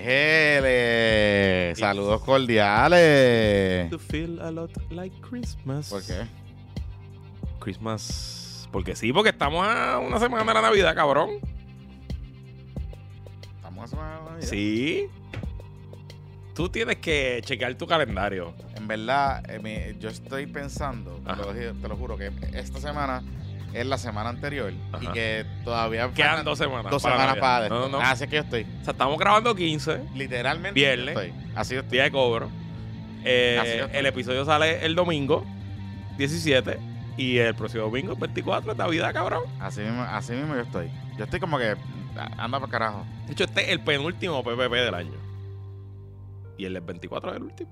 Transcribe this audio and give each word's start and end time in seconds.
Ejele, 0.00 1.74
saludos 1.76 2.22
cordiales. 2.22 3.90
To 3.90 3.98
feel 3.98 4.40
a 4.40 4.50
lot 4.50 4.70
like 4.90 5.14
Christmas. 5.20 5.90
¿Por 5.90 6.02
qué? 6.02 6.26
Christmas. 7.58 8.68
Porque 8.72 8.96
sí, 8.96 9.12
porque 9.12 9.30
estamos 9.30 9.66
a 9.66 9.98
una 9.98 10.18
semana 10.18 10.44
de 10.44 10.54
la 10.54 10.62
Navidad, 10.62 10.94
cabrón. 10.94 11.30
Estamos 13.56 13.84
a 13.84 13.88
semana 13.88 14.14
de 14.18 14.24
Navidad. 14.30 14.48
Sí. 14.48 15.08
Tú 16.54 16.68
tienes 16.68 16.96
que 16.96 17.40
checar 17.44 17.74
tu 17.74 17.86
calendario. 17.86 18.54
En 18.76 18.86
verdad, 18.88 19.42
eh, 19.50 19.58
mi- 19.58 19.98
yo 20.00 20.08
estoy 20.08 20.46
pensando, 20.46 21.20
te 21.24 21.30
Ajá. 21.30 21.42
lo, 21.42 21.52
dije- 21.52 21.72
te 21.80 21.88
lo 21.88 21.96
juro, 21.96 22.16
que 22.16 22.30
esta 22.54 22.80
semana 22.80 23.22
es 23.72 23.86
la 23.86 23.98
semana 23.98 24.30
anterior 24.30 24.72
y 25.00 25.06
que 25.08 25.46
todavía 25.64 26.10
Quedan 26.12 26.44
dos 26.44 26.58
semanas. 26.58 26.90
dos 26.90 27.02
para 27.02 27.14
semanas 27.14 27.36
Navidad. 27.36 27.40
para 27.40 27.60
después. 27.60 27.80
No, 27.80 27.88
no, 27.88 27.98
no. 27.98 28.04
Así 28.10 28.26
que 28.26 28.36
yo 28.36 28.42
estoy, 28.42 28.62
O 28.80 28.84
sea, 28.84 28.92
estamos 28.92 29.18
grabando 29.18 29.54
15, 29.54 30.00
literalmente. 30.14 30.78
Viernes. 30.78 31.08
estoy. 31.08 31.32
Así 31.54 31.74
yo 31.74 31.80
estoy. 31.80 31.96
día 31.96 32.04
de 32.04 32.10
cobro. 32.10 32.50
Eh, 33.24 33.58
Así 33.86 33.96
el 33.98 34.06
episodio 34.06 34.44
sale 34.44 34.84
el 34.84 34.94
domingo 34.94 35.44
17 36.16 36.78
y 37.16 37.38
el 37.38 37.54
próximo 37.54 37.84
domingo 37.84 38.16
24 38.16 38.72
es 38.72 38.78
Navidad, 38.78 39.12
cabrón. 39.12 39.42
Así 39.60 39.82
mismo, 39.82 40.02
así 40.02 40.32
mismo 40.32 40.54
yo 40.54 40.62
estoy. 40.62 40.90
Yo 41.18 41.24
estoy 41.24 41.38
como 41.38 41.58
que 41.58 41.76
anda 42.38 42.58
para 42.58 42.70
carajo. 42.70 43.04
De 43.26 43.32
hecho, 43.32 43.44
este 43.44 43.62
es 43.62 43.68
el 43.68 43.80
penúltimo 43.80 44.42
PPP 44.42 44.72
del 44.72 44.94
año. 44.94 45.12
Y 46.58 46.64
el 46.64 46.74
del 46.74 46.82
24 46.82 47.30
es 47.30 47.36
el 47.36 47.42
último. 47.44 47.70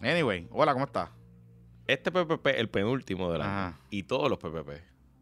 Anyway, 0.00 0.48
hola, 0.50 0.72
¿cómo 0.72 0.84
estás? 0.86 1.10
Este 1.92 2.10
PPP 2.10 2.46
el 2.58 2.68
penúltimo 2.68 3.30
del 3.32 3.42
año. 3.42 3.78
Y 3.90 4.02
todos 4.04 4.28
los 4.30 4.38
PPP 4.38 4.70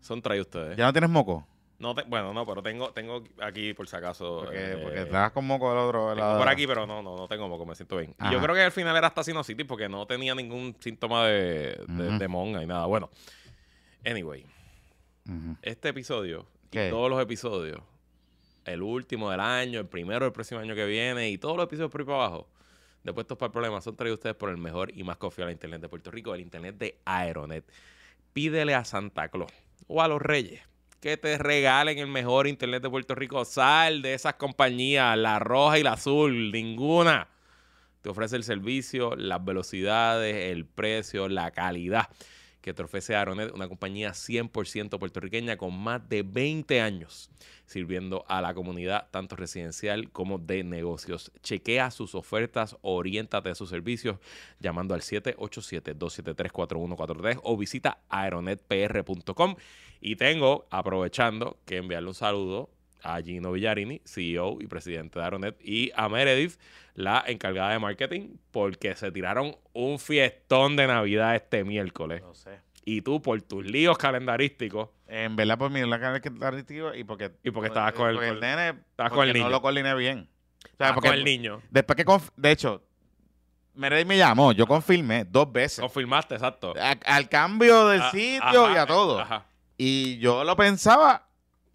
son 0.01 0.23
traídos 0.23 0.47
ustedes. 0.47 0.77
¿Ya 0.77 0.87
no 0.87 0.93
tienes 0.93 1.10
moco? 1.10 1.46
No 1.79 1.95
te- 1.95 2.02
bueno, 2.02 2.34
no, 2.34 2.45
pero 2.45 2.62
tengo, 2.62 2.91
tengo 2.93 3.24
aquí 3.41 3.73
por 3.73 3.88
si 3.88 3.96
acaso. 3.96 4.41
Porque, 4.45 4.73
eh, 4.73 4.77
porque 4.83 5.01
estabas 5.02 5.33
con 5.33 5.46
moco 5.46 5.70
del 5.70 5.79
otro 5.79 6.15
lado. 6.15 6.38
por 6.38 6.46
aquí, 6.48 6.66
pero 6.66 6.87
no, 6.87 7.02
no, 7.02 7.16
no 7.16 7.27
tengo 7.27 7.48
moco, 7.48 7.65
me 7.65 7.74
siento 7.74 7.96
bien. 7.96 8.15
Y 8.20 8.30
yo 8.33 8.40
creo 8.40 8.54
que 8.54 8.62
al 8.62 8.73
final 8.73 8.95
era 8.96 9.07
hasta 9.07 9.24
sinusitis 9.24 9.65
porque 9.66 9.88
no 9.88 10.07
tenía 10.07 10.35
ningún 10.35 10.77
síntoma 10.79 11.24
de, 11.27 11.82
de, 11.88 12.18
de 12.18 12.29
monga 12.29 12.62
y 12.62 12.66
nada. 12.66 12.84
Bueno, 12.84 13.09
anyway, 14.05 14.45
este 15.62 15.88
episodio 15.88 16.46
¿Qué? 16.71 16.88
y 16.88 16.90
todos 16.90 17.09
los 17.09 17.21
episodios, 17.23 17.80
el 18.66 18.82
último 18.82 19.30
del 19.30 19.40
año, 19.40 19.80
el 19.80 19.87
primero 19.87 20.24
del 20.27 20.32
próximo 20.32 20.60
año 20.60 20.74
que 20.74 20.84
viene 20.84 21.30
y 21.30 21.38
todos 21.38 21.57
los 21.57 21.65
episodios 21.65 21.90
por 21.90 22.02
ahí 22.02 22.07
para 22.07 22.18
abajo, 22.27 22.49
de 23.02 23.12
Puestos 23.12 23.38
para 23.38 23.48
el 23.48 23.52
Problema, 23.52 23.80
son 23.80 23.96
traídos 23.96 24.18
ustedes 24.18 24.37
por 24.37 24.51
el 24.51 24.56
mejor 24.56 24.90
y 24.96 25.04
más 25.04 25.16
confiable 25.16 25.52
internet 25.52 25.80
de 25.80 25.88
Puerto 25.88 26.10
Rico, 26.10 26.34
el 26.34 26.40
internet 26.40 26.76
de 26.76 26.98
Aeronet. 27.04 27.65
Pídele 28.32 28.74
a 28.74 28.84
Santa 28.84 29.29
Claus 29.29 29.52
o 29.87 30.02
a 30.02 30.09
los 30.09 30.20
Reyes 30.20 30.62
que 31.01 31.16
te 31.16 31.38
regalen 31.38 31.98
el 31.98 32.09
mejor 32.09 32.46
internet 32.46 32.82
de 32.82 32.90
Puerto 32.90 33.15
Rico. 33.15 33.45
Sal 33.45 34.02
de 34.02 34.15
esas 34.15 34.34
compañías, 34.34 35.16
la 35.16 35.38
roja 35.38 35.78
y 35.78 35.82
la 35.82 35.95
azul, 35.95 36.52
ninguna. 36.52 37.28
Te 38.02 38.10
ofrece 38.10 38.37
el 38.37 38.45
servicio, 38.45 39.16
las 39.16 39.45
velocidades, 39.45 40.52
el 40.52 40.66
precio, 40.66 41.28
la 41.28 41.51
calidad 41.51 42.09
que 42.61 42.75
te 42.75 42.83
ofrece 42.83 43.16
Aeronet, 43.16 43.53
una 43.55 43.69
compañía 43.69 44.11
100% 44.11 44.99
puertorriqueña 44.99 45.57
con 45.57 45.79
más 45.79 46.07
de 46.09 46.23
20 46.23 46.80
años 46.80 47.30
sirviendo 47.71 48.25
a 48.27 48.43
la 48.43 48.52
comunidad, 48.52 49.07
tanto 49.13 49.37
residencial 49.37 50.11
como 50.11 50.39
de 50.39 50.65
negocios. 50.65 51.30
Chequea 51.43 51.93
sus 51.93 52.17
ofertas, 52.17 52.77
oriéntate 52.83 53.51
a 53.51 53.55
sus 53.55 53.71
servicios 53.71 54.19
llamando 54.59 54.95
al 54.95 55.02
787-273-4143 55.02 57.39
o 57.45 57.57
visita 57.57 58.01
aeronetpr.com. 58.09 59.55
Y 60.01 60.17
tengo, 60.17 60.67
aprovechando, 60.71 61.59
que 61.65 61.77
enviarle 61.77 62.09
un 62.09 62.15
saludo 62.15 62.71
a 63.02 63.20
Gino 63.23 63.52
Villarini, 63.52 64.00
CEO 64.04 64.59
y 64.60 64.66
presidente 64.66 65.19
de 65.19 65.25
Aeronet, 65.25 65.56
y 65.62 65.91
a 65.94 66.09
Meredith, 66.09 66.59
la 66.94 67.25
encargada 67.26 67.70
de 67.72 67.78
marketing, 67.78 68.37
porque 68.50 68.94
se 68.97 69.10
tiraron 69.12 69.56
un 69.72 69.98
fiestón 69.98 70.76
de 70.76 70.87
Navidad 70.87 71.34
este 71.37 71.65
miércoles. 71.65 72.21
No 72.22 72.34
sé. 72.34 72.59
Y 72.84 73.03
tú, 73.03 73.21
por 73.22 73.41
tus 73.43 73.65
líos 73.65 73.97
calendarísticos, 73.99 74.89
En 75.06 75.34
verdad, 75.37 75.59
por 75.59 75.71
mi 75.71 75.81
activo 75.81 76.94
y 76.94 77.03
porque. 77.05 77.33
Y 77.43 77.50
porque 77.50 77.66
estabas 77.69 77.93
con 77.94 78.09
el- 78.09 78.15
porque 78.15 78.28
con- 78.31 78.41
nene. 78.41 78.69
estabas 78.91 79.12
con 79.12 79.22
el 79.27 79.28
No 79.33 79.39
niño. 79.41 79.50
lo 79.50 79.60
coordiné 79.60 79.94
bien. 79.97 80.28
O 80.72 80.77
sea, 80.77 80.94
porque 80.94 81.09
con 81.09 81.19
el 81.19 81.25
niño. 81.25 81.60
Después 81.69 81.97
que. 81.97 82.05
de 82.37 82.50
hecho, 82.53 82.83
Meredith 83.75 84.06
me 84.06 84.16
llamó. 84.19 84.53
Yo 84.53 84.66
confirmé 84.66 85.25
dos 85.25 85.50
veces. 85.53 85.81
Confirmaste, 85.81 86.34
exacto. 86.34 86.75
A- 86.81 86.97
al 87.16 87.28
cambio 87.28 87.89
del 87.89 88.03
Ah, 88.03 88.10
sitio 88.12 88.66
ajá, 88.66 88.72
y 88.75 88.77
a 88.77 88.87
todo. 88.87 89.21
Ajá. 89.21 89.47
Y 89.77 90.19
yo 90.19 90.44
lo 90.44 90.55
pensaba. 90.56 91.27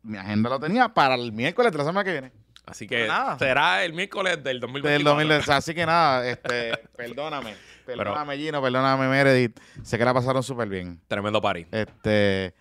Mi 0.05 0.17
agenda 0.17 0.49
lo 0.49 0.59
tenía 0.59 0.89
para 0.89 1.15
el 1.15 1.31
miércoles 1.31 1.71
de 1.71 1.77
la 1.77 1.83
semana 1.83 2.03
que 2.03 2.11
viene. 2.11 2.31
Así 2.65 2.87
que 2.87 2.95
Pero 2.95 3.07
nada. 3.13 3.37
será 3.37 3.83
el 3.85 3.93
miércoles 3.93 4.43
del 4.43 4.59
2024. 4.59 4.91
Del 4.91 5.03
2010. 5.03 5.49
Así 5.49 5.73
que 5.75 5.85
nada, 5.85 6.27
este, 6.27 6.71
perdóname. 6.97 7.55
Perdóname, 7.85 8.37
Gino. 8.37 8.61
Perdóname, 8.61 9.07
Meredith. 9.07 9.59
Sé 9.83 9.97
que 9.97 10.05
la 10.05 10.13
pasaron 10.13 10.41
súper 10.41 10.67
bien. 10.67 10.99
Tremendo 11.07 11.39
party. 11.41 11.67
Este, 11.71 12.55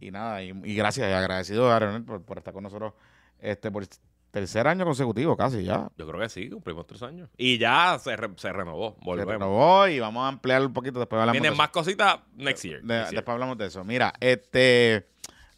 y 0.00 0.10
nada, 0.10 0.42
y, 0.42 0.50
y 0.64 0.74
gracias, 0.74 1.10
y 1.10 1.12
agradecido 1.12 1.70
a 1.70 1.74
Aeronet 1.74 2.04
por, 2.06 2.22
por 2.24 2.38
estar 2.38 2.54
con 2.54 2.62
nosotros 2.62 2.94
este 3.38 3.70
por 3.70 3.86
tercer 4.30 4.66
año 4.66 4.84
consecutivo 4.86 5.36
casi 5.36 5.64
ya. 5.64 5.88
Yo 5.98 6.06
creo 6.06 6.20
que 6.20 6.28
sí, 6.30 6.48
cumplimos 6.48 6.86
tres 6.86 7.02
años. 7.02 7.28
Y 7.36 7.58
ya 7.58 7.98
se, 8.02 8.16
re- 8.16 8.30
se 8.36 8.52
renovó. 8.52 8.96
Se 8.98 9.04
Volvemos. 9.04 9.32
renovó 9.32 9.88
y 9.88 9.98
vamos 10.00 10.24
a 10.24 10.28
ampliar 10.28 10.64
un 10.64 10.72
poquito 10.72 10.98
después 11.00 11.18
hablamos 11.20 11.32
Vienen 11.34 11.52
de 11.52 11.58
más 11.58 11.68
cositas 11.68 12.20
next 12.36 12.64
year. 12.64 12.80
De- 12.80 12.86
next 12.94 13.10
year. 13.10 13.14
después 13.20 13.34
hablamos 13.34 13.58
de 13.58 13.66
eso. 13.66 13.84
Mira, 13.84 14.12
este 14.20 15.06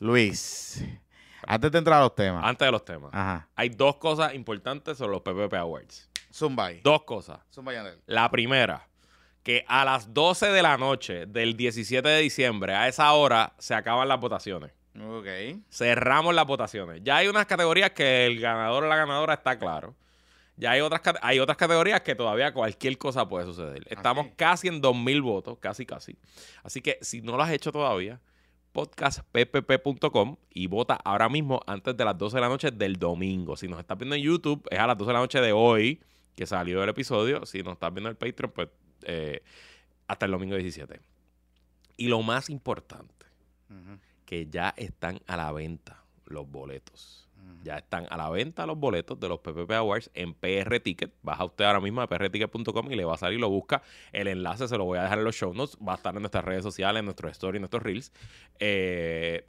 Luis, 0.00 0.84
antes 1.46 1.72
de 1.72 1.78
entrar 1.78 1.98
a 1.98 2.02
los 2.02 2.14
temas. 2.14 2.44
Antes 2.44 2.66
de 2.66 2.72
los 2.72 2.84
temas. 2.84 3.10
Ajá. 3.12 3.48
Hay 3.54 3.68
dos 3.68 3.96
cosas 3.96 4.34
importantes 4.34 4.98
sobre 4.98 5.12
los 5.12 5.22
PPP 5.22 5.54
Awards. 5.54 6.08
Zumbay. 6.32 6.80
Dos 6.82 7.02
cosas. 7.04 7.40
Zumbay 7.52 7.76
Yandel. 7.76 8.00
La 8.06 8.30
primera, 8.30 8.88
que 9.42 9.64
a 9.68 9.84
las 9.84 10.12
12 10.14 10.48
de 10.48 10.62
la 10.62 10.76
noche 10.78 11.26
del 11.26 11.56
17 11.56 12.08
de 12.08 12.20
diciembre, 12.20 12.74
a 12.74 12.88
esa 12.88 13.12
hora, 13.12 13.52
se 13.58 13.74
acaban 13.74 14.08
las 14.08 14.20
votaciones. 14.20 14.72
Ok. 14.98 15.26
Cerramos 15.70 16.34
las 16.34 16.46
votaciones. 16.46 17.00
Ya 17.02 17.16
hay 17.16 17.28
unas 17.28 17.46
categorías 17.46 17.90
que 17.90 18.26
el 18.26 18.40
ganador 18.40 18.84
o 18.84 18.88
la 18.88 18.96
ganadora 18.96 19.34
está 19.34 19.58
claro. 19.58 19.94
Ya 20.56 20.72
hay 20.72 20.80
otras, 20.80 21.00
hay 21.22 21.40
otras 21.40 21.56
categorías 21.56 22.02
que 22.02 22.14
todavía 22.14 22.52
cualquier 22.52 22.98
cosa 22.98 23.26
puede 23.28 23.46
suceder. 23.46 23.84
Estamos 23.88 24.28
casi 24.36 24.68
en 24.68 24.82
2.000 24.82 25.22
votos, 25.22 25.58
casi, 25.58 25.86
casi. 25.86 26.16
Así 26.62 26.82
que 26.82 26.98
si 27.00 27.22
no 27.22 27.36
lo 27.36 27.42
has 27.42 27.50
hecho 27.50 27.72
todavía, 27.72 28.20
podcastppp.com 28.72 30.36
y 30.50 30.66
vota 30.66 30.94
ahora 30.94 31.28
mismo 31.28 31.60
antes 31.66 31.96
de 31.96 32.04
las 32.04 32.16
12 32.16 32.36
de 32.36 32.40
la 32.40 32.48
noche 32.48 32.70
del 32.70 32.96
domingo. 32.96 33.56
Si 33.56 33.68
nos 33.68 33.78
estás 33.78 33.98
viendo 33.98 34.16
en 34.16 34.22
YouTube, 34.22 34.66
es 34.70 34.78
a 34.78 34.86
las 34.86 34.96
12 34.96 35.08
de 35.08 35.12
la 35.12 35.20
noche 35.20 35.40
de 35.40 35.52
hoy 35.52 36.00
que 36.34 36.46
salió 36.46 36.82
el 36.82 36.88
episodio. 36.88 37.44
Si 37.46 37.62
nos 37.62 37.74
estás 37.74 37.92
viendo 37.92 38.08
en 38.08 38.12
el 38.12 38.16
Patreon, 38.16 38.52
pues 38.52 38.68
eh, 39.02 39.42
hasta 40.06 40.26
el 40.26 40.32
domingo 40.32 40.56
17. 40.56 41.00
Y 41.96 42.08
lo 42.08 42.22
más 42.22 42.50
importante, 42.50 43.26
que 44.26 44.46
ya 44.48 44.74
están 44.76 45.20
a 45.26 45.36
la 45.36 45.52
venta 45.52 46.02
los 46.26 46.50
boletos. 46.50 47.21
Ya 47.62 47.78
están 47.78 48.06
a 48.10 48.16
la 48.16 48.28
venta 48.30 48.66
los 48.66 48.78
boletos 48.78 49.18
de 49.18 49.28
los 49.28 49.40
PPP 49.40 49.70
Awards 49.72 50.10
en 50.14 50.34
PR 50.34 50.80
Ticket. 50.80 51.12
Baja 51.22 51.44
usted 51.44 51.64
ahora 51.64 51.80
mismo 51.80 52.00
a 52.00 52.08
prticket.com 52.08 52.90
y 52.90 52.96
le 52.96 53.04
va 53.04 53.14
a 53.14 53.18
salir, 53.18 53.38
lo 53.38 53.48
busca. 53.48 53.82
El 54.12 54.28
enlace 54.28 54.68
se 54.68 54.76
lo 54.76 54.84
voy 54.84 54.98
a 54.98 55.02
dejar 55.02 55.18
en 55.18 55.24
los 55.24 55.36
show 55.36 55.54
notes. 55.54 55.76
Va 55.76 55.92
a 55.92 55.96
estar 55.96 56.14
en 56.14 56.22
nuestras 56.22 56.44
redes 56.44 56.62
sociales, 56.62 57.00
en 57.00 57.04
nuestros 57.04 57.32
stories, 57.32 57.56
en 57.56 57.62
nuestros 57.62 57.82
reels. 57.82 58.12
Eh, 58.58 59.46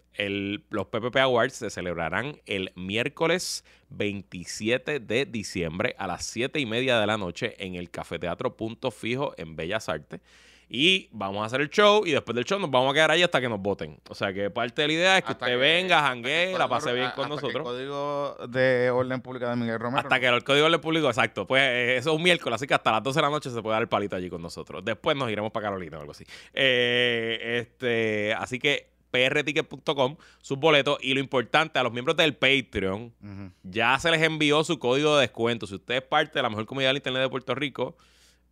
los 0.70 0.88
PPP 0.88 1.18
Awards 1.18 1.54
se 1.54 1.70
celebrarán 1.70 2.40
el 2.46 2.72
miércoles 2.76 3.66
27 3.90 5.00
de 5.00 5.26
diciembre 5.26 5.96
a 5.98 6.08
las 6.08 6.26
7 6.26 6.60
y 6.60 6.66
media 6.66 7.00
de 7.00 7.08
la 7.08 7.18
noche 7.18 7.56
en 7.58 7.76
el 7.76 7.90
Cafeteatro 7.90 8.56
Punto 8.56 8.92
Fijo 8.92 9.34
en 9.38 9.56
Bellas 9.56 9.90
Artes. 9.90 10.22
Y 10.70 11.08
vamos 11.12 11.44
a 11.44 11.46
hacer 11.46 11.62
el 11.62 11.70
show 11.70 12.06
y 12.06 12.12
después 12.12 12.36
del 12.36 12.46
show 12.46 12.60
nos 12.60 12.72
vamos 12.72 12.92
a 12.92 12.94
quedar 12.94 13.12
ahí 13.12 13.22
hasta 13.24 13.40
que 13.40 13.48
nos 13.50 13.60
voten. 13.60 14.00
O 14.10 14.16
sea 14.16 14.34
que 14.34 14.50
parte 14.50 14.82
de 14.82 14.88
la 14.88 14.94
idea 14.94 15.18
es 15.18 15.24
que 15.24 15.32
Hasta 15.34 15.46
usted 15.46 15.56
que- 15.56 15.62
venga, 15.62 16.08
hasta 16.08 16.22
que 16.22 16.52
el 16.52 16.58
la 16.58 16.68
pase 16.68 16.94
bien 16.94 17.06
hasta 17.06 17.16
con 17.16 17.26
que 17.26 17.30
nosotros. 17.36 17.56
El 17.56 17.64
código 17.64 18.38
de 18.48 18.90
orden 18.92 19.22
pública 19.22 19.50
de 19.50 19.56
Miguel 19.56 19.80
Romero. 19.80 20.00
Hasta 20.02 20.20
que 20.20 20.28
el 20.28 20.44
código 20.44 20.70
del 20.70 20.80
público, 20.80 21.08
exacto. 21.08 21.46
Pues 21.46 21.62
eh, 21.64 21.98
eso 21.98 22.12
es 22.12 22.16
un 22.16 22.24
miércoles, 22.24 22.56
así 22.56 22.66
que 22.68 22.74
hasta 22.74 22.92
las 22.92 23.04
12 23.04 23.18
de 23.20 23.22
la 23.24 23.30
noche 23.30 23.50
se 23.50 23.62
puede 23.62 23.74
dar 23.74 23.82
el 23.84 23.88
palito 23.90 24.16
allí 24.16 24.30
con 24.30 24.42
nosotros. 24.42 24.84
Después 24.84 25.16
nos 25.16 25.30
iremos 25.30 25.52
para 25.52 25.68
Carolina 25.68 25.98
o 25.98 26.02
algo 26.02 26.12
así. 26.12 26.24
Eh, 26.54 27.60
este, 27.62 28.34
así 28.34 28.58
que 28.60 28.92
prticket.com, 29.12 30.16
sus 30.42 30.58
boletos. 30.58 30.98
Y 31.02 31.14
lo 31.14 31.20
importante, 31.20 31.78
a 31.78 31.84
los 31.84 31.94
miembros 31.94 32.18
del 32.18 32.36
Patreon, 32.36 33.14
ya 33.64 34.00
se 34.00 34.10
les 34.10 34.22
envió 34.24 34.64
su 34.64 34.80
código 34.80 35.16
de 35.18 35.22
descuento. 35.22 35.68
Si 35.68 35.76
usted 35.76 35.96
es 35.96 36.02
parte 36.02 36.40
de 36.40 36.44
la 36.44 36.50
mejor 36.50 36.66
comunidad 36.66 36.90
del 36.90 36.98
Internet 36.98 37.22
de 37.22 37.30
Puerto 37.30 37.54
Rico, 37.54 37.96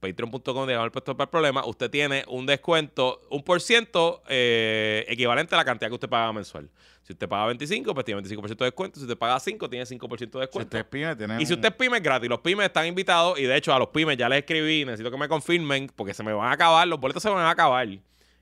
patreon.com 0.02 0.68
de 0.68 0.74
el 0.74 0.92
puesto 0.92 1.16
para 1.16 1.26
el 1.28 1.30
problema, 1.30 1.66
usted 1.66 1.90
tiene 1.90 2.26
un 2.28 2.46
descuento, 2.46 3.22
un 3.30 3.44
por 3.44 3.62
ciento 3.62 4.24
eh, 4.28 5.06
equivalente 5.08 5.56
a 5.56 5.60
la 5.60 5.64
cantidad 5.66 5.90
que 5.90 5.94
usted 5.94 6.10
paga 6.10 6.34
mensual. 6.34 6.70
Si 7.04 7.14
usted 7.14 7.30
paga 7.30 7.46
25, 7.48 7.94
pues 7.94 8.06
tiene 8.06 8.22
25% 8.22 8.58
de 8.58 8.66
descuento. 8.66 9.00
Si 9.00 9.06
usted 9.06 9.18
paga 9.18 9.40
5, 9.40 9.70
tiene 9.70 9.86
5% 9.86 10.18
de 10.18 10.18
Si 10.18 10.26
descuento. 10.26 10.60
usted 10.60 10.80
es 10.80 10.86
pyme, 10.86 11.16
tiene 11.16 11.42
Y 11.42 11.46
si 11.46 11.54
usted 11.54 11.70
es 11.70 11.76
pyme, 11.76 11.98
es 11.98 12.04
gratis. 12.04 12.30
Los 12.30 12.40
pymes 12.40 12.66
están 12.66 12.86
invitados. 12.88 13.40
Y 13.40 13.44
de 13.44 13.56
hecho, 13.56 13.74
a 13.74 13.80
los 13.80 13.90
pymes 13.90 14.18
ya 14.18 14.28
les 14.28 14.40
escribí. 14.40 14.86
Necesito 14.86 15.12
que 15.12 15.18
me 15.18 15.28
confirmen 15.28 15.92
porque 15.96 16.14
se 16.14 16.24
me 16.24 16.34
van 16.34 16.50
a 16.50 16.54
acabar. 16.54 16.88
Los 16.88 17.00
boletos 17.00 17.22
se 17.24 17.30
van 17.30 17.44
a 17.44 17.50
acabar. 17.50 17.88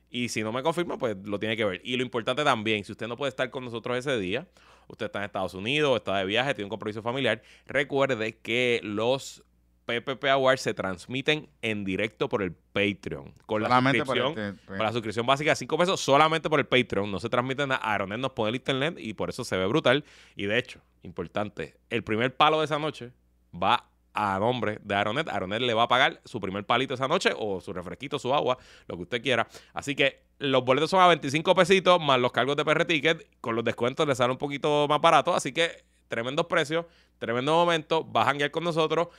Y 0.10 0.30
si 0.30 0.44
no 0.44 0.52
me 0.52 0.64
confirman, 0.64 0.98
pues 0.98 1.16
lo 1.24 1.40
tiene 1.40 1.56
que 1.56 1.66
ver. 1.66 1.82
Y 1.84 1.96
lo 1.98 2.04
importante 2.04 2.44
también, 2.44 2.84
si 2.84 2.92
usted 2.92 3.08
no 3.08 3.16
puede 3.16 3.30
estar 3.30 3.50
con 3.50 3.64
nosotros 3.64 3.98
ese 3.98 4.18
día, 4.18 4.48
usted 4.88 5.06
está 5.06 5.20
en 5.20 5.26
Estados 5.26 5.54
Unidos, 5.54 5.98
está 5.98 6.18
de 6.18 6.26
viaje, 6.26 6.54
tiene 6.54 6.66
un 6.66 6.70
compromiso 6.70 7.02
familiar, 7.02 7.42
recuerde 7.68 8.38
que 8.38 8.82
los 8.84 9.44
PPP 9.90 10.26
Awards 10.30 10.62
se 10.62 10.74
transmiten 10.74 11.50
en 11.62 11.84
directo 11.84 12.30
por 12.30 12.44
el 12.44 12.54
Patreon. 12.54 13.34
Con 13.46 13.64
la 13.64 13.70
Solamente 13.70 14.06
por 14.06 14.16
suscripción, 14.16 14.56
este- 14.56 14.66
con 14.68 14.78
la 14.80 14.92
suscripción 14.92 15.26
básica 15.26 15.52
de 15.52 15.56
5 15.56 15.78
pesos 15.78 16.00
solamente 16.00 16.50
por 16.50 16.60
el 16.60 16.68
Patreon. 16.68 17.12
No 17.12 17.20
se 17.20 17.30
transmiten 17.30 17.72
a 17.72 17.80
Aeronet, 17.82 18.20
nos 18.20 18.32
pone 18.32 18.50
el 18.50 18.56
internet 18.56 18.96
y 19.00 19.14
por 19.14 19.30
eso 19.30 19.44
se 19.44 19.58
ve 19.58 19.66
brutal. 19.66 20.06
Y 20.36 20.46
de 20.46 20.60
hecho, 20.60 20.80
importante, 21.04 21.76
el 21.90 22.04
primer 22.04 22.36
palo 22.36 22.60
de 22.60 22.66
esa 22.66 22.78
noche 22.78 23.12
va 23.52 23.86
a 24.14 24.38
nombre 24.40 24.80
de 24.84 24.96
Aeronet. 24.96 25.28
Aeronet 25.30 25.62
le 25.62 25.74
va 25.74 25.84
a 25.84 25.88
pagar 25.88 26.22
su 26.26 26.40
primer 26.40 26.66
palito 26.66 26.94
esa 26.94 27.08
noche 27.08 27.32
o 27.38 27.62
su 27.62 27.74
refresquito, 27.74 28.20
su 28.20 28.34
agua, 28.34 28.58
lo 28.88 28.96
que 28.98 29.04
usted 29.04 29.22
quiera. 29.22 29.48
Así 29.74 29.96
que 29.96 30.24
los 30.40 30.64
boletos 30.64 30.90
son 30.90 31.02
a 31.02 31.08
25 31.08 31.56
pesitos 31.56 32.02
más 32.02 32.20
los 32.20 32.32
cargos 32.32 32.56
de 32.56 32.64
PR 32.66 32.86
Ticket. 32.86 33.28
Con 33.42 33.56
los 33.56 33.64
descuentos 33.64 34.08
le 34.08 34.16
sale 34.16 34.32
un 34.32 34.38
poquito 34.38 34.88
más 34.88 35.00
barato. 35.02 35.34
Así 35.34 35.52
que 35.54 35.84
tremendos 36.08 36.48
precios, 36.48 36.86
tremendo 37.20 37.54
momento. 37.54 38.10
Va 38.12 38.24
a 38.24 38.26
janguear 38.26 38.50
con 38.52 38.64
nosotros. 38.64 39.10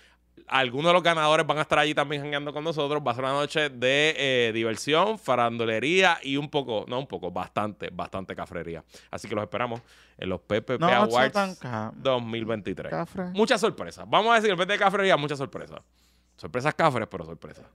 Algunos 0.53 0.89
de 0.91 0.95
los 0.95 1.03
ganadores 1.03 1.47
van 1.47 1.59
a 1.59 1.63
estar 1.63 1.79
allí 1.79 1.95
también 1.95 2.23
jangueando 2.23 2.53
con 2.53 2.65
nosotros. 2.65 3.01
Va 3.07 3.13
a 3.13 3.15
ser 3.15 3.23
una 3.25 3.35
noche 3.35 3.69
de 3.71 4.15
eh, 4.19 4.51
diversión, 4.53 5.17
farandolería 5.19 6.19
y 6.23 6.37
un 6.37 6.51
poco, 6.51 6.85
no 6.89 6.99
un 6.99 7.07
poco, 7.07 7.31
bastante, 7.31 7.89
bastante 7.93 8.35
cafrería. 8.35 8.83
Así 9.13 9.29
que 9.29 9.35
los 9.37 9.45
esperamos 9.45 9.81
en 10.19 10.29
los 10.29 10.41
PPP 10.41 10.81
No, 10.81 10.89
Awards 10.89 11.33
tan 11.33 11.55
ca- 11.55 11.93
2023. 11.95 12.91
cafre. 12.91 13.25
Muchas 13.27 13.61
sorpresas. 13.61 14.05
Vamos 14.09 14.33
a 14.33 14.35
decir, 14.37 14.51
en 14.51 14.59
vez 14.59 14.67
de 14.67 14.77
cafrería, 14.77 15.17
muchas 15.17 15.39
sorpresas. 15.39 15.81
Sorpresas 16.37 16.75
cafres, 16.75 17.07
pero 17.09 17.25
sorpresas. 17.25 17.67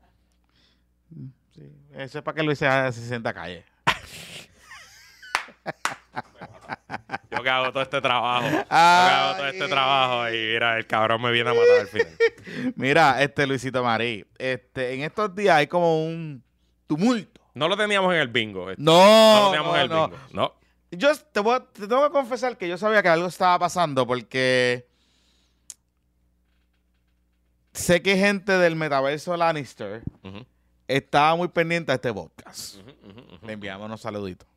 Sí, 1.54 1.72
Eso 1.94 2.18
es 2.18 2.24
para 2.24 2.36
que 2.36 2.44
Luis 2.44 2.60
se, 2.60 2.68
se 2.92 3.08
sienta 3.08 3.30
a 3.30 3.34
calle. 3.34 3.64
Yo 5.56 5.62
que 7.46 7.50
hago 7.50 7.72
todo 7.72 7.82
este 7.84 8.02
trabajo. 8.02 8.46
Yo 8.50 8.58
que 8.68 8.74
hago 8.74 9.36
todo 9.38 9.48
este 9.48 9.68
trabajo 9.70 10.30
y 10.30 10.38
mira, 10.54 10.78
el 10.78 10.86
cabrón 10.86 11.22
me 11.22 11.32
viene 11.32 11.52
a 11.52 11.54
matar 11.54 11.80
al 11.82 11.88
final. 11.88 12.18
Mira, 12.76 13.22
este 13.24 13.48
Luisito 13.48 13.82
Marí, 13.84 14.26
este, 14.38 14.94
en 14.96 15.02
estos 15.04 15.34
días 15.34 15.56
hay 15.56 15.68
como 15.68 16.06
un 16.06 16.44
tumulto. 16.88 17.40
No 17.54 17.68
lo 17.70 17.78
teníamos 17.78 18.14
en 18.14 18.20
el 18.20 18.28
bingo. 18.28 18.70
esto. 18.70 18.82
No, 18.84 18.94
No 19.36 19.40
lo 19.46 19.52
teníamos 19.52 19.72
no, 19.72 19.76
en 19.78 19.82
el 19.82 19.90
bingo. 19.90 20.12
No. 20.34 20.54
Yo 20.92 21.16
te, 21.16 21.40
voy 21.40 21.56
a- 21.56 21.66
te 21.66 21.88
tengo 21.88 22.04
que 22.04 22.12
confesar 22.12 22.58
que 22.58 22.68
yo 22.68 22.78
sabía 22.78 23.02
que 23.02 23.10
algo 23.10 23.28
estaba 23.28 23.58
pasando 23.60 24.06
porque 24.06 24.88
sé 27.74 28.02
que 28.02 28.18
gente 28.18 28.52
del 28.54 28.76
metaverso 28.76 29.36
Lannister 29.36 30.04
estaba 30.88 31.36
muy 31.36 31.48
pendiente 31.50 31.92
a 31.92 31.96
este 31.96 32.14
podcast. 32.14 32.76
ujú, 32.78 33.46
Le 33.46 33.54
enviamos 33.54 33.86
unos 33.86 34.02
saluditos. 34.02 34.48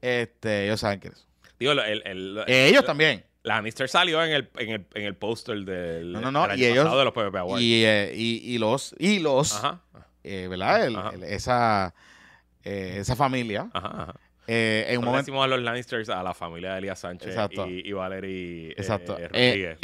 Este, 0.00 0.64
ellos 0.64 0.80
saben 0.80 0.98
quién 1.00 1.12
es. 1.12 1.26
Digo, 1.60 1.72
el, 1.72 1.78
el, 1.78 2.02
el- 2.04 2.44
ellos 2.48 2.84
también. 2.84 3.24
Lannister 3.42 3.88
salió 3.88 4.22
en 4.24 4.32
el, 4.32 4.50
en 4.58 4.70
el, 4.70 4.86
en 4.94 5.02
el 5.04 5.14
póster 5.14 5.58
del, 5.64 6.12
No, 6.12 6.20
no, 6.20 6.32
no, 6.32 6.54
y 6.56 6.64
ellos- 6.64 6.90
de 6.90 7.04
los 7.04 7.12
PvP 7.14 7.38
Awards. 7.38 7.62
Y, 7.62 7.84
eh, 7.84 8.12
y, 8.14 8.54
y 8.54 8.58
los, 8.58 8.94
y 8.98 9.18
los, 9.20 9.54
Ajá, 9.56 9.80
eh, 10.24 10.46
¿verdad? 10.50 10.84
El- 10.86 10.96
Ajá. 10.96 11.10
el- 11.14 11.22
esa, 11.24 11.94
eh, 12.64 12.96
esa 12.98 13.16
familia, 13.16 13.70
ajá, 13.72 14.02
ajá. 14.02 14.14
eh, 14.46 14.86
en 14.88 14.98
un 14.98 15.04
momento... 15.06 15.22
decimos 15.22 15.44
a 15.44 15.48
los 15.48 15.60
Lannisters 15.62 16.08
a 16.10 16.22
la 16.22 16.34
familia 16.34 16.72
de 16.72 16.78
Elías 16.80 16.98
Sánchez 16.98 17.28
Exacto. 17.30 17.66
y, 17.66 17.82
y 17.88 17.92
Valerie 17.92 18.70
eh, 18.70 18.74
Exacto. 18.76 19.16
Eh, 19.18 19.28
Rodríguez. 19.28 19.78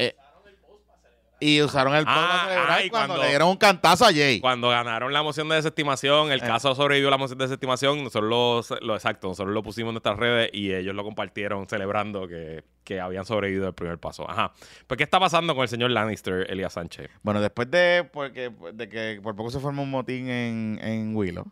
Y 1.38 1.60
usaron 1.60 1.94
el 1.94 2.04
post 2.04 2.16
Ah, 2.18 2.28
para 2.28 2.42
celebrar 2.48 2.70
ah, 2.78 2.82
y 2.84 2.90
cuando, 2.90 3.08
cuando- 3.08 3.22
le 3.24 3.28
dieron 3.30 3.48
un 3.48 3.56
cantazo 3.56 4.04
a 4.06 4.12
Jay. 4.12 4.40
Cuando 4.40 4.68
ganaron 4.70 5.12
la 5.12 5.22
moción 5.22 5.48
de 5.48 5.56
desestimación, 5.56 6.32
el 6.32 6.40
Eh. 6.40 6.46
caso 6.46 6.74
sobrevivió 6.74 7.08
a 7.08 7.10
la 7.10 7.18
moción 7.18 7.38
de 7.38 7.44
desestimación, 7.44 8.02
nosotros 8.04 8.70
lo, 8.70 8.78
lo 8.80 8.94
exacto, 8.94 9.28
nosotros 9.28 9.52
lo 9.54 9.62
pusimos 9.62 9.90
en 9.90 9.94
nuestras 9.94 10.16
redes 10.18 10.50
y 10.52 10.72
ellos 10.72 10.94
lo 10.94 11.04
compartieron 11.04 11.66
celebrando 11.68 12.26
que, 12.26 12.64
que 12.84 13.00
habían 13.00 13.24
sobrevivido 13.26 13.68
el 13.68 13.74
primer 13.74 13.98
paso. 13.98 14.28
Ajá. 14.30 14.52
Pues, 14.86 14.96
¿qué 14.98 15.04
está 15.04 15.20
pasando 15.20 15.54
con 15.54 15.62
el 15.62 15.68
señor 15.68 15.90
Lannister, 15.90 16.50
Elías 16.50 16.72
Sánchez? 16.72 17.10
Bueno, 17.22 17.40
después 17.40 17.70
de, 17.70 18.08
porque, 18.12 18.50
de 18.72 18.88
que 18.88 19.20
por 19.22 19.36
poco 19.36 19.50
se 19.50 19.60
formó 19.60 19.82
un 19.82 19.90
motín 19.90 20.28
en, 20.30 20.78
en 20.82 21.14
Willow, 21.14 21.46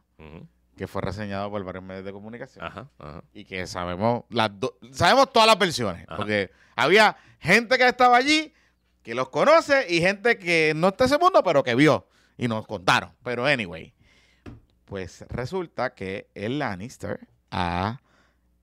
que 0.76 0.86
fue 0.88 1.02
reseñado 1.02 1.50
por 1.50 1.62
varios 1.62 1.84
medios 1.84 2.04
de 2.04 2.12
comunicación, 2.12 2.64
Ajá, 2.64 2.88
ajá. 2.98 3.22
y 3.32 3.44
que 3.44 3.66
sabemos 3.66 4.24
las 4.30 4.58
do- 4.58 4.76
sabemos 4.90 5.32
todas 5.32 5.46
las 5.46 5.58
versiones, 5.58 6.04
Ajá. 6.08 6.16
porque 6.16 6.50
había 6.74 7.16
gente 7.38 7.78
que 7.78 7.86
estaba 7.86 8.16
allí, 8.16 8.52
que 9.04 9.14
los 9.14 9.28
conoce, 9.28 9.86
y 9.88 10.00
gente 10.00 10.36
que 10.38 10.72
no 10.74 10.88
está 10.88 11.04
en 11.04 11.10
ese 11.10 11.18
mundo, 11.18 11.42
pero 11.44 11.62
que 11.62 11.76
vio, 11.76 12.08
y 12.36 12.48
nos 12.48 12.66
contaron. 12.66 13.12
Pero 13.22 13.46
anyway, 13.46 13.94
pues 14.86 15.24
resulta 15.28 15.94
que 15.94 16.28
el 16.34 16.58
Lannister 16.58 17.28
ha 17.52 18.00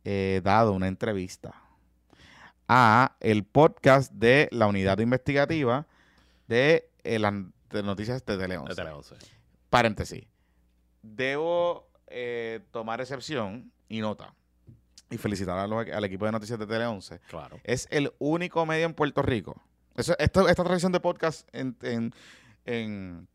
eh, 0.03 0.41
dado 0.43 0.73
una 0.73 0.88
entrevista 0.89 1.53
a 2.67 3.15
el 3.19 3.43
podcast 3.45 4.11
de 4.13 4.49
la 4.51 4.67
unidad 4.67 4.97
investigativa 4.99 5.85
de, 6.47 6.89
eh, 7.03 7.19
las 7.19 7.33
de 7.69 7.83
noticias 7.83 8.25
de 8.25 8.38
Tele 8.38 8.57
11 8.57 8.69
De 8.69 8.75
Tele 8.75 8.91
11. 8.91 9.15
paréntesis. 9.69 10.25
Debo 11.01 11.88
eh, 12.07 12.61
tomar 12.71 12.99
excepción 13.01 13.71
y 13.89 14.01
nota 14.01 14.33
y 15.09 15.17
felicitar 15.17 15.57
a 15.57 15.67
los- 15.67 15.88
al 15.89 16.03
equipo 16.05 16.25
de 16.25 16.31
noticias 16.31 16.57
de 16.59 16.65
Tele 16.67 16.85
11. 16.85 17.19
Claro. 17.29 17.59
Es 17.63 17.88
el 17.91 18.11
único 18.19 18.65
medio 18.65 18.85
en 18.85 18.93
Puerto 18.93 19.21
Rico. 19.21 19.61
Eso- 19.95 20.15
esto- 20.19 20.47
esta 20.47 20.63
tradición 20.63 20.91
de 20.91 20.99
podcast 20.99 21.47
en, 21.53 21.75
en- 21.81 22.13
en- 22.65 23.27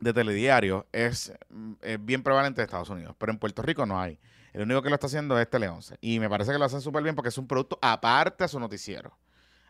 de 0.00 0.12
telediario 0.12 0.86
es, 0.92 1.32
mm, 1.50 1.72
es 1.80 2.04
bien 2.04 2.22
prevalente 2.22 2.60
en 2.60 2.64
Estados 2.66 2.90
Unidos, 2.90 3.14
pero 3.18 3.32
en 3.32 3.38
Puerto 3.38 3.62
Rico 3.62 3.86
no 3.86 4.00
hay. 4.00 4.18
El 4.52 4.62
único 4.62 4.82
que 4.82 4.88
lo 4.90 4.94
está 4.96 5.06
haciendo 5.06 5.38
es 5.38 5.48
Tele 5.48 5.68
11. 5.68 5.96
Y 6.00 6.20
me 6.20 6.28
parece 6.28 6.52
que 6.52 6.58
lo 6.58 6.64
hacen 6.64 6.80
súper 6.80 7.02
bien 7.02 7.14
porque 7.14 7.28
es 7.30 7.38
un 7.38 7.46
producto 7.46 7.78
aparte 7.82 8.44
a 8.44 8.48
su 8.48 8.60
noticiero. 8.60 9.16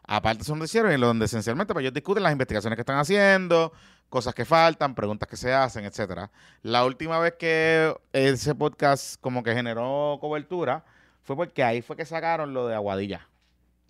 Aparte 0.06 0.38
de 0.40 0.44
su 0.44 0.54
noticiero, 0.56 0.90
en 0.90 1.00
donde 1.00 1.24
esencialmente 1.24 1.72
pues, 1.72 1.82
ellos 1.84 1.94
discuten 1.94 2.22
las 2.22 2.32
investigaciones 2.32 2.76
que 2.76 2.82
están 2.82 2.98
haciendo, 2.98 3.72
cosas 4.10 4.34
que 4.34 4.44
faltan, 4.44 4.94
preguntas 4.94 5.26
que 5.28 5.36
se 5.36 5.54
hacen, 5.54 5.84
etcétera. 5.86 6.30
La 6.62 6.84
última 6.84 7.18
vez 7.18 7.34
que 7.38 7.94
ese 8.12 8.54
podcast 8.54 9.18
como 9.20 9.42
que 9.42 9.54
generó 9.54 10.18
cobertura 10.20 10.84
fue 11.22 11.36
porque 11.36 11.64
ahí 11.64 11.80
fue 11.80 11.96
que 11.96 12.04
sacaron 12.04 12.52
lo 12.52 12.66
de 12.66 12.74
Aguadilla, 12.74 13.26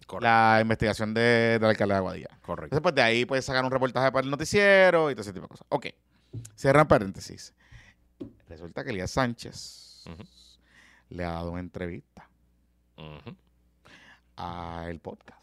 Correcto. 0.07 0.25
la 0.27 0.59
investigación 0.61 1.15
de, 1.15 1.59
del 1.61 1.65
alcalde 1.65 1.95
de 1.95 1.99
Aguadilla. 1.99 2.29
Correcto. 2.43 2.65
Entonces, 2.77 2.83
pues 2.83 2.95
de 2.95 3.03
ahí 3.03 3.25
puedes 3.25 3.45
sacar 3.45 3.65
un 3.65 3.71
reportaje 3.71 4.11
para 4.13 4.25
el 4.25 4.31
noticiero 4.31 5.11
y 5.11 5.15
todo 5.15 5.23
ese 5.23 5.33
tipo 5.33 5.45
de 5.45 5.49
cosas. 5.49 5.67
Ok, 5.71 5.87
cierran 6.55 6.87
paréntesis. 6.89 7.55
Resulta 8.49 8.85
que 8.85 8.91
Elías 8.91 9.11
Sánchez 9.11 10.05
le 11.09 11.25
ha 11.25 11.33
dado 11.33 11.51
una 11.53 11.61
entrevista 11.61 12.29
Ujú, 12.97 13.37
a 14.37 14.87
el 14.89 15.01
podcast 15.01 15.41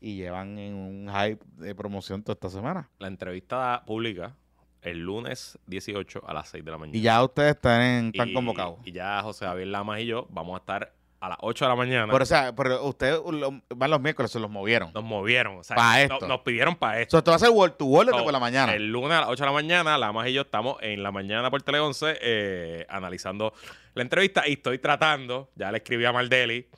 y 0.00 0.14
llevan 0.16 0.56
en 0.58 0.74
un 0.74 1.10
hype 1.12 1.44
de 1.56 1.74
promoción 1.74 2.22
toda 2.22 2.34
esta 2.34 2.48
semana. 2.50 2.88
La 2.98 3.08
entrevista 3.08 3.82
pública 3.86 4.36
el 4.82 5.00
lunes 5.00 5.58
18 5.66 6.22
a 6.26 6.32
las 6.32 6.48
6 6.50 6.64
de 6.64 6.70
la 6.70 6.78
mañana. 6.78 6.96
Y 6.96 7.00
ya 7.00 7.22
ustedes 7.24 7.56
están, 7.56 8.06
están 8.06 8.28
Y- 8.28 8.32
convocados. 8.34 8.78
Y 8.84 8.92
ya 8.92 9.20
José 9.22 9.44
Javier 9.46 9.66
Lamas 9.68 9.98
y 10.00 10.06
yo 10.06 10.26
vamos 10.30 10.54
a 10.54 10.58
estar 10.58 10.94
a 11.20 11.28
las 11.30 11.38
8 11.40 11.64
de 11.64 11.68
la 11.68 11.74
mañana. 11.74 12.12
Pero, 12.12 12.22
o 12.22 12.26
sea, 12.26 12.54
pero 12.54 12.84
ustedes 12.84 13.20
lo- 13.30 13.60
van 13.74 13.90
los 13.90 14.00
miércoles, 14.00 14.30
se 14.30 14.38
los 14.38 14.48
movieron. 14.50 14.92
nos 14.94 15.02
movieron. 15.02 15.58
O 15.58 15.64
sea, 15.64 15.74
Pa' 15.76 15.94
no- 16.06 16.14
esto. 16.14 16.28
nos 16.28 16.40
pidieron 16.42 16.76
para 16.76 16.98
O 16.98 17.00
esto. 17.00 17.10
sea, 17.12 17.18
esto 17.18 17.30
va 17.32 17.36
a 17.36 17.40
ser 17.40 17.50
word 17.50 17.72
to 17.72 17.84
So, 17.86 18.22
por 18.24 18.32
la 18.32 18.38
mañana. 18.38 18.72
El 18.74 18.88
lunes 18.92 19.12
a 19.18 19.22
las 19.22 19.30
8 19.30 19.42
de 19.42 19.46
la 19.46 19.52
mañana, 19.52 19.98
Lamas 19.98 20.28
y 20.28 20.32
yo 20.32 20.42
estamos 20.42 20.76
en 20.80 21.02
la 21.02 21.10
mañana 21.10 21.50
por 21.50 21.62
Tele 21.62 21.80
11 21.80 22.16
eh, 22.20 22.86
analizando 22.88 23.52
la 23.94 24.02
entrevista 24.02 24.46
y 24.46 24.52
estoy 24.52 24.78
tratando, 24.78 25.50
ya 25.56 25.72
le 25.72 25.78
escribí 25.78 26.04
a 26.04 26.12
Maldeli 26.12 26.68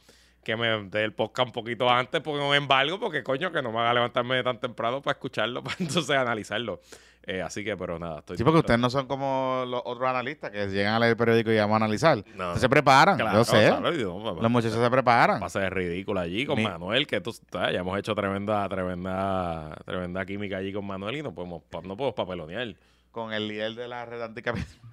que 0.43 0.57
me 0.57 0.85
dé 0.85 1.05
el 1.05 1.13
podcast 1.13 1.49
un 1.49 1.53
poquito 1.53 1.91
antes 1.91 2.23
porque 2.23 2.41
no 2.41 2.49
me 2.49 2.57
embargo, 2.57 2.99
porque 2.99 3.23
coño 3.23 3.53
que 3.53 3.61
no 3.61 3.71
me 3.73 3.79
haga 3.81 3.93
levantarme 3.93 4.43
tan 4.43 4.59
temprano 4.59 5.03
para 5.03 5.13
escucharlo, 5.13 5.63
para 5.65 5.77
entonces 5.81 6.17
analizarlo. 6.17 6.81
Eh, 7.27 7.43
así 7.43 7.63
que, 7.63 7.77
pero 7.77 7.99
nada, 7.99 8.21
estoy... 8.21 8.37
Sí, 8.39 8.45
porque 8.45 8.61
ustedes 8.61 8.81
no 8.81 8.89
son 8.91 9.07
como 9.07 9.65
los 9.67 9.83
otros 9.85 10.09
analistas 10.09 10.51
que 10.51 10.67
llegan 10.69 10.95
a 10.95 10.99
leer 10.99 11.11
el 11.11 11.17
periódico 11.17 11.53
y 11.53 11.59
vamos 11.59 11.75
a 11.75 11.77
analizar. 11.85 12.17
No. 12.17 12.23
Ustedes 12.49 12.61
se 12.63 12.69
preparan, 12.69 13.19
Claro, 13.19 13.39
yo 13.39 13.45
sé. 13.45 13.67
claro, 13.69 13.81
no, 13.93 14.41
Los 14.41 14.51
muchachos 14.51 14.79
se 14.83 14.91
preparan. 14.91 15.39
pase 15.39 15.61
de 15.61 15.71
ridículo 15.71 16.19
allí 16.21 16.47
con 16.47 16.61
Manuel, 16.63 17.07
que 17.07 17.21
tú 17.21 17.33
ya 17.53 17.69
hemos 17.71 17.99
hecho 17.99 18.15
tremenda, 18.15 18.67
tremenda, 18.69 19.77
tremenda 19.85 20.25
química 20.25 20.57
allí 20.57 20.73
con 20.73 20.87
Manuel 20.87 21.17
y 21.19 21.23
no 21.23 21.35
podemos, 21.35 21.63
no 21.85 21.97
podemos 21.97 22.15
papelonear. 22.15 22.75
Con 23.11 23.33
el 23.33 23.49
líder 23.49 23.75
de 23.75 23.89
la 23.89 24.05
red 24.07 24.23
anticapitalista. 24.23 24.81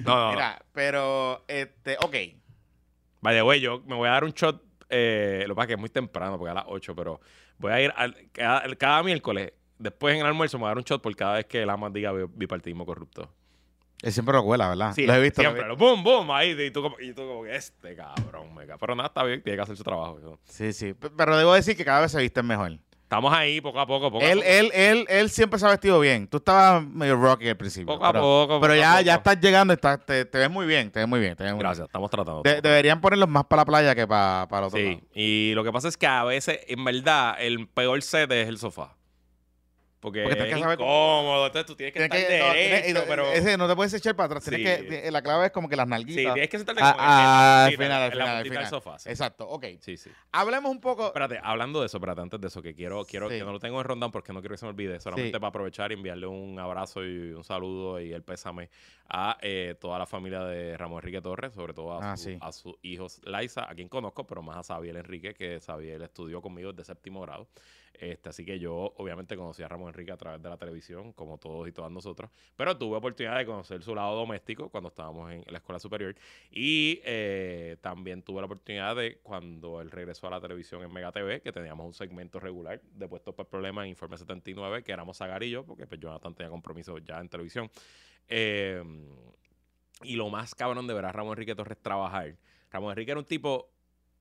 No. 0.00 0.14
No, 0.16 0.24
no, 0.26 0.32
Mira, 0.32 0.60
pero, 0.72 1.44
este, 1.46 1.96
ok. 2.00 2.16
The 3.22 3.42
way, 3.42 3.60
yo 3.60 3.82
me 3.86 3.94
voy 3.94 4.08
a 4.08 4.12
dar 4.12 4.24
un 4.24 4.32
shot. 4.32 4.60
Eh, 4.88 5.44
lo 5.46 5.54
que 5.54 5.56
pasa 5.56 5.64
es 5.64 5.66
que 5.68 5.72
es 5.74 5.78
muy 5.80 5.88
temprano, 5.90 6.38
porque 6.38 6.50
a 6.50 6.54
las 6.54 6.64
8, 6.66 6.94
pero 6.96 7.20
voy 7.58 7.70
a 7.72 7.80
ir 7.80 7.92
al- 7.96 8.16
cada, 8.32 8.62
cada 8.76 9.02
miércoles. 9.02 9.52
Después 9.82 10.14
en 10.14 10.20
el 10.20 10.26
almuerzo 10.26 10.58
me 10.58 10.62
voy 10.62 10.66
a 10.68 10.70
dar 10.70 10.78
un 10.78 10.84
shot 10.84 11.02
por 11.02 11.14
cada 11.16 11.34
vez 11.34 11.46
que 11.46 11.62
el 11.62 11.70
ama 11.70 11.90
diga 11.90 12.12
bi- 12.12 12.26
bipartidismo 12.34 12.86
corrupto. 12.86 13.28
Él 14.02 14.12
siempre 14.12 14.34
lo 14.34 14.42
cuela, 14.44 14.68
¿verdad? 14.68 14.92
Sí, 14.94 15.06
lo 15.06 15.14
he 15.14 15.20
visto. 15.20 15.40
Siempre, 15.42 15.66
lo 15.66 15.76
boom, 15.76 16.02
boom, 16.02 16.30
ahí. 16.32 16.50
Y 16.60 16.70
tú 16.70 16.82
como, 16.82 16.98
y 17.00 17.12
tú 17.12 17.22
como 17.26 17.44
que 17.44 17.54
este 17.54 17.94
cabrón, 17.94 18.52
me 18.54 18.66
cago. 18.66 18.78
Pero 18.80 18.94
nada, 18.96 19.08
está 19.08 19.22
bien, 19.24 19.42
tiene 19.42 19.56
que 19.56 19.62
hacer 19.62 19.76
su 19.76 19.84
trabajo. 19.84 20.38
Sí, 20.44 20.72
sí. 20.72 20.94
Pero 20.94 21.36
debo 21.36 21.54
decir 21.54 21.76
que 21.76 21.84
cada 21.84 22.00
vez 22.00 22.10
se 22.12 22.20
visten 22.20 22.44
mejor. 22.46 22.72
Estamos 23.02 23.32
ahí 23.34 23.60
poco 23.60 23.78
a 23.78 23.86
poco, 23.86 24.10
poco 24.10 24.24
a 24.24 24.28
Él, 24.28 24.38
poco. 24.38 24.48
él, 24.50 24.70
él, 24.72 25.04
él 25.08 25.28
siempre 25.30 25.58
se 25.60 25.66
ha 25.66 25.68
vestido 25.68 26.00
bien. 26.00 26.26
Tú 26.26 26.38
estabas 26.38 26.82
medio 26.84 27.14
rocky 27.14 27.46
al 27.48 27.56
principio. 27.58 27.86
Poco 27.92 28.06
a 28.06 28.10
pero, 28.12 28.22
poco, 28.22 28.60
Pero 28.60 28.72
poco 28.72 28.80
ya, 28.80 28.96
a 28.96 29.00
ya 29.02 29.18
poco. 29.18 29.30
estás 29.30 29.44
llegando, 29.44 29.74
estás, 29.74 30.04
te, 30.06 30.24
te 30.24 30.38
ves 30.38 30.50
muy 30.50 30.66
bien, 30.66 30.90
te 30.90 30.98
ves 31.00 31.08
muy 31.08 31.20
bien. 31.20 31.36
Te 31.36 31.44
ves 31.44 31.52
muy 31.52 31.60
Gracias, 31.60 31.86
estamos 31.88 32.10
tratando. 32.10 32.40
De- 32.42 32.62
deberían 32.62 33.00
ponerlos 33.02 33.28
más 33.28 33.44
para 33.44 33.60
la 33.62 33.66
playa 33.66 33.94
que 33.94 34.06
para, 34.06 34.48
para 34.48 34.66
otro 34.68 34.78
Sí, 34.78 34.84
lado. 34.94 35.00
y 35.14 35.52
lo 35.54 35.62
que 35.62 35.70
pasa 35.72 35.88
es 35.88 35.96
que 35.98 36.06
a 36.06 36.24
veces, 36.24 36.58
en 36.66 36.82
verdad, 36.84 37.36
el 37.38 37.68
peor 37.68 38.00
set 38.02 38.32
es 38.32 38.48
el 38.48 38.56
sofá. 38.58 38.96
Porque, 40.02 40.24
Porque 40.24 40.48
es 40.50 40.54
cómo- 40.56 40.72
incómodo, 40.72 41.46
entonces 41.46 41.64
tú 41.64 41.76
tienes 41.76 41.92
que 41.94 42.00
Tienes 42.00 42.18
estar 42.18 42.28
que- 42.32 42.38
no, 42.48 42.52
tienes- 42.52 42.82
derecho, 42.82 43.04
pero... 43.06 43.32
ese 43.32 43.56
no 43.56 43.68
te 43.68 43.76
puedes 43.76 43.94
echar 43.94 44.16
para 44.16 44.26
atrás. 44.26 44.42
Sí. 44.42 44.50
Tienes 44.50 44.82
que, 44.82 45.10
la 45.12 45.22
clave 45.22 45.46
es 45.46 45.52
como 45.52 45.68
que 45.68 45.76
las 45.76 45.86
Sí, 45.86 45.90
nalguitas. 45.90 46.34
tienes 46.34 46.50
que 46.50 46.56
sentarte 46.58 46.82
Ah, 46.84 46.92
como 46.92 47.04
ah, 47.06 47.64
en 47.68 47.72
al 47.72 47.78
final, 47.78 47.92
al 47.92 48.00
la 48.08 48.10
final, 48.10 48.28
al 48.28 48.42
del 48.42 48.52
final. 48.52 48.66
sofá. 48.68 48.98
Sí, 48.98 49.08
Exacto, 49.10 49.48
ok. 49.48 49.64
sí. 49.78 49.96
sí. 49.96 50.10
Hablemos 50.32 50.72
un 50.72 50.80
poco. 50.80 51.06
Espérate, 51.06 51.38
hablando 51.40 51.78
de 51.78 51.86
eso, 51.86 51.98
espérate, 51.98 52.20
antes 52.20 52.40
de 52.40 52.48
eso, 52.48 52.60
que 52.60 52.74
quiero, 52.74 53.04
quiero 53.04 53.30
Sí. 53.30 53.38
que 53.38 53.44
no 53.44 53.52
lo 53.52 53.60
tengo 53.60 53.78
en 53.80 53.84
rondón 53.84 54.10
porque 54.10 54.32
no 54.32 54.40
quiero 54.40 54.54
que 54.54 54.58
se 54.58 54.66
me 54.66 54.70
olvide, 54.70 54.98
solamente 54.98 55.28
Sí. 55.36 55.40
para 55.40 55.48
aprovechar 55.50 55.92
y 55.92 55.94
enviarle 55.94 56.26
un 56.26 56.58
abrazo 56.58 57.04
y 57.04 57.30
un 57.32 57.44
saludo 57.44 58.00
y 58.00 58.12
el 58.12 58.24
pésame 58.24 58.70
a 59.08 59.38
eh, 59.40 59.76
toda 59.80 60.00
la 60.00 60.06
familia 60.06 60.40
de 60.40 60.76
Ramón 60.76 60.98
Enrique 60.98 61.20
Torres, 61.22 61.52
sobre 61.54 61.74
todo 61.74 61.92
a, 61.92 62.12
Ah, 62.12 62.16
su- 62.16 62.24
sí. 62.30 62.38
sus 62.50 62.74
hijos 62.82 63.20
Liza, 63.24 63.70
a 63.70 63.74
quien 63.76 63.88
conozco, 63.88 64.26
pero 64.26 64.42
más 64.42 64.56
a 64.56 64.62
Sabiel 64.64 64.96
Enrique, 64.96 65.32
que 65.32 65.60
Sabiel 65.60 66.02
estudió 66.02 66.42
conmigo 66.42 66.72
desde 66.72 66.86
séptimo 66.92 67.20
grado. 67.20 67.46
Este, 68.02 68.30
así 68.30 68.44
que 68.44 68.58
yo 68.58 68.92
obviamente 68.96 69.36
conocí 69.36 69.62
a 69.62 69.68
Ramón 69.68 69.90
Enrique 69.90 70.10
a 70.10 70.16
través 70.16 70.42
de 70.42 70.48
la 70.48 70.56
televisión, 70.56 71.12
como 71.12 71.38
todos 71.38 71.68
y 71.68 71.72
todas 71.72 71.88
nosotros, 71.92 72.32
pero 72.56 72.76
tuve 72.76 72.96
oportunidad 72.96 73.38
de 73.38 73.46
conocer 73.46 73.80
su 73.84 73.94
lado 73.94 74.16
doméstico 74.16 74.70
cuando 74.70 74.88
estábamos 74.88 75.30
en 75.30 75.44
la 75.46 75.58
escuela 75.58 75.78
superior 75.78 76.16
y 76.50 77.00
eh, 77.04 77.76
también 77.80 78.20
tuve 78.24 78.40
la 78.40 78.46
oportunidad 78.46 78.96
de 78.96 79.18
cuando 79.22 79.80
él 79.80 79.92
regresó 79.92 80.26
a 80.26 80.30
la 80.30 80.40
televisión 80.40 80.82
en 80.82 80.92
Mega 80.92 81.12
TV, 81.12 81.42
que 81.42 81.52
teníamos 81.52 81.86
un 81.86 81.94
segmento 81.94 82.40
regular 82.40 82.82
de 82.82 83.06
Puestos 83.06 83.36
por 83.36 83.46
Problemas 83.46 83.84
en 83.84 83.90
Informe 83.90 84.18
79, 84.18 84.82
que 84.82 84.90
éramos 84.90 85.18
Zagar 85.18 85.44
y 85.44 85.50
yo, 85.50 85.64
porque 85.64 85.86
pues 85.86 86.00
Jonathan 86.00 86.34
tenía 86.34 86.50
compromiso 86.50 86.98
ya 86.98 87.20
en 87.20 87.28
televisión. 87.28 87.70
Eh, 88.26 88.82
y 90.02 90.16
lo 90.16 90.28
más 90.28 90.56
cabrón 90.56 90.88
de 90.88 90.94
ver 90.94 91.04
a 91.04 91.12
Ramón 91.12 91.34
Enrique 91.34 91.54
Torres 91.54 91.78
trabajar. 91.80 92.34
Ramón 92.72 92.90
Enrique 92.90 93.12
era 93.12 93.20
un 93.20 93.26
tipo 93.26 93.70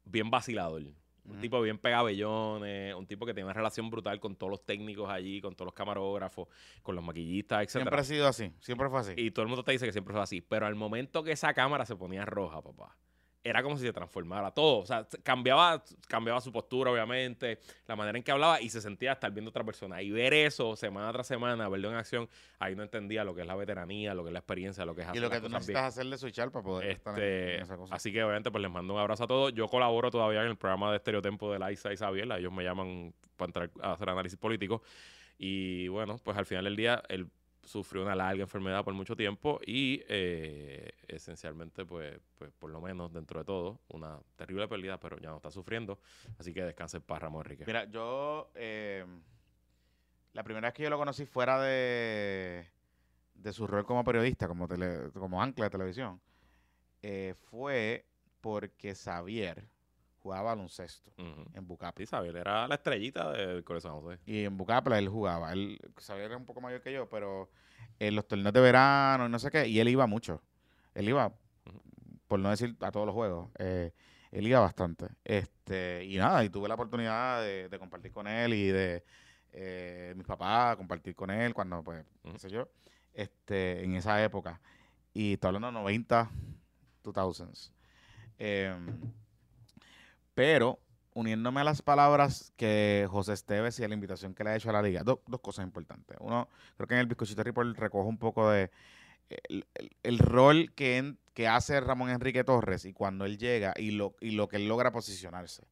bien 0.06 0.30
vacilador. 0.30 0.84
Un 1.24 1.40
tipo 1.40 1.62
bien 1.62 1.78
pegabellones, 1.78 2.96
un 2.96 3.06
tipo 3.06 3.26
que 3.26 3.34
tenía 3.34 3.46
una 3.46 3.54
relación 3.54 3.90
brutal 3.90 4.20
con 4.20 4.36
todos 4.36 4.50
los 4.50 4.66
técnicos 4.66 5.10
allí, 5.10 5.40
con 5.40 5.56
todos 5.56 5.68
los 5.68 5.74
camarógrafos, 5.74 6.48
con 6.82 6.96
los 6.96 7.04
maquillistas, 7.04 7.62
etc. 7.62 7.70
Siempre 7.70 8.00
ha 8.00 8.04
sido 8.04 8.28
así. 8.28 8.52
Siempre 8.60 8.90
fue 8.90 9.00
así. 9.00 9.14
Y 9.16 9.32
todo 9.32 9.44
el 9.44 9.50
mundo 9.50 9.64
te 9.64 9.72
dice 9.72 9.86
que 9.86 9.92
siempre 9.92 10.14
fue 10.14 10.24
así. 10.24 10.42
Pero 10.42 10.66
al 10.66 10.76
momento 10.76 11.24
que 11.24 11.32
esa 11.32 11.54
cámara 11.54 11.86
se 11.86 11.96
ponía 11.96 12.26
roja, 12.26 12.62
papá, 12.62 12.98
era 13.44 13.64
como 13.64 13.76
si 13.78 13.86
se 13.86 13.92
transformara 13.94 14.52
todo. 14.52 14.80
O 14.80 14.86
sea, 14.86 15.08
cambiaba, 15.24 15.84
cambiaba 16.08 16.40
su 16.42 16.52
postura, 16.52 16.92
obviamente, 16.92 17.60
la 17.88 17.96
manera 17.96 18.18
en 18.18 18.24
que 18.24 18.32
hablaba 18.32 18.62
y 18.62 18.70
se 18.70 18.82
sentía 18.82 19.14
estar 19.14 19.32
viendo 19.32 19.50
a 19.50 19.52
otra 19.52 19.64
persona. 19.64 20.02
Y 20.02 20.12
ver 20.12 20.34
eso 20.34 20.76
semana 20.76 21.12
tras 21.12 21.26
semana, 21.26 21.68
verlo 21.68 21.90
en 21.90 21.96
acción, 21.96 22.30
ahí 22.60 22.76
no 22.76 22.84
entendía 22.84 23.24
lo 23.24 23.34
que 23.34 23.42
es 23.42 23.48
la 23.48 23.56
veteranía, 23.56 24.14
lo 24.14 24.24
que 24.24 24.30
es 24.30 24.34
la 24.34 24.40
experiencia, 24.40 24.86
lo 24.86 24.94
que 24.94 25.02
es 25.02 25.08
y 25.08 25.10
hacer 25.10 25.22
lo 25.22 25.30
que 25.32 25.42
tú 25.42 25.50
necesitas 25.50 25.84
hacerle 25.86 26.18
switchar 26.20 26.52
para 26.52 26.64
poder 26.64 26.92
estar 26.92 27.18
en- 27.18 27.24
Este, 27.24 27.56
en 27.56 27.62
esa 27.64 27.78
cosa. 27.78 27.96
así 27.96 28.12
que 28.14 28.24
obviamente 28.24 28.52
pues 28.52 28.62
les 28.62 28.72
mando 28.72 28.94
un 28.94 29.00
abrazo 29.00 29.24
a 29.24 29.28
todos. 29.28 29.54
Yo 29.54 29.68
colaboro 29.68 30.12
todavía 30.12 30.42
en 30.44 30.48
el 30.50 30.58
programa 30.58 30.92
de 30.92 30.98
Estereotempo 30.98 31.52
de 31.52 31.58
Liza 31.60 31.92
y 31.92 31.98
Xavier. 31.98 32.32
Ellos 32.32 32.52
me 32.52 32.64
llaman 32.64 33.14
para 33.38 33.48
entrar 33.48 33.72
a 33.82 33.94
hacer 33.94 34.08
análisis 34.10 34.38
político. 34.38 34.84
Y 35.40 35.88
bueno, 35.88 36.20
pues 36.24 36.38
al 36.38 36.46
final 36.46 36.66
del 36.66 36.76
día 36.76 37.02
él 37.10 37.28
sufrió 37.64 38.02
una 38.04 38.16
larga 38.16 38.42
enfermedad 38.44 38.84
por 38.84 38.94
mucho 38.94 39.16
tiempo 39.16 39.60
y 39.66 40.04
eh, 40.08 40.92
esencialmente 41.08 41.86
pues, 41.86 42.20
pues 42.38 42.52
por 42.54 42.70
lo 42.72 42.82
menos 42.82 43.14
dentro 43.14 43.40
de 43.40 43.46
todo 43.46 43.80
una 43.90 44.20
terrible 44.36 44.68
pérdida, 44.68 45.00
pero 45.00 45.18
ya 45.20 45.30
no 45.30 45.38
está 45.38 45.52
sufriendo. 45.52 46.00
Así 46.40 46.54
que 46.54 46.64
descanse 46.64 46.98
en 46.98 47.04
Ramón 47.08 47.42
Enrique. 47.46 47.66
Mira, 47.66 47.86
yo. 47.86 48.52
eh, 48.56 49.06
la 50.34 50.44
primera 50.44 50.68
vez 50.70 50.74
que 50.74 50.84
yo 50.84 50.90
lo 50.90 50.98
conocí 50.98 51.26
fuera 51.26 51.62
de, 51.62 52.66
de 53.34 53.54
su 53.54 53.68
rol 53.68 53.86
como 53.86 54.04
periodista, 54.04 54.48
como, 54.48 54.68
tele- 54.68 55.12
como 55.12 55.42
ancla 55.42 55.66
de 55.66 55.70
televisión, 55.70 56.22
eh, 57.02 57.34
fue 57.50 58.06
porque 58.40 58.96
Xavier 58.96 59.68
jugaba 60.22 60.44
baloncesto 60.54 61.12
Ujú. 61.18 61.46
en 61.54 61.68
Bucapla. 61.68 62.06
Xavier 62.06 62.38
era 62.38 62.68
la 62.68 62.76
estrellita 62.76 63.32
del 63.32 63.64
Colegio 63.64 63.90
San 63.90 64.00
José. 64.00 64.20
Y 64.26 64.44
en 64.44 64.58
Bucapla 64.58 64.98
él 65.00 65.10
jugaba. 65.10 65.52
Él, 65.54 65.80
Xavier 65.98 66.26
era 66.28 66.38
un 66.38 66.46
poco 66.46 66.62
mayor 66.62 66.82
que 66.82 66.94
yo, 66.94 67.10
pero 67.10 67.50
en 68.00 68.16
los 68.16 68.28
torneos 68.28 68.54
de 68.54 68.62
verano 68.62 69.26
y 69.26 69.30
no 69.30 69.40
sé 69.40 69.50
qué, 69.52 69.68
y 69.68 69.80
él 69.80 69.88
iba 69.90 70.06
mucho. 70.08 70.42
Él 70.94 71.10
iba, 71.10 71.34
por 72.28 72.40
no 72.40 72.50
decir 72.50 72.76
a 72.82 72.92
todos 72.92 73.06
los 73.06 73.16
juegos, 73.16 73.50
eh, 73.58 73.94
él 74.32 74.48
iba 74.48 74.60
bastante. 74.60 75.08
Este, 75.24 76.06
y 76.06 76.18
nada, 76.18 76.44
y 76.44 76.50
tuve 76.50 76.68
la 76.68 76.76
oportunidad 76.76 77.42
de, 77.42 77.70
de 77.70 77.80
compartir 77.80 78.12
con 78.12 78.28
él 78.28 78.54
y 78.54 78.68
de 78.68 79.04
eh, 79.54 80.14
mis 80.16 80.26
papás 80.26 80.78
compartir 80.78 81.16
con 81.16 81.30
él 81.30 81.54
cuando, 81.54 81.84
pues, 81.84 82.06
Ujú. 82.24 82.34
qué 82.34 82.40
sé 82.40 82.50
yo, 82.50 82.70
este, 83.14 83.84
en 83.84 83.96
esa 83.96 84.24
época. 84.24 84.62
Y 85.14 85.34
estoy 85.34 85.50
hablando 85.50 85.68
de 85.68 85.74
90, 85.74 86.30
2000s. 87.04 87.72
Em, 88.38 89.12
pero 90.42 90.80
uniéndome 91.14 91.62
a 91.62 91.64
las 91.64 91.84
palabras 91.84 92.52
que 92.58 93.06
José 93.12 93.34
Esteves 93.34 93.80
y 93.80 93.84
a 93.84 93.88
la 93.88 93.94
invitación 93.94 94.34
que 94.34 94.44
le 94.44 94.50
ha 94.50 94.56
hecho 94.56 94.72
a 94.72 94.74
la 94.74 94.82
liga, 94.82 95.04
do- 95.04 95.22
dos 95.28 95.40
cosas 95.40 95.64
importantes. 95.64 96.18
Uno, 96.20 96.50
creo 96.78 96.88
que 96.88 96.96
en 96.96 97.02
el 97.02 97.06
Bizcochito 97.06 97.44
Report 97.44 97.78
recoge 97.78 98.10
un 98.10 98.18
poco 98.18 98.50
de 98.50 98.72
el, 99.50 99.68
el- 100.02 100.18
rol 100.18 100.74
que, 100.74 101.16
hace 101.48 101.80
Ramón 101.80 102.10
Enrique 102.10 102.44
Torres 102.44 102.86
y 102.86 102.94
cuando 102.94 103.26
él 103.26 103.38
llega 103.38 103.76
y 103.78 103.92
lo, 103.92 104.16
y 104.20 104.32
lo 104.32 104.48
que 104.48 104.56
él 104.56 104.68
logra 104.68 104.92
posicionarse. 104.92 105.68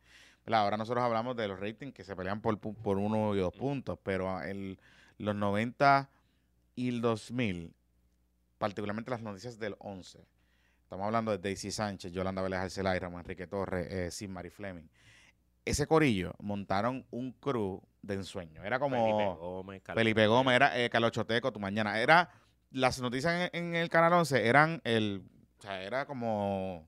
Ahora 0.46 0.78
nosotros 0.78 1.04
hablamos 1.04 1.36
de 1.36 1.48
los 1.48 1.60
ratings 1.60 1.96
que 1.96 2.04
se 2.04 2.16
pelean 2.16 2.40
por 2.40 2.60
uno 3.00 3.34
y 3.34 3.40
dos 3.40 3.56
puntos, 3.56 3.98
pero 4.04 4.40
en 4.44 4.80
los 5.18 5.36
90 5.36 6.12
y 6.76 6.90
el 6.90 7.02
2000, 7.02 7.74
particularmente 8.60 9.10
las 9.10 9.24
noticias 9.24 9.58
del 9.58 9.76
11, 9.80 10.20
estamos 10.90 11.06
hablando 11.06 11.30
de 11.30 11.38
Daisy 11.38 11.70
Sánchez, 11.70 12.12
Yolanda 12.12 12.42
Vélez 12.42 12.62
Arcelay, 12.62 12.98
Ramón 12.98 13.20
Enrique 13.20 13.46
Torres, 13.46 13.88
eh, 13.92 14.10
Sid 14.10 14.28
Mari 14.28 14.50
Fleming. 14.50 14.90
Ese 15.64 15.86
corillo 15.86 16.34
montaron 16.40 17.06
un 17.12 17.32
crew 17.34 17.80
de 18.02 18.16
ensueño. 18.16 18.64
Era 18.64 18.80
como... 18.80 18.96
Felipe 18.96 19.40
Gómez, 19.40 19.82
Carlos 19.84 20.02
Felipe 20.02 20.26
Gómez, 20.26 20.56
era 20.56 20.80
eh, 20.80 20.90
Carlos 20.90 21.12
Choteco, 21.12 21.54
tu 21.54 21.60
mañana. 21.60 22.00
Era, 22.00 22.32
las 22.72 23.00
noticias 23.00 23.52
en, 23.54 23.66
en 23.68 23.76
el 23.76 23.88
Canal 23.90 24.14
11 24.14 24.48
eran 24.48 24.82
el, 24.84 25.22
o 25.60 25.62
sea, 25.62 25.84
era 25.84 26.08
como, 26.08 26.78
o 26.78 26.88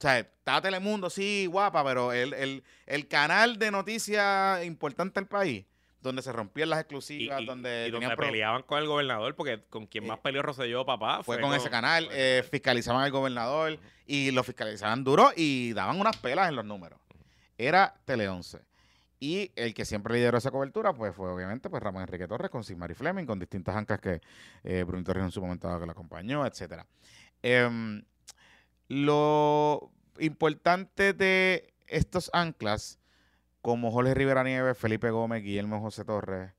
sea, 0.00 0.18
estaba 0.18 0.60
Telemundo, 0.60 1.08
sí, 1.08 1.46
guapa, 1.46 1.84
pero 1.84 2.12
el, 2.12 2.34
el, 2.34 2.64
el 2.86 3.06
canal 3.06 3.60
de 3.60 3.70
noticias 3.70 4.64
importante 4.64 5.20
del 5.20 5.28
país, 5.28 5.66
donde 6.02 6.22
se 6.22 6.32
rompían 6.32 6.70
las 6.70 6.78
Y, 6.78 6.80
exclusivas, 6.82 7.40
y- 7.42 7.46
donde, 7.46 7.86
y 7.88 7.90
donde 7.90 8.16
peleaban 8.16 8.62
con 8.62 8.78
el 8.78 8.86
gobernador, 8.86 9.34
porque 9.36 9.62
con 9.68 9.86
quien 9.86 10.04
Eh, 10.04 10.08
más 10.08 10.18
peleó 10.20 10.42
Rosselló, 10.42 10.84
papá, 10.86 11.22
fue 11.22 11.40
con 11.40 11.52
ese 11.54 11.68
canal, 11.70 12.08
eh, 12.12 12.42
fiscalizaban 12.50 13.02
al 13.02 13.10
gobernador 13.10 13.78
y 14.06 14.30
lo 14.30 14.42
fiscalizaban 14.42 15.04
duro 15.04 15.30
y 15.36 15.72
daban 15.74 16.00
unas 16.00 16.16
pelas 16.16 16.48
en 16.48 16.56
los 16.56 16.64
números. 16.64 16.98
Era 17.58 17.94
Tele 18.06 18.28
11. 18.28 18.60
Y 19.22 19.52
el 19.54 19.74
que 19.74 19.84
siempre 19.84 20.14
lideró 20.14 20.38
esa 20.38 20.50
cobertura, 20.50 20.94
pues 20.94 21.14
fue 21.14 21.30
obviamente 21.30 21.68
pues 21.68 21.82
Ramón 21.82 22.00
Enrique 22.02 22.26
Torres 22.26 22.50
con 22.50 22.64
Sigmari 22.64 22.94
Fleming, 22.94 23.26
con 23.26 23.38
distintas 23.38 23.76
ancas 23.76 24.00
que 24.00 24.22
eh, 24.64 24.82
Bruno 24.84 25.04
Torres 25.04 25.24
en 25.24 25.30
su 25.30 25.42
momento 25.42 25.68
dado 25.68 25.80
que 25.80 25.84
lo 25.86 25.92
acompañó, 25.92 26.46
etcétera. 26.46 26.86
Em, 27.42 28.02
lo 28.88 29.90
importante 30.18 31.12
de 31.12 31.72
estos 31.86 32.30
anclas, 32.32 32.98
como 33.62 33.90
Jorge 33.90 34.14
Rivera 34.14 34.42
Nieves, 34.42 34.76
Felipe 34.78 35.10
Gómez, 35.10 35.42
Guillermo 35.42 35.80
José 35.80 36.04
Torres 36.04 36.52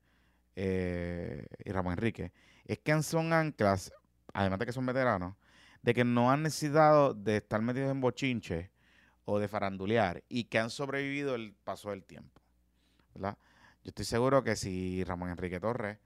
eh, 0.55 1.46
y 1.63 1.72
Ramón 1.72 1.93
Enrique, 1.93 2.31
es 2.65 2.79
que 2.79 3.01
son 3.03 3.34
anclas, 3.34 3.91
además 4.34 4.60
de 4.60 4.65
que 4.65 4.74
son 4.74 4.86
veteranos, 4.86 5.36
de 5.81 5.93
que 5.93 6.03
no 6.03 6.31
han 6.31 6.43
necesitado 6.43 7.13
de 7.13 7.38
estar 7.38 7.62
metidos 7.62 7.91
en 7.91 8.01
bochinche 8.01 8.72
o 9.25 9.39
de 9.39 9.48
farandulear 9.48 10.24
y 10.29 10.46
que 10.46 10.60
han 10.60 10.70
sobrevivido 10.70 11.36
el 11.36 11.53
paso 11.63 11.89
del 11.89 12.03
tiempo. 12.03 12.41
Yo 13.15 13.89
estoy 13.89 14.05
seguro 14.05 14.43
que 14.43 14.55
si 14.55 15.03
Ramón 15.03 15.29
Enrique 15.29 15.60
Torres 15.60 15.98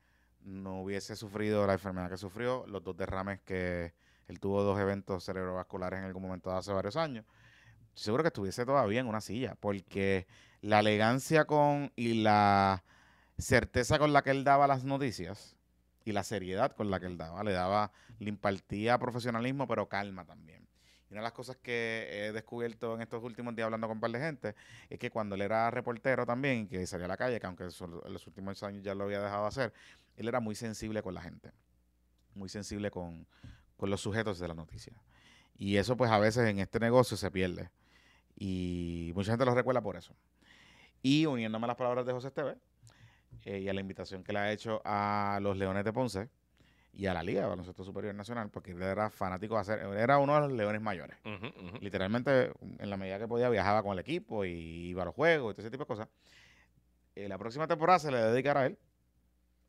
no 0.41 0.81
hubiese 0.81 1.15
sufrido 1.15 1.65
la 1.67 1.73
enfermedad 1.73 2.09
que 2.09 2.17
sufrió, 2.17 2.65
los 2.67 2.83
dos 2.83 2.95
derrames 2.95 3.41
que 3.41 3.93
él 4.27 4.39
tuvo 4.39 4.63
dos 4.63 4.79
eventos 4.79 5.25
cerebrovasculares 5.25 5.99
en 5.99 6.05
algún 6.05 6.23
momento 6.23 6.55
hace 6.55 6.71
varios 6.71 6.95
años, 6.95 7.25
seguro 7.93 8.23
que 8.23 8.27
estuviese 8.27 8.65
todavía 8.65 9.01
en 9.01 9.07
una 9.07 9.21
silla, 9.21 9.55
porque 9.59 10.27
la 10.65 10.79
elegancia 10.79 11.45
con 11.45 11.91
y 11.95 12.23
la 12.23 12.83
certeza 13.37 13.99
con 13.99 14.13
la 14.13 14.23
que 14.23 14.31
él 14.31 14.43
daba 14.43 14.65
las 14.65 14.83
noticias 14.83 15.55
y 16.05 16.11
la 16.11 16.23
seriedad 16.23 16.71
con 16.71 16.89
la 16.89 16.99
que 16.99 17.05
él 17.05 17.17
daba, 17.17 17.43
le 17.43 17.51
daba, 17.51 17.91
le 18.17 18.29
impartía 18.29 18.97
profesionalismo, 18.97 19.67
pero 19.67 19.87
calma 19.87 20.25
también. 20.25 20.67
Y 21.07 21.13
una 21.13 21.21
de 21.21 21.25
las 21.25 21.33
cosas 21.33 21.57
que 21.57 22.07
he 22.09 22.31
descubierto 22.31 22.95
en 22.95 23.01
estos 23.01 23.23
últimos 23.23 23.55
días 23.55 23.65
hablando 23.65 23.87
con 23.87 23.97
un 23.97 24.01
par 24.01 24.09
de 24.09 24.19
gente 24.19 24.55
es 24.89 24.97
que 24.97 25.11
cuando 25.11 25.35
él 25.35 25.41
era 25.41 25.69
reportero 25.69 26.25
también, 26.25 26.67
que 26.67 26.87
salía 26.87 27.05
a 27.05 27.09
la 27.09 27.17
calle, 27.17 27.39
que 27.39 27.45
aunque 27.45 27.65
en 27.65 28.13
los 28.13 28.25
últimos 28.25 28.63
años 28.63 28.81
ya 28.81 28.95
lo 28.95 29.03
había 29.03 29.21
dejado 29.21 29.43
de 29.43 29.49
hacer, 29.49 29.73
él 30.17 30.27
era 30.27 30.39
muy 30.39 30.55
sensible 30.55 31.03
con 31.03 31.13
la 31.13 31.21
gente, 31.21 31.51
muy 32.33 32.49
sensible 32.49 32.89
con, 32.89 33.27
con 33.77 33.91
los 33.91 34.01
sujetos 34.01 34.39
de 34.39 34.47
la 34.47 34.55
noticia. 34.55 34.93
Y 35.59 35.77
eso 35.77 35.95
pues 35.95 36.09
a 36.09 36.17
veces 36.17 36.49
en 36.49 36.57
este 36.57 36.79
negocio 36.79 37.17
se 37.17 37.29
pierde. 37.29 37.69
Y 38.35 39.11
mucha 39.13 39.31
gente 39.31 39.45
lo 39.45 39.53
recuerda 39.53 39.81
por 39.81 39.95
eso. 39.95 40.15
Y 41.05 41.27
uniéndome 41.27 41.65
a 41.65 41.67
las 41.67 41.75
palabras 41.77 42.03
de 42.03 42.13
José 42.13 42.29
Esteves, 42.29 42.57
eh, 43.45 43.59
y 43.59 43.69
a 43.69 43.73
la 43.73 43.79
invitación 43.79 44.23
que 44.23 44.33
le 44.33 44.39
ha 44.39 44.51
hecho 44.51 44.81
a 44.83 45.37
los 45.39 45.55
Leones 45.55 45.85
de 45.85 45.93
Ponce 45.93 46.29
y 46.93 47.05
a 47.05 47.13
la 47.13 47.21
Liga 47.21 47.41
de 47.43 47.47
Baloncesto 47.47 47.83
Superior 47.83 48.15
Nacional, 48.15 48.49
porque 48.49 48.71
él 48.71 48.81
era 48.81 49.11
fanático 49.11 49.53
de 49.53 49.61
hacer, 49.61 49.79
era 49.97 50.17
uno 50.17 50.33
de 50.33 50.39
los 50.41 50.51
Leones 50.53 50.81
mayores. 50.81 51.15
Literalmente, 51.79 52.51
en 52.79 52.89
la 52.89 52.97
medida 52.97 53.19
que 53.19 53.27
podía, 53.27 53.49
viajaba 53.49 53.83
con 53.83 53.93
el 53.93 53.99
equipo 53.99 54.45
y 54.45 54.87
iba 54.87 55.03
a 55.03 55.05
los 55.05 55.13
juegos 55.13 55.51
y 55.51 55.53
todo 55.55 55.61
ese 55.61 55.69
tipo 55.69 55.83
de 55.83 55.87
cosas. 55.87 56.07
Eh, 57.13 57.27
la 57.29 57.37
próxima 57.37 57.67
temporada 57.67 57.99
se 57.99 58.09
le 58.09 58.17
dedicará 58.17 58.61
a 58.61 58.65
él. 58.65 58.77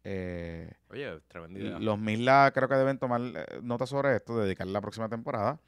Eh, 0.05 0.73
Oye, 0.89 1.21
tremenda 1.29 1.59
idea. 1.61 1.79
los 1.79 1.99
Misla 1.99 2.51
creo 2.55 2.67
que 2.69 2.77
deben 2.77 2.99
tomar 2.99 3.21
nota 3.63 3.87
sobre 3.87 4.17
esto, 4.17 4.39
dedicarle 4.39 4.73
la 4.73 4.81
próxima 4.81 5.11
temporada. 5.11 5.61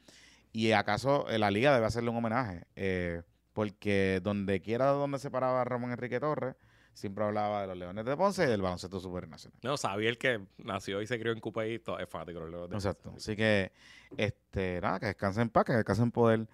Y 0.51 0.71
acaso 0.71 1.29
eh, 1.29 1.37
la 1.37 1.51
liga 1.51 1.75
debe 1.75 1.85
hacerle 1.85 2.09
un 2.09 2.17
homenaje. 2.17 2.63
eh, 2.75 3.21
porque 3.59 4.21
donde 4.23 4.61
quiera 4.61 4.85
donde 4.85 5.19
se 5.19 5.29
paraba 5.29 5.65
Ramón 5.65 5.91
Enrique 5.91 6.17
Torres, 6.17 6.55
siempre 6.93 7.25
hablaba 7.25 7.59
de 7.63 7.67
los 7.67 7.75
Leones 7.77 8.05
de 8.05 8.15
Ponce 8.15 8.45
y 8.45 8.47
del 8.47 8.61
baloncesto 8.61 9.01
supernacional. 9.01 9.59
No, 9.63 9.75
sabía 9.75 10.07
el 10.09 10.17
que 10.17 10.39
nació 10.59 11.01
y 11.01 11.07
se 11.07 11.19
crió 11.19 11.33
en 11.33 11.41
Cupey 11.41 11.73
y 11.73 11.79
todo- 11.79 11.99
es 11.99 12.07
fanático 12.07 12.39
de 12.39 12.45
los 12.45 12.51
Leones 12.53 12.69
de 12.69 12.75
Exacto. 12.77 13.09
Ponce. 13.11 13.17
Así 13.31 13.35
que, 13.35 13.73
este, 14.15 14.79
nada, 14.79 14.97
que 15.01 15.07
descanse 15.07 15.41
en 15.41 15.49
paz, 15.49 15.65
que 15.65 15.73
descanse 15.73 16.01
en 16.03 16.11
poder 16.11 16.47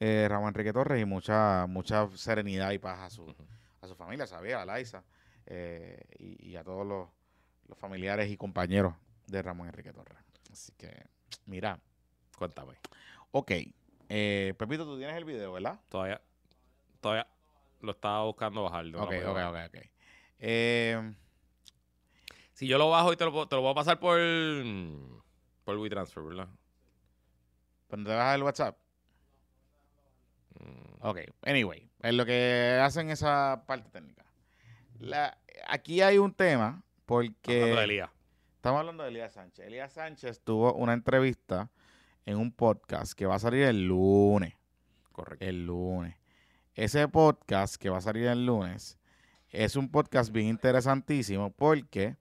eh, 0.00 0.26
Ramón 0.28 0.48
Enrique 0.48 0.72
Torres 0.72 1.00
y 1.00 1.04
mucha, 1.04 1.64
mucha 1.68 2.08
serenidad 2.16 2.72
y 2.72 2.78
paz 2.80 2.98
a 3.02 3.10
su, 3.10 3.32
a 3.80 3.86
su 3.86 3.94
familia, 3.94 4.26
sabía, 4.26 4.60
a 4.60 4.64
Laisa 4.64 5.04
eh, 5.46 6.00
y, 6.18 6.44
y 6.50 6.56
a 6.56 6.64
todos 6.64 6.84
los, 6.84 7.08
los 7.68 7.78
familiares 7.78 8.28
y 8.32 8.36
compañeros 8.36 8.94
de 9.28 9.42
Ramón 9.42 9.68
Enrique 9.68 9.92
Torres. 9.92 10.18
Así 10.50 10.72
que, 10.76 11.04
mira, 11.46 11.78
Cuéntame. 12.36 12.72
ok. 13.30 13.52
Eh, 14.10 14.54
Pepito, 14.58 14.84
tú 14.86 14.96
tienes 14.96 15.14
el 15.16 15.24
video, 15.26 15.52
¿verdad? 15.52 15.78
Todavía, 15.90 16.20
todavía 17.00 17.26
lo 17.80 17.92
estaba 17.92 18.24
buscando 18.24 18.62
bajar. 18.64 18.84
no 18.86 18.98
lo 18.98 19.04
Ok, 19.04 19.12
ok, 19.26 19.38
ok, 19.48 19.56
ok. 19.68 19.84
Eh, 20.40 21.14
Si 22.52 22.66
yo 22.66 22.78
lo 22.78 22.90
bajo 22.90 23.12
y 23.12 23.16
te 23.16 23.24
lo, 23.24 23.46
te 23.48 23.56
lo 23.56 23.62
voy 23.62 23.70
a 23.72 23.74
pasar 23.74 23.98
por, 24.00 24.18
por 25.64 25.76
WeTransfer, 25.78 26.22
¿verdad? 26.24 26.48
¿Pero 27.88 28.04
te 28.04 28.14
vas 28.14 28.34
el 28.34 28.42
WhatsApp? 28.42 28.76
Mm, 30.60 31.06
Ok, 31.06 31.18
anyway, 31.42 31.88
es 32.02 32.14
lo 32.14 32.26
que 32.26 32.78
hacen 32.82 33.10
esa 33.10 33.62
parte 33.66 33.88
técnica. 33.90 34.24
La, 34.98 35.38
aquí 35.68 36.00
hay 36.02 36.18
un 36.18 36.32
tema 36.34 36.82
porque... 37.06 37.54
Hablando 37.62 37.76
de 37.78 37.84
Elías. 37.84 38.10
Estamos 38.56 38.80
hablando 38.80 39.02
de 39.04 39.08
Elías 39.10 39.32
Sánchez. 39.32 39.66
Elías 39.66 39.92
Sánchez 39.92 40.40
tuvo 40.42 40.74
una 40.74 40.92
entrevista 40.92 41.70
en 42.26 42.36
un 42.36 42.50
podcast 42.52 43.12
que 43.12 43.24
va 43.26 43.36
a 43.36 43.38
salir 43.38 43.62
el 43.62 43.86
lunes. 43.86 44.54
Correcto. 45.12 45.44
El 45.44 45.64
lunes. 45.64 46.16
Ese 46.78 47.08
podcast 47.08 47.74
que 47.74 47.90
va 47.90 47.98
a 47.98 48.00
salir 48.00 48.28
el 48.28 48.46
lunes 48.46 49.00
es 49.50 49.74
un 49.74 49.88
podcast 49.88 50.30
bien 50.30 50.46
interesantísimo 50.46 51.50
porque 51.50 52.16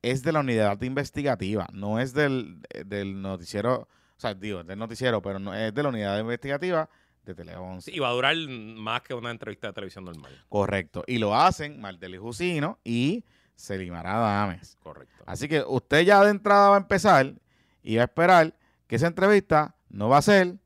es 0.00 0.22
de 0.22 0.32
la 0.32 0.40
unidad 0.40 0.80
investigativa, 0.80 1.68
no 1.70 2.00
es 2.00 2.14
del, 2.14 2.62
del 2.86 3.20
noticiero, 3.20 3.82
o 3.82 3.88
sea, 4.16 4.32
digo, 4.32 4.64
del 4.64 4.78
noticiero, 4.78 5.20
pero 5.20 5.38
no 5.38 5.52
es 5.52 5.74
de 5.74 5.82
la 5.82 5.90
unidad 5.90 6.18
investigativa 6.18 6.88
de 7.26 7.34
Tele 7.34 7.56
11. 7.56 7.90
Sí, 7.90 7.94
y 7.94 8.00
va 8.00 8.08
a 8.08 8.12
durar 8.12 8.34
más 8.48 9.02
que 9.02 9.12
una 9.12 9.30
entrevista 9.30 9.66
de 9.66 9.74
televisión 9.74 10.06
normal. 10.06 10.32
Correcto. 10.48 11.04
Y 11.06 11.18
lo 11.18 11.34
hacen 11.34 11.78
Marteli 11.78 12.16
Jusino 12.16 12.78
y 12.84 13.22
Selimar 13.54 14.06
Adames. 14.06 14.78
Correcto. 14.82 15.24
Así 15.26 15.46
que 15.46 15.62
usted 15.62 16.06
ya 16.06 16.24
de 16.24 16.30
entrada 16.30 16.70
va 16.70 16.76
a 16.76 16.80
empezar 16.80 17.34
y 17.82 17.96
va 17.96 18.02
a 18.04 18.06
esperar 18.06 18.56
que 18.86 18.96
esa 18.96 19.08
entrevista 19.08 19.76
no 19.90 20.08
va 20.08 20.16
a 20.16 20.22
ser 20.22 20.56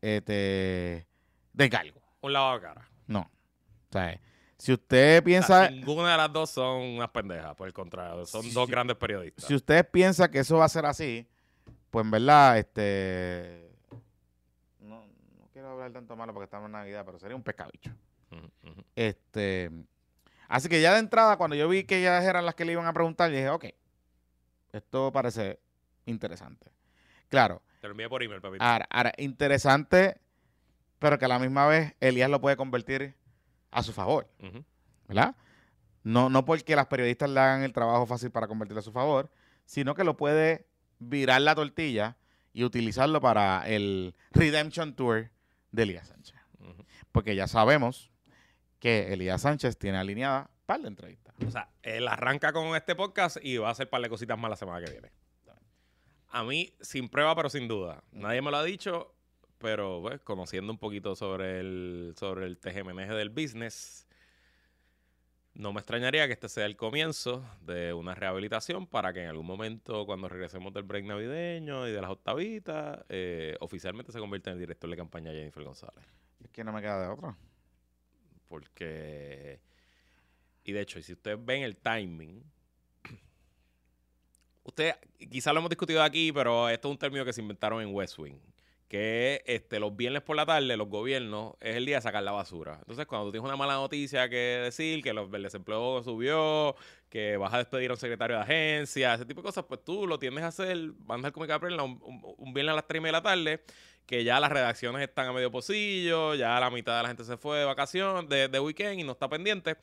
este, 0.00 1.06
de 1.52 1.68
cargo. 1.68 2.03
Un 2.24 2.32
lado 2.32 2.54
de 2.54 2.60
cara. 2.62 2.88
No. 3.06 3.20
O 3.20 3.92
sea, 3.92 4.18
si 4.56 4.72
usted 4.72 5.20
O 5.20 5.24
piensa, 5.24 5.66
sea, 5.66 5.70
ninguna 5.70 6.12
de 6.12 6.16
las 6.16 6.32
dos 6.32 6.48
son 6.50 6.80
unas 6.80 7.10
pendejas, 7.10 7.54
por 7.54 7.66
el 7.68 7.74
contrario. 7.74 8.24
Son 8.24 8.42
Si- 8.42 8.50
dos 8.52 8.68
grandes 8.68 8.96
periodistas. 8.96 9.44
si 9.44 9.54
usted 9.54 9.86
piensa 9.90 10.30
que 10.30 10.38
eso 10.38 10.56
va 10.56 10.64
a 10.64 10.68
ser 10.70 10.86
así, 10.86 11.28
pues 11.90 12.04
en 12.04 12.10
verdad, 12.10 12.58
este, 12.58 13.70
no, 14.80 15.06
no 15.38 15.48
quiero 15.52 15.68
hablar 15.72 15.92
tanto 15.92 16.16
malo 16.16 16.32
porque 16.32 16.44
estamos 16.44 16.66
en 16.66 16.72
Navidad, 16.72 17.04
pero 17.04 17.18
sería 17.18 17.36
un 17.36 17.42
pescabicho. 17.42 17.90
Ujú. 18.32 18.84
Este, 18.96 19.70
así 20.48 20.68
que 20.68 20.80
ya 20.80 20.94
de 20.94 21.00
entrada, 21.00 21.36
cuando 21.36 21.56
yo 21.56 21.68
vi 21.68 21.84
que 21.84 21.98
ellas 21.98 22.24
eran 22.24 22.46
las 22.46 22.54
que 22.54 22.64
le 22.64 22.72
iban 22.72 22.86
a 22.86 22.92
preguntar, 22.94 23.30
dije, 23.30 23.50
ok, 23.50 23.66
esto 24.72 25.12
parece 25.12 25.60
interesante. 26.06 26.72
Claro, 27.28 27.60
Te 27.80 27.86
lo 27.88 27.92
envié 27.92 28.08
por 28.08 28.22
email, 28.22 28.40
papito. 28.40 28.64
ahora, 28.64 28.86
ahora, 28.90 29.12
interesante, 29.18 30.20
pero 31.04 31.18
que 31.18 31.26
a 31.26 31.28
la 31.28 31.38
misma 31.38 31.66
vez 31.66 31.94
Elías 32.00 32.30
lo 32.30 32.40
puede 32.40 32.56
convertir 32.56 33.14
a 33.70 33.82
su 33.82 33.92
favor. 33.92 34.26
¿verdad? 35.06 35.36
No, 36.02 36.30
no 36.30 36.46
porque 36.46 36.74
las 36.74 36.86
periodistas 36.86 37.28
le 37.28 37.40
hagan 37.40 37.62
el 37.62 37.74
trabajo 37.74 38.06
fácil 38.06 38.30
para 38.30 38.48
convertirlo 38.48 38.80
a 38.80 38.82
su 38.82 38.90
favor, 38.90 39.30
sino 39.66 39.94
que 39.94 40.02
lo 40.02 40.16
puede 40.16 40.66
virar 40.98 41.42
la 41.42 41.54
tortilla 41.54 42.16
y 42.54 42.64
utilizarlo 42.64 43.20
para 43.20 43.68
el 43.68 44.14
Redemption 44.30 44.96
Tour 44.96 45.30
de 45.72 45.82
Elías 45.82 46.08
Sánchez. 46.08 46.36
Porque 47.12 47.36
ya 47.36 47.48
sabemos 47.48 48.10
que 48.78 49.12
Elías 49.12 49.42
Sánchez 49.42 49.76
tiene 49.76 49.98
alineada 49.98 50.48
par 50.64 50.80
de 50.80 50.88
entrevistas. 50.88 51.34
O 51.46 51.50
sea, 51.50 51.68
él 51.82 52.08
arranca 52.08 52.54
con 52.54 52.74
este 52.76 52.94
podcast 52.94 53.36
y 53.42 53.58
va 53.58 53.68
a 53.68 53.72
hacer 53.72 53.90
par 53.90 54.00
de 54.00 54.08
cositas 54.08 54.38
más 54.38 54.48
la 54.48 54.56
semana 54.56 54.82
que 54.82 54.90
viene. 54.90 55.12
A 56.30 56.44
mí, 56.44 56.74
sin 56.80 57.10
prueba, 57.10 57.36
pero 57.36 57.50
sin 57.50 57.68
duda. 57.68 58.02
Nadie 58.10 58.40
me 58.40 58.50
lo 58.50 58.56
ha 58.56 58.64
dicho, 58.64 59.13
pero 59.64 60.02
pues, 60.02 60.20
conociendo 60.20 60.70
un 60.70 60.78
poquito 60.78 61.16
sobre 61.16 61.58
el, 61.58 62.12
sobre 62.18 62.44
el 62.44 62.58
tejemaneje 62.58 63.14
del 63.14 63.30
business, 63.30 64.06
no 65.54 65.72
me 65.72 65.80
extrañaría 65.80 66.26
que 66.26 66.34
este 66.34 66.50
sea 66.50 66.66
el 66.66 66.76
comienzo 66.76 67.42
de 67.62 67.94
una 67.94 68.14
rehabilitación 68.14 68.86
para 68.86 69.14
que 69.14 69.22
en 69.22 69.28
algún 69.30 69.46
momento, 69.46 70.04
cuando 70.04 70.28
regresemos 70.28 70.74
del 70.74 70.82
break 70.82 71.06
navideño 71.06 71.88
y 71.88 71.92
de 71.92 72.00
las 72.02 72.10
octavitas, 72.10 73.06
eh, 73.08 73.56
oficialmente 73.60 74.12
se 74.12 74.18
convierta 74.18 74.50
en 74.50 74.56
el 74.56 74.60
director 74.60 74.90
de 74.90 74.96
campaña 74.98 75.32
Jennifer 75.32 75.64
González. 75.64 76.04
Es 76.44 76.50
que 76.50 76.62
no 76.62 76.70
me 76.70 76.82
queda 76.82 77.00
de 77.00 77.08
otra. 77.08 77.34
Porque. 78.46 79.60
Y 80.62 80.72
de 80.72 80.80
hecho, 80.82 81.00
si 81.00 81.14
ustedes 81.14 81.42
ven 81.42 81.62
el 81.62 81.78
timing. 81.78 82.44
Usted, 84.62 84.94
quizás 85.30 85.54
lo 85.54 85.60
hemos 85.60 85.70
discutido 85.70 86.02
aquí, 86.02 86.32
pero 86.32 86.68
esto 86.68 86.88
es 86.88 86.92
un 86.92 86.98
término 86.98 87.24
que 87.24 87.32
se 87.32 87.40
inventaron 87.40 87.80
en 87.80 87.94
West 87.94 88.18
Wing. 88.18 88.38
Que 88.88 89.42
este, 89.46 89.80
los 89.80 89.96
viernes 89.96 90.22
por 90.22 90.36
la 90.36 90.46
tarde, 90.46 90.76
los 90.76 90.88
gobiernos, 90.88 91.54
es 91.60 91.76
el 91.76 91.86
día 91.86 91.96
de 91.96 92.02
sacar 92.02 92.22
la 92.22 92.32
basura. 92.32 92.76
Entonces, 92.80 93.06
cuando 93.06 93.26
tú 93.26 93.32
tienes 93.32 93.46
una 93.46 93.56
mala 93.56 93.74
noticia 93.74 94.28
que 94.28 94.36
decir, 94.36 95.02
que 95.02 95.12
los, 95.12 95.32
el 95.32 95.42
desempleo 95.42 96.02
subió, 96.02 96.76
que 97.08 97.36
vas 97.36 97.52
a 97.54 97.58
despedir 97.58 97.90
a 97.90 97.94
un 97.94 98.00
secretario 98.00 98.36
de 98.36 98.42
agencia, 98.42 99.14
ese 99.14 99.24
tipo 99.24 99.40
de 99.40 99.46
cosas, 99.46 99.64
pues 99.64 99.82
tú 99.84 100.06
lo 100.06 100.18
tienes 100.18 100.44
a 100.44 100.48
hacer, 100.48 100.92
mandar 101.06 101.32
como 101.32 101.46
que 101.46 101.54
un, 101.54 101.80
un, 101.80 102.34
un 102.36 102.54
viernes 102.54 102.72
a 102.72 102.76
las 102.76 102.86
3 102.86 102.98
y 102.98 103.00
media 103.00 103.12
de 103.12 103.18
la 103.18 103.22
tarde, 103.22 103.64
que 104.06 104.22
ya 104.24 104.38
las 104.40 104.50
redacciones 104.52 105.02
están 105.02 105.28
a 105.28 105.32
medio 105.32 105.50
pocillo, 105.50 106.34
ya 106.34 106.58
la 106.60 106.70
mitad 106.70 106.96
de 106.96 107.02
la 107.02 107.08
gente 107.08 107.24
se 107.24 107.36
fue 107.36 107.58
de 107.58 107.64
vacación, 107.64 108.28
de, 108.28 108.48
de 108.48 108.60
weekend 108.60 109.00
y 109.00 109.04
no 109.04 109.12
está 109.12 109.28
pendiente. 109.28 109.76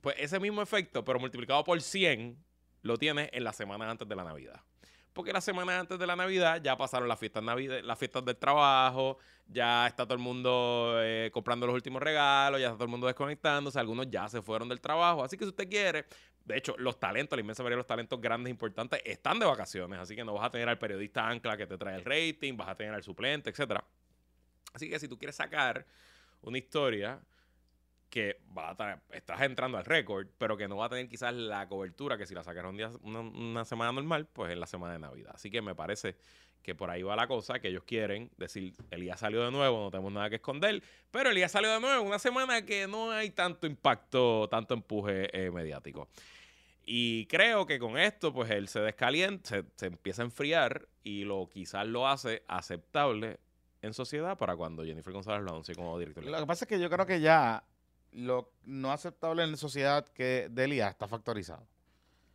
Pues 0.00 0.16
ese 0.18 0.40
mismo 0.40 0.62
efecto, 0.62 1.04
pero 1.04 1.18
multiplicado 1.18 1.62
por 1.64 1.80
100, 1.80 2.36
lo 2.82 2.96
tienes 2.96 3.30
en 3.32 3.44
la 3.44 3.52
semana 3.52 3.90
antes 3.90 4.08
de 4.08 4.16
la 4.16 4.24
Navidad. 4.24 4.60
Porque 5.12 5.32
la 5.32 5.40
semana 5.40 5.80
antes 5.80 5.98
de 5.98 6.06
la 6.06 6.14
Navidad 6.14 6.60
ya 6.62 6.76
pasaron 6.76 7.08
las 7.08 7.18
fiestas, 7.18 7.42
navidad, 7.42 7.80
las 7.82 7.98
fiestas 7.98 8.24
del 8.24 8.36
trabajo, 8.36 9.18
ya 9.48 9.86
está 9.86 10.04
todo 10.04 10.14
el 10.14 10.20
mundo 10.20 10.96
eh, 11.00 11.30
comprando 11.32 11.66
los 11.66 11.74
últimos 11.74 12.02
regalos, 12.02 12.60
ya 12.60 12.66
está 12.66 12.76
todo 12.76 12.84
el 12.84 12.90
mundo 12.90 13.06
desconectándose, 13.06 13.78
algunos 13.80 14.08
ya 14.10 14.28
se 14.28 14.42
fueron 14.42 14.68
del 14.68 14.80
trabajo. 14.80 15.24
Así 15.24 15.36
que 15.36 15.44
si 15.44 15.50
usted 15.50 15.68
quiere, 15.68 16.04
de 16.44 16.56
hecho, 16.56 16.74
los 16.78 17.00
talentos, 17.00 17.36
la 17.36 17.40
inmensa 17.40 17.62
mayoría 17.62 17.76
de 17.76 17.80
los 17.80 17.86
talentos 17.86 18.20
grandes, 18.20 18.50
importantes, 18.50 19.00
están 19.04 19.38
de 19.38 19.46
vacaciones. 19.46 19.98
Así 19.98 20.14
que 20.14 20.24
no 20.24 20.34
vas 20.34 20.46
a 20.46 20.50
tener 20.50 20.68
al 20.68 20.78
periodista 20.78 21.28
ancla 21.28 21.56
que 21.56 21.66
te 21.66 21.76
trae 21.76 21.96
el 21.96 22.04
rating, 22.04 22.56
vas 22.56 22.68
a 22.68 22.74
tener 22.74 22.94
al 22.94 23.02
suplente, 23.02 23.50
etcétera. 23.50 23.84
Así 24.72 24.88
que 24.88 24.98
si 24.98 25.08
tú 25.08 25.18
quieres 25.18 25.36
sacar 25.36 25.86
una 26.42 26.58
historia 26.58 27.20
que 28.10 28.40
va 28.56 28.70
a 28.70 28.76
tra- 28.76 29.00
estás 29.12 29.42
entrando 29.42 29.76
al 29.78 29.84
récord, 29.84 30.26
pero 30.38 30.56
que 30.56 30.66
no 30.66 30.76
va 30.76 30.86
a 30.86 30.88
tener 30.88 31.08
quizás 31.08 31.34
la 31.34 31.68
cobertura 31.68 32.16
que 32.16 32.26
si 32.26 32.34
la 32.34 32.42
sacaron 32.42 32.76
día, 32.76 32.90
una, 33.02 33.20
una 33.20 33.64
semana 33.64 33.92
normal, 33.92 34.26
pues 34.32 34.50
en 34.52 34.60
la 34.60 34.66
semana 34.66 34.94
de 34.94 34.98
Navidad. 34.98 35.32
Así 35.34 35.50
que 35.50 35.60
me 35.60 35.74
parece 35.74 36.16
que 36.62 36.74
por 36.74 36.90
ahí 36.90 37.02
va 37.02 37.16
la 37.16 37.26
cosa, 37.26 37.60
que 37.60 37.68
ellos 37.68 37.84
quieren 37.84 38.30
decir, 38.36 38.74
Elías 38.90 39.20
salió 39.20 39.44
de 39.44 39.50
nuevo, 39.50 39.84
no 39.84 39.90
tenemos 39.90 40.12
nada 40.12 40.28
que 40.28 40.36
esconder, 40.36 40.82
pero 41.10 41.30
Elías 41.30 41.52
salió 41.52 41.70
de 41.70 41.80
nuevo 41.80 42.02
una 42.02 42.18
semana 42.18 42.64
que 42.64 42.86
no 42.86 43.10
hay 43.10 43.30
tanto 43.30 43.66
impacto, 43.66 44.48
tanto 44.50 44.74
empuje 44.74 45.28
eh, 45.32 45.50
mediático. 45.50 46.08
Y 46.84 47.26
creo 47.26 47.66
que 47.66 47.78
con 47.78 47.98
esto, 47.98 48.32
pues 48.32 48.50
él 48.50 48.68
se 48.68 48.80
descalienta, 48.80 49.48
se, 49.50 49.64
se 49.76 49.86
empieza 49.86 50.22
a 50.22 50.24
enfriar 50.24 50.88
y 51.04 51.24
lo 51.24 51.48
quizás 51.48 51.86
lo 51.86 52.08
hace 52.08 52.42
aceptable 52.48 53.38
en 53.82 53.94
sociedad 53.94 54.36
para 54.36 54.56
cuando 54.56 54.84
Jennifer 54.84 55.12
González 55.12 55.42
lo 55.42 55.50
anuncie 55.50 55.74
como 55.74 55.98
director. 55.98 56.24
Lo 56.24 56.38
que 56.40 56.46
pasa 56.46 56.64
es 56.64 56.68
que 56.68 56.80
yo 56.80 56.90
creo 56.90 57.06
que 57.06 57.20
ya 57.20 57.62
lo 58.12 58.52
no 58.64 58.92
aceptable 58.92 59.42
en 59.42 59.50
la 59.50 59.56
sociedad 59.56 60.06
que 60.08 60.48
de 60.50 60.64
Elías 60.64 60.90
está 60.90 61.08
factorizado. 61.08 61.66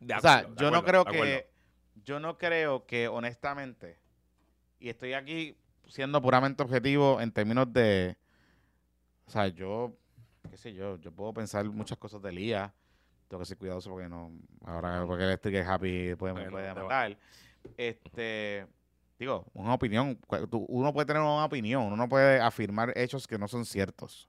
De 0.00 0.14
o 0.14 0.20
sea, 0.20 0.38
acuerdo, 0.38 0.62
yo 0.62 0.70
no 0.70 0.84
creo 0.84 1.04
que 1.04 1.50
yo 2.04 2.20
no 2.20 2.38
creo 2.38 2.86
que 2.86 3.08
honestamente 3.08 3.98
y 4.78 4.88
estoy 4.88 5.14
aquí 5.14 5.56
siendo 5.88 6.20
puramente 6.20 6.62
objetivo 6.62 7.20
en 7.20 7.32
términos 7.32 7.72
de 7.72 8.16
o 9.26 9.30
sea, 9.30 9.48
yo 9.48 9.96
qué 10.50 10.56
sé 10.56 10.74
yo, 10.74 10.98
yo 10.98 11.12
puedo 11.12 11.32
pensar 11.32 11.64
muchas 11.64 11.98
cosas 11.98 12.20
de 12.22 12.28
Elías, 12.28 12.70
tengo 13.28 13.40
que 13.40 13.46
ser 13.46 13.56
cuidadoso 13.56 13.90
porque 13.90 14.08
no, 14.08 14.32
ahora 14.64 15.04
porque 15.06 15.24
el 15.24 15.54
es 15.54 15.66
happy 15.66 16.14
puede, 16.16 16.32
Bueno, 16.32 16.50
puede 16.50 16.72
va. 16.72 16.82
matar. 16.82 17.18
Este, 17.76 18.66
digo, 19.18 19.46
una 19.54 19.74
opinión, 19.74 20.18
uno 20.68 20.92
puede 20.92 21.06
tener 21.06 21.22
una 21.22 21.44
opinión, 21.44 21.84
uno 21.84 21.96
no 21.96 22.08
puede 22.08 22.40
afirmar 22.40 22.92
hechos 22.96 23.26
que 23.26 23.38
no 23.38 23.48
son 23.48 23.64
ciertos, 23.64 24.28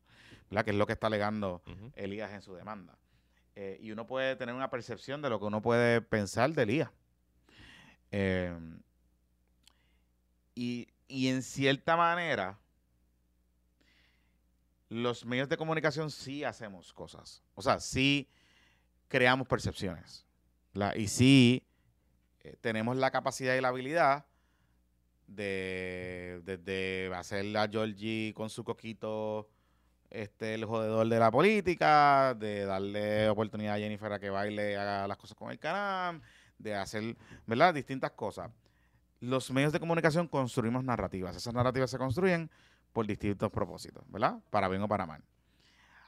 ¿verdad? 0.50 0.66
Que 0.66 0.72
es 0.72 0.78
lo 0.78 0.86
que 0.86 0.94
está 0.94 1.08
alegando. 1.08 1.62
Elías 1.96 2.32
en 2.32 2.42
su 2.42 2.54
demanda. 2.54 2.98
Eh, 3.56 3.78
y 3.82 3.92
uno 3.92 4.06
puede 4.06 4.36
tener 4.36 4.54
una 4.54 4.70
percepción 4.70 5.22
de 5.22 5.30
lo 5.30 5.40
que 5.40 5.46
uno 5.46 5.62
puede 5.62 6.02
pensar 6.02 6.52
de 6.52 6.64
Elías. 6.64 6.90
Eh, 8.12 8.58
y, 10.54 10.88
y 11.08 11.28
en 11.28 11.42
cierta 11.42 11.96
manera, 11.96 12.60
los 14.90 15.26
medios 15.26 15.50
de 15.50 15.58
comunicación 15.58 16.12
sí 16.12 16.44
hacemos 16.44 16.94
cosas. 16.94 17.44
O 17.56 17.62
sea, 17.62 17.80
sí 17.80 18.30
creamos 19.08 19.48
percepciones. 19.48 20.26
¿verdad? 20.74 20.96
Y 20.96 21.08
sí 21.08 21.66
eh, 22.42 22.58
tenemos 22.60 22.98
la 22.98 23.12
capacidad 23.12 23.56
y 23.56 23.62
la 23.62 23.70
habilidad 23.70 24.26
de, 25.28 26.42
de, 26.44 26.58
de 26.58 27.12
hacer 27.16 27.58
a 27.58 27.68
Georgie 27.68 28.34
con 28.36 28.50
su 28.50 28.64
coquito 28.64 29.50
este 30.22 30.54
el 30.56 30.66
jodedor 30.66 31.08
de 31.08 31.20
la 31.20 31.32
política, 31.32 32.34
de 32.34 32.66
darle 32.66 33.30
oportunidad 33.30 33.76
a 33.76 33.78
Jennifer 33.78 34.12
a 34.12 34.20
que 34.20 34.30
baile, 34.30 34.78
haga 34.78 35.08
las 35.08 35.18
cosas 35.18 35.38
con 35.38 35.52
el 35.52 35.60
canal, 35.60 36.22
de 36.58 36.76
hacer, 36.76 37.16
¿verdad? 37.46 37.74
Distintas 37.74 38.12
cosas. 38.12 38.52
Los 39.20 39.50
medios 39.52 39.74
de 39.74 39.80
comunicación 39.80 40.28
construimos 40.28 40.84
narrativas. 40.84 41.36
Esas 41.36 41.54
narrativas 41.54 41.90
se 41.90 41.98
construyen 41.98 42.50
por 42.94 43.06
distintos 43.08 43.52
propósitos, 43.52 44.04
¿verdad? 44.08 44.40
Para 44.50 44.68
bien 44.68 44.82
o 44.82 44.88
para 44.88 45.06
mal. 45.06 45.22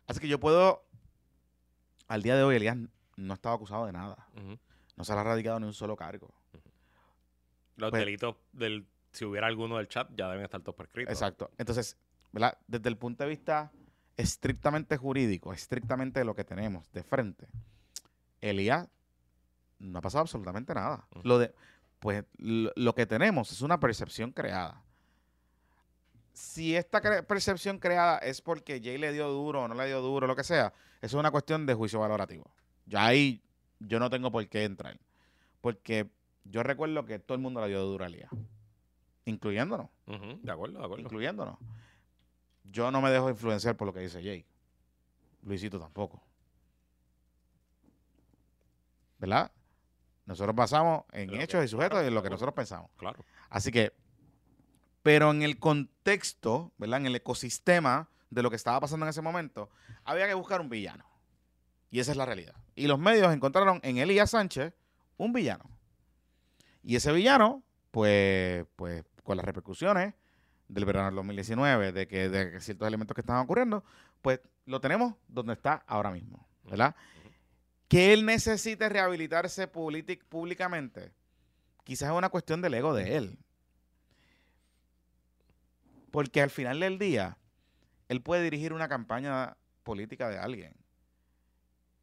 Así 0.08 0.20
que 0.20 0.28
yo 0.28 0.40
puedo, 0.40 0.86
al 2.08 2.22
día 2.24 2.36
de 2.36 2.44
hoy, 2.44 2.56
Elías 2.56 2.78
no 3.18 3.34
estaba 3.34 3.56
acusado 3.56 3.86
de 3.86 3.92
nada. 3.92 4.28
No 4.96 5.04
se 5.04 5.14
le 5.14 5.20
ha 5.20 5.24
radicado 5.24 5.60
ni 5.60 5.66
un 5.66 5.74
solo 5.74 5.96
cargo. 5.96 6.34
Los 7.76 7.92
Pues- 7.92 8.00
delitos 8.06 8.36
del. 8.54 8.88
Si 9.12 9.26
hubiera 9.26 9.48
alguno 9.48 9.78
del 9.78 9.88
chat, 9.88 10.10
ya 10.16 10.30
deben 10.30 10.44
estar 10.46 10.62
todos 10.62 10.76
prescritos. 10.76 11.12
Exacto. 11.12 11.50
Entonces, 11.58 11.98
¿verdad? 12.32 12.56
Desde 12.68 12.88
el 12.90 12.98
punto 12.98 13.24
de 13.24 13.30
vista 13.30 13.72
estrictamente 14.18 14.98
jurídico, 14.98 15.54
estrictamente 15.54 16.24
lo 16.26 16.36
que 16.36 16.44
tenemos 16.44 16.92
de 16.92 17.04
frente, 17.04 17.48
Elías 18.42 18.88
no 19.80 20.00
ha 20.00 20.02
pasado 20.02 20.22
absolutamente 20.24 20.74
nada. 20.74 21.08
Lo 21.24 21.38
de, 21.40 21.54
pues 22.00 22.26
lo, 22.38 22.72
lo 22.76 22.96
que 22.96 23.06
tenemos 23.06 23.52
es 23.52 23.62
una 23.62 23.80
percepción 23.80 24.32
creada. 24.32 24.82
Si 26.34 26.76
esta 26.76 27.02
cre- 27.02 27.26
percepción 27.26 27.80
creada 27.80 28.18
es 28.20 28.42
porque 28.42 28.80
Jay 28.84 28.98
le 28.98 29.12
dio 29.12 29.28
duro 29.30 29.64
o 29.64 29.68
no 29.68 29.74
le 29.76 29.88
dio 29.88 30.02
duro, 30.02 30.28
lo 30.28 30.36
que 30.36 30.44
sea, 30.44 30.68
eso 31.02 31.18
es 31.18 31.20
una 31.20 31.32
cuestión 31.32 31.66
de 31.66 31.74
juicio 31.74 32.00
valorativo. 32.00 32.52
Ya 32.86 33.06
ahí 33.06 33.42
yo 33.80 34.00
no 34.00 34.10
tengo 34.10 34.32
por 34.32 34.48
qué 34.48 34.64
entrar. 34.64 35.00
Porque 35.62 36.10
yo 36.44 36.64
recuerdo 36.64 37.06
que 37.06 37.20
todo 37.20 37.36
el 37.36 37.42
mundo 37.42 37.62
le 37.62 37.68
dio 37.70 37.82
duro 37.84 38.04
a 38.04 38.08
Elías, 38.08 38.30
incluyéndonos 39.26 39.90
De 40.06 40.52
acuerdo, 40.52 40.80
de 40.80 40.86
acuerdo. 40.86 41.04
incluyéndonos. 41.04 41.58
Yo 42.72 42.92
no 42.92 43.02
me 43.02 43.10
dejo 43.10 43.30
influenciar 43.30 43.76
por 43.76 43.88
lo 43.88 43.94
que 43.94 44.02
dice 44.02 44.22
Jay. 44.22 44.46
Luisito 45.44 45.80
tampoco. 45.80 46.22
¿Verdad? 49.18 49.52
Nosotros 50.26 50.56
basamos 50.56 51.06
en 51.14 51.34
hechos 51.40 51.64
y 51.64 51.68
sujetos 51.68 51.92
claro, 51.92 52.06
y 52.06 52.08
en 52.10 52.16
lo 52.16 52.22
que 52.22 52.30
nosotros 52.30 52.54
pensamos. 52.54 52.92
Claro. 52.98 53.24
Así 53.50 53.72
que, 53.72 53.94
pero 55.02 55.32
en 55.32 55.42
el 55.42 55.58
contexto, 55.58 56.74
¿verdad? 56.78 57.00
En 57.00 57.06
el 57.08 57.16
ecosistema 57.16 58.10
de 58.30 58.44
lo 58.44 58.50
que 58.50 58.58
estaba 58.58 58.80
pasando 58.82 59.06
en 59.06 59.10
ese 59.10 59.22
momento, 59.22 59.70
había 60.04 60.28
que 60.28 60.34
buscar 60.34 60.60
un 60.60 60.70
villano. 60.70 61.06
Y 61.90 62.00
esa 62.00 62.12
es 62.12 62.18
la 62.18 62.26
realidad. 62.26 62.56
Y 62.76 62.88
los 62.88 63.00
medios 63.00 63.34
encontraron 63.34 63.80
en 63.84 63.98
Elías 63.98 64.32
Sánchez 64.32 64.74
un 65.16 65.32
villano. 65.32 65.70
Y 66.84 66.98
ese 66.98 67.14
villano, 67.14 67.64
pues, 67.92 68.66
pues 68.76 69.06
con 69.24 69.38
las 69.38 69.46
repercusiones 69.46 70.14
del 70.68 70.86
verano 70.86 71.08
del 71.08 71.16
2019, 71.16 71.92
de 71.92 72.08
que, 72.08 72.30
de 72.30 72.60
ciertos 72.60 72.88
elementos 72.88 73.16
que 73.16 73.22
estaban 73.22 73.44
ocurriendo, 73.44 73.84
pues 74.22 74.42
lo 74.66 74.82
tenemos 74.82 75.14
donde 75.28 75.54
está 75.54 75.84
ahora 75.88 76.12
mismo, 76.12 76.48
¿verdad? 76.64 76.96
Que 77.88 78.14
él 78.14 78.26
necesite 78.26 78.90
rehabilitarse 78.90 79.68
públicamente, 79.68 81.14
quizás 81.84 82.10
es 82.10 82.18
una 82.18 82.30
cuestión 82.30 82.62
del 82.62 82.74
ego 82.74 82.94
de 82.94 83.18
él. 83.18 83.40
Porque 86.12 86.42
al 86.42 86.50
final 86.50 86.80
del 86.80 87.00
día, 87.00 87.38
él 88.10 88.22
puede 88.22 88.44
dirigir 88.44 88.74
una 88.74 88.88
campaña 88.90 89.56
política 89.84 90.30
de 90.30 90.38
alguien 90.38 90.74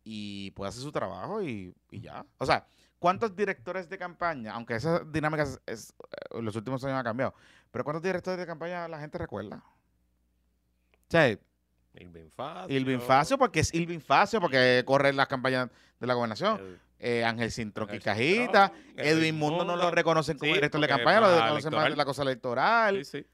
y 0.04 0.50
puede 0.52 0.68
hacer 0.68 0.82
su 0.82 0.92
trabajo 0.92 1.42
y, 1.42 1.74
y 1.90 2.00
ya. 2.00 2.24
O 2.38 2.46
sea, 2.46 2.66
¿cuántos 2.98 3.34
directores 3.34 3.88
de 3.88 3.98
campaña, 3.98 4.52
aunque 4.52 4.76
esa 4.76 5.00
dinámica 5.00 5.42
es, 5.42 5.60
es, 5.66 5.90
eh, 5.90 6.38
en 6.38 6.44
los 6.44 6.54
últimos 6.56 6.84
años 6.84 6.98
ha 6.98 7.04
cambiado, 7.04 7.34
pero 7.74 7.82
cuántos 7.82 8.04
directores 8.04 8.38
de 8.38 8.46
campaña 8.46 8.86
la 8.86 9.00
gente 9.00 9.18
recuerda? 9.18 9.56
O 9.56 11.10
sea, 11.10 11.28
Irving 11.28 12.28
Facio. 12.30 12.76
Ilvin 12.76 13.00
Facio, 13.00 13.36
porque 13.36 13.58
es 13.58 13.74
Ilvin 13.74 14.00
Facio, 14.00 14.40
porque 14.40 14.84
corre 14.86 15.12
las 15.12 15.26
campañas 15.26 15.70
de 15.98 16.06
la 16.06 16.14
gobernación. 16.14 16.78
Eh, 17.00 17.24
Ángel 17.24 17.50
Sintroqui 17.50 17.96
Ángel 17.96 18.04
Cajita. 18.04 18.68
Sintroqui, 18.68 19.08
Edwin 19.08 19.36
Mundo 19.36 19.64
no 19.64 19.74
lo 19.74 19.90
reconocen 19.90 20.38
como 20.38 20.52
Sí, 20.52 20.54
director 20.54 20.80
de 20.80 20.86
campaña, 20.86 21.20
lo 21.22 21.34
reconocen 21.34 21.74
más 21.74 21.90
de 21.90 21.96
la 21.96 22.04
cosa 22.04 22.22
electoral. 22.22 23.04
Sí, 23.04 23.22
sí. 23.22 23.26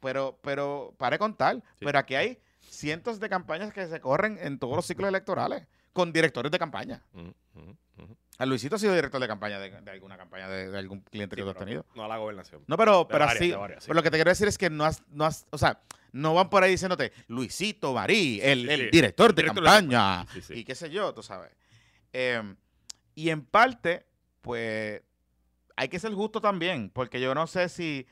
Pero, 0.00 0.40
pero, 0.42 0.92
para 0.98 1.16
contar, 1.16 1.62
pero 1.78 1.96
aquí 1.96 2.16
hay 2.16 2.40
cientos 2.68 3.20
de 3.20 3.28
campañas 3.28 3.72
que 3.72 3.86
se 3.86 4.00
corren 4.00 4.38
en 4.40 4.58
todos 4.58 4.74
los 4.74 4.86
ciclos 4.86 5.08
electorales 5.08 5.68
con 5.92 6.12
directores 6.12 6.50
de 6.50 6.58
campaña. 6.58 7.00
Ujú. 7.12 7.76
A 8.38 8.46
Luisito 8.46 8.76
ha 8.76 8.78
sido 8.78 8.94
director 8.94 9.20
de 9.20 9.28
campaña 9.28 9.60
de, 9.60 9.70
de 9.70 9.90
alguna 9.90 10.16
campaña 10.16 10.48
de, 10.48 10.70
de 10.70 10.78
algún 10.78 11.00
cliente 11.00 11.36
Sí, 11.36 11.40
que 11.40 11.44
tú 11.44 11.50
has 11.50 11.56
tenido. 11.56 11.86
No 11.94 12.04
a 12.04 12.08
la 12.08 12.16
gobernación. 12.16 12.64
No, 12.66 12.76
pero, 12.76 13.06
pero 13.06 13.26
varias, 13.26 13.40
así. 13.40 13.52
varias, 13.52 13.84
sí. 13.84 13.86
Pero 13.88 13.94
lo 13.94 14.02
que 14.02 14.10
te 14.10 14.16
quiero 14.16 14.30
decir 14.30 14.48
es 14.48 14.58
que 14.58 14.70
no 14.70 14.84
has, 14.84 15.02
no 15.08 15.24
has, 15.24 15.46
o 15.50 15.58
sea, 15.58 15.80
no 16.12 16.34
van 16.34 16.50
por 16.50 16.62
ahí 16.62 16.72
diciéndote 16.72 17.12
Luisito 17.28 17.92
Marí, 17.92 18.40
el, 18.42 18.68
el 18.68 18.90
director 18.90 19.34
de 19.34 19.42
Director 19.42 19.64
campaña. 19.64 20.26
Y 20.50 20.64
qué 20.64 20.74
sé 20.74 20.90
yo, 20.90 21.14
tú 21.14 21.22
sabes. 21.22 21.52
Eh, 22.12 22.42
y 23.14 23.30
en 23.30 23.44
parte, 23.44 24.06
pues, 24.40 25.02
hay 25.76 25.88
que 25.88 25.98
ser 25.98 26.12
justo 26.12 26.40
también, 26.40 26.90
porque 26.90 27.20
yo 27.20 27.34
no 27.34 27.46
sé 27.46 27.68
si 27.68 28.06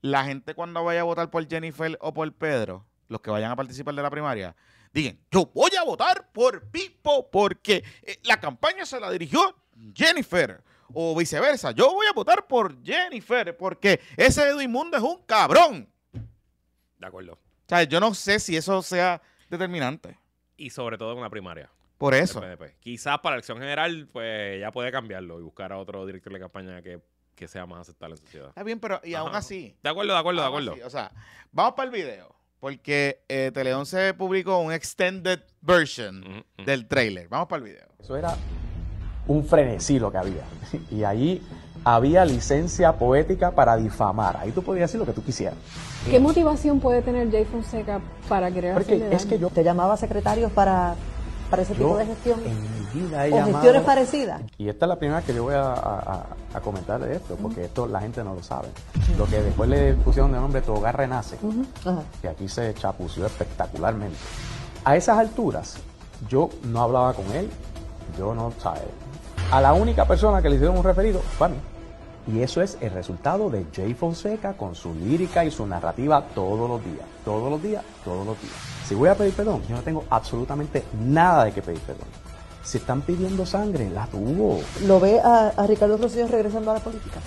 la 0.00 0.24
gente 0.24 0.54
cuando 0.54 0.84
vaya 0.84 1.00
a 1.00 1.04
votar 1.04 1.30
por 1.30 1.46
Jennifer 1.48 1.96
o 2.00 2.12
por 2.12 2.30
Pedro, 2.34 2.86
los 3.08 3.20
que 3.20 3.30
vayan 3.30 3.50
a 3.50 3.56
participar 3.56 3.94
de 3.94 4.02
la 4.02 4.10
primaria, 4.10 4.54
digan, 4.92 5.18
yo 5.30 5.46
voy 5.54 5.70
a 5.78 5.84
votar 5.84 6.30
por 6.32 6.70
Pipo 6.70 7.30
porque 7.30 7.84
eh, 8.02 8.18
la 8.24 8.38
campaña 8.40 8.84
se 8.86 9.00
la 9.00 9.10
dirigió 9.10 9.54
Jennifer. 9.94 10.62
O 10.94 11.14
viceversa, 11.14 11.72
yo 11.72 11.92
voy 11.92 12.06
a 12.06 12.14
votar 12.14 12.46
por 12.46 12.82
Jennifer 12.82 13.54
porque 13.56 14.00
ese 14.16 14.48
Edwin 14.48 14.70
Mundo 14.70 14.96
es 14.96 15.02
un 15.02 15.22
cabrón. 15.24 15.86
De 16.98 17.06
acuerdo. 17.06 17.34
O 17.34 17.68
sea, 17.68 17.82
yo 17.82 18.00
no 18.00 18.14
sé 18.14 18.40
si 18.40 18.56
eso 18.56 18.80
sea 18.80 19.20
determinante. 19.50 20.18
Y 20.56 20.70
sobre 20.70 20.96
todo 20.96 21.12
en 21.12 21.18
una 21.18 21.28
primaria. 21.28 21.70
Por 21.98 22.14
eso. 22.14 22.40
Quizás 22.80 23.18
para 23.18 23.34
la 23.34 23.36
elección 23.38 23.58
general, 23.58 24.08
pues 24.12 24.60
ya 24.60 24.70
puede 24.70 24.90
cambiarlo 24.90 25.38
y 25.40 25.42
buscar 25.42 25.72
a 25.72 25.78
otro 25.78 26.06
director 26.06 26.32
de 26.32 26.38
campaña 26.38 26.80
que, 26.80 27.02
que 27.34 27.48
sea 27.48 27.66
más 27.66 27.80
aceptable 27.80 28.14
en 28.14 28.22
sociedad. 28.22 28.48
Está 28.48 28.62
bien, 28.62 28.80
pero 28.80 29.00
y 29.04 29.14
aún 29.14 29.34
así. 29.34 29.76
De 29.82 29.90
acuerdo, 29.90 30.12
de 30.14 30.18
acuerdo, 30.18 30.40
de 30.40 30.46
acuerdo. 30.46 30.72
así, 30.72 30.82
o 30.82 30.90
sea, 30.90 31.12
vamos 31.50 31.74
para 31.74 31.86
el 31.86 31.92
video. 31.92 32.37
Porque 32.60 33.22
eh, 33.28 33.50
Teleón 33.54 33.86
se 33.86 34.14
publicó 34.14 34.58
un 34.58 34.72
extended 34.72 35.40
version 35.60 36.44
del 36.64 36.86
trailer. 36.88 37.28
Vamos 37.28 37.48
para 37.48 37.58
el 37.64 37.70
video. 37.70 37.86
Eso 38.00 38.16
era 38.16 38.36
un 39.26 39.44
frenesí 39.44 39.98
lo 39.98 40.10
que 40.10 40.18
había. 40.18 40.42
Y 40.90 41.04
allí 41.04 41.42
había 41.84 42.24
licencia 42.24 42.92
poética 42.94 43.52
para 43.52 43.76
difamar. 43.76 44.36
Ahí 44.38 44.50
tú 44.50 44.62
podías 44.62 44.90
decir 44.90 44.98
lo 44.98 45.06
que 45.06 45.12
tú 45.12 45.22
quisieras. 45.22 45.56
¿Qué 46.10 46.18
motivación 46.18 46.80
puede 46.80 47.02
tener 47.02 47.30
Jay 47.30 47.44
Fonseca 47.44 48.00
para 48.28 48.50
querer 48.50 48.74
Porque 48.74 48.94
hacerle 48.94 49.14
es 49.14 49.22
daño? 49.22 49.30
que 49.30 49.38
yo, 49.38 49.50
¿Te 49.50 49.62
llamaba 49.62 49.96
secretarios 49.96 50.50
para, 50.52 50.96
para 51.50 51.62
ese 51.62 51.74
tipo 51.74 51.96
de 51.96 52.06
gestión? 52.06 52.40
en 52.44 52.62
mi 52.62 53.00
vida 53.02 53.26
he 53.26 53.32
¿O 53.32 53.36
llamado- 53.36 53.52
gestiones 53.54 53.82
parecidas? 53.82 54.42
Y 54.58 54.68
esta 54.68 54.84
es 54.86 54.88
la 54.88 54.96
primera 54.96 55.22
que 55.22 55.34
yo 55.34 55.44
voy 55.44 55.54
a, 55.54 55.72
a- 55.72 56.26
a 56.54 56.60
comentar 56.60 57.00
de 57.00 57.16
esto, 57.16 57.36
porque 57.36 57.64
esto 57.64 57.86
la 57.86 58.00
gente 58.00 58.22
no 58.24 58.34
lo 58.34 58.42
sabe. 58.42 58.68
Lo 59.16 59.26
que 59.26 59.42
después 59.42 59.68
le 59.68 59.94
pusieron 59.94 60.32
de 60.32 60.38
nombre 60.38 60.60
Togar 60.62 60.96
Renace, 60.96 61.36
Ujú, 61.42 61.64
ajá. 61.84 62.02
que 62.22 62.28
aquí 62.28 62.48
se 62.48 62.72
chapució 62.74 63.26
espectacularmente. 63.26 64.16
A 64.84 64.96
esas 64.96 65.18
alturas, 65.18 65.76
yo 66.28 66.48
no 66.64 66.82
hablaba 66.82 67.12
con 67.14 67.30
él, 67.32 67.50
yo 68.18 68.34
no, 68.34 68.52
¿sabes? 68.62 68.82
A 69.50 69.60
la 69.60 69.72
única 69.72 70.04
persona 70.06 70.40
que 70.42 70.48
le 70.48 70.56
hicieron 70.56 70.76
un 70.78 70.84
referido 70.84 71.20
fue 71.20 71.46
a 71.46 71.50
mí. 71.50 71.56
Y 72.30 72.42
eso 72.42 72.60
es 72.60 72.76
el 72.82 72.90
resultado 72.90 73.48
de 73.48 73.64
Jay 73.74 73.94
Fonseca 73.94 74.54
con 74.54 74.74
su 74.74 74.94
lírica 74.94 75.44
y 75.46 75.50
su 75.50 75.66
narrativa 75.66 76.22
todos 76.34 76.68
los 76.68 76.84
días, 76.84 77.06
todos 77.24 77.50
los 77.50 77.62
días, 77.62 77.82
todos 78.04 78.26
los 78.26 78.40
días. 78.40 78.54
Si 78.86 78.94
voy 78.94 79.08
a 79.08 79.14
pedir 79.14 79.32
perdón, 79.32 79.62
yo 79.66 79.74
no 79.74 79.82
tengo 79.82 80.04
absolutamente 80.10 80.84
nada 81.00 81.44
de 81.44 81.52
que 81.52 81.62
pedir 81.62 81.80
perdón. 81.80 82.08
Si 82.62 82.76
están 82.76 83.00
pidiendo 83.00 83.46
sangre, 83.46 83.88
la 83.88 84.06
tuvo. 84.08 84.60
¿Lo 84.86 85.00
ve 85.00 85.20
a, 85.20 85.48
a 85.56 85.66
Ricardo 85.66 85.96
Rosselló 85.96 86.28
regresando 86.28 86.70
a 86.70 86.74
la 86.74 86.80
política? 86.80 87.18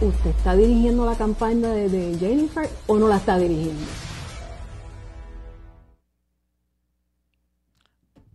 ¿Usted 0.00 0.30
está 0.30 0.56
dirigiendo 0.56 1.04
la 1.04 1.14
campaña 1.16 1.68
de, 1.68 1.90
de 1.90 2.18
Jennifer 2.18 2.68
o 2.86 2.96
no 2.96 3.08
la 3.08 3.16
está 3.16 3.36
dirigiendo? 3.36 3.84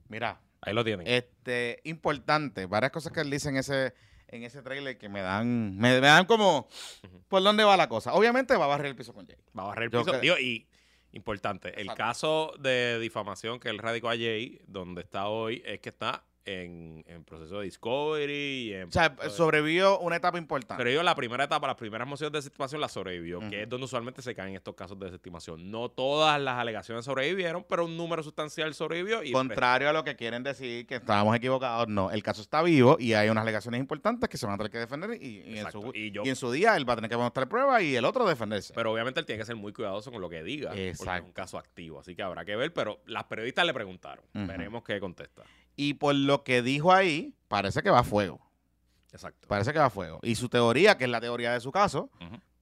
Mira, 0.10 0.40
Ahí 0.62 0.76
lo 0.76 0.84
tienen. 0.84 1.08
Este, 1.08 1.80
importante, 1.86 2.68
varias 2.68 2.92
cosas 2.92 3.12
que 3.12 3.22
él 3.22 3.32
dice 3.32 3.50
en 3.50 3.58
ese, 3.58 3.96
en 4.32 4.44
ese 4.44 4.62
trailer 4.62 4.98
que 4.98 5.10
me 5.10 5.22
dan, 5.22 5.78
me, 5.78 6.00
me 6.02 6.08
dan 6.08 6.26
como 6.26 6.68
por 7.28 7.44
dónde 7.44 7.64
va 7.64 7.78
la 7.78 7.88
cosa. 7.90 8.14
Obviamente 8.14 8.56
va 8.56 8.66
a 8.66 8.70
barrer 8.70 8.88
el 8.88 8.96
piso 8.96 9.14
con 9.14 9.26
Jay. 9.28 9.38
Va 9.58 9.64
a 9.64 9.68
barrer 9.68 9.86
el 9.86 9.92
Yo 9.92 10.00
piso. 10.02 10.12
que- 10.14 10.20
Digo, 10.22 10.38
y 10.40 10.68
importante, 11.12 11.80
el 11.80 11.94
caso 11.94 12.54
de 12.60 12.98
difamación 13.00 13.60
que 13.60 13.70
él 13.70 13.78
radicó 13.78 14.10
a 14.10 14.14
Jay, 14.16 14.60
donde 14.68 15.02
está 15.02 15.28
hoy, 15.28 15.62
es 15.66 15.80
que 15.82 15.90
está 15.90 16.24
en, 16.46 17.04
en 17.08 17.24
proceso 17.24 17.60
de 17.60 17.66
discovery 17.66 18.74
en 18.74 18.88
O 18.88 18.92
sea, 18.92 19.16
sobrevivió 19.30 20.00
una 20.00 20.16
etapa 20.16 20.38
importante. 20.38 20.84
Pero 20.84 20.96
yo 20.96 21.04
la 21.04 21.16
primera 21.16 21.44
etapa, 21.44 21.68
las 21.68 21.76
primeras 21.76 22.08
mociones 22.08 22.32
de 22.32 22.38
desestimación 22.40 22.82
las 22.82 22.92
sobrevivió, 22.92 23.40
que 23.50 23.64
es 23.64 23.70
donde 23.70 23.86
usualmente 23.86 24.22
se 24.22 24.34
caen 24.36 24.56
estos 24.56 24.76
casos 24.76 24.98
de 25.00 25.06
desestimación. 25.06 25.70
No 25.72 25.90
todas 25.90 26.40
las 26.42 26.58
alegaciones 26.58 27.06
sobrevivieron, 27.06 27.66
pero 27.70 27.86
un 27.86 27.96
número 27.98 28.24
sustancial 28.24 28.74
sobrevivió. 28.74 29.24
Y 29.24 29.32
Contrario 29.32 29.90
a 29.90 29.94
lo 29.94 30.04
que 30.04 30.16
quieren 30.16 30.44
decir 30.44 30.86
que 30.88 30.96
estábamos 30.96 31.36
equivocados, 31.36 31.88
no. 31.88 32.12
El 32.12 32.24
caso 32.24 32.42
está 32.42 32.62
vivo 32.62 32.98
y 33.00 33.14
hay 33.14 33.30
unas 33.30 33.44
alegaciones 33.44 33.80
importantes 33.80 34.30
que 34.30 34.38
se 34.38 34.46
van 34.46 34.56
a 34.56 34.58
tener 34.58 34.72
que 34.72 34.78
defender 34.80 35.22
y, 35.22 35.42
y 35.46 35.60
en, 35.60 35.72
su, 35.72 35.92
Y 35.94 36.12
yo- 36.12 36.24
y 36.26 36.30
en 36.30 36.36
su 36.36 36.52
día 36.52 36.76
él 36.76 36.88
va 36.88 36.94
a 36.94 36.96
tener 36.98 37.10
que 37.10 37.18
mostrar 37.18 37.48
pruebas 37.48 37.82
y 37.84 37.96
el 37.96 38.06
otro 38.06 38.26
defenderse. 38.28 38.74
Pero 38.74 38.92
obviamente 38.92 39.20
él 39.20 39.26
tiene 39.26 39.40
que 39.40 39.46
ser 39.46 39.56
muy 39.56 39.74
cuidadoso 39.74 40.12
con 40.12 40.22
lo 40.22 40.30
que 40.30 40.44
diga, 40.44 40.70
porque 40.70 40.90
es 40.90 41.00
un 41.24 41.32
caso 41.34 41.58
activo. 41.58 42.00
Así 42.00 42.16
que 42.16 42.22
habrá 42.24 42.46
que 42.46 42.56
ver, 42.56 42.74
pero 42.74 43.00
las 43.06 43.26
periodistas 43.26 43.66
le 43.66 43.74
preguntaron. 43.74 44.24
Ujú. 44.34 44.48
Veremos 44.48 44.84
qué 44.84 45.00
contesta. 45.00 45.44
Y 45.76 45.96
por 45.96 46.16
lo 46.16 46.44
que 46.44 46.62
dijo 46.62 46.92
ahí, 46.94 47.34
parece 47.48 47.82
que 47.82 47.90
va 47.90 48.00
a 48.00 48.04
fuego. 48.04 48.40
Exacto. 49.12 49.48
Parece 49.48 49.74
que 49.74 49.80
va 49.80 49.86
a 49.86 49.90
fuego. 49.90 50.20
Y 50.24 50.36
su 50.36 50.48
teoría, 50.50 50.98
que 50.98 51.04
es 51.06 51.10
la 51.10 51.20
teoría 51.22 51.54
de 51.54 51.60
su 51.60 51.72
caso, 51.72 52.10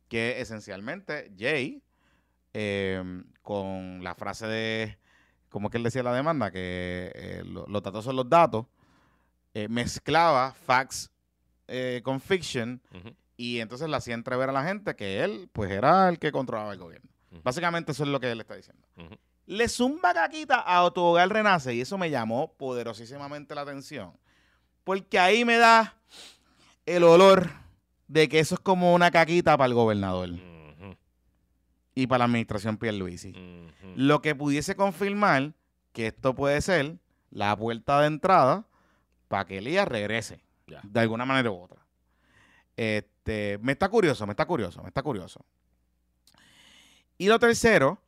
que 0.07 0.41
esencialmente 0.41 1.31
Jay, 1.37 1.83
eh, 2.53 3.23
con 3.41 4.03
la 4.03 4.15
frase 4.15 4.47
de, 4.47 4.97
como 5.49 5.69
que 5.69 5.77
él 5.77 5.83
decía 5.83 6.01
la 6.03 6.13
demanda, 6.13 6.51
que 6.51 7.11
eh, 7.15 7.43
lo- 7.45 7.67
los 7.67 7.83
datos 7.83 8.03
son 8.05 8.15
los 8.15 8.27
datos, 8.29 8.65
eh, 9.53 9.67
mezclaba 9.67 10.53
facts 10.53 11.11
eh, 11.67 12.01
con 12.03 12.19
fiction 12.19 12.81
y 13.37 13.59
entonces 13.59 13.87
le 13.89 13.95
hacía 13.95 14.15
entrever 14.15 14.49
a 14.49 14.51
la 14.51 14.63
gente 14.63 14.95
que 14.95 15.23
él, 15.23 15.49
pues, 15.53 15.69
era 15.71 16.09
el 16.09 16.17
que 16.19 16.31
controlaba 16.31 16.73
el 16.73 16.79
gobierno. 16.79 17.09
Básicamente 17.43 17.91
eso 17.91 18.03
es 18.03 18.09
lo 18.09 18.19
que 18.19 18.31
él 18.31 18.41
está 18.41 18.55
diciendo. 18.55 18.85
Le 19.49 19.67
zumba 19.67 20.13
caquita 20.13 20.63
a 20.63 20.87
Tu 20.91 21.01
Hogar 21.01 21.27
Renace 21.27 21.73
y 21.73 21.81
eso 21.81 21.97
me 21.97 22.11
llamó 22.11 22.53
poderosísimamente 22.53 23.55
la 23.55 23.61
atención. 23.61 24.13
Porque 24.83 25.17
ahí 25.17 25.43
me 25.43 25.57
da 25.57 25.97
el 26.85 27.03
olor 27.03 27.49
de 28.07 28.29
que 28.29 28.37
eso 28.37 28.53
es 28.53 28.61
como 28.61 28.93
una 28.93 29.09
caquita 29.09 29.57
para 29.57 29.65
el 29.65 29.73
gobernador 29.73 30.29
y 31.95 32.05
para 32.05 32.19
la 32.19 32.25
administración 32.25 32.77
Pierluisi. 32.77 33.31
Ujú. 33.31 33.93
Lo 33.95 34.21
que 34.21 34.35
pudiese 34.35 34.75
confirmar 34.75 35.53
que 35.93 36.05
esto 36.05 36.35
puede 36.35 36.61
ser 36.61 36.99
la 37.31 37.57
puerta 37.57 38.01
de 38.01 38.05
entrada 38.05 38.67
para 39.29 39.45
que 39.45 39.57
Elías 39.57 39.87
regrese 39.87 40.43
de 40.83 40.99
alguna 40.99 41.25
manera 41.25 41.49
u 41.49 41.59
otra. 41.59 41.83
Este, 42.77 43.57
me 43.63 43.71
está 43.71 43.89
curioso, 43.89 44.27
me 44.27 44.33
está 44.33 44.45
curioso, 44.45 44.83
me 44.83 44.89
está 44.89 45.01
curioso. 45.01 45.43
Y 47.17 47.27
lo 47.27 47.39
tercero, 47.39 47.99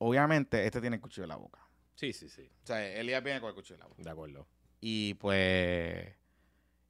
obviamente, 0.00 0.64
este 0.66 0.80
tiene 0.80 0.96
el 0.96 1.02
cuchillo 1.02 1.24
en 1.24 1.28
la 1.30 1.36
boca. 1.36 1.60
Sí, 1.94 2.12
sí, 2.12 2.28
sí. 2.28 2.50
O 2.62 2.66
sea, 2.66 2.84
Elías 2.86 3.22
viene 3.22 3.40
con 3.40 3.48
el 3.50 3.54
cuchillo 3.54 3.74
en 3.76 3.80
la 3.80 3.86
boca. 3.86 4.02
De 4.02 4.10
acuerdo. 4.10 4.46
Y 4.80 5.14
pues, 5.14 6.14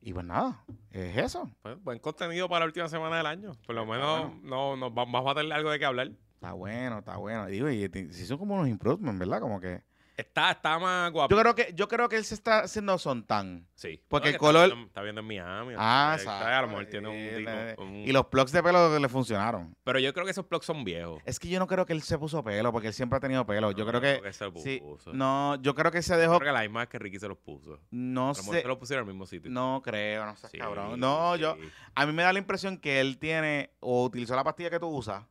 y 0.01 0.13
pues 0.13 0.25
nada, 0.25 0.65
es 0.91 1.17
eso. 1.17 1.51
Pues, 1.63 1.83
buen 1.83 1.99
contenido 1.99 2.49
para 2.49 2.61
la 2.61 2.67
última 2.67 2.89
semana 2.89 3.17
del 3.19 3.27
año. 3.27 3.53
Por 3.67 3.75
lo 3.75 3.85
menos 3.85 4.29
bueno. 4.29 4.41
no, 4.43 4.77
nos 4.77 4.91
va- 4.91 5.05
vamos 5.05 5.31
a 5.31 5.35
tener 5.35 5.53
algo 5.53 5.71
de 5.71 5.79
qué 5.79 5.85
hablar. 5.85 6.11
Está 6.35 6.53
bueno, 6.53 7.01
está 7.01 7.17
bueno. 7.17 7.47
Digo, 7.47 7.69
y 7.71 7.89
ti- 7.89 8.13
si 8.13 8.25
son 8.27 8.39
como 8.39 8.55
unos 8.55 8.69
improvements, 8.69 9.19
¿verdad? 9.19 9.41
Como 9.41 9.61
que. 9.61 9.83
Está, 10.21 10.51
está 10.53 10.79
más 10.79 11.11
guapo. 11.13 11.35
Yo 11.35 11.41
creo 11.41 11.55
que, 11.55 11.73
yo 11.75 11.89
creo 11.89 12.09
que 12.09 12.17
él 12.17 12.25
se 12.25 12.35
está 12.35 12.61
haciendo 12.61 12.99
son 12.99 13.25
tan. 13.25 13.67
Sí. 13.75 14.03
Porque 14.09 14.27
No, 14.27 14.29
el 14.29 14.35
que 14.35 14.39
color- 14.39 14.65
Está 14.65 14.75
viendo, 14.75 14.87
está 14.89 15.03
viendo 15.03 15.21
en 15.21 15.27
Miami. 15.27 15.75
Ah, 15.79 16.17
exacto. 16.19 16.47
A 16.47 16.63
lo 16.63 16.69
mejor 16.69 16.87
tiene 16.87 17.09
un, 17.79 17.95
Y 18.07 18.13
los 18.13 18.27
plugs 18.27 18.53
de 18.53 18.63
pelo 18.63 18.99
le 18.99 19.09
funcionaron. 19.09 19.75
Pero 19.85 19.99
yo 19.99 20.13
creo 20.13 20.25
que 20.25 20.33
esos 20.33 20.45
plugs 20.47 20.67
son 20.67 20.85
viejos. 20.85 21.23
Es 21.25 21.39
que 21.39 21.49
yo 21.49 21.59
no 21.59 21.67
creo 21.67 21.87
que 21.87 21.93
él 21.93 22.03
se 22.03 22.19
puso 22.19 22.43
pelo, 22.45 22.73
porque 22.73 22.89
él 22.89 22.95
siempre 22.95 23.17
ha 23.17 23.21
tenido 23.21 23.45
pelo. 23.47 23.73
Yo 23.73 23.85
No, 23.85 23.91
creo 23.91 24.01
que. 24.23 24.33
se 24.33 24.45
lo 24.45 24.53
sí, 24.57 24.79
puso. 24.81 25.13
no, 25.13 25.57
yo 25.63 25.75
creo 25.75 25.91
que 25.91 26.03
se 26.03 26.15
Yo 26.15 26.19
dejó. 26.21 26.39
creo 26.39 26.49
que 26.49 26.53
la 26.55 26.63
misma 26.63 26.87
que 26.89 26.99
Ricky 26.99 27.19
se 27.19 27.29
los 27.29 27.39
puso. 27.39 27.79
No 27.91 28.35
sé. 28.35 28.61
se 28.63 28.69
los 28.69 28.77
pusieron 28.79 29.05
al 29.05 29.13
mismo 29.13 29.27
sitio. 29.27 29.51
No 29.51 29.81
creo, 29.85 30.27
no 30.27 30.37
Sí, 30.37 30.59
cabrón. 30.59 31.01
No, 31.01 31.35
sí. 31.37 31.41
yo. 31.43 31.57
A 31.95 32.07
mí 32.07 32.13
me 32.13 32.23
da 32.23 32.33
la 32.33 32.39
impresión 32.39 32.77
que 32.79 33.01
él 33.01 33.19
tiene. 33.19 33.71
O 33.81 34.05
utilizó 34.05 34.37
la 34.37 34.45
pastilla 34.45 34.71
que 34.71 34.79
tú 34.79 34.89
usas. 34.89 35.25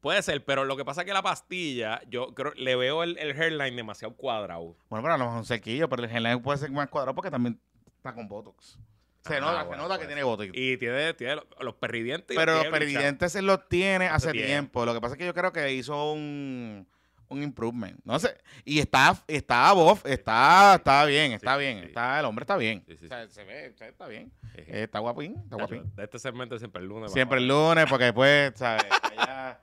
Puede 0.00 0.22
ser, 0.22 0.44
pero 0.44 0.64
lo 0.64 0.76
que 0.76 0.84
pasa 0.84 1.00
es 1.02 1.06
que 1.06 1.12
la 1.12 1.22
pastilla, 1.22 2.00
yo 2.08 2.32
creo, 2.34 2.52
le 2.54 2.76
veo 2.76 3.02
el, 3.02 3.18
el 3.18 3.32
hairline 3.40 3.74
demasiado 3.76 4.14
cuadrado. 4.14 4.76
Bueno, 4.88 5.02
pero 5.02 5.14
a 5.14 5.18
lo 5.18 5.24
mejor 5.24 5.38
un 5.40 5.44
cerquillo, 5.44 5.88
pero 5.88 6.04
el 6.04 6.08
geline 6.10 6.40
puede 6.40 6.58
ser 6.58 6.70
más 6.70 6.88
cuadrado 6.88 7.14
porque 7.14 7.30
también 7.30 7.58
está 7.96 8.14
con 8.14 8.28
Botox. 8.28 8.78
Se 9.22 9.36
Ah, 9.36 9.66
nota, 9.76 9.94
se 9.96 10.00
que 10.00 10.06
tiene 10.06 10.22
Botox. 10.22 10.50
Y 10.54 10.76
tiene, 10.78 11.12
tiene 11.14 11.34
los, 11.36 11.44
los 11.60 11.74
perridientes. 11.74 12.36
Pero 12.36 12.56
los 12.62 12.66
peridientes 12.68 13.34
él 13.34 13.46
los 13.46 13.68
tiene 13.68 14.06
hace, 14.06 14.32
tiempo. 14.32 14.86
Lo 14.86 14.94
que 14.94 15.00
pasa 15.00 15.14
es 15.14 15.18
que 15.18 15.26
yo 15.26 15.34
creo 15.34 15.52
que 15.52 15.72
hizo 15.74 16.12
un, 16.12 16.86
un 17.28 17.42
improvement. 17.42 17.98
No 18.04 18.18
sé. 18.20 18.38
Y 18.64 18.78
está, 18.78 19.20
está 19.26 19.72
buff, 19.72 20.06
está, 20.06 20.76
está 20.76 21.04
bien, 21.04 21.32
está 21.32 21.54
Sí, 21.56 21.60
bien. 21.60 21.80
sí. 21.80 21.86
Está, 21.86 22.20
el 22.20 22.24
hombre 22.24 22.44
está 22.44 22.56
bien. 22.56 22.84
Sí, 22.86 23.04
O 23.04 23.08
sea, 23.08 23.28
se 23.28 23.44
ve, 23.44 23.74
está 23.78 24.06
bien. 24.06 24.32
Eh, 24.54 24.84
está 24.84 25.00
guapín, 25.00 25.34
está 25.42 25.56
guapín. 25.56 25.92
De 25.96 26.04
este 26.04 26.18
segmento 26.20 26.56
siempre 26.58 26.80
el 26.80 26.88
lunes. 26.88 27.12
Siempre 27.12 27.38
el 27.38 27.48
lunes, 27.48 27.84
porque 27.90 28.04
después, 28.04 28.52
¿sabes? 28.56 28.84
Allá, 29.18 29.58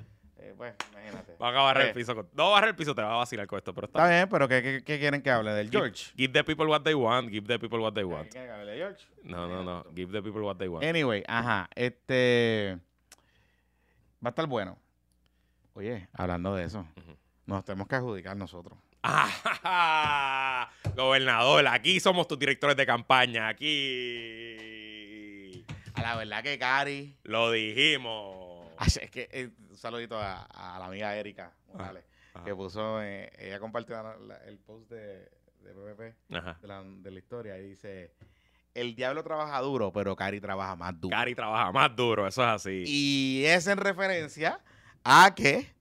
eh, 0.49 0.73
imagínate. 0.91 1.31
a- 1.33 1.35
Van 1.39 1.55
a 1.55 1.61
barrer 1.61 1.85
Eh, 1.85 1.87
el 1.89 1.93
piso. 1.95 2.15
con- 2.15 2.29
no 2.33 2.51
barrer 2.51 2.69
el 2.69 2.75
piso, 2.75 2.93
te 2.95 3.01
va 3.01 3.13
a 3.13 3.17
vacilar 3.17 3.47
con 3.47 3.57
esto, 3.57 3.73
pero 3.73 3.87
está, 3.87 3.99
Está 3.99 4.09
bien, 4.15 4.29
pero 4.29 4.47
¿qué, 4.47 4.61
qué, 4.61 4.83
qué 4.83 4.99
quieren 4.99 5.21
que 5.21 5.31
hable? 5.31 5.51
¿Del 5.51 5.69
George? 5.69 6.11
Give 6.15 6.31
the 6.33 6.43
people 6.43 6.65
what 6.67 6.81
they 6.81 6.93
want. 6.93 7.29
Give 7.29 7.47
the 7.47 7.59
people 7.59 7.79
what 7.79 7.93
they 7.93 8.03
¿Qué 8.03 8.05
want. 8.05 8.29
quieren 8.29 8.49
que 8.49 8.53
hable 8.53 8.71
de 8.71 8.77
George? 8.77 9.05
No, 9.23 9.47
no, 9.47 9.63
no. 9.63 9.85
Give 9.95 10.11
the 10.11 10.21
people 10.21 10.41
what 10.41 10.57
they 10.57 10.67
want. 10.67 10.85
Anyway, 10.85 11.23
ajá, 11.27 11.69
este 11.75 12.77
va 14.23 14.29
a 14.29 14.31
estar 14.31 14.47
bueno. 14.47 14.77
Oye, 15.73 16.07
hablando 16.13 16.55
de 16.55 16.65
eso, 16.65 16.87
nos 17.45 17.65
tenemos 17.65 17.87
que 17.87 17.95
adjudicar 17.95 18.37
nosotros. 18.37 18.77
Ah, 19.03 20.69
Gobernador, 20.95 21.67
aquí 21.67 21.99
somos 21.99 22.27
tus 22.27 22.39
directores 22.39 22.75
de 22.77 22.85
campaña. 22.85 23.49
Aquí. 23.49 23.65
A 25.93 26.01
la 26.01 26.15
verdad 26.15 26.43
que 26.43 26.57
Cari, 26.57 27.15
Lo 27.23 27.51
dijimos. 27.51 28.54
Ay, 28.77 28.87
es 29.01 29.11
que 29.11 29.29
eh, 29.31 29.49
un 29.69 29.77
saludito 29.77 30.17
a, 30.19 30.43
a 30.43 30.79
la 30.79 30.85
amiga 30.85 31.15
Erika 31.15 31.53
Morales, 31.71 32.03
ajá. 32.33 32.45
que 32.45 32.55
puso, 32.55 33.01
eh, 33.01 33.31
ella 33.39 33.59
compartió 33.59 33.95
la- 34.01 34.17
la- 34.17 34.37
el 34.45 34.57
post 34.59 34.89
de, 34.89 35.29
de 35.61 35.73
PPP, 35.73 36.15
de 36.61 36.67
la, 36.67 36.83
de 36.83 37.11
la 37.11 37.19
historia, 37.19 37.57
y 37.57 37.69
dice, 37.69 38.11
el 38.73 38.95
diablo 38.95 39.23
trabaja 39.23 39.59
duro, 39.61 39.91
pero 39.93 40.15
Cari 40.15 40.39
trabaja 40.41 40.75
más 40.75 40.99
duro. 40.99 41.15
Cari 41.15 41.33
trabaja 41.35 41.71
más 41.71 41.95
duro, 41.95 42.27
eso 42.27 42.43
es 42.43 42.49
así. 42.49 42.83
Y 42.85 43.43
es 43.45 43.65
en 43.67 43.77
referencia 43.77 44.59
a 45.03 45.33
que 45.33 45.73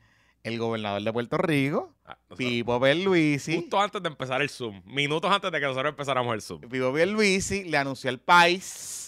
el 0.44 0.59
gobernador 0.59 1.02
de 1.02 1.12
Puerto 1.12 1.37
Rico, 1.38 1.90
Ah, 2.07 2.18
Pipo 2.37 2.78
Pierluisi, 2.78 3.57
Justo 3.57 3.80
antes 3.80 4.02
de 4.02 4.09
empezar 4.11 4.42
el 4.42 4.50
Zoom, 4.50 4.83
minutos 4.85 5.30
antes 5.30 5.50
de 5.50 5.59
que 5.59 5.64
nosotros 5.64 5.88
empezáramos 5.90 6.35
el 6.35 6.42
Zoom. 6.42 6.61
Pipo 6.61 6.92
Pierluisi 6.92 7.64
le 7.64 7.78
anunció 7.78 8.11
al 8.11 8.20
país 8.20 9.03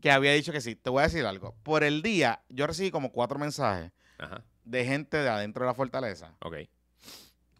que 0.00 0.10
había 0.10 0.32
dicho 0.32 0.52
que 0.52 0.60
sí. 0.60 0.74
Te 0.76 0.90
voy 0.90 1.00
a 1.00 1.04
decir 1.04 1.24
algo. 1.26 1.54
Por 1.62 1.84
el 1.84 2.02
día, 2.02 2.42
yo 2.48 2.66
recibí 2.66 2.90
como 2.90 3.10
cuatro 3.12 3.38
mensajes 3.38 3.90
Ajá, 4.18 4.42
de 4.64 4.84
gente 4.84 5.16
de 5.16 5.28
adentro 5.28 5.64
de 5.64 5.68
la 5.70 5.74
fortaleza 5.74 6.34
ok. 6.40 6.56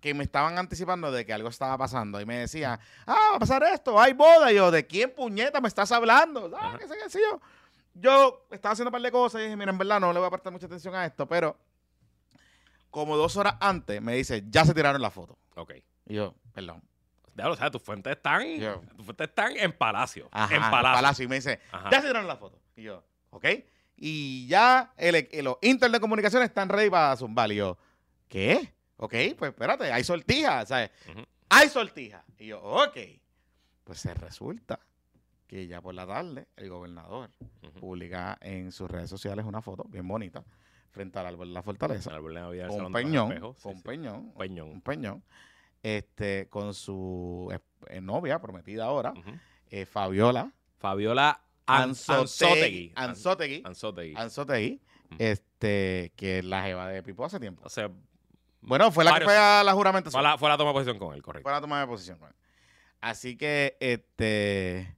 que 0.00 0.14
me 0.14 0.24
estaban 0.24 0.58
anticipando 0.58 1.10
de 1.10 1.24
que 1.26 1.32
algo 1.32 1.48
estaba 1.48 1.76
pasando 1.78 2.20
y 2.20 2.26
me 2.26 2.38
decían, 2.38 2.78
ah, 3.06 3.28
va 3.32 3.36
a 3.36 3.38
pasar 3.38 3.62
esto, 3.64 4.00
hay 4.00 4.12
boda. 4.12 4.52
Y 4.52 4.56
yo, 4.56 4.70
¿de 4.70 4.86
quién 4.86 5.12
puñeta 5.14 5.60
me 5.60 5.68
estás 5.68 5.90
hablando? 5.92 6.50
Ah, 6.56 6.76
qué 6.78 6.86
sé 6.86 6.94
qué 7.02 7.10
sé 7.10 7.20
yo. 7.20 7.40
Yo 7.94 8.46
estaba 8.52 8.74
haciendo 8.74 8.90
un 8.90 8.92
par 8.92 9.02
de 9.02 9.10
cosas 9.10 9.40
y 9.40 9.44
dije, 9.44 9.56
mira, 9.56 9.72
en 9.72 9.78
verdad 9.78 9.98
no 9.98 10.12
le 10.12 10.20
voy 10.20 10.28
a 10.28 10.30
prestar 10.30 10.52
mucha 10.52 10.66
atención 10.66 10.94
a 10.94 11.04
esto, 11.04 11.26
pero 11.26 11.56
como 12.90 13.16
dos 13.16 13.36
horas 13.36 13.56
antes 13.60 14.00
me 14.00 14.14
dice, 14.14 14.44
ya 14.48 14.64
se 14.64 14.72
tiraron 14.74 15.02
la 15.02 15.10
foto. 15.10 15.36
Ok. 15.56 15.72
Y 16.06 16.14
yo, 16.14 16.34
perdón. 16.52 16.82
O 17.46 17.56
sea, 17.56 17.70
tus 17.70 17.82
fuentes 17.82 18.16
están, 18.16 18.46
Yo. 18.58 18.80
tus 18.96 19.04
fuentes 19.04 19.28
están 19.28 19.56
en 19.56 19.72
Palacio. 19.72 20.28
Ajá, 20.32 20.54
en 20.54 20.60
Palacio. 20.62 21.24
Y 21.24 21.28
me 21.28 21.36
dice, 21.36 21.60
Ajá. 21.72 21.90
ya 21.90 22.00
se 22.00 22.06
tiraron 22.08 22.26
la 22.28 22.36
foto. 22.36 22.60
Y 22.76 22.82
yo, 22.84 23.04
ok. 23.30 23.44
Y 23.96 24.46
ya 24.46 24.92
el, 24.96 25.14
el- 25.30 25.44
los 25.44 25.56
Inter 25.62 25.90
de 25.90 26.00
comunicación 26.00 26.42
están 26.42 26.68
ready 26.68 26.88
para 26.90 27.16
zumbar. 27.16 27.50
Y 27.52 27.56
yo, 27.56 27.76
¿qué? 28.28 28.72
Ok, 28.96 29.14
pues 29.38 29.50
espérate, 29.50 29.92
hay 29.92 30.02
sortija, 30.04 30.64
¿sabes? 30.66 30.90
Hay 31.48 31.68
sortija. 31.68 32.24
Y 32.38 32.46
yo, 32.48 32.60
ok. 32.62 32.96
Pues 33.84 33.98
se 34.00 34.12
resulta 34.14 34.78
que 35.46 35.66
ya 35.66 35.80
por 35.80 35.94
la 35.94 36.06
tarde 36.06 36.46
el 36.56 36.68
gobernador 36.68 37.30
publica 37.80 38.36
en 38.40 38.70
sus 38.72 38.90
redes 38.90 39.08
sociales 39.08 39.44
una 39.46 39.62
foto 39.62 39.84
bien 39.84 40.06
bonita 40.06 40.44
frente 40.90 41.18
al 41.18 41.26
árbol 41.26 41.48
de 41.48 41.54
la 41.54 41.62
fortaleza. 41.62 42.10
El 42.10 42.16
árbol 42.16 42.34
de 42.34 42.40
Navidad 42.40 42.64
del 42.68 42.76
Con 42.76 42.86
un 42.86 42.92
peñón. 42.92 43.32
Sí, 43.32 43.40
con 43.40 43.72
un 43.72 43.76
sí. 43.78 43.82
peñón, 43.84 44.16
Un 44.16 44.34
peñón. 44.34 44.68
un 44.68 44.80
peñón, 44.82 45.24
este, 45.96 46.48
con 46.48 46.74
su 46.74 47.52
eh, 47.88 48.00
novia, 48.00 48.40
prometida 48.40 48.84
ahora, 48.84 49.12
eh, 49.70 49.86
Fabiola 49.86 50.52
Fabiola 50.78 51.40
An- 51.66 51.90
Anzotegui. 51.90 52.92
Anzotegui. 52.94 53.62
Anzotegui. 53.64 54.14
Anzotegui. 54.16 54.80
Este, 55.18 56.12
que 56.16 56.38
es 56.38 56.44
la 56.44 56.62
jeva 56.62 56.88
de 56.88 57.02
Pipo 57.02 57.24
hace 57.24 57.40
tiempo. 57.40 57.62
O 57.64 57.68
sea, 57.68 57.90
Bueno, 58.60 58.90
fue 58.92 59.04
la 59.04 59.12
varios- 59.12 59.28
que 59.30 59.34
fue 59.34 59.42
a 59.42 59.62
la 59.64 59.72
juramentación. 59.72 60.20
fue 60.20 60.28
la, 60.30 60.38
fue 60.38 60.48
la 60.48 60.56
toma 60.58 60.70
de 60.70 60.74
posición 60.74 60.98
con 60.98 61.14
él, 61.14 61.22
correcto. 61.22 61.44
Fue 61.44 61.52
la 61.52 61.60
toma 61.60 61.80
de 61.80 61.86
posición. 61.86 62.18
con 62.18 62.28
él. 62.28 62.34
Así 63.00 63.36
que, 63.36 63.76
este. 63.80 64.96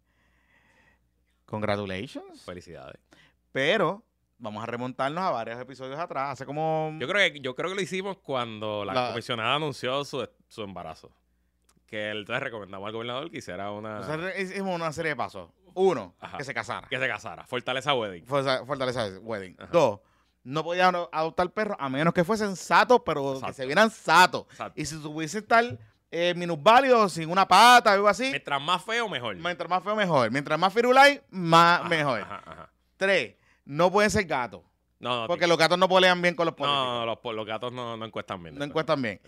Congratulations. 1.47 2.43
Felicidades. 2.45 3.01
Pero 3.53 4.05
vamos 4.41 4.63
a 4.63 4.67
remontarnos 4.67 5.23
a 5.23 5.31
varios 5.31 5.61
episodios 5.61 5.99
atrás. 5.99 6.31
Hace 6.33 6.45
como. 6.47 6.93
Yo 6.99 7.07
creo 7.07 7.33
que, 7.33 7.41
yo 7.41 7.55
creo 7.55 7.69
que 7.71 7.77
lo 7.77 7.83
hicimos 7.83 8.17
cuando 8.19 8.85
la, 8.85 8.93
La- 8.95 9.09
comisionada 9.11 9.55
anunció 9.55 10.05
su, 10.05 10.29
su 10.49 10.63
embarazo. 10.63 11.13
Que 11.87 12.11
entonces 12.11 12.43
recomendamos 12.43 12.87
al 12.87 12.93
gobernador 12.93 13.31
que 13.31 13.39
hiciera 13.39 13.71
una... 13.73 13.99
Nosotros 13.99 14.33
hicimos 14.39 14.75
una 14.77 14.93
serie 14.93 15.11
de 15.11 15.17
pasos. 15.17 15.51
Uno, 15.75 16.15
Ajá. 16.21 16.39
que 16.39 16.45
se 16.45 16.55
casara. 16.55 16.87
que 16.89 16.99
se 16.99 17.09
casara. 17.09 17.45
Fortaleza 17.47 17.95
Wedding. 17.95 18.25
Fortaleza 18.27 19.09
Wedding. 19.21 19.57
Ajá. 19.59 19.71
Dos, 19.73 19.99
no 20.45 20.63
podían 20.63 20.95
adoptar 21.13 21.51
perros 21.51 21.77
a 21.81 21.89
menos 21.89 22.15
que 22.15 22.23
fuesen 22.25 22.55
satos, 22.57 23.03
pero 23.05 23.35
que 23.35 23.41
Satos. 23.41 23.57
se 23.57 23.67
vieran 23.67 23.91
satos. 23.91 24.47
Exacto. 24.51 24.81
Y 24.81 24.87
si 24.87 25.01
tuviese 25.03 25.39
estar 25.39 25.65
eh, 26.13 26.33
minusválidos, 26.37 27.13
sin 27.13 27.29
una 27.29 27.47
pata, 27.49 27.93
algo 27.93 28.07
así, 28.09 28.31
Mientras 28.31 28.63
más 28.63 28.85
feo, 28.85 29.09
mejor. 29.09 29.35
mientras 29.37 29.69
más 29.69 29.83
feo, 29.83 29.97
mejor. 29.97 30.31
Mientras 30.31 30.59
más 30.61 30.73
firulai, 30.73 31.21
más 31.31 31.81
Ajá, 31.81 31.89
mejor. 31.89 32.21
Ajá, 32.21 32.43
ajá. 32.47 32.71
Tres, 32.97 33.35
no 33.65 33.91
pueden 33.91 34.11
ser 34.11 34.25
gatos. 34.25 34.63
No, 34.99 35.23
no, 35.23 35.27
Porque 35.27 35.47
los 35.47 35.57
gatos 35.57 35.79
no 35.79 35.89
pelean 35.89 36.21
bien 36.21 36.35
con 36.35 36.45
los 36.47 36.55
políticos. 36.55 36.85
no, 36.85 37.07
los, 37.07 37.19
los 37.35 37.47
gatos 37.47 37.73
no, 37.73 37.97
no 37.97 38.05
encuestan 38.05 38.43
bien. 38.43 38.55
No 38.57 38.65
encuestan 38.65 39.01
bien. 39.01 39.21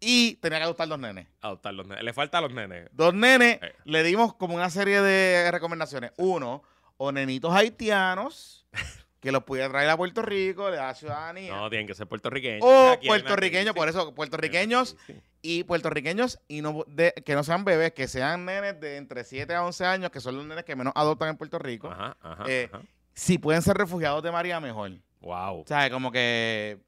Y 0.00 0.34
tenía 0.36 0.58
que 0.58 0.64
adoptar 0.64 0.86
dos 0.86 0.98
nenes. 0.98 1.26
Adoptar 1.40 1.74
los 1.74 1.86
nenes. 1.86 2.04
Le 2.04 2.12
falta 2.12 2.38
a 2.38 2.40
los 2.42 2.52
nenes. 2.52 2.88
Dos 2.92 3.14
nenes, 3.14 3.58
Eh. 3.62 3.74
le 3.84 4.02
dimos 4.02 4.34
como 4.34 4.54
una 4.54 4.70
serie 4.70 5.00
de 5.00 5.50
recomendaciones. 5.50 6.12
Uno, 6.18 6.62
o 6.98 7.10
nenitos 7.10 7.52
haitianos, 7.54 8.66
que 9.20 9.32
los 9.32 9.42
pudiera 9.44 9.68
traer 9.70 9.88
a 9.90 9.96
Puerto 9.96 10.22
Rico, 10.22 10.68
le 10.70 10.76
da 10.76 10.94
ciudadanía. 10.94 11.56
No, 11.56 11.68
tienen 11.70 11.86
que 11.86 11.94
ser 11.94 12.06
puertorriqueños. 12.06 12.60
o 12.62 12.96
puertorriqueños, 13.04 13.74
por 13.74 13.88
eso, 13.88 14.06
sí. 14.08 14.12
puertorriqueños 14.14 14.96
Sí. 15.06 15.14
y 15.42 15.64
puertorriqueños 15.64 16.38
y 16.48 16.60
no 16.60 16.84
de- 16.86 17.14
que 17.24 17.34
no 17.34 17.42
sean 17.42 17.64
bebés, 17.64 17.92
que 17.92 18.06
sean 18.08 18.44
nenes 18.44 18.78
de 18.78 18.98
entre 18.98 19.24
7 19.24 19.54
a 19.54 19.64
11 19.64 19.84
años, 19.86 20.10
que 20.10 20.20
son 20.20 20.36
los 20.36 20.44
nenes 20.46 20.64
que 20.64 20.76
menos 20.76 20.92
adoptan 20.94 21.30
en 21.30 21.36
Puerto 21.38 21.58
Rico. 21.58 21.88
Ajá, 21.90 22.16
ajá, 22.20 22.44
Eh, 22.46 22.68
ajá. 22.72 22.82
Si 23.18 23.36
pueden 23.36 23.62
ser 23.62 23.76
refugiados 23.76 24.22
de 24.22 24.30
María, 24.30 24.60
mejor. 24.60 24.92
Wow. 25.20 25.62
O 25.62 25.64
sea, 25.66 25.90
como 25.90 26.12
que... 26.12 26.78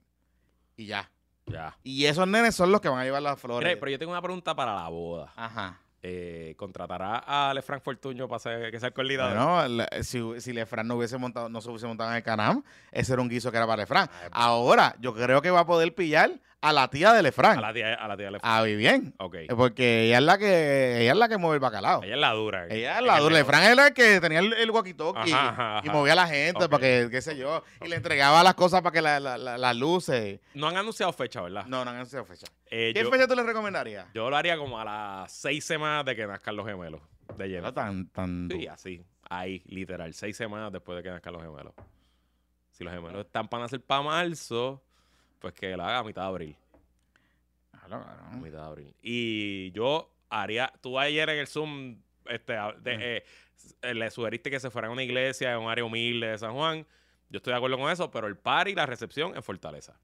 Y 0.77 0.87
ya. 0.87 1.11
Ya. 1.47 1.77
Y 1.83 2.05
esos 2.07 2.29
nenes 2.29 2.55
son 2.55 2.71
los 2.71 2.81
que 2.81 2.89
van 2.89 3.01
a 3.01 3.05
llevar 3.05 3.21
las 3.21 3.41
flores. 3.41 3.77
Pero 3.77 3.91
yo 3.91 3.99
tengo 3.99 4.13
una 4.13 4.23
pregunta 4.23 4.55
para 4.55 4.73
la 4.77 4.89
boda. 4.89 5.33
Ajá. 5.35 5.81
Eh, 6.03 6.55
¿Contratará 6.57 7.19
a 7.27 7.53
Lefranc 7.53 7.83
Fortuño 7.83 8.29
para 8.29 8.39
ser, 8.39 8.71
que 8.71 8.79
sea 8.79 8.87
el 8.91 8.95
coordinador? 8.95 9.33
Bueno, 9.37 9.69
la- 9.69 10.03
si, 10.05 10.23
si 10.41 10.53
Lefran 10.53 10.87
no 10.87 10.95
hubiese 10.95 11.19
montado, 11.19 11.49
no 11.49 11.61
se 11.61 11.69
hubiese 11.69 11.89
montado 11.89 12.11
en 12.11 12.17
el 12.19 12.23
Canam, 12.23 12.63
ese 12.93 13.13
era 13.13 13.21
un 13.21 13.29
guiso 13.29 13.51
que 13.51 13.57
era 13.57 13.67
para 13.67 13.83
Lefran. 13.83 14.09
Ay, 14.13 14.19
pues. 14.21 14.31
Ahora, 14.33 14.95
yo 15.01 15.13
creo 15.13 15.43
que 15.43 15.51
va 15.51 15.61
a 15.61 15.67
poder 15.67 15.93
pillar 15.97 16.31
a 16.63 16.73
la 16.75 16.89
tía 16.91 17.13
de 17.15 17.23
Lefran, 17.23 17.59
A 17.59 17.61
la 17.61 17.73
tía, 17.73 17.95
a 17.95 18.07
la 18.07 18.17
tía 18.17 18.31
Lefranc. 18.31 18.55
a 18.55 18.63
Vivien. 18.63 19.15
ok. 19.19 19.37
Porque 19.57 20.05
ella 20.07 20.19
es 20.19 20.25
la 20.25 20.37
que 20.39 21.01
ella 21.03 21.13
es 21.13 21.17
la 21.19 21.29
que 21.29 21.39
mueve 21.39 21.55
el 21.55 21.61
bacalao. 21.61 22.03
Ella 22.03 22.15
es 22.15 22.21
la 22.21 22.33
dura. 22.33 22.67
Ella 22.69 22.99
es 22.99 23.05
la 23.05 23.13
dura. 23.15 23.15
negocio. 23.17 23.31
Lefran 23.39 23.63
era 23.63 23.87
el 23.89 23.95
que 23.95 24.21
tenía 24.21 24.41
el, 24.41 24.53
el 24.53 24.71
walkie-talkie 24.71 25.81
y 25.85 25.89
movía 25.89 26.13
a 26.13 26.17
la 26.17 26.27
gente 26.27 26.69
para 26.69 26.81
que, 26.81 27.09
qué 27.11 27.23
sé 27.23 27.37
yo, 27.37 27.63
y 27.85 27.89
le 27.89 27.97
entregaba 27.97 28.43
las 28.43 28.55
cosas 28.55 28.83
para 28.83 28.93
que 28.93 29.01
la- 29.01 29.21
la- 29.21 29.39
la- 29.39 29.57
las 29.59 29.77
luces. 29.77 30.41
No 30.55 30.69
han 30.69 30.77
anunciado 30.77 31.13
fecha, 31.13 31.41
¿verdad? 31.41 31.65
No, 31.67 31.85
no 31.85 31.91
han 31.93 32.05
sido 32.07 32.25
fecha. 32.25 32.47
Eh, 32.67 32.93
¿Qué 32.95 33.03
yo, 33.05 33.11
fecha 33.11 33.27
tú 33.27 33.35
le 33.35 33.43
recomendarías? 33.43 34.07
yo 34.15 34.29
lo 34.29 34.37
haría 34.37 34.57
como 34.59 34.79
a 34.79 34.85
las 34.85 35.33
seis 35.33 35.65
semanas 35.65 36.05
de 36.05 36.15
que 36.15 36.27
nazcan 36.27 36.57
los 36.57 36.67
gemelos. 36.67 37.01
De 37.39 37.49
lleno. 37.49 37.63
No 37.63 37.73
tan, 37.75 38.09
tan 38.09 38.49
Sí, 38.51 38.67
así. 38.67 39.03
Ahí, 39.29 39.63
literal. 39.67 40.13
Seis 40.15 40.37
semanas 40.37 40.73
después 40.73 40.97
de 40.97 41.03
que 41.05 41.11
nazcan 41.11 41.33
los 41.33 41.43
gemelos. 41.43 41.73
Si 42.73 42.85
los 42.85 42.93
gemelos 42.93 43.25
están 43.25 43.49
para 43.49 43.63
nacer 43.65 43.81
para 43.81 44.03
marzo, 44.03 44.83
pues 45.41 45.55
que 45.55 45.77
lo 45.77 45.83
haga 45.85 45.99
a 45.99 46.05
mitad 46.05 46.23
de 46.23 46.29
abril. 46.29 46.57
Claro, 47.73 48.05
claro. 48.05 48.21
A 48.31 48.37
mitad 48.37 48.59
de 48.59 48.65
abril. 48.67 48.95
Y 49.03 49.73
yo 49.73 50.11
haría. 50.29 50.73
Tú 50.81 50.99
ayer 50.99 51.29
en 51.31 51.39
el 51.39 51.47
Zoom 51.47 51.97
este, 52.27 52.53
de- 52.81 53.17
eh, 53.19 53.25
s- 53.57 53.95
le 53.95 54.11
sugeriste 54.11 54.51
que 54.51 54.61
se 54.61 54.71
fuera 54.71 54.89
a 54.89 54.91
una 54.91 55.03
iglesia 55.03 55.53
en 55.53 55.59
un 55.59 55.71
área 55.71 55.85
humilde 55.85 56.29
de 56.29 56.39
San 56.39 56.53
Juan. 56.55 56.87
Yo 57.31 57.39
estoy 57.39 57.53
de 57.53 57.57
acuerdo 57.57 57.79
con 57.79 57.91
eso, 57.91 58.11
pero 58.11 58.27
el 58.27 58.37
par 58.37 58.69
y 58.69 58.75
la 58.75 58.87
recepción 58.87 59.35
en 59.35 59.43
Fortaleza. 59.43 59.99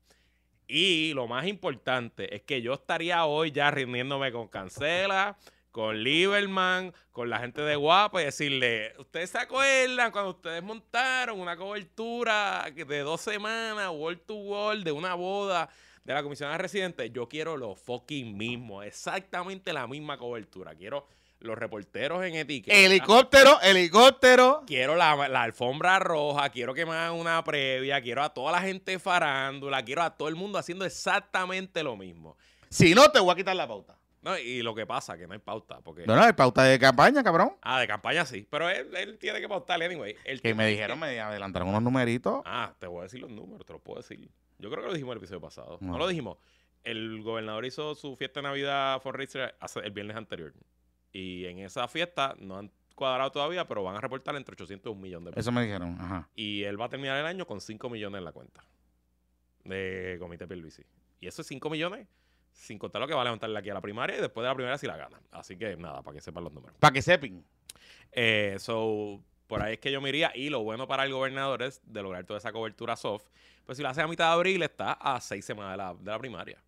Y 0.69 1.13
lo 1.15 1.29
más 1.29 1.47
importante 1.47 2.35
es 2.35 2.43
que 2.43 2.61
yo 2.63 2.75
estaría 2.75 3.25
hoy 3.25 3.53
ya 3.53 3.71
rindiéndome 3.71 4.33
con 4.33 4.49
Cancela, 4.49 5.37
con 5.77 6.03
Lieberman, 6.03 6.95
con 7.13 7.29
la 7.29 7.39
gente 7.39 7.61
de 7.61 7.77
Guapa 7.77 8.23
y 8.23 8.25
decirle, 8.25 8.95
¿ustedes 8.99 9.29
se 9.29 9.37
acuerdan 9.37 10.11
cuando 10.11 10.31
ustedes 10.31 10.63
montaron 10.63 11.39
una 11.39 11.55
cobertura 11.55 12.65
de 12.75 13.01
dos 13.01 13.21
semanas, 13.21 13.91
wall 13.93 14.19
to 14.21 14.37
wall, 14.37 14.83
de 14.83 14.91
una 14.91 15.13
boda 15.13 15.69
de 16.03 16.15
la 16.15 16.23
comisionada 16.23 16.57
residente? 16.57 17.11
Yo 17.11 17.29
quiero 17.29 17.59
lo 17.59 17.75
fucking 17.77 18.39
mismo, 18.39 18.83
exactamente 18.83 19.75
la 19.75 19.87
misma 19.87 20.17
cobertura. 20.17 20.75
Quiero 20.75 21.09
los 21.41 21.59
reporteros 21.59 22.25
en 22.25 22.37
etiqueta. 22.37 22.75
Helicóptero, 22.75 23.61
helicóptero. 23.61 24.63
Quiero 24.67 24.97
la, 24.97 25.29
la 25.29 25.43
alfombra 25.43 25.99
roja, 25.99 26.49
quiero 26.49 26.73
que 26.73 26.87
me 26.87 26.93
hagan 26.93 27.13
una 27.13 27.45
previa, 27.45 28.01
quiero 28.01 28.23
a 28.23 28.33
toda 28.33 28.51
la 28.51 28.63
gente 28.63 28.99
farándula, 28.99 29.85
quiero 29.85 30.03
a 30.05 30.17
todo 30.17 30.29
el 30.29 30.37
mundo 30.37 30.57
haciendo 30.57 30.87
exactamente 30.87 31.83
lo 31.83 31.99
mismo. 31.99 32.39
Si 32.71 32.95
no, 32.95 33.11
te 33.11 33.21
voy 33.21 33.33
a 33.33 33.37
quitar 33.37 33.55
la 33.55 33.69
pauta. 33.69 33.96
No, 34.27 34.37
y 34.37 34.61
lo 34.61 34.75
que 34.75 34.85
pasa, 34.87 35.17
que 35.17 35.25
no 35.29 35.35
hay 35.35 35.39
pauta, 35.39 35.81
porque... 35.83 36.05
No, 36.05 36.17
no, 36.17 36.23
hay 36.23 36.33
pauta 36.33 36.65
de 36.65 36.81
campaña, 36.81 37.23
cabrón. 37.23 37.53
Ah, 37.63 37.79
de 37.79 37.87
campaña 37.87 38.27
sí, 38.27 38.45
pero 38.51 38.69
él, 38.69 38.89
él 38.97 39.19
tiene 39.19 39.41
que 39.41 39.49
pautarle 39.49 39.85
anyway. 39.85 40.17
El 40.25 40.41
Que 40.43 40.53
me 40.53 40.67
dijeron, 40.67 40.99
me 40.99 41.21
adelantaron 41.21 41.69
unos 41.69 41.81
numeritos. 41.81 42.43
Ah, 42.45 42.75
te 42.77 42.89
voy 42.89 42.99
a 42.99 43.03
decir 43.05 43.21
los 43.21 43.31
números, 43.31 43.65
te 43.65 43.73
los 43.73 43.81
puedo 43.81 44.01
decir. 44.01 44.29
Yo 44.59 44.69
creo 44.69 44.83
que 44.83 44.89
lo 44.89 44.95
dijimos 44.95 45.13
en 45.13 45.19
el 45.19 45.23
episodio 45.23 45.41
pasado. 45.41 45.79
No, 45.81 45.93
No. 45.93 45.99
lo 45.99 46.09
dijimos. 46.09 46.39
El 46.83 47.23
gobernador 47.23 47.65
hizo 47.67 47.95
su 47.95 48.17
fiesta 48.17 48.41
de 48.41 48.49
Navidad 48.49 49.01
fundraiser 49.01 49.55
hace 49.61 49.79
el 49.79 49.93
viernes 49.93 50.17
anterior. 50.17 50.53
Y 51.13 51.45
en 51.47 51.61
esa 51.61 51.87
fiesta 51.87 52.35
no 52.41 52.59
han 52.59 52.73
cuadrado 52.97 53.31
todavía, 53.31 53.65
pero 53.69 53.85
van 53.85 53.95
a 53.95 54.01
reportar 54.01 54.35
entre 54.35 54.55
800 54.55 54.91
y 54.91 54.93
un 54.93 55.01
millón 55.01 55.25
de 55.25 55.31
pesos. 55.31 55.45
Eso 55.45 55.53
me 55.53 55.63
dijeron, 55.63 55.97
ajá. 56.01 56.29
Y 56.35 56.65
él 56.65 56.81
va 56.81 56.87
a 56.87 56.89
terminar 56.89 57.17
el 57.21 57.27
año 57.27 57.47
con 57.47 57.61
5 57.61 57.89
millones 57.91 58.19
en 58.19 58.25
la 58.25 58.33
cuenta 58.33 58.65
de 59.65 60.17
Comité 60.19 60.47
Pierluisi. 60.49 60.83
Y 61.21 61.27
eso 61.29 61.43
es 61.43 61.49
5 61.49 61.71
millones 61.71 62.07
sin 62.57 62.79
contar 62.79 63.01
lo 63.01 63.07
que 63.07 63.15
va 63.15 63.21
a 63.21 63.25
levantarle 63.25 63.59
aquí 63.59 63.71
a 63.71 63.75
la 63.75 63.81
primaria 63.81 64.17
y 64.17 64.21
después 64.21 64.43
de 64.43 64.49
la 64.49 64.55
primaria 64.55 64.79
si 64.79 64.87
la 64.87 64.97
gana. 64.97 65.21
Así 65.31 65.57
que 65.57 65.77
nada, 65.77 66.03
para 66.03 66.15
que 66.17 66.21
sepan 66.21 66.43
los 66.45 66.53
números. 66.53 66.77
Para 66.81 66.93
que 66.93 67.03
sepan. 67.03 67.45
Eh, 68.13 68.57
so, 68.59 69.21
por 69.47 69.63
ahí 69.63 69.75
es 69.75 69.79
que 69.79 69.93
yo 69.93 70.01
me 70.01 70.09
iría. 70.09 70.33
Y 70.35 70.49
lo 70.49 70.63
bueno 70.63 70.89
para 70.89 71.05
el 71.05 71.13
gobernador 71.13 71.63
es 71.63 71.81
de 71.85 72.03
lograr 72.03 72.25
toda 72.25 72.39
esa 72.39 72.53
cobertura 72.53 72.97
soft. 72.97 73.27
Pues 73.65 73.77
si 73.77 73.83
lo 73.83 73.89
hace 73.91 74.01
a 74.03 74.07
mitad 74.09 74.27
de 74.29 74.33
abril, 74.35 74.63
está 74.63 74.93
a 74.93 75.21
seis 75.21 75.45
semanas 75.45 75.73
de 75.73 75.77
la, 75.77 75.95
de 75.95 76.11
la 76.11 76.19
primaria. 76.19 76.59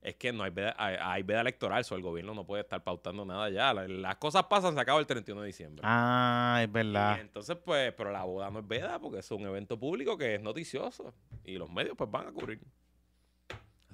Es 0.00 0.14
que 0.14 0.32
no 0.32 0.44
hay 0.44 0.50
veda, 0.50 0.74
hay, 0.78 0.96
hay 1.00 1.22
veda 1.24 1.40
electoral, 1.40 1.84
so 1.84 1.96
el 1.96 2.02
gobierno 2.02 2.32
no 2.32 2.44
puede 2.46 2.62
estar 2.62 2.82
pautando 2.84 3.24
nada 3.24 3.50
ya. 3.50 3.74
La- 3.74 3.88
las 3.88 4.16
cosas 4.16 4.44
pasan, 4.44 4.74
se 4.74 4.80
acaba 4.80 5.00
el 5.00 5.06
31 5.06 5.40
de 5.42 5.46
diciembre. 5.48 5.82
Ah, 5.84 6.58
es 6.62 6.68
Y 6.68 6.70
verdad. 6.72 7.18
entonces, 7.20 7.56
pues, 7.64 7.92
pero 7.94 8.12
la 8.12 8.22
boda 8.24 8.48
no 8.50 8.60
es 8.60 8.68
veda 8.68 8.98
porque 9.00 9.18
es 9.18 9.30
un 9.32 9.42
evento 9.42 9.78
público 9.78 10.16
que 10.16 10.36
es 10.36 10.40
noticioso. 10.40 11.12
Y 11.44 11.58
los 11.58 11.68
medios, 11.70 11.96
pues, 11.96 12.08
van 12.10 12.28
a 12.28 12.32
cubrir. 12.32 12.60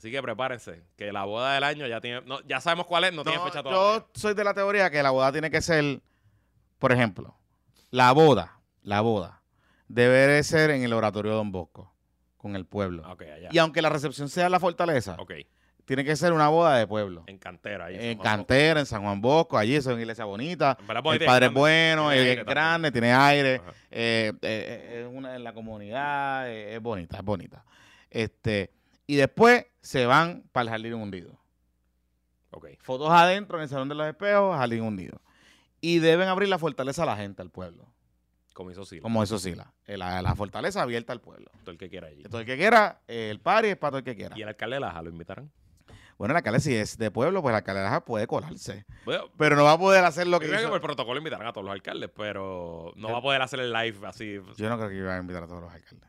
Así 0.05 0.11
que 0.13 0.21
prepárense, 0.21 0.83
que 0.99 1.11
la 1.13 1.25
boda 1.25 1.55
del 1.55 1.65
año 1.65 1.87
ya 1.87 1.99
tiene, 1.99 2.21
no, 2.27 2.43
ya 2.43 2.61
sabemos 2.61 2.85
cuál 2.85 3.05
es, 3.05 3.15
no, 3.15 3.23
tiene 3.25 3.39
fecha 3.39 3.63
todavía. 3.63 4.05
yo 4.05 4.11
soy 4.13 4.35
de 4.35 4.45
la 4.45 4.53
teoría 4.53 4.91
que 4.91 5.03
la 5.03 5.09
boda 5.09 5.33
tiene 5.33 5.51
que 5.51 5.63
ser, 5.63 6.03
por 6.79 6.93
ejemplo, 6.93 7.35
la 7.91 8.13
boda, 8.13 8.61
la 8.83 9.01
boda, 9.01 9.41
debe 9.89 10.27
de 10.27 10.43
ser 10.43 10.69
en 10.73 10.83
el 10.83 10.93
oratorio 10.93 11.31
de 11.31 11.37
Don 11.39 11.53
Bosco, 11.53 11.95
con 12.37 12.55
el 12.55 12.67
pueblo. 12.67 13.11
Ok, 13.11 13.23
allá. 13.23 13.49
Y 13.51 13.57
aunque 13.57 13.81
la 13.81 13.89
recepción 13.89 14.29
sea 14.29 14.45
en 14.45 14.53
la 14.53 14.61
fortaleza, 14.61 15.17
Ok, 15.19 15.33
tiene 15.87 16.05
que 16.05 16.17
ser 16.17 16.35
una 16.35 16.49
boda 16.49 16.77
de 16.77 16.87
pueblo. 16.87 17.25
en 17.27 17.39
cantera. 17.39 17.87
ahí, 17.87 17.97
En 17.99 18.19
Juan 18.19 18.37
Cantera, 18.37 18.81
en 18.81 18.85
San 18.85 19.01
Juan 19.05 19.23
Bosco, 19.23 19.57
allí 19.57 19.75
es 19.75 19.87
una 19.87 19.99
iglesia 19.99 20.27
bonita. 20.27 20.77
En 20.87 20.97
El 21.15 21.25
padre 21.25 21.47
es 21.47 21.53
bueno, 21.55 22.13
es 22.13 22.19
también. 22.19 22.45
grande, 22.47 22.93
tiene 22.93 23.11
aire, 23.15 23.55
eh, 23.55 23.61
eh, 23.91 24.35
eh, 24.43 25.01
es 25.01 25.17
una 25.17 25.35
en 25.35 25.43
la 25.43 25.55
comunidad, 25.55 26.51
eh, 26.51 26.75
es 26.75 26.83
bonita, 26.83 27.17
es 27.17 27.25
bonita. 27.25 27.65
Este, 28.11 28.71
y 29.07 29.17
después 29.17 29.65
se 29.85 30.07
van 30.07 30.45
para 30.51 30.63
el 30.65 30.71
jardín 30.71 30.95
hundido. 30.95 31.39
Ok, 32.51 32.69
Fotos 32.81 33.11
adentro 33.11 33.59
en 33.59 33.65
el 33.65 33.69
salón 33.69 33.89
de 33.89 33.95
los 33.95 34.07
espejos, 34.07 34.57
jardín 34.57 34.83
hundido. 34.83 35.21
Y 35.81 35.99
deben 35.99 36.29
abrir 36.29 36.49
la 36.49 36.59
fortaleza 36.59 37.03
a 37.03 37.07
la 37.07 37.17
gente, 37.17 37.43
al 37.43 37.51
pueblo. 37.51 37.87
como 38.55 38.71
hizo 38.71 38.85
sí. 38.87 39.01
Como 39.01 39.23
eso 39.23 39.39
sí, 39.39 39.55
la, 39.55 39.75
eh, 39.87 39.99
la, 39.99 40.23
la 40.23 40.35
fortaleza 40.35 40.81
abierta 40.81 41.13
al 41.13 41.21
pueblo. 41.21 41.51
Todo 41.63 41.73
el 41.73 41.79
que 41.79 41.91
quiera 41.91 42.07
allí. 42.09 42.23
Todo 42.23 42.41
el 42.41 42.47
que 42.47 42.57
quiera, 42.57 43.01
eh, 43.09 43.29
el 43.31 43.41
party 43.41 43.69
es 43.69 43.77
para 43.77 43.91
todo 43.91 43.99
el 43.99 44.05
que 44.05 44.17
quiera. 44.17 44.39
Y 44.39 44.43
el 44.43 44.49
alcalde 44.49 44.77
de 44.77 44.81
Laja 44.81 45.03
lo 45.03 45.11
invitarán. 45.11 45.51
Bueno, 46.17 46.33
el 46.33 46.37
alcalde, 46.37 46.61
si 46.61 46.75
es 46.75 46.97
de 46.97 47.11
pueblo, 47.11 47.43
pues 47.43 47.53
el 47.53 47.57
alcalde 47.57 47.81
de 47.81 47.87
Laja 47.87 48.05
puede 48.05 48.27
colarse. 48.29 48.87
Bueno, 49.05 49.25
Pero 49.37 49.57
no 49.57 49.65
va 49.65 49.73
a 49.73 49.79
poder 49.79 50.05
hacer 50.05 50.27
lo 50.29 50.37
yo 50.37 50.41
que 50.41 50.47
creo 50.47 50.59
que 50.61 50.63
hizo. 50.65 50.71
por 50.73 50.81
protocolo 50.81 51.19
invitarán 51.19 51.49
a 51.49 51.53
todos 51.53 51.65
los 51.67 51.73
alcaldes, 51.75 52.09
pero 52.17 52.93
no 52.97 53.11
va 53.13 53.19
a 53.19 53.23
poder 53.23 53.43
hacer 53.43 53.59
el 53.61 53.73
live 53.73 53.99
así. 54.07 54.41
Yo 54.57 54.69
no 54.71 54.77
creo 54.79 54.89
que 54.89 54.97
iba 54.97 55.15
a 55.17 55.19
invitar 55.19 55.43
a 55.43 55.47
todos 55.49 55.61
los 55.63 55.73
alcaldes. 55.73 56.09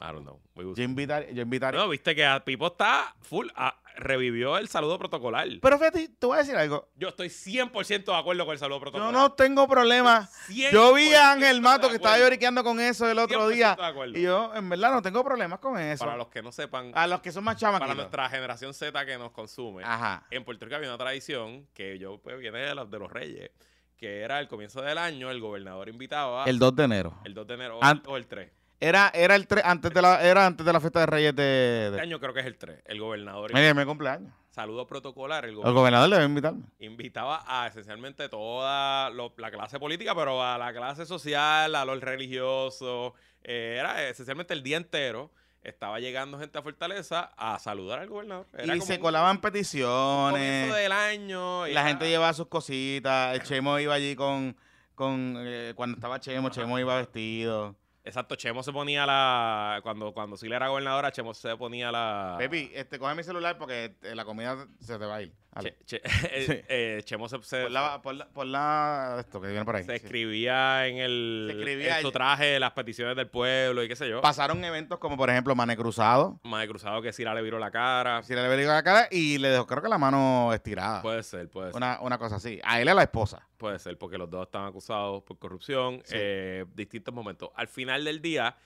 I 0.00 0.12
don't 0.12 0.22
know. 0.22 0.40
Yo, 0.74 0.82
invitar, 0.82 1.26
yo 1.30 1.42
invitaría. 1.42 1.78
No, 1.78 1.88
viste 1.88 2.14
que 2.14 2.24
a 2.24 2.42
Pipo 2.44 2.66
está 2.68 3.14
full. 3.20 3.48
a- 3.54 3.76
revivió 3.96 4.56
el 4.56 4.68
saludo 4.68 4.98
protocolar. 4.98 5.46
Pero 5.60 5.76
fíjate, 5.78 6.08
te 6.08 6.26
voy 6.26 6.36
a 6.36 6.38
decir 6.38 6.56
algo. 6.56 6.88
Yo 6.96 7.08
estoy 7.08 7.28
100% 7.28 8.12
de 8.12 8.16
acuerdo 8.18 8.46
con 8.46 8.52
el 8.54 8.58
saludo 8.58 8.78
Yo 8.78 8.80
protocolar. 8.82 9.12
no 9.12 9.32
tengo 9.32 9.68
problema. 9.68 10.26
Yo 10.72 10.94
vi 10.94 11.12
a 11.12 11.32
100% 11.32 11.32
Ángel 11.34 11.60
Mato 11.60 11.88
que 11.90 11.96
estaba 11.96 12.18
lloriqueando 12.18 12.64
con 12.64 12.80
eso 12.80 13.10
el 13.10 13.18
otro 13.18 13.50
100% 13.50 13.54
día. 13.54 13.76
Y 14.14 14.22
yo, 14.22 14.52
en 14.54 14.68
verdad, 14.70 14.92
no 14.92 15.02
tengo 15.02 15.22
problemas 15.22 15.58
con 15.58 15.78
eso. 15.78 16.02
Para 16.04 16.16
los 16.16 16.28
que 16.28 16.40
no 16.40 16.50
sepan, 16.50 16.92
A 16.94 17.06
los 17.06 17.20
que 17.20 17.30
son 17.30 17.44
más 17.44 17.56
para 17.60 17.72
chamaquitos. 17.72 17.96
nuestra 17.96 18.28
generación 18.30 18.72
Z 18.72 19.04
que 19.04 19.18
nos 19.18 19.32
consume, 19.32 19.82
Ajá. 19.84 20.24
en 20.30 20.44
Puerto 20.44 20.64
Rico 20.64 20.76
había 20.76 20.88
una 20.88 20.96
tradición 20.98 21.66
que 21.74 21.98
yo 21.98 22.18
pues, 22.22 22.38
viene 22.38 22.60
de 22.60 22.74
los, 22.74 22.90
de 22.90 22.98
los 22.98 23.12
reyes, 23.12 23.50
que 23.98 24.20
era 24.20 24.40
el 24.40 24.48
comienzo 24.48 24.80
del 24.80 24.96
año, 24.96 25.30
el 25.30 25.40
gobernador 25.40 25.90
invitaba 25.90 26.44
El 26.46 26.58
2 26.58 26.74
de 26.76 26.84
enero. 26.84 27.18
el 27.24 27.34
2 27.34 27.46
de 27.46 27.54
enero 27.54 27.78
o- 27.78 27.82
Ant- 27.82 28.04
o 28.06 28.16
el 28.16 28.26
3. 28.26 28.50
Era, 28.82 29.10
era 29.14 29.34
el 29.36 29.46
3, 29.46 29.62
antes 29.64 29.92
de 29.92 30.00
la, 30.00 30.22
era 30.22 30.46
antes 30.46 30.64
de 30.64 30.72
la 30.72 30.80
fiesta 30.80 31.00
de 31.00 31.06
Reyes 31.06 31.36
de. 31.36 31.88
Este 31.90 32.00
año 32.00 32.18
creo 32.18 32.32
que 32.32 32.40
es 32.40 32.46
el 32.46 32.56
3. 32.56 32.82
El 32.86 32.98
gobernador, 32.98 33.52
Mira, 33.52 33.74
mi 33.74 33.84
cumpleaños. 33.84 34.32
saludo 34.50 34.86
protocolar, 34.86 35.44
el 35.44 35.50
El 35.50 35.56
gobernador 35.56 35.74
gobernador 35.80 36.10
debe 36.10 36.24
invitarme. 36.24 36.62
invitaba 36.78 37.44
a 37.46 37.66
esencialmente 37.66 38.28
toda 38.30 39.10
lo- 39.10 39.34
la 39.36 39.50
clase 39.50 39.78
política, 39.78 40.14
pero 40.14 40.42
a 40.42 40.56
la 40.56 40.72
clase 40.72 41.04
social, 41.04 41.74
a 41.74 41.84
los 41.84 42.00
religiosos. 42.00 43.12
eh, 43.42 43.76
era 43.78 44.06
esencialmente 44.08 44.52
el 44.54 44.62
día 44.62 44.76
entero. 44.76 45.30
Estaba 45.62 45.98
llegando 46.00 46.38
gente 46.38 46.58
a 46.58 46.62
Fortaleza 46.62 47.32
a 47.36 47.58
saludar 47.58 47.98
al 47.98 48.08
gobernador. 48.08 48.46
Era 48.54 48.64
Y 48.64 48.78
como 48.78 48.86
se 48.86 48.94
un 48.94 49.00
colaban 49.00 49.36
comienzo 49.38 49.52
peticiones. 49.52 50.74
del 50.74 50.92
año. 50.92 51.66
y 51.66 51.72
La 51.74 51.80
era- 51.80 51.88
gente 51.90 52.08
llevaba 52.08 52.32
sus 52.32 52.46
cositas. 52.48 53.34
El 53.34 53.42
Chemo 53.42 53.78
iba 53.78 53.92
allí 53.94 54.14
con. 54.16 54.56
con 54.94 55.34
eh, 55.38 55.72
cuando 55.76 55.96
estaba 55.96 56.18
Chemo, 56.20 56.48
Chemo 56.50 56.78
iba 56.78 56.96
vestido. 56.96 57.76
Exacto, 58.10 58.34
Chemo 58.34 58.64
se 58.64 58.72
ponía 58.72 59.06
la. 59.06 59.78
Cuando, 59.84 60.12
cuando 60.12 60.36
Sila 60.36 60.56
era 60.56 60.66
gobernadora, 60.66 61.12
Chemo 61.12 61.32
se 61.32 61.56
ponía 61.56 61.92
la. 61.92 62.34
Pepi, 62.38 62.72
este, 62.74 62.98
coge 62.98 63.14
mi 63.14 63.22
celular 63.22 63.56
porque 63.56 63.94
eh, 64.02 64.16
la 64.16 64.24
comida 64.24 64.66
se 64.80 64.98
te 64.98 65.04
va 65.06 65.14
a 65.14 65.22
ir. 65.22 65.32
Che- 65.58 65.76
che- 65.84 66.00
eh, 66.32 66.44
Sí. 66.46 66.64
eh, 66.68 67.02
Chemo 67.04 67.28
se, 67.28 67.42
se- 67.42 67.62
Por 67.62 67.70
la, 67.72 68.00
por 68.02 68.14
la, 68.14 68.28
por 68.28 68.46
la- 68.46 69.16
esto 69.20 69.40
que 69.40 69.48
viene 69.48 69.64
por 69.64 69.76
ahí. 69.76 69.82
se 69.84 69.98
sí. 69.98 70.04
escribía 70.04 70.86
en 70.86 70.98
el 70.98 71.48
Se 71.50 71.58
escribía 71.58 71.96
en 71.96 72.02
su 72.02 72.12
traje 72.12 72.60
las 72.60 72.70
peticiones 72.72 73.16
del 73.16 73.26
pueblo 73.28 73.82
y 73.82 73.88
qué 73.88 73.96
sé 73.96 74.08
yo. 74.08 74.20
Pasaron 74.20 74.64
eventos 74.64 74.98
como 74.98 75.16
por 75.16 75.28
ejemplo 75.28 75.54
Mane 75.56 75.76
Cruzado. 75.76 76.38
De 76.44 76.68
cruzado 76.68 77.02
que 77.02 77.12
Sila 77.12 77.34
le 77.34 77.42
viró 77.42 77.58
la 77.58 77.70
cara. 77.70 78.22
Si 78.22 78.34
le 78.34 78.42
le 78.56 78.64
la 78.64 78.82
cara 78.82 79.08
y 79.10 79.38
le 79.38 79.48
dejó 79.48 79.66
creo 79.66 79.82
que 79.82 79.88
la 79.88 79.98
mano 79.98 80.52
estirada. 80.54 81.02
Puede 81.02 81.22
ser, 81.22 81.48
puede 81.48 81.68
ser. 81.68 81.76
Una, 81.76 81.98
una 82.00 82.18
cosa 82.18 82.36
así. 82.36 82.60
A 82.62 82.80
él 82.80 82.88
a 82.88 82.94
la 82.94 83.02
esposa. 83.02 83.46
Puede 83.56 83.78
ser, 83.78 83.98
porque 83.98 84.18
los 84.18 84.30
dos 84.30 84.46
están 84.46 84.64
acusados 84.66 85.22
por 85.22 85.38
corrupción. 85.38 86.00
Sí. 86.04 86.14
eh, 86.16 86.64
distintos 86.74 87.12
momentos. 87.14 87.50
Al 87.54 87.68
final 87.68 88.04
del 88.04 88.22
día 88.22 88.56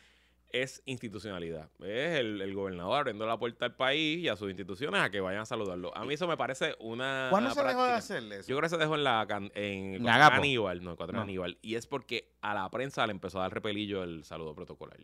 es 0.63 0.83
institucionalidad. 0.87 1.69
Es 1.81 2.19
el, 2.21 2.41
el 2.41 2.55
gobernador 2.55 2.99
abriendo 2.99 3.27
la 3.27 3.37
puerta 3.39 3.65
al 3.67 3.75
país 3.75 4.19
y 4.21 4.29
a 4.29 4.37
sus 4.37 4.49
instituciones 4.49 5.01
a 5.01 5.11
que 5.11 5.21
vayan 5.21 5.43
a 5.43 5.47
saludarlo. 5.47 5.97
A 5.97 6.05
mí 6.05 6.15
eso 6.15 6.29
me 6.29 6.37
parece 6.37 6.77
una. 6.79 7.27
¿Cuándo 7.31 7.51
se 7.51 7.61
dejó 7.61 7.69
de 7.69 7.75
práctica. 7.75 7.97
hacerle 7.97 8.37
eso? 8.39 8.49
Yo 8.49 8.57
creo 8.57 8.69
que 8.69 8.75
se 8.77 8.79
dejó 8.79 8.95
en 8.95 9.05
la 9.05 9.25
can- 9.29 9.51
en, 9.55 9.95
En 9.97 10.09
Agapo. 10.09 10.37
Aníbal, 10.37 10.83
no, 10.85 10.97
cuando 10.97 11.15
No. 11.15 11.23
Aníbal. 11.23 11.59
Y 11.63 11.75
es 11.75 11.87
porque 11.87 12.33
a 12.41 12.55
la 12.55 12.71
prensa 12.71 13.07
le 13.07 13.11
empezó 13.13 13.39
a 13.39 13.43
dar 13.43 13.55
repelillo 13.55 14.03
el 14.05 14.25
saludo 14.25 14.55
protocolar. 14.55 14.99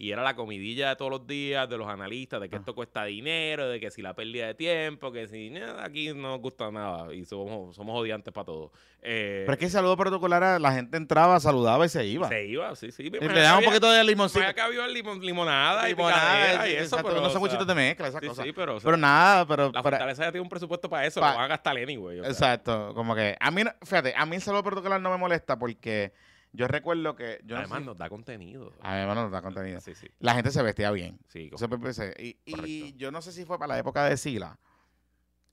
Y 0.00 0.12
era 0.12 0.22
la 0.22 0.36
comidilla 0.36 0.90
de 0.90 0.96
todos 0.96 1.10
los 1.10 1.26
días 1.26 1.68
de 1.68 1.76
los 1.76 1.88
analistas, 1.88 2.40
de 2.40 2.48
que 2.48 2.54
Ah. 2.54 2.60
esto 2.60 2.72
cuesta 2.72 3.04
dinero, 3.04 3.68
de 3.68 3.80
que 3.80 3.90
si 3.90 4.00
la 4.00 4.14
pérdida 4.14 4.46
de 4.46 4.54
tiempo, 4.54 5.10
que 5.10 5.26
si 5.26 5.50
"Nah, 5.50 5.82
aquí 5.82 6.14
no 6.14 6.28
nos 6.28 6.40
gusta 6.40 6.70
nada 6.70 7.12
y 7.12 7.24
somos, 7.24 7.74
somos 7.74 7.98
odiantes 8.00 8.32
para 8.32 8.44
todo. 8.44 8.70
Eh, 9.02 9.42
Pero 9.44 9.52
es 9.54 9.58
que 9.58 9.64
el 9.64 9.70
saludo 9.72 9.96
protocolar 9.96 10.40
era, 10.42 10.58
la 10.60 10.72
gente 10.72 10.96
entraba, 10.96 11.40
saludaba 11.40 11.84
y 11.84 11.88
se 11.88 12.06
iba. 12.06 12.28
se 12.28 12.46
iba, 12.46 12.74
sí, 12.76 12.92
sí. 12.92 13.04
Y 13.08 13.10
le 13.10 13.40
daba 13.40 13.58
un 13.58 13.64
poquito 13.64 13.90
de 13.90 14.04
limoncito. 14.04 14.46
Acá 14.46 14.66
había 14.66 14.86
limon- 14.86 15.20
limonada, 15.20 15.88
y 15.88 15.94
Limonada, 15.94 16.68
y 16.68 16.70
sí, 16.70 16.76
eso, 16.76 16.84
exacto, 16.84 17.08
pero... 17.08 17.20
unos 17.20 17.32
sanguchitos 17.32 17.66
de 17.66 17.74
mezcla, 17.74 18.06
esas 18.06 18.20
sí, 18.20 18.28
cosas. 18.28 18.44
sí, 18.46 18.52
pero... 18.52 18.76
o 18.76 18.80
sea, 18.80 18.86
Pero 18.86 18.96
nada, 18.96 19.46
pero... 19.46 19.64
la 19.66 19.82
pero- 19.82 19.96
Fortaleza 19.96 20.24
ya 20.26 20.30
tiene 20.30 20.42
un 20.42 20.48
presupuesto 20.48 20.88
para 20.88 21.06
eso, 21.06 21.20
Pa- 21.20 21.30
lo 21.30 21.36
van 21.38 21.44
a 21.46 21.48
gastar 21.48 21.76
anyway. 21.76 22.20
o 22.20 22.22
sea. 22.22 22.30
exacto, 22.30 22.92
como 22.94 23.16
que... 23.16 23.36
A 23.40 23.50
mí, 23.50 23.62
fíjate, 23.82 24.14
a 24.16 24.24
mí 24.26 24.36
el 24.36 24.42
saludo 24.42 24.62
protocolar 24.62 25.00
no 25.00 25.10
me 25.10 25.16
molesta 25.16 25.58
porque 25.58 26.12
yo 26.52 26.66
recuerdo 26.68 27.14
que... 27.16 27.40
Yo 27.44 27.54
no 27.56 27.60
Además 27.60 27.78
sé- 27.80 27.84
nos 27.86 27.98
da 27.98 28.08
contenido. 28.08 28.72
A 28.82 28.94
mí 28.96 29.06
no 29.06 29.14
nos 29.14 29.30
da 29.30 29.42
contenido. 29.42 29.80
Sí, 29.80 29.94
sí. 29.94 30.08
La 30.20 30.34
gente 30.34 30.50
se 30.50 30.62
vestía 30.62 30.90
bien. 30.90 31.18
Sí, 31.28 31.50
parece- 31.78 32.14
y, 32.18 32.36
y 32.46 32.94
yo 32.96 33.10
no 33.10 33.22
sé 33.22 33.32
si 33.32 33.44
fue 33.44 33.58
para 33.58 33.74
la 33.74 33.78
época 33.78 34.04
de 34.04 34.16
Sila 34.16 34.58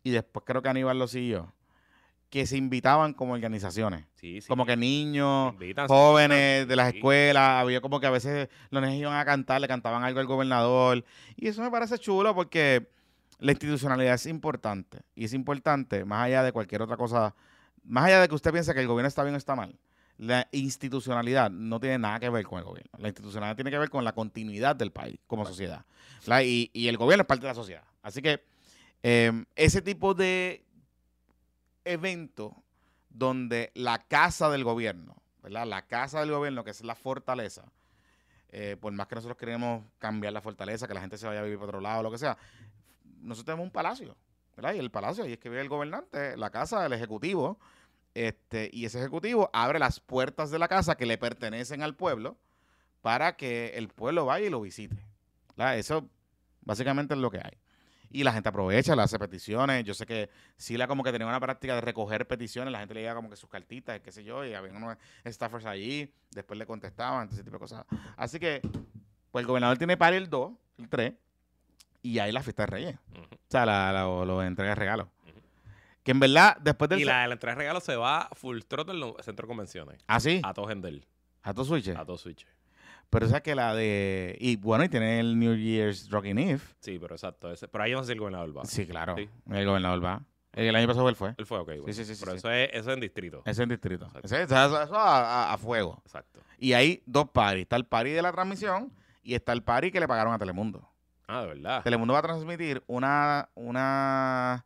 y 0.04 0.12
después 0.12 0.43
creo 0.46 0.62
que 0.62 0.70
Aníbal 0.70 1.00
lo 1.00 1.08
siguió, 1.08 1.52
que 2.30 2.46
se 2.46 2.58
invitaban 2.58 3.14
como 3.14 3.34
organizaciones. 3.34 4.06
sí, 4.16 4.41
sí. 4.41 4.48
Como 4.48 4.66
que 4.66 4.76
niños, 4.78 5.54
Invitan, 5.54 5.88
jóvenes 5.88 6.68
de 6.68 6.76
las 6.76 6.93
escuelas, 6.93 7.62
había 7.62 7.82
como 7.82 8.00
que 8.00 8.08
a 8.08 8.12
veces 8.12 8.50
los 8.70 8.82
niños 8.82 9.00
iban 9.02 9.18
a 9.18 9.26
cantar, 9.26 9.62
le 9.62 9.68
cantaban 9.68 10.04
algo 10.04 10.20
al 10.20 10.26
gobernador. 10.28 11.04
Y 11.36 11.48
eso 11.48 11.62
me 11.62 11.72
parece 11.72 11.98
chulo 11.98 12.36
porque 12.36 12.88
la 13.39 13.52
institucionalidad 13.52 14.14
es 14.16 14.26
importante. 14.28 15.00
Y 15.16 15.26
es 15.26 15.34
importante, 15.34 16.06
más 16.06 16.26
allá 16.26 16.43
de 16.43 16.52
cualquier 16.52 16.82
otra 16.82 16.98
cosa, 16.98 17.36
más 17.84 18.06
allá 18.06 18.22
de 18.22 18.28
que 18.28 18.36
usted 18.36 18.52
piense 18.52 18.74
que 18.74 18.80
el 18.82 18.88
gobierno 18.88 19.08
está 19.08 19.24
bien 19.24 19.36
o 19.36 19.38
está 19.38 19.56
mal, 19.56 19.76
la 20.18 20.47
institucionalidad 20.51 21.51
no 21.51 21.80
tiene 21.80 21.97
nada 21.97 22.20
que 22.20 22.30
ver 22.30 22.45
con 22.45 22.59
el 22.59 22.66
gobierno. 22.66 22.91
La 22.97 23.07
institucionalidad 23.07 23.55
tiene 23.55 23.72
que 23.72 23.78
ver 23.78 23.89
con 23.89 24.03
la 24.03 24.13
continuidad 24.13 24.76
del 24.76 24.91
país 24.91 25.20
como 25.28 25.45
sociedad. 25.45 25.86
Y, 26.43 26.70
y 26.74 26.88
el 26.88 26.97
gobierno 26.97 27.24
es 27.24 27.28
parte 27.28 27.41
de 27.41 27.49
la 27.49 27.55
sociedad. 27.55 27.84
Así 28.01 28.22
que 28.22 28.43
eh, 29.03 29.45
ese 29.55 29.82
tipo 29.82 30.13
de 30.13 30.66
evento 31.84 32.55
donde 33.09 33.72
la 33.76 33.99
casa 33.99 34.49
del 34.49 34.63
gobierno, 34.63 35.16
¿verdad? 35.43 35.66
La 35.68 35.86
casa 35.86 36.20
del 36.22 36.32
gobierno, 36.32 36.63
que 36.63 36.72
es 36.72 36.84
la 36.84 36.95
fortaleza, 36.95 37.63
eh, 38.49 38.78
por 38.80 38.91
más 38.93 39.07
que 39.07 39.16
nosotros 39.16 39.38
queremos 39.38 39.84
cambiar 39.99 40.34
la 40.34 40.41
fortaleza, 40.41 40.88
que 40.88 40.93
la 40.93 41.01
gente 41.01 41.18
se 41.18 41.28
vaya 41.28 41.41
a 41.41 41.43
vivir 41.43 41.57
para 41.57 41.70
otro 41.70 41.82
lado, 41.82 42.03
lo 42.03 42.11
que 42.11 42.18
sea, 42.18 42.38
nosotros 43.22 43.45
tenemos 43.45 43.66
un 43.66 43.72
palacio, 43.72 44.16
¿verdad? 44.55 44.74
Y 44.74 44.80
el 44.80 44.91
palacio, 44.91 45.24
ahí 45.24 45.34
es 45.34 45.39
que 45.39 45.49
vive 45.49 45.61
el 45.61 45.70
gobernante, 45.70 46.36
la 46.38 46.49
casa 46.49 46.82
del 46.84 46.93
ejecutivo, 46.93 47.59
este, 48.16 48.70
y 48.74 48.86
ese 48.86 48.99
ejecutivo 48.99 49.49
abre 49.53 49.78
las 49.78 49.99
puertas 49.99 50.49
de 50.49 50.57
la 50.57 50.68
casa 50.68 50.95
que 50.95 51.05
le 51.05 51.18
pertenecen 51.18 51.84
al 51.84 51.95
pueblo 51.95 52.38
para 53.01 53.36
que 53.36 53.74
el 53.76 53.89
pueblo 53.89 54.26
vaya 54.26 54.47
y 54.47 54.49
lo 54.49 54.61
visite. 54.61 54.95
¿verdad? 55.55 55.78
Eso 55.78 56.09
básicamente 56.61 57.13
es 57.13 57.20
lo 57.20 57.30
que 57.30 57.38
hay. 57.38 57.57
Y 58.09 58.24
la 58.24 58.32
gente 58.32 58.47
aprovecha, 58.47 58.95
le 58.95 59.01
hace 59.01 59.20
peticiones. 59.20 59.84
Yo 59.84 59.93
sé 59.93 60.05
que 60.05 60.30
Sila 60.55 60.88
como 60.88 61.03
que 61.03 61.11
tenía 61.11 61.28
una 61.28 61.39
práctica 61.39 61.76
de 61.76 61.82
recoger 61.82 62.26
peticiones, 62.28 62.72
la 62.72 62.80
gente 62.80 62.93
le 62.93 63.01
llega 63.01 63.16
como 63.16 63.30
que 63.30 63.36
sus 63.36 63.49
cartitas, 63.49 63.99
qué 63.99 64.11
sé 64.11 64.24
yo, 64.24 64.45
y 64.45 64.53
había 64.53 64.72
unos 64.72 64.97
staffers 65.26 65.66
allí, 65.66 66.11
después 66.32 66.57
le 66.57 66.66
contestaban, 66.66 67.28
ese 67.30 67.43
tipo 67.43 67.57
de 67.57 67.59
cosas. 67.59 67.86
Así 68.16 68.39
que, 68.39 68.61
pues 69.32 69.43
el 69.43 69.47
gobernador 69.47 69.78
tiene 69.78 69.97
para 69.97 70.16
el 70.16 70.30
2, 70.30 70.53
el 70.78 70.89
3, 70.89 71.13
y 72.03 72.20
hay 72.20 72.32
la 72.32 72.41
fiesta 72.41 72.63
de 72.63 72.68
Reyes. 72.68 72.95
O 73.13 73.38
sea, 73.49 73.66
la, 73.66 73.91
la, 73.91 74.03
los 74.03 74.45
entrega 74.45 74.70
de 74.70 74.76
regalos. 74.76 75.07
Que 76.06 76.12
en 76.12 76.20
verdad, 76.22 76.56
después 76.62 76.88
del... 76.88 77.01
Y 77.01 77.03
la, 77.03 77.28
la 77.28 77.34
entrega 77.34 77.56
de 77.56 77.60
regalos 77.60 77.84
se 77.84 77.95
va 77.97 78.30
full 78.34 78.60
throttle 78.68 78.95
en 78.95 79.14
el 79.18 79.24
centro 79.24 79.45
de 79.45 79.47
convenciones. 79.49 80.01
¿Ah, 80.08 80.20
sí? 80.22 80.39
A 80.43 80.53
todo 80.53 80.68
Gendel, 80.68 81.06
A 81.41 81.53
tu 81.53 81.66
switch. 81.66 81.89
a 81.89 82.06
todo 82.06 82.18
Switch. 82.18 82.45
Pero 83.10 83.26
esa 83.26 83.41
que 83.41 83.56
la 83.56 83.74
de... 83.76 84.38
Y 84.39 84.56
bueno, 84.56 84.84
y 84.84 84.89
tiene 84.89 85.20
el 85.20 85.38
New 85.39 85.56
Year's 85.56 86.10
Rocking 86.10 86.38
Eve. 86.38 86.62
Sí, 86.80 86.97
pero 86.99 87.16
exacto. 87.16 87.51
Ese, 87.51 87.68
pero 87.68 87.84
ahí 87.84 87.91
no 87.91 87.99
sé 88.01 88.08
si 88.08 88.12
el 88.14 88.20
gobernador 88.20 88.56
va. 88.58 88.66
Sí, 88.66 88.86
claro. 88.88 89.16
Sí. 89.18 89.28
El 89.51 89.66
gobernador 89.66 90.03
va. 90.03 90.22
El 90.53 90.76
año 90.76 90.88
pasado 90.88 91.10
él 91.10 91.16
fue. 91.16 91.34
Él 91.38 91.45
fue, 91.45 91.58
ok. 91.60 91.66
bueno. 91.68 91.84
sí, 91.88 92.06
sí, 92.06 92.16
sí, 92.16 92.20
Pero 92.20 92.32
sí. 92.34 92.38
eso, 92.38 92.51
es, 92.51 92.70
eso 92.72 92.89
es 92.91 92.93
en 92.95 93.01
distrito. 93.01 93.39
Ese 93.39 93.51
es 93.51 93.60
en 93.60 93.70
distrito. 93.70 94.08
Eso, 94.24 94.38
eso 94.38 94.56
a, 94.56 95.49
a- 95.49 95.53
a 95.53 95.58
fuego. 95.58 96.01
Exacto. 96.06 96.39
Y 96.60 96.74
hay 96.74 97.03
dos 97.06 97.30
paris. 97.32 97.64
Está 97.64 97.76
el 97.76 97.86
pari 97.86 98.12
de 98.12 98.22
la 98.22 98.32
transmisión 98.32 98.91
y 99.24 99.34
está 99.36 99.53
el 99.53 99.64
pari 99.64 99.91
que 99.91 99.99
le 99.99 100.08
pagaron 100.08 100.34
a 100.34 100.39
Telemundo. 100.39 100.88
Ah, 101.28 101.41
de 101.41 101.47
verdad. 101.47 101.84
Telemundo 101.84 102.14
va 102.14 102.20
a 102.20 102.24
transmitir 102.24 102.84
una, 102.88 103.49
una, 103.56 104.66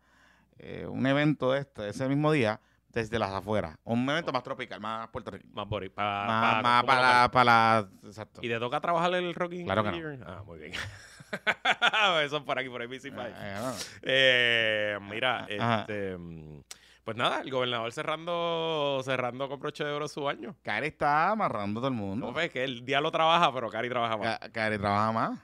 eh, 0.60 0.86
un 0.88 1.06
evento 1.08 1.52
de 1.52 1.62
este, 1.62 1.90
ese 1.90 2.08
mismo 2.08 2.32
día 2.32 2.60
desde 2.90 3.20
las 3.20 3.32
afueras. 3.32 3.78
Un 3.84 4.10
evento 4.10 4.32
más 4.32 4.44
tropical, 4.44 4.80
más 4.80 5.08
puertorriqueño. 5.10 5.54
Más 5.54 5.68
bori- 5.68 5.92
pa- 5.92 6.26
Más, 6.26 6.64
más 6.64 6.84
para, 6.84 7.30
para. 7.32 7.88
Exacto. 8.04 8.42
¿Y 8.44 8.48
te 8.50 8.60
toca 8.60 8.80
trabajar 8.82 9.14
el 9.14 9.34
Rocking 9.34 9.66
Claro 9.66 9.84
que 9.84 9.92
no. 9.92 10.26
Ah, 10.28 10.44
muy 10.46 10.60
bien. 10.60 10.74
Eso 12.24 12.38
es 12.38 12.44
por 12.44 12.58
aquí, 12.58 12.70
por 12.70 12.82
ABC 12.82 13.04
Five. 13.04 13.34
Eh, 13.38 13.56
no. 13.62 13.74
Eh, 14.02 14.98
mira, 15.10 15.48
Ajá. 15.60 15.82
este, 15.82 16.18
mm, 16.18 16.62
pues 17.04 17.16
nada, 17.16 17.42
el 17.42 17.52
gobernador 17.52 17.92
cerrando 17.92 19.02
cerrando 19.06 19.48
con 19.48 19.60
broche 19.60 19.84
de 19.84 19.92
oro 19.92 20.08
su 20.08 20.28
año. 20.28 20.56
Cari 20.64 20.88
está 20.88 21.30
amarrando 21.30 21.80
a 21.80 21.82
todo 21.82 21.90
el 21.90 21.94
mundo. 21.96 22.28
No 22.28 22.34
ves 22.34 22.50
que 22.50 22.64
el 22.64 22.84
diablo 22.86 23.12
trabaja, 23.12 23.54
pero 23.54 23.70
Cari 23.70 23.90
trabaja 23.90 24.18
más. 24.18 24.40
Ca- 24.40 24.50
Cari 24.52 24.78
trabaja 24.80 25.12
más. 25.12 25.40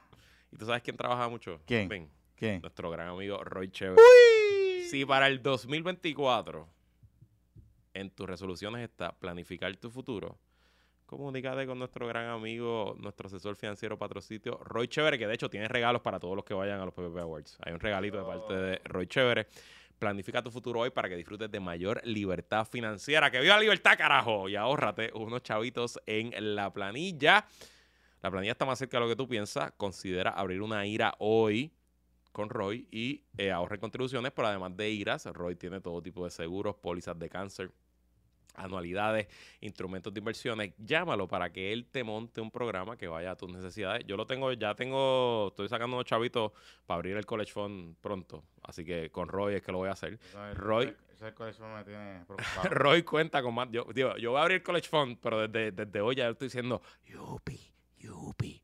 ¿Y 0.52 0.58
tú 0.58 0.66
sabes 0.66 0.82
quién 0.82 0.98
trabaja 0.98 1.30
mucho? 1.30 1.60
¿Quién? 1.68 2.10
¿Quién? 2.36 2.62
nuestro 2.62 2.90
gran 2.90 3.08
amigo 3.10 3.44
Roy 3.44 3.70
Chévere. 3.70 4.02
Si 4.90 5.04
para 5.04 5.28
el 5.28 5.42
2024 5.42 6.70
en 7.96 8.12
tus 8.12 8.28
resoluciones 8.28 8.84
está 8.88 9.12
planificar 9.18 9.76
tu 9.78 9.90
futuro, 9.90 10.38
comunícate 11.08 11.66
con 11.66 11.80
nuestro 11.80 12.06
gran 12.08 12.30
amigo, 12.30 12.96
nuestro 13.00 13.26
asesor 13.26 13.56
financiero 13.56 13.98
patrocinio, 13.98 14.60
Roy 14.64 14.88
Chévere, 14.88 15.18
que 15.18 15.26
de 15.26 15.34
hecho 15.34 15.50
tiene 15.50 15.68
regalos 15.68 16.04
para 16.04 16.20
todos 16.20 16.36
los 16.36 16.46
que 16.46 16.54
vayan 16.54 16.80
a 16.80 16.86
los 16.86 16.94
PPP 16.94 17.18
Awards. 17.18 17.58
Hay 17.64 17.74
un 17.74 17.80
regalito 17.80 18.18
de 18.20 18.24
parte 18.24 18.54
de 18.54 18.82
Roy 18.86 19.08
Chévere. 19.08 19.48
Planifica 19.98 20.44
tu 20.44 20.52
futuro 20.52 20.82
hoy 20.82 20.92
para 20.92 21.10
que 21.10 21.16
disfrutes 21.16 21.50
de 21.50 21.60
mayor 21.60 22.00
libertad 22.06 22.68
financiera. 22.68 23.32
¡Que 23.32 23.40
viva 23.40 23.56
la 23.56 23.62
libertad, 23.62 23.98
carajo! 23.98 24.48
Y 24.50 24.56
ahórrate 24.56 25.10
unos 25.16 25.42
chavitos 25.42 26.00
en 26.06 26.56
la 26.56 26.72
planilla. 26.72 27.48
La 28.22 28.30
planilla 28.30 28.52
está 28.52 28.66
más 28.66 28.78
cerca 28.78 28.98
de 28.98 29.04
lo 29.04 29.10
que 29.10 29.16
tú 29.16 29.28
piensas. 29.28 29.72
Considera 29.78 30.30
abrir 30.30 30.62
una 30.62 30.86
IRA 30.86 31.16
hoy 31.18 31.72
con 32.36 32.50
Roy 32.50 32.86
y 32.92 33.24
eh, 33.38 33.50
ahorren 33.50 33.80
contribuciones, 33.80 34.34
pero 34.34 34.50
además 34.50 34.76
de 34.76 34.90
IRAS, 34.90 35.26
Roy 35.28 35.56
tiene 35.56 35.80
todo 35.80 36.02
tipo 36.02 36.26
de 36.26 36.30
seguros, 36.32 36.76
pólizas 36.76 37.18
de 37.18 37.30
cáncer, 37.30 37.72
anualidades, 38.56 39.28
instrumentos 39.62 40.14
de 40.14 40.20
inversiones. 40.20 40.74
Llámalo 40.78 41.28
para 41.30 41.52
que 41.52 41.72
él 41.74 41.86
te 41.92 42.04
monte 42.04 42.42
un 42.42 42.52
programa 42.52 42.98
que 42.98 43.08
vaya 43.08 43.32
a 43.32 43.36
tus 43.38 43.50
necesidades. 43.52 44.06
Yo 44.06 44.18
lo 44.18 44.26
tengo, 44.26 44.52
ya 44.54 44.76
tengo, 44.76 45.48
estoy 45.50 45.68
sacando 45.70 45.96
unos 45.96 46.06
chavitos 46.06 46.52
para 46.86 46.98
abrir 46.98 47.16
el 47.18 47.26
College 47.26 47.52
Fund 47.54 47.96
pronto. 48.02 48.44
Así 48.64 48.84
que 48.84 49.10
con 49.12 49.28
Roy 49.30 49.56
es 49.56 49.62
que 49.62 49.72
lo 49.72 49.78
voy 49.80 49.90
a 49.90 49.94
hacer. 49.94 50.20
Roy- 50.56 50.94
Ese 51.14 51.34
corazón 51.34 51.74
me 51.74 51.84
tiene 51.86 52.24
preocupado. 52.28 52.70
Roy 52.70 53.04
cuenta 53.04 53.42
con 53.42 53.54
más. 53.54 53.70
Yo, 53.72 53.86
digo, 53.94 54.16
yo 54.18 54.32
voy 54.32 54.40
a 54.40 54.44
abrir 54.44 54.58
el 54.58 54.64
College 54.64 54.90
Fund, 54.90 55.18
pero 55.22 55.48
desde, 55.48 55.72
desde 55.72 56.02
hoy 56.02 56.16
ya 56.16 56.28
estoy 56.30 56.48
diciendo 56.48 56.82
yupi, 57.06 57.60
yupi, 57.98 58.62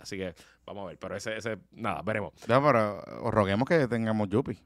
Así 0.00 0.16
que 0.16 0.34
vamos 0.64 0.84
a 0.84 0.86
ver. 0.88 0.98
Pero 0.98 1.16
ese, 1.16 1.36
ese, 1.36 1.58
nada, 1.72 2.02
veremos. 2.02 2.32
No, 2.48 2.62
pero 2.64 3.00
os 3.22 3.32
roguemos 3.32 3.68
que 3.68 3.88
tengamos 3.88 4.28
Yupi. 4.28 4.58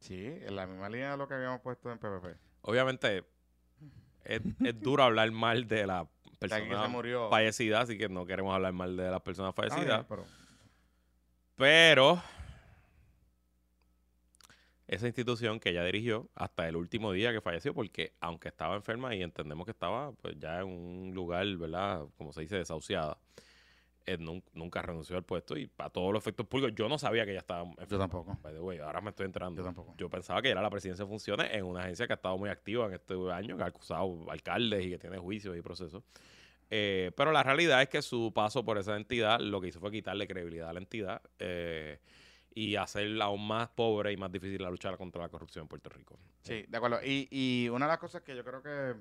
Sí, 0.00 0.26
en 0.26 0.56
la 0.56 0.66
misma 0.66 0.88
línea 0.88 1.12
de 1.12 1.16
lo 1.16 1.28
que 1.28 1.34
habíamos 1.34 1.60
puesto 1.60 1.90
en 1.90 1.98
PPP. 1.98 2.36
Obviamente, 2.62 3.24
es, 4.24 4.42
es 4.64 4.80
duro 4.80 5.04
hablar 5.04 5.30
mal 5.30 5.68
de 5.68 5.86
la 5.86 6.08
Se 6.40 6.88
murió. 6.88 7.28
fallecida, 7.30 7.80
así 7.80 7.98
que 7.98 8.08
no 8.08 8.24
queremos 8.26 8.54
hablar 8.54 8.72
mal 8.72 8.96
de 8.96 9.10
las 9.10 9.20
personas 9.22 9.50
Ah, 9.50 9.52
fallecidas. 9.62 10.06
pero 10.08 10.24
Pero 11.56 12.22
esa 14.86 15.06
institución 15.06 15.60
que 15.60 15.70
ella 15.70 15.84
dirigió 15.84 16.30
hasta 16.34 16.66
el 16.68 16.76
último 16.76 17.12
día 17.12 17.32
que 17.32 17.40
falleció, 17.40 17.74
porque 17.74 18.12
aunque 18.20 18.48
estaba 18.48 18.74
enferma 18.76 19.14
y 19.14 19.22
entendemos 19.22 19.64
que 19.66 19.72
estaba 19.72 20.12
pues 20.12 20.36
ya 20.38 20.60
en 20.60 20.68
un 20.68 21.12
lugar, 21.14 21.46
¿verdad? 21.56 22.04
Como 22.16 22.32
se 22.32 22.42
dice, 22.42 22.56
desahuciada, 22.56 23.18
eh, 24.12 24.18
nun- 24.18 24.42
nunca 24.54 24.82
renunció 24.82 25.16
al 25.16 25.22
puesto 25.24 25.56
y 25.56 25.66
para 25.66 25.90
todos 25.90 26.12
los 26.12 26.22
efectos 26.22 26.46
públicos, 26.46 26.74
yo 26.76 26.88
no 26.88 26.98
sabía 26.98 27.24
que 27.24 27.30
ella 27.32 27.40
estaba 27.40 27.62
enferma. 27.62 27.86
yo 27.88 27.98
tampoco. 27.98 28.38
By 28.42 28.52
the 28.54 28.60
way, 28.60 28.78
ahora 28.78 29.00
me 29.00 29.10
estoy 29.10 29.26
enterando. 29.26 29.60
Yo 29.60 29.64
tampoco. 29.64 29.94
Yo 29.96 30.08
pensaba 30.08 30.40
que 30.42 30.50
era 30.50 30.62
la 30.62 30.70
presidencia 30.70 31.04
de 31.04 31.08
funciones 31.08 31.48
en 31.52 31.64
una 31.64 31.82
agencia 31.82 32.06
que 32.06 32.12
ha 32.12 32.16
estado 32.16 32.36
muy 32.38 32.50
activa 32.50 32.86
en 32.86 32.94
este 32.94 33.14
año, 33.32 33.56
que 33.56 33.62
ha 33.62 33.66
acusado 33.66 34.30
alcaldes 34.30 34.86
y 34.86 34.90
que 34.90 34.98
tiene 34.98 35.18
juicios 35.18 35.56
y 35.56 35.62
procesos. 35.62 36.02
Eh, 36.70 37.12
pero 37.16 37.32
la 37.32 37.42
realidad 37.42 37.80
es 37.80 37.88
que 37.88 38.02
su 38.02 38.32
paso 38.34 38.64
por 38.64 38.76
esa 38.78 38.94
entidad 38.96 39.40
lo 39.40 39.60
que 39.60 39.68
hizo 39.68 39.80
fue 39.80 39.90
quitarle 39.90 40.26
credibilidad 40.28 40.68
a 40.68 40.72
la 40.74 40.80
entidad 40.80 41.22
eh, 41.38 41.98
y 42.54 42.76
hacerla 42.76 43.26
aún 43.26 43.46
más 43.46 43.68
pobre 43.68 44.12
y 44.12 44.16
más 44.16 44.30
difícil 44.30 44.62
la 44.62 44.70
lucha 44.70 44.94
contra 44.96 45.22
la 45.22 45.28
corrupción 45.30 45.62
en 45.64 45.68
Puerto 45.68 45.88
Rico. 45.88 46.18
Sí, 46.42 46.64
de 46.68 46.76
acuerdo. 46.76 46.98
Y, 47.02 47.28
y 47.30 47.68
una 47.70 47.86
de 47.86 47.92
las 47.92 47.98
cosas 47.98 48.20
que 48.22 48.36
yo 48.36 48.44
creo 48.44 48.62
que 48.62 48.94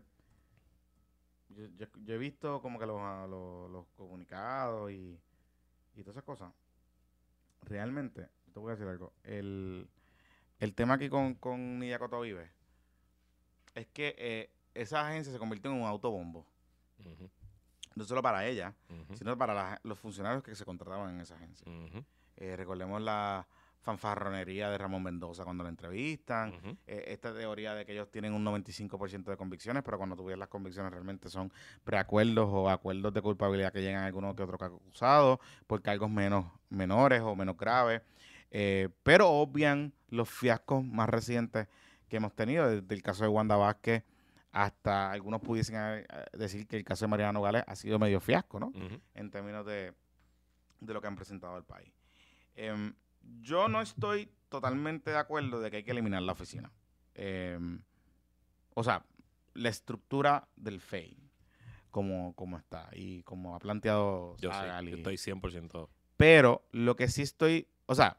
yo, 1.49 1.65
yo- 1.77 1.87
yo 2.03 2.13
he 2.15 2.17
visto 2.17 2.61
como 2.61 2.79
que 2.79 2.85
los, 2.85 2.97
ah, 2.99 3.25
los, 3.29 3.69
los 3.71 3.85
comunicados 3.95 4.91
y, 4.91 5.19
y 5.95 6.01
todas 6.01 6.15
esas 6.15 6.23
cosas. 6.23 6.51
Realmente, 7.63 8.27
te 8.53 8.59
voy 8.59 8.69
a 8.71 8.75
decir 8.75 8.87
algo. 8.87 9.13
El, 9.23 9.87
el 10.59 10.73
tema 10.73 10.95
aquí 10.95 11.09
con, 11.09 11.35
con 11.35 11.79
Nidia 11.79 11.99
Coto 11.99 12.21
Vive 12.21 12.49
es 13.75 13.87
que 13.87 14.15
eh, 14.17 14.49
esa 14.73 15.07
agencia 15.07 15.31
se 15.33 15.39
convirtió 15.39 15.71
en 15.71 15.77
un 15.81 15.87
autobombo. 15.87 16.45
No 17.95 18.03
solo 18.05 18.21
para 18.21 18.45
ella, 18.45 18.73
sino 19.17 19.37
para 19.37 19.53
la- 19.53 19.81
los 19.83 19.97
funcionarios 19.99 20.43
que 20.43 20.55
se 20.55 20.65
contrataban 20.65 21.15
en 21.15 21.21
esa 21.21 21.35
agencia. 21.35 21.65
Eh, 22.37 22.55
recordemos 22.55 23.01
la 23.01 23.47
fanfarronería 23.87 24.69
de 24.69 24.77
Ramón 24.77 25.01
Mendoza 25.03 25.45
cuando 25.45 25.63
lo 25.63 25.69
entrevistan. 25.69 26.53
eh, 26.85 27.05
esta 27.07 27.33
teoría 27.33 27.73
de 27.73 27.85
que 27.85 27.93
ellos 27.93 28.11
tienen 28.11 28.33
un 28.33 28.43
95% 28.43 29.31
de 29.31 29.37
convicciones, 29.37 29.81
pero 29.83 29.97
cuando 29.97 30.21
ves 30.23 30.37
las 30.37 30.49
convicciones 30.49 30.91
realmente 30.91 31.29
son 31.29 31.51
preacuerdos 31.85 32.49
o 32.51 32.69
acuerdos 32.69 33.13
de 33.13 33.21
culpabilidad 33.21 33.71
que 33.71 33.81
llegan 33.81 34.03
a 34.03 34.07
alguno 34.07 34.35
que 34.35 34.43
otro 34.43 34.57
acusado 34.63 35.39
por 35.67 35.81
cargos 35.81 36.09
menos 36.09 36.45
menores 36.69 37.21
o 37.21 37.33
menos 37.35 37.55
graves. 37.57 38.01
eh, 38.51 38.89
pero 39.03 39.29
obvian 39.29 39.93
los 40.09 40.29
fiascos 40.29 40.83
más 40.83 41.07
recientes 41.09 41.67
que 42.09 42.17
hemos 42.17 42.33
tenido, 42.33 42.69
desde 42.69 42.93
el 42.95 43.01
caso 43.01 43.23
de 43.23 43.29
Wanda 43.29 43.55
Vázquez 43.57 44.03
hasta 44.51 45.11
algunos 45.11 45.41
pudiesen 45.41 45.75
eh, 45.77 46.05
decir 46.33 46.65
que 46.67 46.77
el 46.77 46.83
caso 46.83 47.05
de 47.05 47.09
Mariana 47.09 47.33
Nogales 47.33 47.63
ha 47.67 47.75
sido 47.75 47.99
medio 47.99 48.19
fiasco, 48.19 48.59
¿no? 48.59 48.71
En 49.13 49.29
términos 49.31 49.65
de, 49.65 49.93
de 50.79 50.93
lo 50.93 50.99
que 51.01 51.07
han 51.07 51.15
presentado 51.15 51.55
al 51.55 51.63
país. 51.63 51.91
Em, 52.55 52.93
yo 53.41 53.67
no 53.67 53.81
estoy 53.81 54.29
totalmente 54.49 55.11
de 55.11 55.17
acuerdo 55.17 55.59
de 55.59 55.71
que 55.71 55.77
hay 55.77 55.83
que 55.83 55.91
eliminar 55.91 56.21
la 56.21 56.31
oficina. 56.31 56.71
Em, 57.13 57.81
o 58.73 58.83
sea, 58.83 59.05
la 59.53 59.69
estructura 59.69 60.47
del 60.55 60.81
FEI, 60.81 61.17
como, 61.91 62.33
como 62.35 62.57
está 62.57 62.89
y 62.93 63.23
como 63.23 63.55
ha 63.55 63.59
planteado 63.59 64.37
Yo 64.37 64.51
sí, 64.51 64.89
yo 64.89 64.97
estoy 64.97 65.15
100%. 65.15 65.89
Pero 66.15 66.67
lo 66.71 66.95
que 66.95 67.07
sí 67.07 67.21
estoy, 67.21 67.67
o 67.85 67.95
sea, 67.95 68.17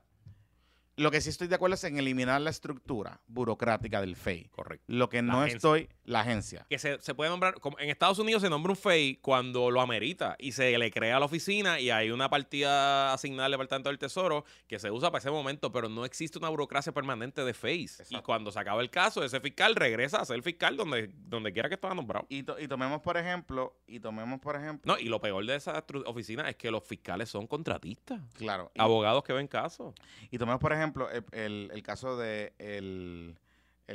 lo 0.99 1.11
que 1.11 1.21
sí 1.21 1.31
estoy 1.31 1.49
de 1.49 1.55
acuerdo 1.55 1.75
es 1.75 1.85
en 1.85 1.99
eliminar 1.99 2.41
la 2.41 2.51
estructura 2.51 3.21
burocrática 3.27 4.01
del 4.01 4.17
FEI. 4.17 4.49
Correcto. 4.51 4.85
Lo 4.89 5.09
que 5.09 5.23
La 5.23 5.33
no 5.33 5.39
agencia. 5.41 5.57
estoy, 5.57 5.89
la 6.05 6.21
agencia. 6.21 6.67
Que 6.69 6.79
se, 6.79 7.01
se 7.01 7.15
puede 7.15 7.31
nombrar, 7.31 7.55
como 7.61 7.79
en 7.79 7.89
Estados 7.91 8.19
Unidos 8.19 8.43
se 8.43 8.51
nombra 8.51 8.73
un 8.73 8.77
FEI 8.77 9.17
cuando 9.23 9.71
lo 9.71 9.81
amerita 9.81 10.37
y 10.39 10.53
se 10.53 10.77
le 10.77 10.91
crea 10.91 11.19
la 11.19 11.27
oficina 11.27 11.81
y 11.81 11.91
hay 11.91 12.11
una 12.11 12.29
partida 12.29 13.13
asignada 13.13 13.47
al 13.47 13.53
Departamento 13.53 13.89
del 13.89 13.99
Tesoro 13.99 14.45
que 14.67 14.79
se 14.79 14.91
usa 14.91 15.11
para 15.11 15.21
ese 15.21 15.31
momento, 15.31 15.71
pero 15.73 15.89
no 15.89 16.05
existe 16.05 16.39
una 16.39 16.49
burocracia 16.49 16.93
permanente 16.93 17.45
de 17.45 17.55
FEIs. 17.55 18.03
Y 18.11 18.21
cuando 18.23 18.51
se 18.51 18.59
acaba 18.59 18.83
el 18.83 18.91
caso, 18.91 19.23
ese 19.23 19.41
fiscal 19.41 19.75
regresa 19.77 20.21
a 20.21 20.25
ser 20.25 20.43
fiscal 20.43 20.77
donde, 20.77 21.11
donde 21.15 21.53
quiera 21.53 21.69
que 21.69 21.77
estaba 21.77 21.95
nombrado. 21.95 22.27
Y, 22.29 22.43
to- 22.43 22.59
y 22.59 22.67
tomemos, 22.67 23.01
por 23.03 23.17
ejemplo, 23.17 23.79
y 23.87 24.01
tomemos, 24.01 24.41
por 24.41 24.57
ejemplo, 24.57 24.93
No, 24.93 24.99
y 24.99 25.05
lo 25.05 25.21
peor 25.21 25.47
de 25.47 25.55
esa 25.57 25.85
oficina 26.07 26.49
es 26.49 26.57
que 26.57 26.71
los 26.71 26.83
fiscales 26.85 27.29
son 27.29 27.47
contratistas, 27.47 28.21
claro, 28.35 28.73
y- 28.75 28.81
abogados 28.81 29.23
que 29.23 29.33
ven 29.33 29.47
casos. 29.47 29.95
Y 30.31 30.39
tomemos, 30.39 30.61
por 30.61 30.73
ejemplo, 30.73 30.88
el, 31.33 31.71
el- 31.73 31.83
caso 31.83 32.17
de 32.17 32.53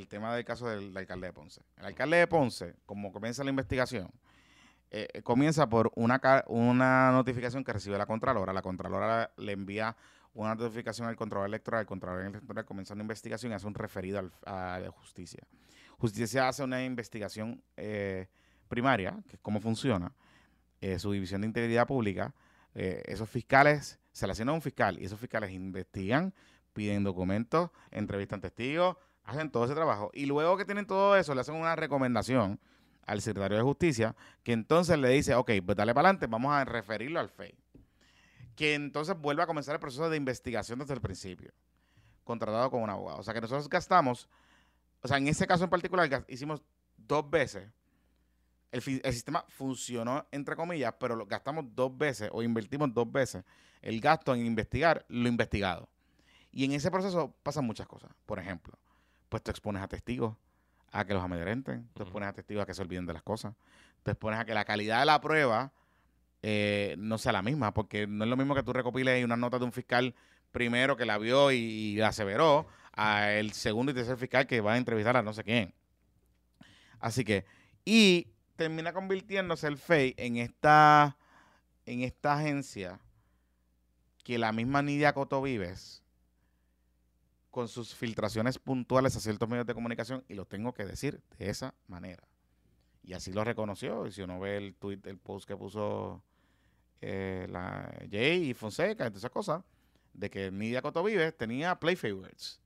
tema 0.07 0.35
del 0.35 0.43
caso 0.45 0.67
del, 0.67 0.95
alcalde 0.97 1.27
de 1.27 1.33
Ponce. 1.33 1.61
El 1.77 1.85
alcalde 1.85 2.17
de 2.17 2.27
Ponce, 2.27 2.75
como 2.85 3.11
comienza 3.11 3.43
la 3.43 3.49
investigación, 3.51 4.09
eh, 4.89 5.07
eh, 5.13 5.21
comienza 5.21 5.67
por 5.69 5.91
una, 5.95 6.19
una 6.47 7.11
notificación 7.11 7.63
que 7.63 7.73
recibe 7.73 7.97
la 7.97 8.05
Contralora. 8.05 8.53
La 8.53 8.61
Contralora 8.61 9.31
le 9.37 9.51
envía 9.51 9.95
una 10.33 10.55
notificación 10.55 11.07
al 11.07 11.15
Contralor 11.15 11.47
Electoral. 11.47 11.81
El 11.81 11.87
Contralor 11.87 12.21
Electoral 12.21 12.65
comienza 12.65 12.93
una 12.93 13.03
investigación 13.03 13.51
y 13.51 13.55
hace 13.55 13.67
un 13.67 13.75
referido 13.75 14.19
al, 14.19 14.31
a 14.45 14.79
la 14.79 14.89
justicia. 14.91 15.43
Justicia 15.97 16.47
hace 16.47 16.63
una 16.63 16.83
investigación 16.83 17.63
eh, 17.77 18.27
primaria, 18.67 19.21
que 19.29 19.35
es 19.35 19.41
cómo 19.41 19.59
funciona, 19.59 20.11
su 20.97 21.13
división 21.13 21.39
de 21.41 21.47
integridad 21.47 21.87
pública. 21.87 22.33
esos 22.73 23.29
fiscales, 23.29 23.99
se 24.11 24.25
le 24.27 24.33
asigna 24.33 24.51
a 24.51 24.55
un 24.55 24.61
fiscal 24.61 24.99
y 24.99 25.05
esos 25.05 25.17
fiscales 25.17 25.51
investigan 25.51 26.33
piden 26.73 27.03
documentos, 27.03 27.69
entrevistan 27.91 28.41
testigos, 28.41 28.97
hacen 29.23 29.49
todo 29.49 29.65
ese 29.65 29.75
trabajo. 29.75 30.11
Y 30.13 30.25
luego 30.25 30.57
que 30.57 30.65
tienen 30.65 30.85
todo 30.85 31.15
eso, 31.15 31.33
le 31.33 31.41
hacen 31.41 31.55
una 31.55 31.75
recomendación 31.75 32.59
al 33.05 33.21
secretario 33.21 33.57
de 33.57 33.63
Justicia, 33.63 34.15
que 34.43 34.53
entonces 34.53 34.97
le 34.97 35.09
dice, 35.09 35.35
ok, 35.35 35.51
pues 35.65 35.77
dale 35.77 35.93
para 35.93 36.09
adelante, 36.09 36.27
vamos 36.27 36.53
a 36.53 36.65
referirlo 36.65 37.19
al 37.19 37.29
FEI. 37.29 37.55
Que 38.55 38.75
entonces 38.75 39.17
vuelve 39.19 39.43
a 39.43 39.47
comenzar 39.47 39.75
el 39.75 39.79
proceso 39.79 40.09
de 40.09 40.17
investigación 40.17 40.79
desde 40.79 40.93
el 40.93 41.01
principio, 41.01 41.51
contratado 42.23 42.69
con 42.71 42.81
un 42.81 42.89
abogado. 42.89 43.19
O 43.19 43.23
sea 43.23 43.33
que 43.33 43.41
nosotros 43.41 43.69
gastamos, 43.69 44.29
o 45.01 45.07
sea, 45.07 45.17
en 45.17 45.27
ese 45.27 45.47
caso 45.47 45.63
en 45.63 45.69
particular 45.69 46.25
hicimos 46.27 46.61
dos 46.97 47.29
veces. 47.29 47.69
El, 48.71 49.01
el 49.03 49.13
sistema 49.13 49.45
funcionó, 49.49 50.25
entre 50.31 50.55
comillas, 50.55 50.95
pero 50.99 51.15
lo 51.15 51.27
gastamos 51.27 51.65
dos 51.75 51.95
veces 51.95 52.29
o 52.31 52.41
invertimos 52.41 52.91
dos 52.91 53.11
veces 53.11 53.43
el 53.83 53.99
gasto 53.99 54.33
en 54.33 54.45
investigar 54.45 55.05
lo 55.09 55.27
investigado. 55.27 55.89
Y 56.53 56.65
en 56.65 56.73
ese 56.73 56.91
proceso 56.91 57.33
pasan 57.43 57.65
muchas 57.65 57.87
cosas. 57.87 58.11
Por 58.25 58.39
ejemplo, 58.39 58.77
pues 59.29 59.41
tú 59.43 59.51
expones 59.51 59.81
a 59.81 59.87
testigos 59.87 60.35
a 60.91 61.03
que 61.05 61.13
los 61.13 61.23
amedrenten, 61.23 61.89
Ujú. 61.95 62.03
expones 62.03 62.29
a 62.29 62.33
testigos 62.33 62.63
a 62.63 62.65
que 62.67 62.73
se 62.73 62.81
olviden 62.81 63.05
de 63.05 63.13
las 63.13 63.23
cosas, 63.23 63.55
tú 64.03 64.11
expones 64.11 64.39
a 64.39 64.45
que 64.45 64.53
la 64.53 64.63
calidad 64.63 64.99
de 64.99 65.05
la 65.07 65.19
prueba 65.19 65.71
eh, 66.43 66.95
no 66.99 67.17
sea 67.17 67.31
la 67.31 67.41
misma, 67.41 67.73
porque 67.73 68.05
no 68.05 68.23
es 68.23 68.29
lo 68.29 68.37
mismo 68.37 68.53
que 68.53 68.63
tú 68.63 68.71
recopiles 68.73 69.23
una 69.25 69.35
nota 69.35 69.57
de 69.57 69.65
un 69.65 69.71
fiscal 69.71 70.13
primero 70.51 70.95
que 70.95 71.05
la 71.05 71.17
vio 71.17 71.51
y, 71.51 71.55
y 71.55 71.95
la 71.95 72.09
aseveró, 72.09 72.67
a 72.95 73.31
el 73.31 73.53
segundo 73.53 73.91
y 73.91 73.95
tercer 73.95 74.17
fiscal 74.17 74.45
que 74.45 74.61
va 74.61 74.73
a 74.73 74.77
entrevistar 74.77 75.17
a 75.17 75.23
no 75.23 75.33
sé 75.33 75.43
quién. 75.43 75.73
Así 76.99 77.25
que, 77.25 77.45
y 77.83 78.27
termina 78.55 78.93
convirtiéndose 78.93 79.67
el 79.67 79.77
FEI 79.77 80.13
en 80.17 80.37
esta, 80.37 81.17
en 81.87 82.01
esta 82.01 82.35
agencia 82.35 82.99
que 84.23 84.37
la 84.37 84.51
misma 84.51 84.83
Nidia 84.83 85.13
Coto 85.13 85.41
Vives, 85.41 86.02
con 87.53 87.67
sus 87.67 87.93
filtraciones 87.93 88.57
puntuales 88.57 89.15
a 89.15 89.19
ciertos 89.19 89.47
medios 89.47 89.67
de 89.67 89.75
comunicación, 89.75 90.23
y 90.27 90.33
lo 90.33 90.45
tengo 90.45 90.73
que 90.73 90.85
decir 90.85 91.21
de 91.37 91.51
esa 91.51 91.75
manera. 91.85 92.27
Y 93.03 93.13
así 93.13 93.31
lo 93.31 93.43
reconoció. 93.43 94.07
Y 94.07 94.11
si 94.11 94.23
uno 94.23 94.39
ve 94.39 94.57
el 94.57 94.73
tweet, 94.73 95.01
el 95.03 95.19
post 95.19 95.47
que 95.47 95.55
puso 95.55 96.23
eh, 96.99 97.45
la 97.51 97.93
Jay 98.09 98.49
y 98.49 98.53
Fonseca 98.55 99.05
y 99.05 99.09
todas 99.09 99.21
esas 99.21 99.29
cosas, 99.29 99.63
de 100.13 100.31
que 100.31 100.49
Nidia 100.49 100.81
Coto 100.81 101.03
Vives 101.03 101.37
tenía 101.37 101.79
play 101.79 101.95
favorites. 101.95 102.59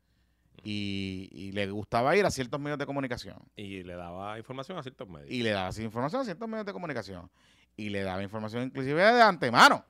Y, 0.63 1.27
y 1.33 1.51
le 1.51 1.69
gustaba 1.69 2.15
ir 2.15 2.25
a 2.25 2.31
ciertos 2.31 2.57
medios 2.57 2.79
de 2.79 2.85
comunicación. 2.85 3.39
Y 3.57 3.83
le 3.83 3.95
daba 3.95 4.37
información 4.37 4.77
a 4.77 4.83
ciertos 4.83 5.09
medios. 5.09 5.29
Y 5.29 5.43
le 5.43 5.49
daba 5.49 5.69
información 5.81 6.21
a 6.21 6.23
ciertos 6.23 6.47
medios 6.47 6.65
de 6.65 6.71
comunicación. 6.71 7.29
Y 7.75 7.89
le 7.89 8.03
daba 8.03 8.23
información 8.23 8.63
inclusive 8.63 9.03
de 9.03 9.21
antemano 9.21 9.83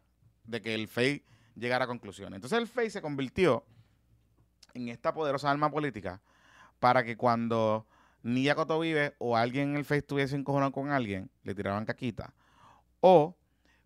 de 0.43 0.59
que 0.59 0.73
el 0.73 0.87
FEI 0.87 1.23
llegara 1.53 1.85
a 1.85 1.87
conclusiones. 1.87 2.37
Entonces 2.37 2.57
el 2.57 2.67
FEI 2.67 2.89
se 2.89 2.99
convirtió 2.99 3.63
en 4.73 4.89
esta 4.89 5.13
poderosa 5.13 5.49
arma 5.49 5.69
política 5.71 6.21
para 6.79 7.03
que 7.03 7.17
cuando 7.17 7.85
Nidia 8.23 8.55
Coto 8.55 8.79
vive 8.79 9.15
o 9.19 9.37
alguien 9.37 9.69
en 9.69 9.77
el 9.77 9.85
FEI 9.85 9.99
estuviese 9.99 10.35
encojonado 10.35 10.71
con 10.71 10.91
alguien, 10.91 11.29
le 11.43 11.55
tiraban 11.55 11.85
caquita. 11.85 12.33
O 12.99 13.35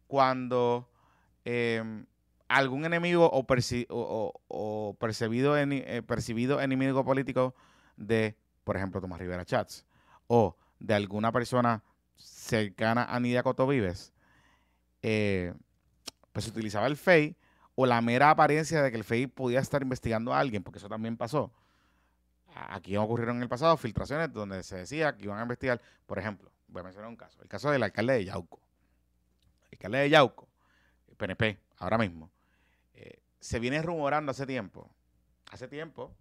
cuando 0.07 0.89
eh, 1.45 2.03
algún 2.47 2.86
enemigo 2.86 3.29
o, 3.32 3.45
eh, 4.49 6.01
percibido 6.05 6.61
enemigo 6.61 7.05
político 7.05 7.55
de, 7.95 8.36
por 8.63 8.75
ejemplo, 8.75 8.99
Tomás 8.99 9.19
Rivera 9.19 9.45
Chats, 9.45 9.86
o 10.27 10.55
de 10.79 10.93
alguna 10.93 11.32
persona 11.32 11.84
cercana 12.15 13.05
a 13.05 13.19
Nidia 13.19 13.43
Coto 13.43 13.67
Vives, 13.67 14.11
eh, 15.01 15.53
pues 16.32 16.47
utilizaba 16.47 16.88
el 16.88 16.97
FEI 16.97 17.36
o 17.82 17.86
la 17.88 17.99
mera 18.01 18.29
apariencia 18.29 18.84
de 18.84 18.91
que 18.91 18.97
el 18.97 19.03
FEI 19.03 19.27
podía 19.27 19.59
estar 19.59 19.82
investigando 19.82 20.34
a 20.34 20.39
alguien, 20.39 20.61
porque 20.63 20.77
eso 20.77 20.88
también 20.88 21.17
pasó. 21.17 21.51
Aquí 22.53 22.95
ocurrieron 22.97 23.38
en 23.38 23.43
el 23.43 23.49
pasado 23.49 23.75
filtraciones 23.77 24.32
donde 24.32 24.61
se 24.61 24.77
decía 24.77 25.15
que 25.15 25.23
iban 25.23 25.39
a 25.39 25.41
investigar, 25.41 25.82
por 26.05 26.19
ejemplo, 26.19 26.51
voy 26.67 26.82
a 26.82 26.84
mencionar 26.84 27.09
un 27.09 27.15
caso, 27.15 27.41
el 27.41 27.47
caso 27.47 27.71
del 27.71 27.82
alcalde 27.82 28.13
de 28.13 28.25
Yauco. 28.25 28.59
El 29.71 29.77
alcalde 29.77 29.97
de 29.99 30.09
Yauco, 30.09 30.47
PNP, 31.17 31.59
ahora 31.77 31.97
mismo, 31.97 32.29
eh, 32.93 33.19
se 33.39 33.59
viene 33.59 33.82
rumorando 33.82 34.32
hace 34.32 34.45
tiempo, 34.45 34.89
hace 35.51 35.67
tiempo, 35.67 36.13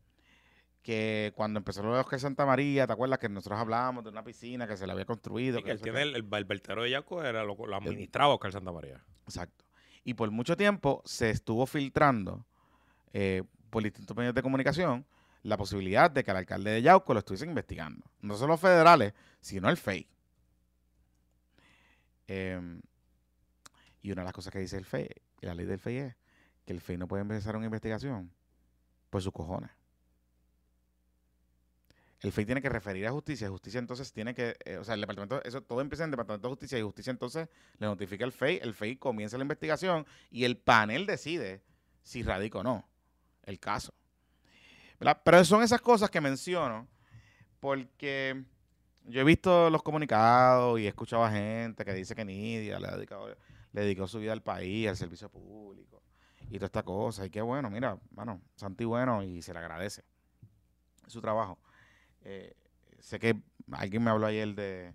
que 0.83 1.33
cuando 1.37 1.59
empezó 1.59 1.83
lo 1.83 1.93
de 1.93 2.01
Oscar 2.01 2.21
Santa 2.21 2.47
María, 2.47 2.87
¿te 2.87 2.93
acuerdas 2.93 3.19
que 3.19 3.29
nosotros 3.29 3.61
hablábamos 3.61 4.05
de 4.05 4.11
una 4.11 4.25
piscina 4.25 4.67
que 4.67 4.79
se 4.79 4.87
le 4.87 4.93
había 4.93 5.05
construido? 5.05 5.59
Sí, 5.59 5.65
que 5.65 5.73
que 5.73 5.83
tiene 5.83 6.03
el, 6.03 6.17
el, 6.17 6.29
el 6.33 6.45
vertedero 6.45 6.85
de 6.85 6.91
Yaco, 6.91 7.23
era 7.23 7.45
lo, 7.45 7.55
lo 7.55 7.77
administraba 7.77 8.33
Oscar 8.33 8.53
Santa 8.53 8.73
María. 8.73 9.05
Exacto. 9.27 9.65
Y 10.05 10.15
por 10.15 10.31
mucho 10.31 10.57
tiempo 10.57 11.03
se 11.05 11.31
estuvo 11.31 11.67
filtrando 11.67 12.47
eh, 13.13 13.43
por 13.71 13.83
distintos 13.83 14.17
medios 14.17 14.35
de 14.35 14.43
comunicación 14.43 15.07
la 15.43 15.57
posibilidad 15.57 16.11
de 16.11 16.23
que 16.23 16.31
el 16.31 16.37
alcalde 16.37 16.71
de 16.71 16.83
Yauco 16.83 17.15
lo 17.15 17.21
estuviesen 17.21 17.49
investigando. 17.49 18.05
No 18.21 18.37
solo 18.37 18.55
los 18.55 18.61
federales, 18.61 19.15
sino 19.41 19.69
el 19.71 19.77
FEI. 19.77 20.07
Em, 22.27 22.81
y 24.03 24.13
una 24.13 24.23
de 24.23 24.27
las 24.27 24.35
cosas 24.35 24.53
que 24.53 24.59
dice 24.59 24.77
el 24.77 24.85
FEI, 24.85 25.09
la 25.41 25.55
ley 25.55 25.67
del 25.67 25.79
FEI 25.79 25.97
es 25.97 26.17
que 26.65 26.73
el 26.73 26.81
FEI 26.81 26.99
no 26.99 27.09
puede 27.09 27.23
empezar 27.23 27.57
una 27.57 27.67
investigación 27.67 28.31
por 29.09 29.23
sus 29.23 29.33
cojones. 29.33 29.71
El 32.21 32.33
FEI 32.33 32.45
tiene 32.45 32.61
que 32.61 32.69
referir 32.69 33.07
a 33.07 33.13
justicia, 33.13 33.49
justicia 33.49 33.79
entonces 33.79 34.13
tiene 34.13 34.35
que, 34.35 34.55
eh, 34.65 34.77
o 34.77 34.85
sea, 34.85 34.95
el 34.95 35.01
departamento, 35.01 35.43
eso 35.43 35.63
todo 35.63 35.81
empieza 35.81 36.05
en 36.05 36.09
el 36.09 36.11
departamento 36.13 36.49
de 36.49 36.53
justicia 36.53 36.79
y 36.79 36.83
justicia 36.83 37.11
entonces 37.11 37.49
le 37.79 37.87
notifica 37.87 38.25
al 38.25 38.33
FEI, 38.33 38.61
el 38.63 38.75
FEI 38.75 38.97
comienza 38.97 39.39
la 39.39 39.45
investigación 39.45 40.07
y 40.31 40.45
el 40.45 40.59
panel 40.59 41.07
decide 41.07 41.63
si 42.03 42.23
radica 42.23 42.59
o 42.59 42.63
no 42.63 42.87
el 43.45 43.59
caso. 43.59 43.95
Pero 45.25 45.45
son 45.45 45.63
esas 45.63 45.81
cosas 45.81 46.11
que 46.11 46.21
menciono 46.21 46.87
porque 47.59 48.45
yo 49.05 49.21
he 49.21 49.25
visto 49.25 49.71
los 49.71 49.83
comunicados 49.83 50.79
y 50.79 50.85
he 50.85 50.89
escuchado 50.89 51.25
a 51.25 51.31
gente 51.31 51.85
que 51.85 51.95
dice 51.95 52.15
que 52.15 52.25
Nidia 52.25 52.79
le, 52.79 52.87
ha 52.87 52.97
dedicado, 52.97 53.35
le 53.73 53.81
dedicó 53.81 54.07
su 54.07 54.19
vida 54.19 54.33
al 54.33 54.43
país, 54.43 54.89
al 54.89 54.97
servicio 54.97 55.31
público 55.31 56.03
y 56.51 56.57
toda 56.57 56.67
esta 56.67 56.83
cosa. 56.83 57.25
Y 57.25 57.31
qué 57.31 57.41
bueno, 57.41 57.71
mira, 57.71 57.99
mano, 58.15 58.43
santi 58.57 58.85
bueno 58.85 59.23
y 59.23 59.41
se 59.41 59.55
le 59.55 59.59
agradece 59.59 60.05
su 61.07 61.21
trabajo. 61.21 61.59
Eh, 62.23 62.55
sé 62.99 63.19
que 63.19 63.41
alguien 63.73 64.03
me 64.03 64.11
habló 64.11 64.27
ayer 64.27 64.55
de, 64.55 64.95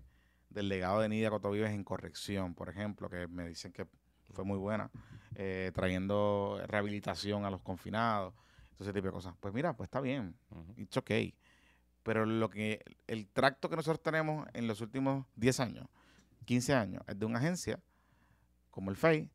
del 0.50 0.68
legado 0.68 1.00
de 1.00 1.08
Nidia 1.08 1.30
Cotovives 1.30 1.70
en 1.70 1.84
corrección, 1.84 2.54
por 2.54 2.68
ejemplo, 2.68 3.08
que 3.08 3.26
me 3.28 3.48
dicen 3.48 3.72
que 3.72 3.86
fue 4.32 4.44
muy 4.44 4.58
buena, 4.58 4.90
eh, 5.34 5.70
trayendo 5.74 6.60
rehabilitación 6.66 7.44
a 7.44 7.50
los 7.50 7.60
confinados, 7.62 8.34
todo 8.76 8.84
ese 8.84 8.92
tipo 8.92 9.06
de 9.06 9.12
cosas. 9.12 9.34
Pues 9.40 9.54
mira, 9.54 9.74
pues 9.76 9.86
está 9.86 10.00
bien, 10.00 10.36
it's 10.76 10.96
okay. 10.96 11.34
Pero 12.02 12.24
lo 12.24 12.50
que 12.50 12.84
el 13.06 13.26
tracto 13.28 13.68
que 13.68 13.76
nosotros 13.76 14.02
tenemos 14.02 14.46
en 14.52 14.66
los 14.66 14.80
últimos 14.80 15.26
10 15.34 15.60
años, 15.60 15.88
15 16.44 16.74
años, 16.74 17.02
es 17.06 17.18
de 17.18 17.26
una 17.26 17.38
agencia 17.38 17.80
como 18.70 18.90
el 18.90 18.96
FEI, 18.96 19.30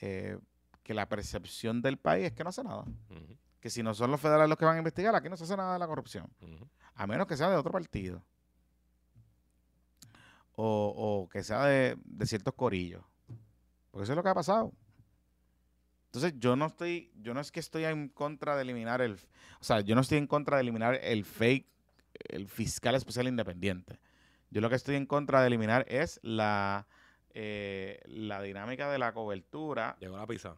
eh, 0.00 0.38
que 0.82 0.94
la 0.94 1.08
percepción 1.08 1.82
del 1.82 1.98
país 1.98 2.26
es 2.26 2.32
que 2.32 2.44
no 2.44 2.50
hace 2.50 2.64
nada. 2.64 2.84
Que 3.60 3.70
si 3.70 3.82
no 3.82 3.92
son 3.92 4.10
los 4.10 4.20
federales 4.20 4.48
los 4.48 4.56
que 4.56 4.64
van 4.64 4.76
a 4.76 4.78
investigar, 4.78 5.14
aquí 5.14 5.28
no 5.28 5.36
se 5.36 5.44
hace 5.44 5.56
nada 5.56 5.72
de 5.74 5.78
la 5.80 5.86
corrupción 5.86 6.30
ujú. 6.40 6.68
A 6.98 7.06
menos 7.06 7.28
que 7.28 7.36
sea 7.36 7.48
de 7.48 7.56
otro 7.56 7.70
partido. 7.70 8.22
O, 10.56 11.22
o 11.24 11.28
que 11.28 11.44
sea 11.44 11.64
de, 11.66 11.96
de 12.04 12.26
ciertos 12.26 12.52
corillos. 12.54 13.04
Porque 13.92 14.02
eso 14.02 14.12
es 14.12 14.16
lo 14.16 14.22
que 14.24 14.28
ha 14.28 14.34
pasado. 14.34 14.72
Entonces, 16.06 16.34
yo 16.40 16.56
no 16.56 16.66
estoy, 16.66 17.12
yo 17.20 17.34
no 17.34 17.40
es 17.40 17.52
que 17.52 17.60
estoy 17.60 17.84
en 17.84 18.08
contra 18.08 18.56
de 18.56 18.62
eliminar 18.62 19.00
el, 19.00 19.12
o 19.60 19.64
sea, 19.64 19.80
yo 19.80 19.94
no 19.94 20.00
estoy 20.00 20.18
en 20.18 20.26
contra 20.26 20.56
de 20.56 20.62
eliminar 20.62 20.98
el 21.00 21.24
fake, 21.24 21.68
el 22.30 22.48
fiscal 22.48 22.96
especial 22.96 23.28
independiente. 23.28 24.00
Yo 24.50 24.60
lo 24.60 24.68
que 24.68 24.74
estoy 24.76 24.96
en 24.96 25.06
contra 25.06 25.40
de 25.40 25.46
eliminar 25.46 25.84
es 25.88 26.18
la, 26.24 26.88
eh, 27.30 28.00
la 28.06 28.42
dinámica 28.42 28.90
de 28.90 28.98
la 28.98 29.12
cobertura 29.12 29.96
Llegó 30.00 30.16
la 30.16 30.26
pizza. 30.26 30.56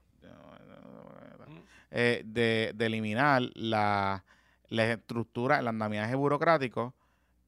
eh, 1.91 2.23
de, 2.25 2.73
de 2.75 2.87
eliminar 2.87 3.43
la, 3.55 4.25
la 4.71 4.93
estructura, 4.93 5.59
el 5.59 5.69
andamiaje 5.69 6.15
burocrático, 6.15 6.95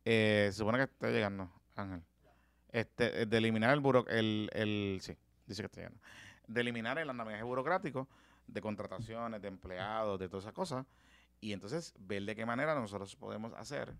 eh, 0.05 0.49
se 0.51 0.59
supone 0.59 0.79
que 0.79 0.85
está 0.85 1.09
llegando, 1.09 1.51
Ángel. 1.77 2.03
Este, 2.69 3.23
eh, 3.23 3.27
de 3.27 3.39
eliminar 3.39 3.73
el 3.73 3.81
buro, 3.81 4.05
el, 4.09 4.51
el, 4.53 4.99
sí, 5.01 5.17
dice 5.47 5.63
que 5.63 5.67
está 5.67 5.81
llegando. 5.81 6.01
De 6.49 6.61
eliminar 6.61 6.99
el 6.99 7.09
andamiaje 7.09 7.45
burocrático 7.45 8.09
de 8.47 8.61
contrataciones, 8.61 9.41
de 9.41 9.49
empleados, 9.49 10.19
de 10.19 10.29
todas 10.29 10.45
esas 10.45 10.53
cosas, 10.53 10.85
y 11.41 11.53
entonces 11.53 11.95
ver 11.99 12.25
de 12.25 12.35
qué 12.35 12.45
manera 12.45 12.75
nosotros 12.75 13.15
podemos 13.15 13.53
hacer 13.55 13.95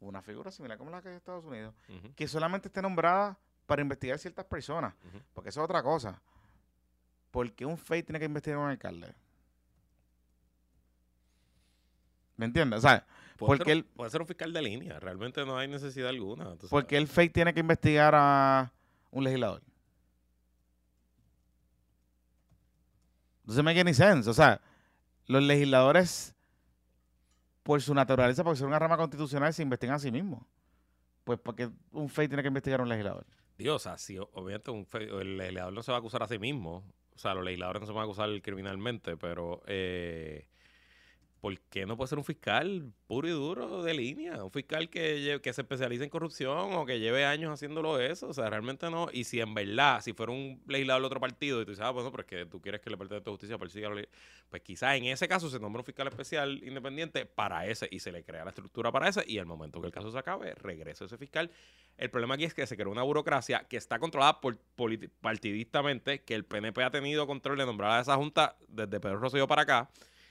una 0.00 0.22
figura 0.22 0.50
similar 0.50 0.78
como 0.78 0.90
la 0.90 1.02
que 1.02 1.08
hay 1.08 1.12
en 1.12 1.18
Estados 1.18 1.44
Unidos, 1.44 1.74
que 2.14 2.28
solamente 2.28 2.68
esté 2.68 2.80
nombrada 2.80 3.38
para 3.66 3.82
investigar 3.82 4.18
ciertas 4.18 4.46
personas, 4.46 4.94
porque 5.34 5.50
eso 5.50 5.60
es 5.60 5.64
otra 5.64 5.82
cosa. 5.82 6.20
¿Por 7.30 7.52
qué 7.52 7.66
un 7.66 7.76
FEI 7.76 8.02
tiene 8.02 8.18
que 8.18 8.24
investigar 8.24 8.58
a 8.58 8.62
un 8.62 8.70
alcalde? 8.70 9.14
¿Me 12.36 12.46
entiendes? 12.46 12.78
O 12.78 12.82
sea, 12.82 13.06
Puede, 13.36 13.48
Porque 13.58 13.64
ser, 13.64 13.72
él- 13.78 13.84
puede 13.84 14.10
ser 14.10 14.20
un 14.22 14.26
fiscal 14.26 14.50
de 14.52 14.62
línea. 14.62 14.98
Realmente 14.98 15.44
no 15.44 15.58
hay 15.58 15.68
necesidad 15.68 16.08
alguna. 16.08 16.52
tú 16.52 16.68
¿por 16.68 16.68
sabes. 16.70 16.86
qué 16.86 16.96
el 16.96 17.06
FEI 17.06 17.28
tiene 17.28 17.52
que 17.52 17.60
investigar 17.60 18.14
a 18.16 18.72
un 19.10 19.24
legislador? 19.24 19.62
No 23.44 23.52
se 23.52 23.62
me 23.62 23.78
any 23.78 23.94
sense. 23.94 24.28
O 24.28 24.34
sea, 24.34 24.60
los 25.26 25.42
legisladores, 25.42 26.34
por 27.62 27.80
su 27.82 27.94
naturaleza, 27.94 28.42
por 28.42 28.56
ser 28.56 28.66
una 28.66 28.78
rama 28.78 28.96
constitucional, 28.96 29.52
se 29.52 29.62
investigan 29.62 29.96
a 29.96 29.98
sí 29.98 30.10
mismos. 30.10 30.42
pues 31.24 31.38
porque 31.40 31.68
un 31.90 32.08
FEI 32.08 32.28
tiene 32.28 32.42
que 32.42 32.48
investigar 32.48 32.78
a 32.80 32.84
un 32.84 32.88
legislador. 32.88 33.26
Dios, 33.58 33.74
o 33.74 33.78
sea, 33.80 33.98
si 33.98 34.16
obviamente 34.16 34.70
un 34.70 34.86
fe- 34.86 35.08
el 35.10 35.36
legislador 35.36 35.72
no 35.72 35.82
se 35.82 35.90
va 35.90 35.96
a 35.96 36.00
acusar 36.00 36.22
a 36.22 36.28
sí 36.28 36.38
mismo. 36.38 36.84
O 37.14 37.18
sea, 37.18 37.34
los 37.34 37.44
legisladores 37.44 37.80
no 37.80 37.86
se 37.86 37.92
van 37.92 38.02
a 38.02 38.04
acusar 38.04 38.28
criminalmente, 38.42 39.16
pero 39.16 39.60
eh, 39.66 40.46
¿por 41.40 41.58
qué 41.60 41.86
no 41.86 41.96
puede 41.96 42.08
ser 42.08 42.18
un 42.18 42.24
fiscal 42.24 42.92
puro 43.06 43.28
y 43.28 43.30
duro 43.30 43.82
de 43.82 43.94
línea? 43.94 44.42
Un 44.42 44.50
fiscal 44.50 44.88
que, 44.88 45.40
que 45.42 45.52
se 45.52 45.62
especialice 45.62 46.04
en 46.04 46.10
corrupción 46.10 46.74
o 46.74 46.86
que 46.86 46.98
lleve 46.98 47.24
años 47.24 47.52
haciéndolo 47.52 48.00
eso. 48.00 48.28
O 48.28 48.34
sea, 48.34 48.50
realmente 48.50 48.90
no. 48.90 49.08
Y 49.12 49.24
si 49.24 49.40
en 49.40 49.54
verdad, 49.54 50.00
si 50.00 50.12
fuera 50.12 50.32
un 50.32 50.62
legislador 50.66 51.02
de 51.02 51.06
otro 51.06 51.20
partido 51.20 51.60
y 51.60 51.64
tú 51.64 51.70
dices, 51.70 51.84
ah, 51.84 51.90
bueno, 51.90 52.10
pero 52.10 52.22
es 52.22 52.26
que 52.26 52.46
tú 52.46 52.60
quieres 52.60 52.80
que 52.80 52.88
el 52.88 52.94
Departamento 52.94 53.30
de 53.30 53.34
Justicia 53.34 53.58
persiga 53.58 53.88
a 53.88 53.90
los 53.90 54.00
leg-", 54.00 54.08
pues 54.50 54.62
quizás 54.62 54.96
en 54.96 55.04
ese 55.04 55.28
caso 55.28 55.48
se 55.50 55.58
nombra 55.60 55.80
un 55.80 55.86
fiscal 55.86 56.08
especial 56.08 56.60
independiente 56.64 57.26
para 57.26 57.66
ese 57.66 57.88
y 57.90 58.00
se 58.00 58.12
le 58.12 58.24
crea 58.24 58.44
la 58.44 58.50
estructura 58.50 58.90
para 58.90 59.08
ese 59.08 59.24
y 59.26 59.38
al 59.38 59.46
momento 59.46 59.80
que 59.80 59.86
el 59.86 59.92
caso 59.92 60.10
se 60.10 60.18
acabe, 60.18 60.54
regresa 60.54 61.04
ese 61.04 61.18
fiscal 61.18 61.50
el 61.98 62.10
problema 62.10 62.34
aquí 62.34 62.44
es 62.44 62.54
que 62.54 62.66
se 62.66 62.76
creó 62.76 62.90
una 62.90 63.02
burocracia 63.02 63.66
que 63.68 63.76
está 63.76 63.98
controlada 63.98 64.40
por 64.40 64.58
partidistamente, 65.20 66.22
que 66.22 66.34
el 66.34 66.44
PNP 66.44 66.82
ha 66.82 66.90
tenido 66.90 67.26
control 67.26 67.58
de 67.58 67.66
nombrar 67.66 67.92
a 67.92 68.00
esa 68.00 68.16
junta 68.16 68.56
desde 68.68 69.00
Pedro 69.00 69.18
Rosselló 69.18 69.46
para 69.46 69.62
acá, 69.62 69.90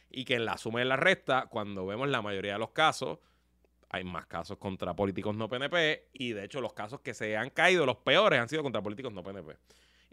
y 0.09 0.25
que 0.25 0.35
en 0.35 0.45
la 0.45 0.57
suma 0.57 0.79
y 0.79 0.83
en 0.83 0.89
la 0.89 0.95
resta, 0.97 1.47
cuando 1.47 1.85
vemos 1.85 2.07
la 2.09 2.21
mayoría 2.21 2.53
de 2.53 2.59
los 2.59 2.71
casos, 2.71 3.19
hay 3.89 4.03
más 4.03 4.25
casos 4.25 4.57
contra 4.57 4.95
políticos 4.95 5.35
no 5.35 5.47
PNP, 5.47 6.09
y 6.13 6.33
de 6.33 6.43
hecho 6.45 6.59
los 6.61 6.73
casos 6.73 7.01
que 7.01 7.13
se 7.13 7.37
han 7.37 7.49
caído, 7.49 7.85
los 7.85 7.97
peores, 7.97 8.39
han 8.39 8.49
sido 8.49 8.63
contra 8.63 8.81
políticos 8.81 9.13
no 9.13 9.23
PNP. 9.23 9.57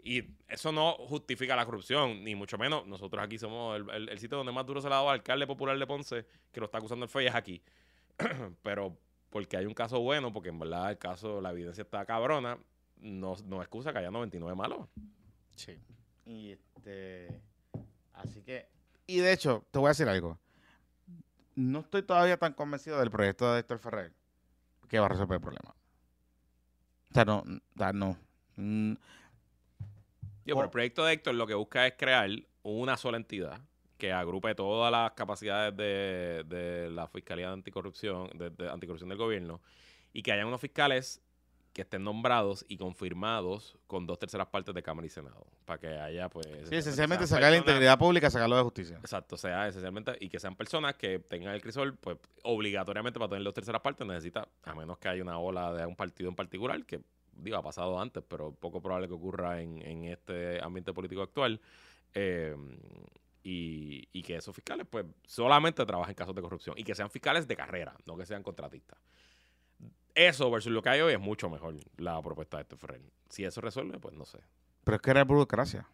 Y 0.05 0.21
eso 0.49 0.71
no 0.73 0.93
justifica 0.93 1.55
la 1.55 1.65
corrupción, 1.65 2.23
ni 2.25 2.35
mucho 2.35 2.57
menos. 2.57 2.85
Nosotros 2.85 3.23
aquí 3.23 3.37
somos 3.37 3.77
el, 3.77 4.09
el- 4.09 4.19
sitio 4.19 4.37
donde 4.37 4.51
más 4.51 4.65
duro 4.65 4.81
se 4.81 4.89
le 4.89 4.93
ha 4.93 4.97
dado 4.97 5.09
al 5.09 5.15
alcalde 5.19 5.47
popular 5.47 5.77
de 5.79 5.87
Ponce, 5.87 6.25
que 6.51 6.59
lo 6.59 6.65
está 6.65 6.79
acusando 6.79 7.05
el 7.05 7.09
FEI, 7.09 7.27
es 7.27 7.35
aquí. 7.35 7.61
Pero 8.63 8.97
porque 9.29 9.55
hay 9.57 9.65
un 9.65 9.73
caso 9.73 10.01
bueno, 10.01 10.33
porque 10.33 10.49
en 10.49 10.59
verdad 10.59 10.91
el 10.91 10.97
caso, 10.97 11.39
la 11.39 11.51
evidencia 11.51 11.83
está 11.83 12.05
cabrona, 12.05 12.57
no, 12.97 13.35
no 13.45 13.61
excusa 13.61 13.93
que 13.93 13.99
haya 13.99 14.11
99 14.11 14.55
malos. 14.55 14.87
Sí. 15.55 15.79
Y 16.25 16.51
este. 16.51 17.41
Así 18.13 18.43
que. 18.43 18.67
Y 19.07 19.17
de 19.17 19.33
hecho, 19.33 19.65
te 19.71 19.79
voy 19.79 19.87
a 19.87 19.89
decir 19.89 20.07
algo. 20.07 20.39
No 21.55 21.81
estoy 21.81 22.03
todavía 22.03 22.37
tan 22.37 22.53
convencido 22.53 22.99
del 22.99 23.11
proyecto 23.11 23.51
de 23.53 23.59
Héctor 23.59 23.79
Ferrer 23.79 24.13
que 24.87 24.99
va 24.99 25.05
a 25.05 25.09
resolver 25.09 25.35
el 25.35 25.41
problema. 25.41 25.75
O 27.09 27.13
sea, 27.13 27.25
no. 27.25 27.39
O 27.39 27.77
sea, 27.77 27.93
no. 27.93 28.17
Mm, 28.55 28.93
Digo, 30.45 30.57
pero 30.57 30.63
el 30.65 30.69
proyecto 30.71 31.05
de 31.05 31.13
Héctor 31.13 31.35
lo 31.35 31.47
que 31.47 31.53
busca 31.53 31.87
es 31.87 31.93
crear 31.97 32.29
una 32.63 32.97
sola 32.97 33.17
entidad 33.17 33.61
que 33.97 34.11
agrupe 34.11 34.53
todas 34.55 34.91
las 34.91 35.11
capacidades 35.13 35.75
de, 35.77 36.43
de 36.45 36.89
la 36.89 37.07
Fiscalía 37.07 37.47
de 37.47 37.53
Anticorrupción, 37.53 38.29
de, 38.35 38.49
de 38.49 38.69
Anticorrupción 38.69 39.09
del 39.09 39.17
gobierno, 39.17 39.61
y 40.11 40.21
que 40.21 40.31
haya 40.33 40.45
unos 40.45 40.59
fiscales 40.59 41.21
que 41.73 41.81
estén 41.81 42.03
nombrados 42.03 42.63
y 42.67 42.77
confirmados 42.77 43.75
con 43.87 44.05
dos 44.05 44.19
terceras 44.19 44.47
partes 44.47 44.75
de 44.75 44.83
Cámara 44.83 45.07
y 45.07 45.09
Senado, 45.09 45.47
para 45.65 45.79
que 45.79 45.87
haya, 45.87 46.29
pues... 46.29 46.45
Sí, 46.69 46.75
esencialmente 46.75 47.25
sacar 47.25 47.51
la 47.51 47.57
integridad 47.57 47.97
pública, 47.97 48.29
sacarlo 48.29 48.55
de 48.55 48.61
justicia. 48.61 48.97
Exacto, 48.97 49.37
sea 49.37 49.67
esencialmente, 49.67 50.15
y 50.19 50.29
que 50.29 50.39
sean 50.39 50.55
personas 50.55 50.93
que 50.95 51.17
tengan 51.17 51.55
el 51.55 51.61
crisol, 51.61 51.95
pues 51.95 52.19
obligatoriamente 52.43 53.19
para 53.19 53.29
tener 53.29 53.43
dos 53.43 53.55
terceras 53.55 53.81
partes 53.81 54.05
necesita, 54.05 54.47
a 54.63 54.75
menos 54.75 54.99
que 54.99 55.07
haya 55.07 55.23
una 55.23 55.39
ola 55.39 55.73
de 55.73 55.85
un 55.87 55.95
partido 55.95 56.29
en 56.29 56.35
particular, 56.35 56.85
que 56.85 57.01
digo, 57.33 57.57
ha 57.57 57.63
pasado 57.63 57.99
antes, 57.99 58.23
pero 58.27 58.53
poco 58.53 58.79
probable 58.79 59.07
que 59.07 59.15
ocurra 59.15 59.59
en, 59.59 59.81
en 59.81 60.03
este 60.05 60.63
ambiente 60.63 60.93
político 60.93 61.23
actual, 61.23 61.59
eh, 62.13 62.55
y, 63.41 64.07
y 64.13 64.21
que 64.21 64.35
esos 64.35 64.55
fiscales, 64.55 64.85
pues, 64.87 65.05
solamente 65.25 65.83
trabajen 65.85 66.11
en 66.11 66.15
casos 66.15 66.35
de 66.35 66.41
corrupción, 66.43 66.75
y 66.77 66.83
que 66.83 66.93
sean 66.93 67.09
fiscales 67.09 67.47
de 67.47 67.55
carrera, 67.55 67.95
no 68.05 68.15
que 68.15 68.27
sean 68.27 68.43
contratistas. 68.43 68.99
Eso 70.15 70.49
versus 70.51 70.71
lo 70.71 70.81
que 70.81 70.89
hay 70.89 71.01
hoy 71.01 71.13
es 71.13 71.19
mucho 71.19 71.49
mejor 71.49 71.75
la 71.97 72.21
propuesta 72.21 72.57
de 72.57 72.63
este 72.63 72.77
Ferrer. 72.77 73.01
Si 73.29 73.43
eso 73.43 73.61
resuelve, 73.61 73.99
pues 73.99 74.13
no 74.15 74.25
sé. 74.25 74.39
Pero 74.83 74.95
es 74.95 75.01
que 75.01 75.11
era 75.11 75.23
burocracia. 75.23 75.87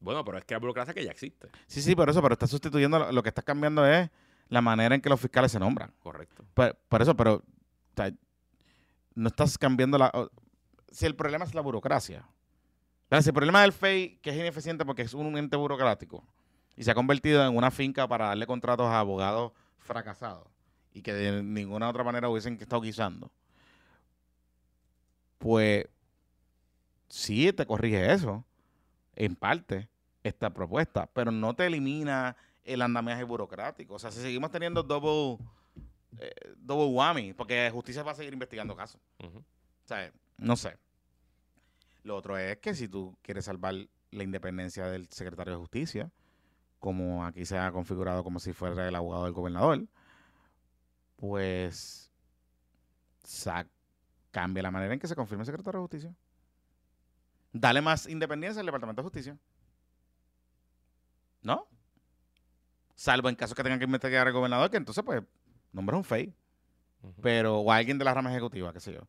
Bueno, 0.00 0.24
pero 0.24 0.38
es 0.38 0.44
que 0.44 0.54
la 0.54 0.58
burocracia 0.60 0.92
que 0.92 1.04
ya 1.04 1.12
existe, 1.12 1.48
Sí, 1.68 1.80
sí, 1.80 1.94
por 1.94 2.10
eso, 2.10 2.20
pero 2.20 2.32
está 2.32 2.48
sustituyendo, 2.48 3.12
lo, 3.12 3.22
que 3.22 3.28
estás 3.28 3.44
cambiando 3.44 3.86
es 3.86 4.10
la 4.48 4.60
manera 4.60 4.94
en 4.94 5.00
que 5.00 5.08
los 5.08 5.20
fiscales 5.20 5.52
se 5.52 5.60
nombran. 5.60 5.92
correcto. 6.00 6.44
Por, 6.54 6.74
por 6.88 7.02
eso, 7.02 7.16
pero 7.16 7.34
o 7.34 7.42
sea, 7.94 8.10
no 9.14 9.28
estás 9.28 9.56
cambiando 9.56 9.98
la... 9.98 10.10
o- 10.12 10.30
si 10.90 11.06
el 11.06 11.14
problema 11.14 11.44
es 11.44 11.54
la 11.54 11.60
burocracia. 11.60 12.26
Si 13.20 13.28
el 13.28 13.34
problema 13.34 13.60
del 13.62 13.72
FEI, 13.72 14.16
que 14.22 14.30
es 14.30 14.36
ineficiente 14.36 14.84
porque 14.86 15.02
es 15.02 15.12
un 15.14 15.36
ente 15.36 15.54
burocrático 15.56 16.24
y 16.76 16.82
se 16.82 16.90
ha 16.90 16.94
convertido 16.94 17.46
en 17.46 17.54
una 17.54 17.70
finca 17.70 18.08
para 18.08 18.28
darle 18.28 18.46
contratos 18.46 18.86
a 18.86 18.98
abogados 18.98 19.52
fracasados 19.78 20.46
y 20.92 21.02
que 21.02 21.12
de 21.12 21.42
ninguna 21.42 21.88
otra 21.88 22.04
manera 22.04 22.28
hubiesen 22.28 22.54
estado 22.60 22.82
guisando, 22.82 23.30
pues 25.38 25.86
sí 27.08 27.52
te 27.52 27.66
corrige 27.66 28.12
eso, 28.12 28.44
en 29.14 29.36
parte, 29.36 29.88
esta 30.22 30.50
propuesta, 30.50 31.08
pero 31.12 31.30
no 31.30 31.54
te 31.54 31.66
elimina 31.66 32.36
el 32.64 32.82
andamiaje 32.82 33.24
burocrático. 33.24 33.94
O 33.94 33.98
sea, 33.98 34.10
si 34.10 34.20
seguimos 34.20 34.50
teniendo 34.50 34.82
double 34.82 35.38
eh, 36.18 36.54
double 36.56 36.94
whammy, 36.94 37.32
porque 37.32 37.70
justicia 37.72 38.02
va 38.02 38.12
a 38.12 38.14
seguir 38.14 38.32
investigando 38.32 38.76
casos. 38.76 39.00
O 39.18 39.42
sea, 39.84 40.12
no 40.36 40.56
sé. 40.56 40.76
Lo 42.04 42.16
otro 42.16 42.36
es 42.36 42.58
que 42.58 42.74
si 42.74 42.88
tú 42.88 43.16
quieres 43.22 43.44
salvar 43.44 43.74
la 44.10 44.22
independencia 44.22 44.86
del 44.86 45.08
secretario 45.08 45.54
de 45.54 45.58
justicia, 45.58 46.10
como 46.78 47.24
aquí 47.24 47.44
se 47.44 47.58
ha 47.58 47.70
configurado 47.72 48.24
como 48.24 48.40
si 48.40 48.52
fuera 48.52 48.88
el 48.88 48.94
abogado 48.94 49.24
del 49.24 49.32
gobernador, 49.32 49.86
pues 51.22 52.10
cambia 54.32 54.60
la 54.60 54.72
manera 54.72 54.92
en 54.92 54.98
que 54.98 55.06
se 55.06 55.14
confirma 55.14 55.42
el 55.42 55.46
secretario 55.46 55.78
de 55.78 55.82
justicia. 55.84 56.16
Dale 57.52 57.80
más 57.80 58.08
independencia 58.08 58.58
al 58.58 58.66
Departamento 58.66 59.02
de 59.02 59.04
Justicia. 59.04 59.38
¿No? 61.42 61.68
Salvo 62.96 63.28
en 63.28 63.36
caso 63.36 63.54
que 63.54 63.62
tengan 63.62 63.78
que 63.78 63.84
investigar 63.84 64.26
al 64.26 64.32
gobernador, 64.32 64.68
que 64.68 64.78
entonces 64.78 65.04
pues 65.04 65.22
nombra 65.70 65.96
un 65.96 66.02
Ujú. 67.02 67.22
pero 67.22 67.60
o 67.60 67.70
alguien 67.70 67.98
de 67.98 68.04
la 68.04 68.14
rama 68.14 68.32
ejecutiva, 68.32 68.72
qué 68.72 68.80
sé 68.80 68.92
yo. 68.92 69.02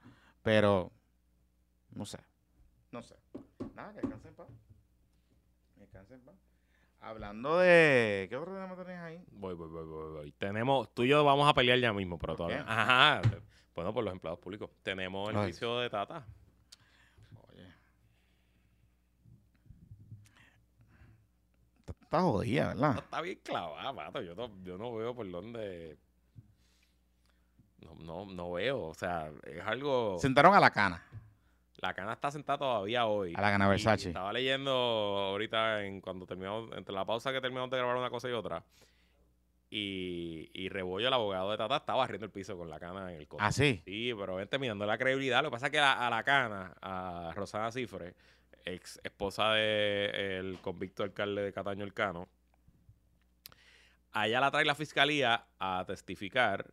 Pero 0.43 0.91
no 1.95 2.05
sé. 2.05 2.19
No 2.91 3.01
sé. 3.01 3.15
Nada, 3.73 3.91
que 3.91 4.01
descansen 4.01 4.29
en 4.29 4.35
paz. 4.35 4.47
Que 5.73 5.81
descansen 5.81 6.19
en 6.19 6.25
paz. 6.25 6.35
Hablando 7.03 7.57
de 7.57 8.27
¿qué 8.29 8.37
otro 8.37 8.53
tema 8.53 8.75
tenés 8.77 8.99
ahí? 9.01 9.21
Voy, 9.31 9.53
voy, 9.55 9.67
voy, 9.67 9.85
voy, 9.85 10.11
voy. 10.13 10.31
Tenemos, 10.33 10.93
tú 10.93 11.03
y 11.03 11.09
yo 11.09 11.23
vamos 11.25 11.49
a 11.49 11.53
pelear 11.53 11.77
ya 11.79 11.91
mismo, 11.91 12.17
pero 12.17 12.35
¿Por 12.35 12.47
todavía. 12.47 12.63
qué? 12.65 12.71
Ajá. 12.71 13.21
Bueno, 13.75 13.93
por 13.93 14.03
los 14.05 14.13
empleados 14.13 14.39
públicos. 14.39 14.69
Tenemos 14.83 15.29
el 15.29 15.35
Ay. 15.35 15.43
juicio 15.43 15.79
de 15.79 15.89
Tata. 15.89 16.25
Oye. 17.49 17.67
Está- 22.03 22.21
jodida, 22.21 22.73
No, 22.75 22.81
¿verdad? 22.81 22.97
está 23.03 23.21
bien 23.21 23.39
clavada, 23.43 23.91
mato. 23.91 24.21
Yo 24.21 24.35
no, 24.35 24.49
yo 24.63 24.77
no 24.77 24.95
veo 24.95 25.13
por 25.15 25.29
dónde. 25.29 25.97
No, 27.79 27.95
no, 27.95 28.25
no 28.33 28.51
veo. 28.53 28.81
O 28.81 28.93
sea, 28.93 29.29
es 29.43 29.61
algo. 29.65 30.17
Sentaron 30.19 30.53
a 30.55 30.59
la 30.59 30.71
cana. 30.71 31.03
La 31.83 31.93
cana 31.93 32.13
está 32.13 32.31
sentada 32.31 32.59
todavía 32.59 33.07
hoy. 33.07 33.33
A 33.35 33.41
la 33.41 33.51
cana 33.51 33.67
Versace. 33.67 34.07
Estaba 34.07 34.31
leyendo 34.31 34.71
ahorita 34.71 35.83
en 35.83 35.99
cuando 35.99 36.25
terminamos, 36.25 36.71
entre 36.77 36.95
la 36.95 37.03
pausa 37.03 37.33
que 37.33 37.41
terminamos 37.41 37.69
de 37.71 37.77
grabar 37.77 37.97
una 37.97 38.09
cosa 38.09 38.29
y 38.29 38.31
otra. 38.31 38.63
Y, 39.69 40.49
y 40.53 40.69
Rebollo, 40.69 41.09
el 41.09 41.13
abogado 41.13 41.51
de 41.51 41.57
Tata, 41.57 41.75
estaba 41.75 41.99
barriendo 41.99 42.25
el 42.25 42.31
piso 42.31 42.57
con 42.57 42.69
la 42.69 42.79
cana 42.79 43.11
en 43.11 43.19
el 43.19 43.27
coche. 43.27 43.43
Ah, 43.45 43.51
sí. 43.51 43.81
Sí, 43.83 44.13
pero 44.17 44.35
vente 44.35 44.57
mirando 44.59 44.85
la 44.85 44.97
credibilidad. 44.97 45.43
Lo 45.43 45.49
que 45.49 45.55
pasa 45.55 45.65
es 45.65 45.71
que 45.73 45.79
a, 45.79 46.07
a 46.07 46.09
la 46.09 46.23
cana, 46.23 46.73
a 46.81 47.33
Rosana 47.35 47.69
Cifre, 47.69 48.15
ex 48.63 49.01
esposa 49.03 49.51
del 49.51 50.59
convicto 50.61 51.03
alcalde 51.03 51.41
de 51.41 51.51
Cataño 51.51 51.83
Elcano, 51.83 52.29
allá 54.13 54.39
la 54.39 54.51
trae 54.51 54.63
la 54.63 54.75
fiscalía 54.75 55.47
a 55.59 55.83
testificar 55.85 56.65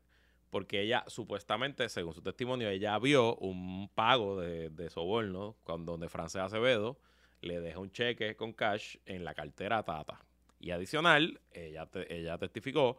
porque 0.50 0.80
ella 0.82 1.04
supuestamente, 1.06 1.88
según 1.88 2.12
su 2.14 2.22
testimonio, 2.22 2.68
ella 2.68 2.98
vio 2.98 3.36
un 3.36 3.88
pago 3.94 4.40
de, 4.40 4.68
de 4.70 4.90
soborno 4.90 5.56
cuando 5.62 5.92
donde 5.92 6.08
Frances 6.08 6.42
Acevedo 6.42 6.98
le 7.40 7.60
deja 7.60 7.78
un 7.78 7.90
cheque 7.90 8.36
con 8.36 8.52
cash 8.52 8.96
en 9.06 9.24
la 9.24 9.34
cartera 9.34 9.78
a 9.78 9.82
Tata. 9.84 10.20
Y 10.58 10.72
adicional, 10.72 11.40
ella, 11.52 11.86
te- 11.86 12.14
ella 12.14 12.36
testificó 12.36 12.98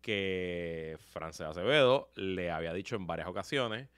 que 0.00 0.96
Frances 1.10 1.46
Acevedo 1.46 2.10
le 2.14 2.50
había 2.50 2.72
dicho 2.72 2.96
en 2.96 3.06
varias 3.06 3.28
ocasiones 3.28 3.88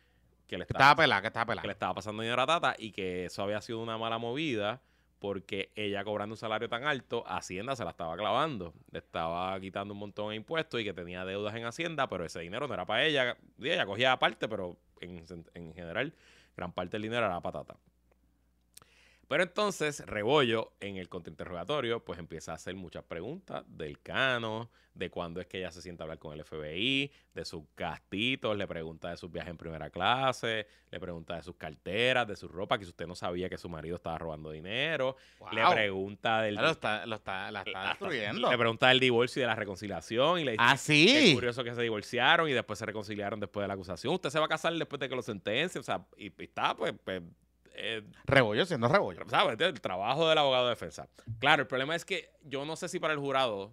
que 0.47 0.59
le 0.59 0.65
estaba, 0.65 0.85
estaba 0.85 0.97
pelada, 1.03 1.21
que 1.23 1.27
estaba 1.29 1.45
que 1.47 1.51
le 1.53 1.57
pelada. 1.61 1.73
estaba 1.73 1.95
pasando 1.95 2.23
dinero 2.23 2.43
a 2.43 2.47
Tata 2.47 2.75
y 2.79 2.93
que 2.93 3.27
eso 3.27 3.43
había 3.43 3.61
sido 3.61 3.81
una 3.81 3.99
mala 3.99 4.19
movida 4.19 4.83
porque 5.23 5.71
ella 5.77 6.03
cobrando 6.03 6.33
un 6.33 6.37
salario 6.37 6.69
tan 6.69 6.83
alto, 6.83 7.23
Hacienda 7.29 7.77
se 7.77 7.85
la 7.85 7.91
estaba 7.91 8.17
clavando, 8.17 8.75
le 8.91 8.99
estaba 8.99 9.59
quitando 9.61 9.95
un 9.95 10.01
montón 10.01 10.31
de 10.31 10.35
impuestos 10.35 10.81
y 10.81 10.85
que 10.85 10.93
tenía 10.93 11.25
deudas 11.25 11.55
en 11.55 11.65
Hacienda, 11.65 12.09
pero 12.09 12.25
ese 12.25 12.41
dinero 12.41 12.67
no 12.67 12.75
era 12.75 12.87
para 12.87 13.05
ella, 13.05 13.37
ella 13.61 13.87
cogía 13.87 14.11
aparte, 14.11 14.49
pero 14.49 14.77
en, 15.01 15.25
en 15.55 15.75
general 15.75 16.13
gran 16.57 16.73
parte 16.73 16.97
del 16.97 17.03
dinero 17.03 17.25
era 17.25 17.41
para 17.41 17.63
Tata. 17.63 17.79
Pero 19.33 19.45
entonces, 19.45 20.05
Rebollo, 20.05 20.75
en 20.79 20.99
el 20.99 21.09
contrainterrogatorio, 21.09 22.05
pues 22.05 22.19
empieza 22.19 22.53
a 22.53 22.57
hacer 22.57 22.75
muchas 22.75 23.03
preguntas 23.05 23.65
del 23.67 23.99
cano, 24.03 24.71
de 24.93 25.09
cuándo 25.09 25.41
es 25.41 25.47
que 25.47 25.57
ella 25.57 25.71
se 25.71 25.81
sienta 25.81 26.03
a 26.03 26.05
hablar 26.05 26.19
con 26.19 26.35
el 26.39 26.45
FBI, 26.45 27.11
de 27.33 27.45
sus 27.47 27.63
gastitos, 27.75 28.55
le 28.59 28.67
pregunta 28.67 29.09
de 29.09 29.17
sus 29.17 29.33
viajes 29.33 29.51
en 29.53 29.57
primera 29.57 29.89
clase, 29.89 30.67
le 30.91 31.01
pregunta 31.01 31.35
de 31.37 31.43
sus 31.43 31.57
carteras, 31.57 32.29
de 32.29 32.37
su 32.37 32.47
ropa, 32.47 32.77
que 32.79 32.85
si 32.85 32.91
usted 32.91 33.07
no 33.07 33.15
sabía 33.15 33.49
que 33.49 33.57
su 33.57 33.71
marido 33.71 33.97
estaba 33.97 34.19
robando 34.19 34.51
dinero, 34.51 35.17
le 35.51 35.63
pregunta 35.67 36.43
del... 36.43 36.57
Lo 36.57 36.69
está, 36.69 37.07
lo 37.07 37.17
está, 37.17 37.51
la 37.51 37.61
está 37.63 37.91
hasta- 37.93 38.05
destruyendo. 38.07 38.51
Le 38.51 38.59
pregunta 38.59 38.89
del 38.89 39.01
divorcio 39.01 39.41
y 39.41 39.45
de 39.45 39.47
la 39.47 39.55
reconciliación 39.55 40.41
y 40.41 40.45
le 40.45 40.51
dice 40.53 40.63
Ah, 40.63 40.73
que 40.75 40.79
sí. 40.79 41.09
es 41.31 41.35
curioso 41.35 41.65
que 41.65 41.75
se 41.75 41.81
divorciaron 41.81 42.51
y 42.51 42.53
después 42.53 42.79
se 42.79 42.85
reconciliaron 42.85 43.41
después 43.41 43.65
de 43.65 43.69
la 43.69 43.75
acusación. 43.75 44.13
Usted 44.13 44.29
se 44.29 44.39
va 44.39 44.45
a 44.45 44.49
casar 44.49 44.75
después 44.75 45.01
de 45.01 45.09
que 45.09 45.17
lo 45.17 45.23
sentencien, 45.23 45.81
o 45.81 45.85
sea, 45.85 46.05
y, 46.19 46.27
y 46.27 46.45
está, 46.45 46.77
pues, 46.77 46.93
pues, 47.03 47.23
eh, 47.75 48.03
Rebollo 48.25 48.65
siendo 48.67 48.89
rebollo. 48.89 49.21
¿sabes? 49.29 49.59
El 49.61 49.81
trabajo 49.81 50.29
del 50.29 50.39
abogado 50.39 50.65
de 50.65 50.71
defensa. 50.71 51.09
Claro, 51.39 51.63
el 51.63 51.69
problema 51.69 51.95
es 51.97 52.05
que 52.05 52.31
yo 52.43 52.65
no 52.65 52.77
sé 52.77 52.89
si 52.89 52.99
para 52.99 53.13
el 53.15 53.19
jurado 53.21 53.73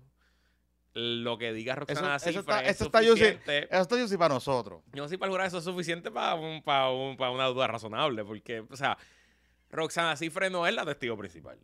lo 0.93 1.37
que 1.37 1.53
diga 1.53 1.75
Roxana 1.75 2.15
Eso- 2.15 2.29
eso 2.29 2.39
es 2.39 2.67
eso 2.69 2.85
está 2.85 3.01
yo 3.01 3.15
sí- 3.15 3.19
suficiente. 3.23 3.69
Yo 3.91 4.07
sí 4.07 4.17
para 4.17 4.33
nosotros. 4.33 4.81
Yo 4.91 5.03
no 5.03 5.07
sé 5.07 5.13
si 5.15 5.17
para 5.17 5.27
el 5.27 5.31
jurado 5.33 5.47
eso 5.47 5.57
es 5.59 5.63
suficiente 5.63 6.09
para, 6.11 6.35
un, 6.35 6.61
para, 6.63 6.89
un- 6.89 7.15
para 7.15 7.31
una 7.31 7.45
duda 7.45 7.67
razonable, 7.67 8.25
porque, 8.25 8.61
o 8.69 8.75
sea, 8.75 8.97
Roxana 9.69 10.15
Cifre 10.15 10.49
no 10.49 10.65
es 10.65 10.73
la 10.73 10.85
testigo 10.85 11.15
principal. 11.17 11.59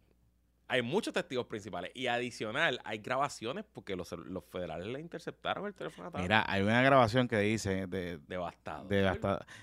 Hay 0.68 0.82
muchos 0.82 1.14
testigos 1.14 1.46
principales. 1.46 1.92
Y 1.94 2.08
adicional, 2.08 2.80
hay 2.86 2.98
grabaciones 3.00 3.66
porque 3.72 3.96
los, 3.96 4.12
los 4.14 4.44
federales 4.46 4.88
le 4.88 5.00
interceptaron 5.00 5.68
el 5.68 5.74
teléfono 5.76 6.08
a 6.08 6.12
Tata. 6.12 6.22
Mira, 6.24 6.44
hay 6.48 6.62
una 6.64 6.82
grabación 6.82 7.28
que 7.28 7.38
dice 7.40 7.86
de, 7.88 8.18
Devastado. 8.20 8.88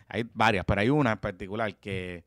hay 0.09 0.25
varias, 0.33 0.65
pero 0.65 0.81
hay 0.81 0.91
una 0.91 1.13
en 1.13 1.19
particular 1.19 1.75
que 1.77 2.25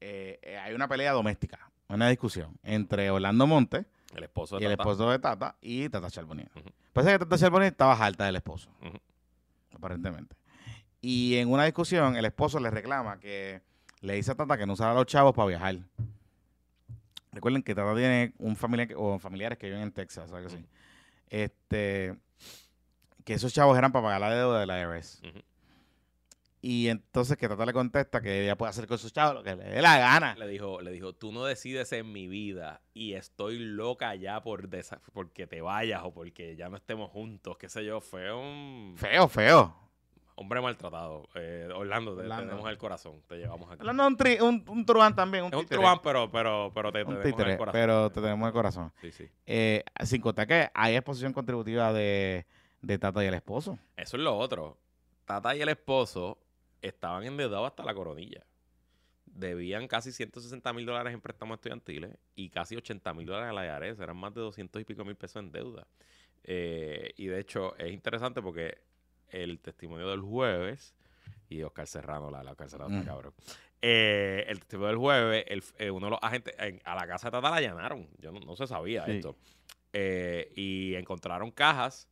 eh, 0.00 0.38
eh, 0.42 0.58
hay 0.58 0.74
una 0.74 0.88
pelea 0.88 1.12
doméstica, 1.12 1.70
una 1.88 2.08
discusión 2.08 2.58
entre 2.62 3.10
Orlando 3.10 3.46
Montes 3.46 3.86
El 4.14 4.24
esposo 4.24 4.56
de 4.56 4.62
y 4.62 4.66
el 4.66 4.72
Tata. 4.76 4.82
esposo 4.90 5.10
de 5.10 5.18
Tata 5.18 5.56
y 5.60 5.88
Tata 5.88 6.10
Charbonnier. 6.10 6.50
Ujú. 6.54 6.70
Parece 6.92 7.12
que 7.12 7.18
Tata 7.20 7.38
Charbonnier 7.38 7.72
estaba 7.72 7.94
alta 7.94 8.24
del 8.26 8.36
esposo, 8.36 8.70
aparentemente. 9.74 10.36
Y 11.00 11.36
en 11.36 11.50
una 11.50 11.64
discusión, 11.64 12.16
el 12.16 12.24
esposo 12.24 12.58
le 12.58 12.70
reclama 12.70 13.20
que 13.20 13.62
le 14.00 14.14
dice 14.14 14.32
a 14.32 14.34
Tata 14.34 14.56
que 14.58 14.66
no 14.66 14.72
usara 14.72 14.94
los 14.94 15.06
chavos 15.06 15.34
para 15.34 15.48
viajar. 15.48 15.76
Recuerden 17.32 17.62
que 17.62 17.74
Tata 17.74 17.94
tiene 17.94 18.32
un 18.38 18.56
familiar 18.56 18.88
o 18.96 19.18
familiares 19.18 19.58
que 19.58 19.66
viven 19.66 19.82
en 19.82 19.92
Texas, 19.92 20.32
algo 20.32 20.48
así. 20.48 20.64
Este, 21.30 22.16
que 23.24 23.34
esos 23.34 23.52
chavos 23.52 23.76
eran 23.76 23.92
para 23.92 24.04
pagar 24.04 24.20
la 24.22 24.30
deuda 24.34 24.60
de 24.60 24.66
la 24.66 24.80
IRS. 24.80 25.20
Y 26.60 26.88
entonces 26.88 27.36
que 27.36 27.48
Tata 27.48 27.64
le 27.66 27.72
contesta 27.72 28.20
que 28.20 28.42
ella 28.42 28.56
puede 28.56 28.70
hacer 28.70 28.86
con 28.88 28.98
sus 28.98 29.12
chavos 29.12 29.34
lo 29.36 29.42
que 29.44 29.54
le 29.54 29.62
dé 29.64 29.80
la 29.80 29.96
gana. 29.98 30.34
Le 30.34 30.48
dijo, 30.48 30.80
le 30.80 30.90
dijo, 30.90 31.12
tú 31.12 31.30
no 31.32 31.44
decides 31.44 31.92
en 31.92 32.10
mi 32.12 32.26
vida 32.26 32.80
y 32.94 33.12
estoy 33.14 33.58
loca 33.60 34.14
ya 34.16 34.42
por 34.42 34.68
desa- 34.68 35.00
porque 35.12 35.46
te 35.46 35.60
vayas 35.60 36.02
o 36.04 36.12
porque 36.12 36.56
ya 36.56 36.68
no 36.68 36.76
estemos 36.76 37.10
juntos, 37.10 37.56
qué 37.58 37.68
sé 37.68 37.84
yo. 37.84 38.00
Fue 38.00 38.32
un 38.32 38.94
Feo, 38.96 39.28
feo. 39.28 39.76
hombre 40.34 40.60
maltratado. 40.60 41.28
Eh, 41.36 41.68
Orlando, 41.72 42.16
te 42.16 42.22
Orlando. 42.22 42.46
tenemos 42.50 42.68
el 42.70 42.76
corazón, 42.78 43.22
te 43.28 43.36
llevamos 43.36 43.70
aquí. 43.70 43.78
Hablando 43.80 44.02
de 44.02 44.08
un, 44.08 44.16
tri- 44.16 44.40
un, 44.40 44.64
un 44.68 44.84
truán 44.84 45.14
también, 45.14 45.44
un 45.44 45.54
Es 45.54 45.60
un 45.60 45.66
truán, 45.66 46.00
pero, 46.02 46.28
pero, 46.30 46.72
pero 46.74 46.90
te 46.92 47.04
tenemos 47.04 47.22
títere, 47.24 47.52
el 47.52 47.58
corazón. 47.58 47.80
pero 47.80 48.10
te 48.10 48.20
tenemos 48.20 48.40
en 48.40 48.46
el 48.48 48.52
corazón. 48.52 48.92
Sí, 49.00 49.12
sí. 49.12 49.28
Eh, 49.46 49.84
sin 50.04 50.20
contar 50.20 50.48
que 50.48 50.68
hay 50.74 50.96
exposición 50.96 51.32
contributiva 51.32 51.92
de, 51.92 52.46
de 52.82 52.98
Tata 52.98 53.22
y 53.22 53.28
el 53.28 53.34
esposo. 53.34 53.78
Eso 53.96 54.16
es 54.16 54.22
lo 54.24 54.36
otro. 54.36 54.76
Tata 55.24 55.54
y 55.54 55.60
el 55.60 55.68
esposo 55.68 56.38
estaban 56.82 57.24
endeudados 57.24 57.66
hasta 57.66 57.84
la 57.84 57.94
coronilla. 57.94 58.44
Debían 59.26 59.86
casi 59.88 60.10
160 60.12 60.72
mil 60.72 60.86
dólares 60.86 61.12
en 61.14 61.20
préstamos 61.20 61.56
estudiantiles 61.56 62.16
y 62.34 62.48
casi 62.50 62.76
80 62.76 63.14
mil 63.14 63.26
dólares 63.26 63.50
a 63.50 63.52
la 63.52 63.64
IARES. 63.66 64.00
Eran 64.00 64.16
más 64.16 64.34
de 64.34 64.40
200 64.40 64.80
y 64.80 64.84
pico 64.84 65.04
mil 65.04 65.16
pesos 65.16 65.42
en 65.42 65.52
deuda. 65.52 65.86
Eh, 66.44 67.12
y 67.16 67.26
de 67.26 67.38
hecho 67.40 67.76
es 67.76 67.92
interesante 67.92 68.40
porque 68.42 68.78
el 69.28 69.60
testimonio 69.60 70.08
del 70.08 70.20
jueves, 70.22 70.94
y 71.50 71.62
Oscar 71.62 71.86
Serrano, 71.86 72.30
la, 72.30 72.42
la 72.42 72.52
Oscar 72.52 72.70
Serrano 72.70 72.96
está 72.98 73.02
Mm. 73.10 73.14
cabrón. 73.14 73.34
Eh, 73.82 74.44
el 74.48 74.58
testimonio 74.60 74.88
del 74.88 74.96
jueves, 74.98 75.44
el- 75.48 75.62
eh, 75.78 75.90
uno 75.90 76.06
de 76.06 76.10
los 76.10 76.18
agentes 76.22 76.54
en- 76.58 76.80
a 76.84 76.94
la 76.94 77.06
casa 77.06 77.28
de 77.28 77.32
Tata 77.32 77.50
la 77.50 77.56
allanaron. 77.56 78.08
Yo 78.18 78.32
no, 78.32 78.40
no 78.40 78.56
se 78.56 78.66
sabía 78.66 79.04
Sí. 79.04 79.12
esto. 79.12 79.36
Y 80.56 80.94
encontraron 80.94 81.50
cajas 81.50 82.08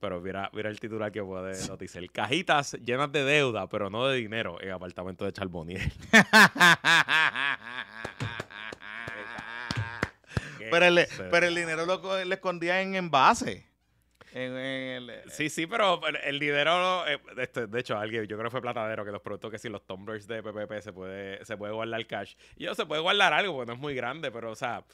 pero 0.00 0.20
mira, 0.20 0.50
mira 0.52 0.70
el 0.70 0.78
titular 0.78 1.10
que 1.10 1.22
puede 1.22 1.66
noticiar. 1.66 2.08
Cajitas 2.10 2.74
llenas 2.74 3.10
de 3.12 3.24
deuda, 3.24 3.68
pero 3.68 3.90
no 3.90 4.06
de 4.06 4.18
dinero, 4.18 4.60
en 4.60 4.70
apartamento 4.70 5.24
de 5.24 5.32
Charbonnier. 5.32 5.90
pero, 10.70 10.86
el, 10.86 11.06
pero 11.30 11.46
el 11.46 11.54
dinero 11.54 11.86
lo, 11.86 12.18
escondía 12.18 12.80
en 12.80 12.94
envase. 12.94 13.66
En, 14.32 14.56
en 14.56 15.10
el- 15.10 15.30
Sí, 15.30 15.48
sí, 15.48 15.66
pero 15.66 16.00
el, 16.22 16.38
dinero, 16.38 17.06
eh, 17.08 17.18
este, 17.38 17.66
de 17.66 17.80
hecho, 17.80 17.98
alguien, 17.98 18.26
yo 18.26 18.36
creo 18.36 18.50
que 18.50 18.52
fue 18.52 18.60
Platadero 18.60 19.04
que 19.04 19.10
nos 19.10 19.22
preguntó 19.22 19.50
que 19.50 19.58
si 19.58 19.68
los 19.68 19.84
tumblers 19.86 20.28
de 20.28 20.42
PPP 20.42 20.80
se 20.80 20.92
puede, 20.92 21.44
se 21.44 21.56
puede 21.56 21.72
guardar 21.72 22.06
cash. 22.06 22.34
Y 22.56 22.64
yo, 22.64 22.74
se 22.74 22.86
puede 22.86 23.00
guardar 23.00 23.32
algo, 23.32 23.54
porque 23.54 23.68
no 23.68 23.72
es 23.72 23.80
muy 23.80 23.94
grande, 23.94 24.30
pero, 24.30 24.52
o 24.52 24.54
sea, 24.54 24.84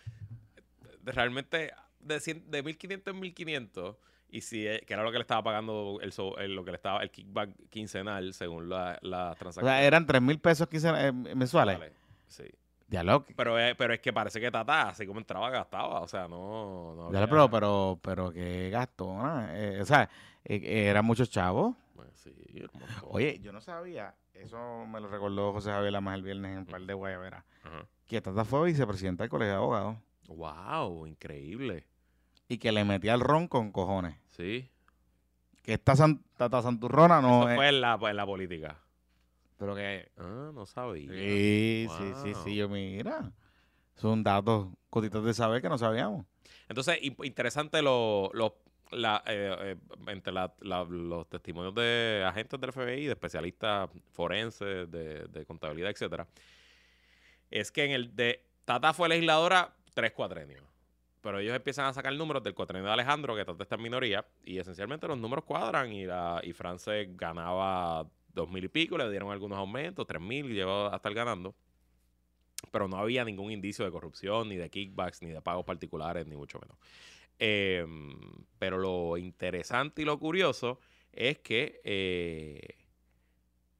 realmente 1.04 1.72
de, 2.00 2.20
100 2.20 2.50
de 2.50 2.62
1500 2.62 3.14
en 3.14 3.20
1500, 3.20 3.96
y 4.36 4.40
si, 4.40 4.62
que 4.86 4.94
era 4.94 5.02
lo 5.02 5.10
que 5.12 5.18
le 5.18 5.22
estaba 5.22 5.42
pagando, 5.42 5.98
el, 6.02 6.12
el- 6.38 6.54
lo 6.54 6.64
que 6.64 6.70
le 6.72 6.76
estaba, 6.76 7.02
el 7.02 7.10
kickback 7.10 7.50
quincenal, 7.70 8.32
según 8.34 8.68
la, 8.68 8.98
la 9.02 9.36
o 9.44 9.52
sea, 9.52 9.82
eran 9.84 10.06
3 10.06 10.20
mil 10.22 10.38
pesos 10.38 10.68
eh, 10.72 11.12
mensuales. 11.12 11.78
Vale, 11.78 11.92
Sí. 12.26 12.44
Diálogo. 12.86 13.24
Pero 13.36 13.58
es, 13.58 13.74
pero 13.76 13.94
es 13.94 14.00
que 14.00 14.12
parece 14.12 14.40
que 14.40 14.50
Tata, 14.50 14.90
así 14.90 15.06
como 15.06 15.18
entraba, 15.18 15.48
gastaba. 15.50 16.00
O 16.00 16.08
sea, 16.08 16.28
no. 16.28 16.94
no 16.96 17.06
había- 17.06 17.26
pero, 17.26 17.48
pero, 17.50 17.98
pero 18.02 18.32
qué 18.32 18.68
gastona. 18.70 19.48
Eh, 19.52 19.80
o 19.80 19.84
sea, 19.86 20.08
eh, 20.44 20.60
eh, 20.62 20.86
eran 20.88 21.04
muchos 21.04 21.30
chavos. 21.30 21.74
Pues 21.94 22.10
sí. 22.14 22.34
Oye, 23.04 23.38
yo 23.40 23.52
no 23.52 23.60
sabía, 23.60 24.14
eso 24.34 24.84
me 24.86 25.00
lo 25.00 25.08
recordó 25.08 25.52
José 25.52 25.70
Javier 25.70 25.92
Lamas 25.92 26.16
el 26.16 26.22
viernes 26.22 26.58
en 26.58 26.66
par 26.66 26.82
de 26.82 26.92
guayaberas, 26.94 27.44
Ajá. 27.62 27.86
que 28.06 28.20
Tata 28.20 28.44
fue 28.44 28.66
vicepresidenta 28.66 29.22
del 29.24 29.30
colegio 29.30 29.52
de 29.52 29.58
abogados 29.58 29.96
Wow, 30.28 31.06
increíble. 31.06 31.86
Y 32.48 32.58
que 32.58 32.72
le 32.72 32.84
metía 32.84 33.14
el 33.14 33.20
ron 33.20 33.48
con 33.48 33.72
cojones. 33.72 34.16
Sí. 34.30 34.70
Que 35.62 35.74
esta 35.74 35.96
San- 35.96 36.22
Tata 36.36 36.60
Santurrona 36.62 37.20
no 37.20 37.40
Eso 37.42 37.48
es... 37.50 37.56
fue 37.56 37.68
en 37.68 37.80
la, 37.80 37.98
en 38.02 38.16
la 38.16 38.26
política. 38.26 38.76
Pero 39.56 39.74
que... 39.74 40.10
Ah, 40.18 40.50
no 40.52 40.66
sabía. 40.66 41.08
Sí, 41.10 41.86
sí, 41.96 42.12
sí, 42.22 42.32
sí, 42.44 42.56
yo 42.56 42.68
mira. 42.68 43.32
Son 43.94 44.22
datos, 44.22 44.68
cositas 44.90 45.22
de 45.24 45.32
saber 45.32 45.62
que 45.62 45.68
no 45.68 45.78
sabíamos. 45.78 46.26
Entonces, 46.68 46.98
in- 47.02 47.16
interesante 47.22 47.80
lo, 47.80 48.30
lo- 48.34 48.58
la, 48.90 49.22
eh, 49.26 49.56
eh, 49.60 49.76
entre 50.08 50.32
la- 50.32 50.52
la- 50.60 50.84
los 50.84 51.28
testimonios 51.28 51.74
de 51.74 52.24
agentes 52.26 52.60
del 52.60 52.72
FBI, 52.72 53.06
de 53.06 53.12
especialistas 53.12 53.88
forenses, 54.12 54.90
de, 54.90 55.24
de 55.28 55.46
contabilidad, 55.46 55.90
etcétera, 55.90 56.26
es 57.50 57.70
que 57.70 57.84
en 57.84 57.92
el 57.92 58.14
de 58.16 58.44
Tata 58.64 58.92
fue 58.92 59.08
legisladora 59.08 59.72
tres 59.94 60.12
cuatrenios. 60.12 60.62
Pero 61.24 61.38
ellos 61.38 61.56
empiezan 61.56 61.86
a 61.86 61.92
sacar 61.94 62.12
números 62.12 62.42
del 62.42 62.54
cuatrenio 62.54 62.86
de 62.86 62.92
Alejandro, 62.92 63.34
que 63.34 63.46
Tata 63.46 63.62
está 63.62 63.76
en 63.76 63.82
minoría, 63.82 64.26
y 64.44 64.58
esencialmente 64.58 65.08
los 65.08 65.16
números 65.16 65.46
cuadran 65.46 65.90
y, 65.90 66.04
la, 66.04 66.38
y 66.44 66.52
France 66.52 67.08
ganaba 67.12 68.06
dos 68.34 68.50
mil 68.50 68.62
y 68.62 68.68
pico, 68.68 68.98
le 68.98 69.08
dieron 69.08 69.32
algunos 69.32 69.56
aumentos, 69.56 70.06
tres 70.06 70.20
mil, 70.20 70.52
llegó 70.52 70.92
a 70.92 70.96
estar 70.96 71.14
ganando. 71.14 71.54
Pero 72.70 72.88
no 72.88 72.98
había 72.98 73.24
ningún 73.24 73.50
indicio 73.50 73.86
de 73.86 73.90
corrupción, 73.90 74.50
ni 74.50 74.56
de 74.56 74.68
kickbacks, 74.68 75.22
ni 75.22 75.30
de 75.30 75.40
pagos 75.40 75.64
particulares, 75.64 76.26
ni 76.26 76.36
mucho 76.36 76.60
menos. 76.60 76.76
Eh, 77.38 77.86
pero 78.58 78.76
lo 78.76 79.16
interesante 79.16 80.02
y 80.02 80.04
lo 80.04 80.18
curioso 80.18 80.78
es 81.10 81.38
que 81.38 81.80
eh, 81.84 82.84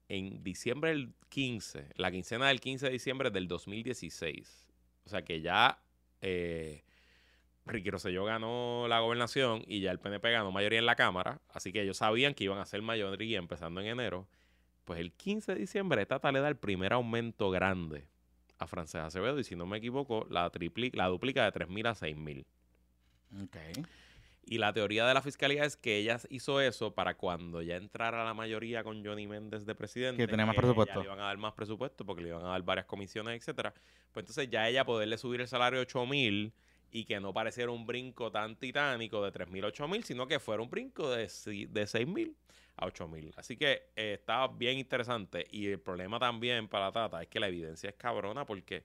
en 0.08 0.42
diciembre 0.42 0.92
del 0.92 1.12
15, 1.28 1.90
la 1.96 2.10
quincena 2.10 2.48
del 2.48 2.62
15 2.62 2.86
de 2.86 2.92
diciembre 2.92 3.30
del 3.30 3.48
2016, 3.48 4.70
o 5.04 5.08
sea 5.10 5.22
que 5.22 5.42
ya 5.42 5.78
eh, 6.22 6.84
Ricky 7.66 7.90
Rosselló 7.90 8.24
ganó 8.24 8.86
la 8.88 9.00
gobernación 9.00 9.62
y 9.66 9.80
ya 9.80 9.90
el 9.90 9.98
PNP 9.98 10.30
ganó 10.30 10.52
mayoría 10.52 10.78
en 10.78 10.86
la 10.86 10.96
Cámara, 10.96 11.40
así 11.48 11.72
que 11.72 11.82
ellos 11.82 11.98
sabían 11.98 12.34
que 12.34 12.44
iban 12.44 12.58
a 12.58 12.66
ser 12.66 12.82
mayoría 12.82 13.38
empezando 13.38 13.80
en 13.80 13.86
enero. 13.86 14.26
Pues 14.84 15.00
el 15.00 15.12
15 15.12 15.54
de 15.54 15.60
diciembre 15.60 16.04
Tata 16.04 16.30
le 16.30 16.40
da 16.40 16.48
el 16.48 16.56
primer 16.56 16.92
aumento 16.92 17.50
grande 17.50 18.06
a 18.58 18.66
Frances 18.66 19.00
Acevedo 19.00 19.38
y 19.38 19.44
si 19.44 19.56
no 19.56 19.66
me 19.66 19.78
equivoco, 19.78 20.26
la, 20.28 20.50
la 20.92 21.08
duplica 21.08 21.50
de 21.50 21.52
3.000 21.52 21.88
a 21.88 21.94
6.000. 21.94 22.44
Ok. 23.44 23.86
Y 24.46 24.58
la 24.58 24.74
teoría 24.74 25.06
de 25.06 25.14
la 25.14 25.22
fiscalía 25.22 25.64
es 25.64 25.76
que 25.76 25.96
ella 25.96 26.20
hizo 26.28 26.60
eso 26.60 26.94
para 26.94 27.16
cuando 27.16 27.62
ya 27.62 27.76
entrara 27.76 28.24
la 28.24 28.34
mayoría 28.34 28.84
con 28.84 29.02
Johnny 29.02 29.26
Méndez 29.26 29.64
de 29.64 29.74
presidente. 29.74 30.22
Que 30.22 30.28
tenía 30.28 30.44
más 30.44 30.54
ya 30.54 30.60
presupuesto. 30.60 30.98
le 30.98 31.06
iban 31.06 31.20
a 31.20 31.24
dar 31.24 31.38
más 31.38 31.54
presupuesto 31.54 32.04
porque 32.04 32.22
le 32.22 32.28
iban 32.28 32.44
a 32.44 32.48
dar 32.48 32.62
varias 32.62 32.84
comisiones, 32.84 33.40
etcétera. 33.40 33.72
Pues 34.12 34.24
entonces 34.24 34.50
ya 34.50 34.68
ella 34.68 34.84
poderle 34.84 35.16
subir 35.16 35.40
el 35.40 35.48
salario 35.48 35.78
a 35.78 35.82
8 35.82 36.04
mil 36.06 36.52
y 36.94 37.04
que 37.06 37.18
no 37.18 37.34
pareciera 37.34 37.72
un 37.72 37.84
brinco 37.84 38.30
tan 38.30 38.54
titánico 38.54 39.20
de 39.24 39.32
3 39.32 39.48
mil 39.48 39.64
a 39.64 39.66
8 39.66 39.88
mil, 39.88 40.04
sino 40.04 40.28
que 40.28 40.38
fuera 40.38 40.62
un 40.62 40.70
brinco 40.70 41.10
de, 41.10 41.26
de 41.68 41.86
6 41.88 42.06
mil 42.06 42.36
a 42.76 42.86
8 42.86 43.08
mil. 43.08 43.34
Así 43.36 43.56
que 43.56 43.90
eh, 43.96 44.14
estaba 44.20 44.46
bien 44.46 44.78
interesante. 44.78 45.44
Y 45.50 45.66
el 45.66 45.80
problema 45.80 46.20
también 46.20 46.68
para 46.68 46.92
Tata 46.92 47.20
es 47.20 47.26
que 47.26 47.40
la 47.40 47.48
evidencia 47.48 47.90
es 47.90 47.96
cabrona 47.96 48.46
porque 48.46 48.84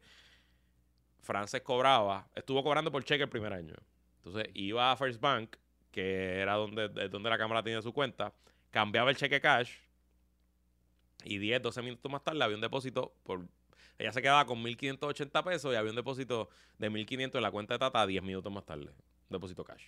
Frances 1.22 1.62
cobraba, 1.62 2.28
estuvo 2.34 2.64
cobrando 2.64 2.92
por 2.92 3.04
cheque 3.04 3.22
el 3.22 3.30
primer 3.30 3.54
año. 3.54 3.76
Entonces 4.18 4.50
iba 4.56 4.92
a 4.92 4.98
First 4.98 5.22
Bank, 5.22 5.58
que 5.92 6.40
era 6.40 6.56
donde, 6.56 6.90
de 6.90 7.10
donde 7.10 7.30
la 7.30 7.38
cámara 7.38 7.62
tenía 7.62 7.84
su 7.84 7.94
cuenta, 7.94 8.34
cambiaba 8.72 9.12
el 9.12 9.18
cheque 9.18 9.40
cash 9.40 9.72
y 11.24 11.38
10, 11.38 11.62
12 11.62 11.84
minutos 11.84 12.12
más 12.12 12.24
tarde 12.24 12.44
había 12.44 12.56
un 12.56 12.62
depósito 12.62 13.14
por... 13.22 13.46
Ella 14.00 14.14
se 14.14 14.22
quedaba 14.22 14.46
con 14.46 14.64
1.580 14.64 15.44
pesos 15.44 15.74
y 15.74 15.76
había 15.76 15.92
un 15.92 15.96
depósito 15.98 16.50
de 16.78 16.90
1.500 16.90 17.36
en 17.36 17.42
la 17.42 17.52
cuenta 17.52 17.74
de 17.76 17.80
Tata 17.80 18.08
10 18.08 18.24
minutos 18.24 18.52
más 18.52 18.66
tarde. 18.66 18.86
Un 18.86 19.30
depósito 19.30 19.64
cash. 19.64 19.84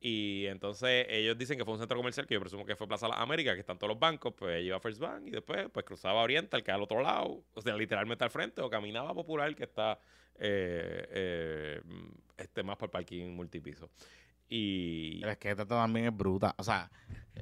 Y 0.00 0.46
entonces 0.46 1.06
ellos 1.08 1.36
dicen 1.36 1.58
que 1.58 1.64
fue 1.64 1.74
un 1.74 1.80
centro 1.80 1.96
comercial 1.96 2.26
que 2.26 2.34
yo 2.34 2.40
presumo 2.40 2.64
que 2.64 2.76
fue 2.76 2.86
Plaza 2.86 3.08
Las 3.08 3.18
Américas, 3.18 3.54
que 3.54 3.60
están 3.60 3.78
todos 3.78 3.88
los 3.88 3.98
bancos, 3.98 4.34
pues 4.36 4.56
ella 4.56 4.66
iba 4.66 4.76
a 4.76 4.80
First 4.80 5.00
Bank 5.00 5.22
y 5.26 5.30
después 5.30 5.68
pues 5.72 5.84
cruzaba 5.84 6.22
Oriental, 6.22 6.62
que 6.62 6.70
al 6.70 6.82
otro 6.82 7.02
lado, 7.02 7.42
o 7.54 7.60
sea, 7.60 7.74
literalmente 7.74 8.22
al 8.22 8.30
frente, 8.30 8.60
o 8.60 8.70
caminaba 8.70 9.14
Popular, 9.14 9.54
que 9.56 9.64
está 9.64 9.98
eh, 10.36 11.08
eh, 11.10 11.80
este, 12.36 12.62
más 12.62 12.76
por 12.76 12.88
el 12.88 12.90
parking 12.90 13.30
multipiso. 13.30 13.88
Y, 14.48 15.24
Es 15.24 15.38
que 15.38 15.50
esta 15.50 15.66
también 15.66 16.06
es 16.06 16.16
bruta. 16.16 16.54
O 16.58 16.64
sea, 16.64 16.90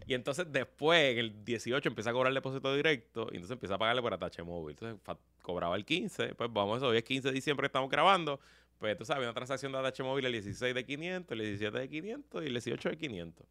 y 0.07 0.15
entonces 0.15 0.47
después, 0.51 1.13
en 1.13 1.19
el 1.19 1.45
18, 1.45 1.89
empieza 1.89 2.11
a 2.11 2.13
cobrar 2.13 2.31
el 2.31 2.35
depósito 2.35 2.75
directo 2.75 3.29
y 3.31 3.37
entonces 3.37 3.53
empieza 3.53 3.75
a 3.75 3.79
pagarle 3.79 4.03
por 4.03 4.15
atache 4.15 4.43
móvil. 4.43 4.77
Entonces 4.79 5.19
cobraba 5.43 5.77
el 5.77 5.85
15, 5.85 6.35
pues 6.35 6.53
vamos, 6.53 6.83
hoy 6.83 6.97
es 6.97 7.05
15 7.05 7.29
de 7.29 7.35
diciembre 7.35 7.65
que 7.65 7.67
estamos 7.67 7.91
grabando. 7.91 8.41
Pues 8.79 8.93
entonces 8.93 9.15
había 9.15 9.29
una 9.29 9.35
transacción 9.35 9.71
de 9.73 9.79
atache 9.79 10.03
móvil 10.03 10.25
el 10.27 10.33
16 10.33 10.75
de 10.75 10.85
500, 10.85 11.33
el 11.33 11.39
17 11.39 11.79
de 11.79 11.89
500 11.89 12.43
y 12.43 12.47
el 12.47 12.53
18 12.53 12.89
de 12.89 12.97
500. 12.97 13.47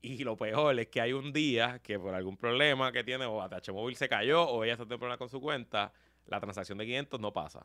Y 0.00 0.24
lo 0.24 0.36
peor 0.36 0.78
es 0.80 0.88
que 0.88 1.00
hay 1.00 1.12
un 1.12 1.32
día 1.32 1.80
que 1.82 1.98
por 1.98 2.14
algún 2.14 2.36
problema 2.36 2.90
que 2.90 3.04
tiene, 3.04 3.24
o 3.24 3.40
ATH 3.40 3.70
móvil 3.70 3.94
se 3.94 4.08
cayó, 4.08 4.42
o 4.42 4.64
ella 4.64 4.72
está 4.72 4.84
teniendo 4.84 4.98
problemas 4.98 5.18
con 5.18 5.28
su 5.28 5.40
cuenta, 5.40 5.92
la 6.26 6.40
transacción 6.40 6.78
de 6.78 6.86
500 6.86 7.20
no 7.20 7.32
pasa. 7.32 7.64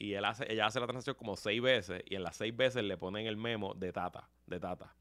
Y 0.00 0.14
él 0.14 0.24
hace, 0.24 0.50
ella 0.50 0.64
hace 0.64 0.80
la 0.80 0.86
transacción 0.86 1.14
como 1.14 1.36
seis 1.36 1.60
veces, 1.60 2.02
y 2.06 2.14
en 2.14 2.22
las 2.22 2.34
seis 2.34 2.56
veces 2.56 2.82
le 2.82 2.96
ponen 2.96 3.26
el 3.26 3.36
memo 3.36 3.74
de 3.74 3.92
Tata, 3.92 4.30
de 4.46 4.58
Tata. 4.58 4.94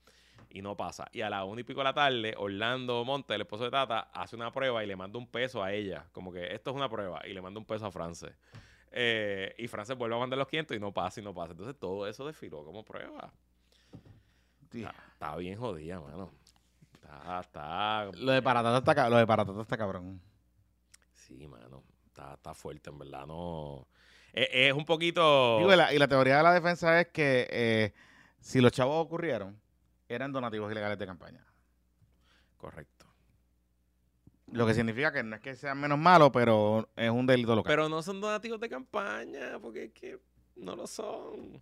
Y 0.49 0.61
no 0.61 0.75
pasa. 0.75 1.07
Y 1.13 1.21
a 1.21 1.29
la 1.29 1.45
una 1.45 1.61
y 1.61 1.63
pico 1.63 1.79
de 1.79 1.85
la 1.85 1.93
tarde, 1.93 2.35
Orlando 2.37 3.05
Monte, 3.05 3.33
el 3.33 3.41
esposo 3.41 3.63
de 3.63 3.71
Tata, 3.71 4.09
hace 4.13 4.35
una 4.35 4.51
prueba 4.51 4.83
y 4.83 4.87
le 4.87 4.97
manda 4.97 5.17
un 5.17 5.27
peso 5.27 5.63
a 5.63 5.71
ella. 5.71 6.05
Como 6.11 6.33
que 6.33 6.53
esto 6.53 6.71
es 6.71 6.75
una 6.75 6.89
prueba. 6.89 7.21
Y 7.25 7.33
le 7.33 7.41
manda 7.41 7.61
un 7.61 7.65
peso 7.65 7.85
a 7.85 7.91
Frances. 7.91 8.35
Eh, 8.91 9.55
y 9.57 9.69
Frances 9.69 9.97
vuelve 9.97 10.17
a 10.17 10.19
mandar 10.19 10.37
los 10.37 10.49
500 10.49 10.75
y 10.75 10.81
no 10.81 10.93
pasa 10.93 11.21
y 11.21 11.23
no 11.23 11.33
pasa. 11.33 11.51
Entonces 11.51 11.79
todo 11.79 12.05
eso 12.05 12.27
desfiló 12.27 12.65
como 12.65 12.83
prueba. 12.83 13.31
Está, 14.69 14.93
está 15.13 15.35
bien 15.37 15.57
jodida, 15.57 16.01
mano. 16.01 16.29
Está, 16.93 17.39
está. 17.39 18.11
lo 18.17 18.33
de 18.33 18.41
Paratata 18.41 18.77
está, 18.79 19.09
lo 19.09 19.15
de 19.15 19.25
Paratata 19.25 19.61
está 19.61 19.77
cabrón. 19.77 20.19
Sí, 21.13 21.47
mano. 21.47 21.83
Está, 22.07 22.33
está 22.33 22.53
fuerte, 22.53 22.89
en 22.89 22.99
verdad. 22.99 23.25
No. 23.25 23.87
Es, 24.33 24.49
es 24.51 24.73
un 24.73 24.85
poquito. 24.85 25.57
Digo, 25.59 25.73
y, 25.73 25.77
la, 25.77 25.93
y 25.93 25.97
la 25.97 26.07
teoría 26.07 26.37
de 26.37 26.43
la 26.43 26.53
defensa 26.53 26.99
es 26.99 27.07
que 27.07 27.47
eh, 27.49 27.93
si 28.39 28.61
los 28.61 28.71
chavos 28.71 29.05
ocurrieron, 29.05 29.59
eran 30.07 30.31
donativos 30.31 30.71
ilegales 30.71 30.97
de 30.97 31.05
campaña. 31.05 31.45
Correcto. 32.57 33.05
Lo 34.51 34.65
que 34.65 34.73
significa 34.73 35.11
que 35.11 35.21
no 35.21 35.35
es 35.35 35.41
que 35.41 35.55
sean 35.55 35.79
menos 35.79 35.99
malos, 35.99 36.31
pero 36.33 36.89
es 36.95 37.09
un 37.09 37.25
delito 37.27 37.55
local. 37.55 37.69
Pero 37.69 37.87
no 37.87 38.01
son 38.01 38.19
donativos 38.19 38.59
de 38.59 38.67
campaña, 38.67 39.59
porque 39.61 39.85
es 39.85 39.91
que 39.93 40.19
no 40.55 40.75
lo 40.75 40.87
son. 40.87 41.61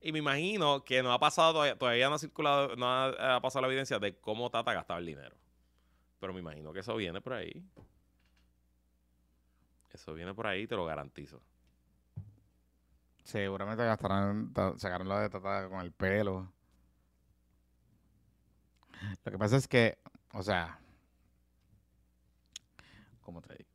Y 0.00 0.12
me 0.12 0.18
imagino 0.18 0.84
que 0.84 1.02
no 1.02 1.12
ha 1.12 1.18
pasado 1.18 1.52
todavía, 1.52 1.78
todavía 1.78 2.08
no 2.08 2.14
ha 2.14 2.18
circulado, 2.18 2.76
no 2.76 2.86
ha, 2.86 3.36
ha 3.36 3.40
pasado 3.40 3.62
la 3.62 3.68
evidencia 3.68 3.98
de 3.98 4.16
cómo 4.16 4.50
Tata 4.50 4.72
gastaba 4.72 5.00
el 5.00 5.06
dinero. 5.06 5.36
Pero 6.18 6.32
me 6.32 6.40
imagino 6.40 6.72
que 6.72 6.80
eso 6.80 6.96
viene 6.96 7.20
por 7.20 7.34
ahí. 7.34 7.62
Eso 9.92 10.14
viene 10.14 10.34
por 10.34 10.46
ahí, 10.46 10.66
te 10.66 10.76
lo 10.76 10.84
garantizo. 10.84 11.40
Seguramente 13.24 13.84
gastarán, 13.84 14.52
ta- 14.52 14.78
sacaron 14.78 15.08
la 15.08 15.20
de 15.20 15.30
Tata 15.30 15.68
con 15.68 15.80
el 15.80 15.92
pelo. 15.92 16.52
Lo 19.24 19.32
que 19.32 19.38
pasa 19.38 19.56
es 19.56 19.66
que, 19.66 19.98
o 20.32 20.42
sea, 20.42 20.78
¿cómo 23.22 23.40
te 23.40 23.54
digo? 23.56 23.70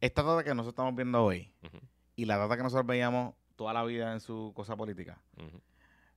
Esta 0.00 0.22
Tata 0.22 0.44
que 0.44 0.50
nosotros 0.50 0.72
estamos 0.74 0.94
viendo 0.94 1.24
hoy 1.24 1.52
y 2.16 2.24
la 2.24 2.38
Tata 2.38 2.56
que 2.56 2.62
nosotros 2.62 2.86
veíamos 2.86 3.34
toda 3.56 3.72
la 3.72 3.82
vida 3.84 4.12
en 4.12 4.20
su 4.20 4.52
cosa 4.54 4.76
política, 4.76 5.20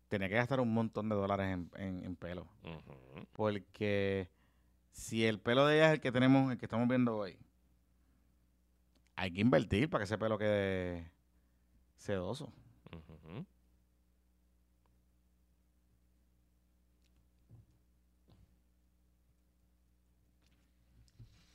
tenía 0.07 0.29
que 0.29 0.35
gastar 0.35 0.59
un 0.59 0.71
montón 0.73 1.09
de 1.09 1.15
dólares 1.15 1.47
en, 1.51 1.71
en- 1.75 2.05
en 2.05 2.15
pelo. 2.15 2.47
Porque 3.33 4.29
si 4.91 5.25
el 5.25 5.39
pelo 5.39 5.65
de 5.65 5.77
ella 5.77 5.87
es 5.87 5.93
el 5.93 6.01
que 6.01 6.11
tenemos, 6.11 6.51
el 6.51 6.57
que 6.59 6.65
estamos 6.65 6.87
viendo 6.87 7.17
hoy, 7.17 7.39
hay 9.15 9.31
que 9.31 9.41
invertir 9.41 9.89
para 9.89 10.01
que 10.01 10.05
ese 10.05 10.17
pelo 10.19 10.37
quede 10.37 11.09
sedoso. 12.01 12.51
Ujú. 12.91 13.45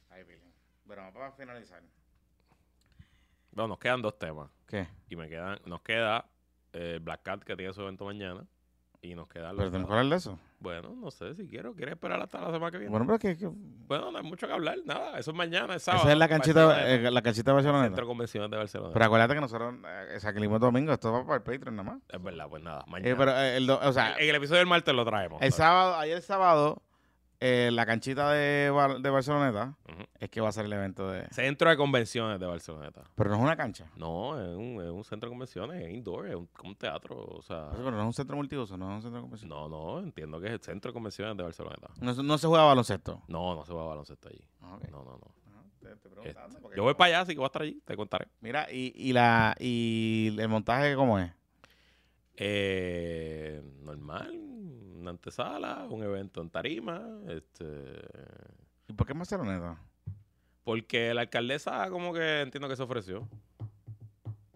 Ay, 0.09 0.25
Virgen. 0.25 0.53
Bueno, 0.85 1.13
para 1.13 1.33
finalizar. 1.33 1.83
Bueno, 3.51 3.69
nos 3.69 3.79
quedan 3.79 4.03
dos 4.03 4.19
temas. 4.19 4.51
¿Qué? 4.67 4.87
Y 5.09 5.17
me 5.17 5.29
quedan, 5.29 5.59
nos 5.67 5.83
queda 5.83 6.31
eh, 6.73 7.01
Black 7.03 7.23
Cat 7.23 7.43
que 7.43 7.57
tiene 7.57 7.73
su 7.73 7.83
evento 7.83 8.05
mañana. 8.05 8.47
Y 9.07 9.15
nos 9.15 9.29
queda 9.29 9.51
¿Pero 9.57 9.71
tenemos 9.71 9.87
que 9.89 9.93
hablar 9.97 10.11
de 10.11 10.17
eso? 10.17 10.39
Bueno, 10.59 10.95
no 10.97 11.11
sé 11.11 11.35
si 11.35 11.47
quiero. 11.47 11.75
¿Quieres 11.75 11.93
esperar 11.95 12.21
hasta 12.21 12.41
la 12.41 12.47
semana 12.51 12.71
que 12.73 12.79
viene? 12.79 12.91
Bueno, 12.91 13.07
pero 13.07 13.17
es 13.17 13.21
que... 13.21 13.37
que- 13.37 13.53
Bueno, 13.87 14.11
no 14.11 14.19
hay 14.19 14.25
mucho 14.25 14.47
que 14.49 14.53
hablar, 14.53 14.77
nada. 14.85 15.19
Eso 15.19 15.31
es 15.31 15.37
mañana, 15.37 15.77
es 15.77 15.83
sábado. 15.83 16.03
esa 16.05 16.13
es 16.13 16.19
la 16.19 16.29
canchita, 16.29 16.91
eh, 16.93 17.11
la 17.11 17.23
canchita 17.23 17.51
de 17.51 17.55
Barcelona. 17.55 17.85
Centro 17.85 18.05
de 18.05 18.09
Convenciones 18.09 18.51
de 18.51 18.57
Barcelona. 18.57 18.91
Pero 18.93 19.05
acuérdate 19.05 19.35
que 19.35 19.41
nosotros 19.41 19.75
eh, 20.11 20.19
salimos 20.19 20.59
domingo, 20.61 20.93
esto 20.93 21.13
va 21.13 21.25
para 21.25 21.37
el 21.37 21.43
Patreon 21.43 21.77
nada 21.77 21.91
más. 21.93 22.03
es 22.09 22.23
verdad, 22.23 22.47
pues 22.49 22.63
nada. 22.63 22.81
Eh, 22.81 22.91
Mañana. 22.91 23.17
pero 23.17 23.31
eh, 23.39 23.57
el, 23.59 23.67
do- 23.67 23.81
o 23.81 23.93
sea, 23.93 24.17
en 24.19 24.29
el 24.29 24.35
episodio 24.35 24.59
del 24.59 24.67
martes 24.69 24.93
lo 24.95 25.05
traemos. 25.05 25.41
el 25.43 25.53
sábado, 25.53 25.97
ayer 25.97 26.21
sábado, 26.23 26.83
eh, 27.41 27.71
la 27.73 27.85
canchita 27.87 28.31
de, 28.33 28.71
Bar- 28.71 29.01
de 29.01 29.11
Barceloneta 29.11 29.75
Ujú. 29.89 30.03
es 30.19 30.31
que 30.31 30.41
va 30.41 30.49
a 30.49 30.53
ser 30.53 30.65
el 30.67 30.73
evento 30.73 31.11
de... 31.11 31.27
Centro 31.31 31.69
de 31.71 31.77
Convenciones 31.77 32.39
de 32.41 32.47
Barcelona. 32.47 32.91
Pero 33.15 33.31
no 33.31 33.37
es 33.37 33.43
una 33.43 33.57
cancha. 33.57 33.87
No, 33.97 34.41
es 34.41 34.57
un, 34.57 34.83
es 34.83 34.91
un 34.91 35.05
centro 35.05 35.29
de 35.29 35.33
convenciones, 35.33 35.83
es 35.83 35.93
indoor, 35.93 36.29
es 36.29 36.35
un, 36.35 36.47
como 36.47 36.71
un 36.71 36.77
teatro. 36.77 37.17
O 37.17 37.43
sea, 37.43 37.71
Pero 37.73 37.91
no 37.91 38.01
es 38.01 38.07
un 38.07 38.13
centro 38.15 38.37
multiuso, 38.37 38.77
no 38.77 38.91
es 38.91 38.97
un 38.97 39.03
centro 39.03 39.17
de 39.19 39.23
convención. 39.23 39.49
no, 39.51 39.69
no, 39.69 39.99
entiendo 40.01 40.41
que 40.41 40.47
es 40.47 40.53
el 40.55 40.61
centro 40.61 40.91
de 40.91 40.95
convenciones 40.95 41.37
de 41.37 41.43
Barcelona. 41.43 41.77
No, 42.01 42.15
se- 42.15 42.23
no 42.23 42.39
se 42.39 42.47
juega 42.47 42.65
baloncesto. 42.65 43.23
No, 43.29 43.55
no 43.55 43.65
se 43.65 43.73
va 43.75 43.83
a 43.83 43.87
baloncesto 43.87 44.29
allí. 44.29 44.45
Ah, 44.63 44.75
ok. 44.77 44.89
No, 44.91 44.99
no, 45.05 45.11
no. 45.13 45.35
Ajá, 45.47 45.63
te- 45.81 45.97
te 45.97 46.29
Este, 46.31 46.61
porque- 46.61 46.77
yo 46.77 46.83
voy 46.83 46.95
para 46.95 47.09
allá, 47.09 47.21
así 47.21 47.33
que 47.33 47.39
voy 47.39 47.45
a 47.45 47.49
estar 47.49 47.63
allí, 47.63 47.81
te 47.85 47.97
contaré. 47.97 48.29
Mira, 48.41 48.67
y, 48.73 48.93
y, 48.97 49.13
la, 49.13 49.55
y 49.59 50.35
el 50.39 50.49
montaje, 50.49 50.95
¿cómo 50.97 51.19
es? 51.19 51.31
Eh, 52.37 53.63
normal, 53.83 54.31
una 54.99 55.11
antesala, 55.11 55.87
un 55.89 56.03
evento 56.03 56.41
en 56.43 56.51
tarima, 56.51 57.03
este 57.29 57.65
¿Y 58.89 58.93
por 58.93 59.07
qué 59.07 59.13
Barceloneta? 59.15 59.79
porque 60.65 61.15
la 61.15 61.23
alcaldesa 61.23 61.89
como 61.91 62.13
que 62.13 62.41
entiendo 62.43 62.69
que 62.69 62.77
se 62.77 62.83
ofreció. 62.83 63.29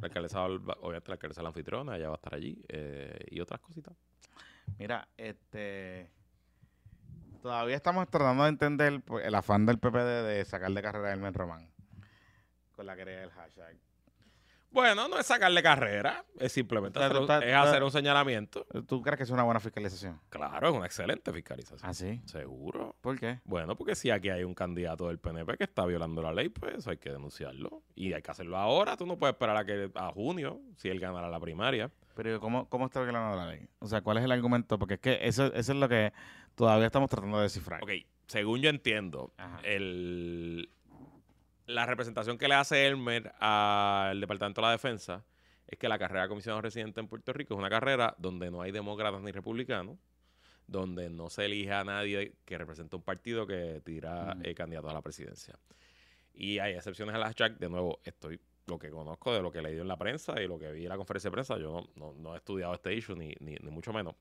La 0.01 0.07
alcaldesa, 0.09 0.41
va- 0.41 0.77
obviamente 0.81 1.09
la 1.09 1.15
alcaldesa 1.15 1.41
es 1.41 1.43
la 1.43 1.49
anfitriona, 1.51 1.97
ella 1.97 2.09
va 2.09 2.15
a 2.15 2.17
estar 2.17 2.35
allí 2.35 2.61
eh, 2.69 3.19
y 3.31 3.41
otras 3.41 3.61
cositas. 3.61 3.95
Mira, 4.79 5.07
este... 5.17 6.11
Todavía 7.43 7.77
estamos 7.77 8.09
tratando 8.11 8.43
de 8.43 8.49
entender 8.51 9.03
el 9.23 9.35
afán 9.35 9.65
del 9.67 9.79
PPD 9.79 10.25
de 10.27 10.45
sacar 10.45 10.71
de 10.73 10.83
carrera 10.83 11.09
a 11.09 11.13
Elmer 11.15 11.33
Román. 11.33 11.71
Con 12.77 12.85
la 12.87 12.97
querella 12.97 13.21
del 13.21 13.31
hashtag. 13.31 13.77
Bueno, 14.73 15.09
no 15.09 15.19
es 15.19 15.27
sacarle 15.27 15.63
carrera, 15.63 16.25
es 16.39 16.53
simplemente 16.53 16.99
O 16.99 17.03
sea, 17.03 17.09
hacer 17.09 17.21
un- 17.21 17.49
es 17.49 17.55
hacer 17.57 17.83
un 17.83 17.91
señalamiento. 17.91 18.65
¿Tú 18.87 19.03
crees 19.03 19.17
que 19.17 19.25
es 19.25 19.31
una 19.31 19.43
buena 19.43 19.59
fiscalización? 19.59 20.21
Claro, 20.29 20.69
es 20.69 20.75
una 20.75 20.87
excelente 20.87 21.33
fiscalización. 21.33 21.81
¿Ah, 21.91 21.93
sí? 21.93 22.21
Seguro. 22.25 22.95
¿Por 23.01 23.19
qué? 23.19 23.41
Bueno, 23.45 23.77
porque 23.77 23.97
si 23.97 24.11
aquí 24.11 24.29
hay 24.29 24.45
un 24.45 24.55
candidato 24.55 25.09
del 25.09 25.19
PNP 25.19 25.57
que 25.57 25.65
está 25.65 25.85
violando 25.87 26.23
la 26.23 26.33
ley, 26.33 26.49
pues 26.51 26.87
hay 26.87 26.99
que 26.99 27.11
denunciarlo. 27.11 27.83
Y 27.97 28.13
hay 28.13 28.23
que 28.23 28.31
hacerlo 28.31 28.57
ahora. 28.57 28.97
Tú 28.97 29.07
no 29.07 29.19
puedes 29.19 29.35
esperar 29.35 29.57
a 29.57 29.65
que 29.65 29.91
a 29.95 30.13
junio, 30.13 30.61
si 30.77 30.89
él 30.89 31.01
ganara 31.01 31.29
la 31.29 31.41
primaria. 31.41 31.91
Pero 32.15 32.39
¿cómo, 32.39 32.69
cómo 32.69 32.87
está 32.87 33.03
violando 33.03 33.37
la 33.37 33.47
ley? 33.51 33.69
O 33.81 33.87
sea, 33.89 34.03
¿cuál 34.03 34.19
es 34.19 34.25
el 34.25 34.31
argumento? 34.33 34.79
Porque 34.79 34.95
es 34.95 35.01
que 35.01 35.19
eso, 35.23 35.47
eso 35.53 35.73
es 35.73 35.79
lo 35.79 35.89
que 35.89 36.13
todavía 36.55 36.87
estamos 36.87 37.11
tratando 37.11 37.39
de 37.39 37.45
descifrar. 37.45 37.83
Ok, 37.83 37.91
según 38.27 38.61
yo 38.61 38.71
entiendo, 38.71 39.33
Ajá. 39.37 39.59
el, 39.65 40.71
la 41.71 41.87
representación 41.87 42.39
que 42.39 42.49
le 42.49 42.55
hace 42.55 42.87
Elmer 42.87 43.33
al 43.41 44.21
Departamento 44.21 44.61
de 44.61 44.67
la 44.67 44.73
Defensa 44.73 45.25
es 45.67 45.79
que 45.79 45.89
la 45.89 45.99
carrera 45.99 46.23
de 46.23 46.29
comisionado 46.29 46.61
residente 46.63 47.01
en 47.01 47.09
Puerto 47.09 47.33
Rico 47.33 47.55
es 47.55 47.59
una 47.59 47.71
carrera 47.71 48.15
donde 48.19 48.51
no 48.51 48.61
hay 48.63 48.73
demócratas 48.73 49.21
ni 49.23 49.31
republicanos, 49.33 49.97
donde 50.67 51.09
no 51.11 51.31
se 51.31 51.45
elige 51.47 51.73
a 51.73 51.85
nadie 51.85 52.35
que 52.45 52.59
represente 52.59 52.97
un 52.97 53.03
partido 53.03 53.47
que 53.47 53.81
tira 53.85 54.37
eh, 54.43 54.55
candidato 54.55 54.89
a 54.91 54.93
la 54.95 55.03
presidencia. 55.03 55.59
Y 56.35 56.59
hay 56.59 56.75
excepciones 56.75 57.15
al 57.15 57.23
hashtag. 57.23 57.59
De 57.59 57.69
nuevo, 57.69 58.01
estoy 58.05 58.41
lo 58.67 58.79
que 58.79 58.91
conozco 58.91 59.33
de 59.35 59.43
lo 59.43 59.51
que 59.51 59.59
he 59.59 59.63
leído 59.63 59.83
en 59.83 59.89
la 59.89 59.97
prensa 59.97 60.41
y 60.41 60.47
lo 60.47 60.59
que 60.59 60.71
vi 60.73 60.85
en 60.85 60.89
la 60.91 60.97
conferencia 60.97 61.29
de 61.29 61.33
prensa. 61.33 61.59
Yo 61.59 61.73
no, 61.97 62.13
no- 62.13 62.15
no 62.21 62.35
he 62.35 62.39
estudiado 62.39 62.75
este 62.75 62.95
issue, 62.95 63.17
ni, 63.17 63.35
ni, 63.41 63.55
ni 63.57 63.71
mucho 63.71 63.93
menos. 63.93 64.15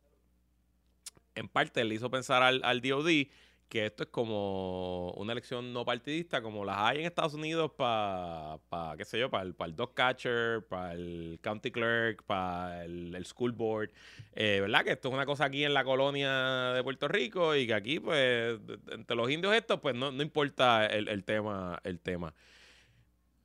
En 1.36 1.48
parte, 1.48 1.84
le 1.84 1.96
hizo 1.96 2.10
pensar 2.10 2.42
al, 2.44 2.62
al 2.64 2.82
DOD 2.82 3.28
que 3.70 3.86
esto 3.86 4.04
es 4.04 4.10
como 4.10 5.12
una 5.12 5.32
elección 5.34 5.72
no 5.72 5.86
partidista, 5.86 6.42
como 6.42 6.66
las 6.66 6.78
hay 6.80 7.00
en 7.00 7.06
Estados 7.06 7.36
Unidos 7.36 7.72
para, 7.78 8.58
pa, 8.68 8.96
qué 8.98 9.06
sé 9.06 9.20
yo, 9.20 9.30
para 9.30 9.44
el, 9.44 9.54
pa 9.54 9.66
el 9.66 9.76
dog 9.76 9.94
catcher, 9.94 10.66
para 10.68 10.94
el 10.94 11.40
county 11.42 11.72
clerk, 11.72 12.24
para 12.24 12.84
el, 12.84 13.24
school 13.26 13.52
board, 13.52 13.92
eh, 14.34 14.60
¿verdad? 14.62 14.84
Que 14.84 14.92
esto 14.94 15.10
es 15.10 15.14
una 15.14 15.26
cosa 15.26 15.46
aquí 15.46 15.64
en 15.64 15.76
la 15.76 15.84
colonia 15.84 16.74
de 16.74 16.84
Puerto 16.84 17.08
Rico 17.08 17.56
y 17.56 17.68
que 17.68 17.76
aquí, 17.76 18.00
pues, 18.00 18.60
entre 18.92 19.16
los 19.16 19.30
indios 19.30 19.54
estos, 19.54 19.80
pues 19.80 19.96
no, 19.96 20.12
no 20.12 20.24
importa 20.24 20.88
el, 20.88 21.08
el 21.08 21.24
tema, 21.24 21.80
el 21.84 22.00
tema. 22.00 22.34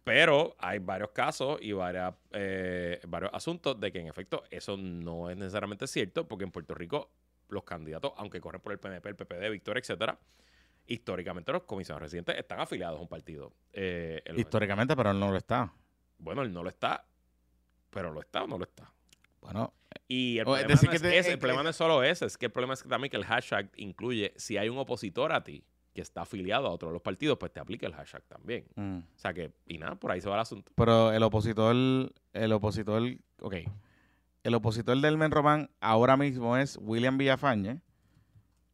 Pero 0.04 0.54
hay 0.58 0.78
varios 0.78 1.10
casos 1.10 1.58
y 1.62 1.72
varias, 1.72 2.14
eh, 2.32 3.00
varios 3.08 3.30
asuntos 3.34 3.78
de 3.80 3.90
que 3.92 4.00
en 4.00 4.06
efecto 4.06 4.44
eso 4.50 4.76
no 4.76 5.30
es 5.30 5.36
necesariamente 5.36 5.86
cierto, 5.86 6.28
porque 6.28 6.44
en 6.44 6.50
Puerto 6.50 6.74
Rico 6.74 7.10
los 7.48 7.64
candidatos, 7.64 8.12
aunque 8.16 8.40
corren 8.40 8.60
por 8.60 8.72
el 8.72 8.78
PNP, 8.78 9.08
el 9.10 9.16
PPD, 9.16 9.50
Victoria, 9.50 9.80
etcétera, 9.80 10.18
históricamente 10.86 11.52
los 11.52 11.62
comisionados 11.64 12.02
residentes 12.02 12.36
están 12.38 12.60
afiliados 12.60 12.98
a 12.98 13.02
un 13.02 13.08
partido. 13.08 13.52
Eh, 13.72 14.22
Históricamente, 14.36 14.94
pero 14.96 15.10
él 15.10 15.18
no 15.20 15.30
lo 15.30 15.36
está. 15.36 15.72
bueno, 16.18 16.42
él 16.42 16.52
no 16.52 16.62
lo 16.62 16.68
está, 16.68 17.04
pero 17.90 18.10
lo 18.12 18.20
está 18.20 18.44
o 18.44 18.46
no 18.46 18.58
lo 18.58 18.64
está. 18.64 18.90
Bueno, 19.40 19.72
Y 20.08 20.38
el 20.38 20.48
O, 20.48 20.56
es 20.56 20.62
problema, 20.64 20.82
no 20.82 20.90
que 20.90 20.96
es 20.96 21.02
te- 21.02 21.18
ese, 21.18 21.28
eh, 21.30 21.32
el 21.34 21.38
problema 21.38 21.60
que- 21.60 21.64
no 21.64 21.70
es 21.70 21.76
solo 21.76 22.02
ese, 22.02 22.24
es 22.26 22.36
que 22.38 22.46
el 22.46 22.52
problema 22.52 22.74
es 22.74 22.82
que 22.82 22.88
también 22.88 23.10
que 23.10 23.16
el 23.16 23.24
hashtag 23.24 23.70
incluye 23.76 24.32
si 24.36 24.56
hay 24.56 24.68
un 24.68 24.78
opositor 24.78 25.32
a 25.32 25.44
ti 25.44 25.64
que 25.94 26.00
está 26.00 26.22
afiliado 26.22 26.66
a 26.66 26.70
otro 26.70 26.88
de 26.88 26.94
los 26.94 27.02
partidos, 27.02 27.38
pues 27.38 27.52
te 27.52 27.60
aplica 27.60 27.86
el 27.86 27.94
hashtag 27.94 28.22
también. 28.24 28.66
mm. 28.74 28.98
O 28.98 29.18
sea 29.18 29.32
que, 29.32 29.52
y 29.66 29.78
nada, 29.78 29.94
por 29.94 30.10
ahí 30.10 30.20
se 30.20 30.28
va 30.28 30.34
el 30.34 30.40
asunto. 30.40 30.72
pero 30.74 31.12
el 31.12 31.22
opositor, 31.22 31.74
el 32.32 32.52
opositor, 32.52 33.02
ok. 33.40 33.54
El 34.44 34.54
opositor 34.54 35.00
del 35.00 35.16
Men 35.18 35.30
Román 35.32 35.70
ahora 35.80 36.16
mismo 36.16 36.56
es 36.56 36.78
William 36.80 37.18
Villafañe, 37.18 37.80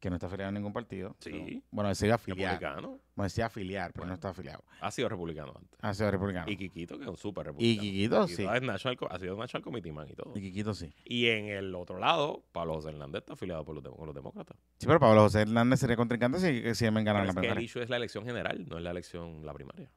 que 0.01 0.09
no 0.11 0.17
está 0.17 0.27
afiliado 0.27 0.49
a 0.49 0.53
ningún 0.53 0.73
partido. 0.73 1.15
Sí. 1.21 1.63
Bueno, 1.71 1.91
decía 1.91 2.15
afiliar. 2.15 2.55
Republicano. 2.55 2.99
Bueno, 3.15 3.25
decía 3.29 3.47
afiliar, 3.47 3.93
pero 3.93 4.07
no 4.07 4.15
está 4.15 4.31
afiliado. 4.31 4.65
Ha 4.81 4.91
sido 4.91 5.09
republicano 5.11 5.53
antes. 5.57 5.79
Ha 5.83 5.95
sido 5.95 6.11
republicano. 6.11 6.51
Y 6.51 6.57
Kikito, 6.57 6.97
que 6.97 7.05
es 7.05 7.09
un 7.11 7.17
súper 7.17 7.47
republicano. 7.47 8.27
Sí. 8.27 8.43
es 8.45 8.63
national 8.63 8.97
co- 8.97 9.09
ha 9.13 9.19
sido 9.19 9.37
National 9.37 9.63
Committee 9.63 9.93
Man 9.93 10.09
y 10.11 10.15
todo. 10.15 10.33
Y 10.37 10.41
Quiquito 10.41 10.75
sí. 10.75 10.93
Y 11.05 11.27
en 11.29 11.49
el 11.51 11.75
otro 11.75 11.99
lado, 11.99 12.43
Pablo 12.51 12.75
José 12.75 12.89
Hernández 12.89 13.21
está 13.21 13.35
afiliado 13.35 13.65
por 13.65 13.75
los 13.75 14.15
demócratas. 14.15 14.57
Sí, 14.79 14.87
pero 14.87 14.99
Pablo 14.99 15.21
José 15.21 15.43
Hernández 15.43 15.79
sería 15.81 15.97
contrincante 15.97 16.39
si, 16.41 16.75
si 16.75 16.85
me 16.87 17.03
Pero 17.03 17.05
ganan 17.05 17.25
la 17.27 17.29
es 17.29 17.35
que 17.35 17.41
el 17.41 17.43
primaria. 17.43 17.65
issue 17.65 17.83
es 17.83 17.91
la 17.91 17.97
elección 17.99 18.25
general, 18.25 18.67
no 18.69 18.79
es 18.79 18.83
la 18.83 18.91
elección, 18.91 19.45
la 19.47 19.53
primaria. 19.53 19.91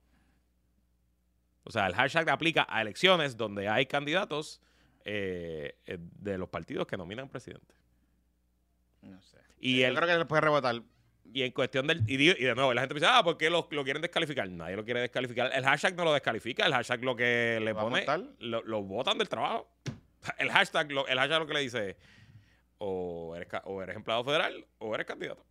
O 1.64 1.72
sea, 1.72 1.88
el 1.88 1.96
hashtag 1.96 2.30
aplica 2.30 2.68
a 2.70 2.82
elecciones 2.82 3.38
donde 3.38 3.70
hay 3.70 3.86
candidatos 3.86 4.62
eh, 5.06 5.76
eh, 5.86 5.98
de 6.00 6.38
los 6.38 6.50
partidos 6.50 6.88
que 6.88 6.98
nominan 6.98 7.30
presidente. 7.30 7.74
No 9.02 9.22
sé. 9.22 9.38
Y, 9.60 9.82
Yo 9.82 9.88
el, 9.88 9.96
creo 9.96 10.08
que 10.08 10.18
le 10.18 10.26
puede 10.26 10.42
rebotar. 10.42 10.82
y 11.34 11.44
en 11.44 11.52
cuestión 11.52 11.88
del... 11.88 12.04
Y, 12.10 12.18
de 12.34 12.56
nuevo, 12.56 12.74
la 12.74 12.82
gente 12.82 12.94
dice, 12.96 13.08
ah, 13.10 13.24
¿por 13.24 13.38
qué 13.38 13.50
lo, 13.50 13.68
lo 13.72 13.84
quieren 13.84 14.02
descalificar? 14.02 14.50
Nadie 14.50 14.76
lo 14.76 14.86
quiere 14.86 15.02
descalificar. 15.02 15.52
El 15.54 15.64
hashtag 15.66 15.96
no 15.96 16.04
lo 16.06 16.14
descalifica, 16.14 16.66
el 16.66 16.74
hashtag 16.74 17.04
lo 17.04 17.16
que 17.16 17.60
le 17.62 17.72
¿Lo 17.72 17.76
va 17.76 17.82
a 17.82 17.86
pone... 17.86 18.06
Lo, 18.40 18.62
lo 18.64 18.84
botan 18.84 19.18
del 19.18 19.30
trabajo. 19.30 19.68
El 20.38 20.50
hashtag, 20.52 20.90
lo, 20.92 21.06
el 21.06 21.18
hashtag 21.18 21.40
lo 21.42 21.48
que 21.48 21.54
le 21.54 21.60
dice, 21.60 21.98
o 22.78 23.36
eres, 23.36 23.50
o 23.66 23.82
eres 23.84 23.94
empleado 23.96 24.24
federal 24.24 24.66
o 24.78 24.96
eres 24.96 25.06
candidato. 25.06 25.46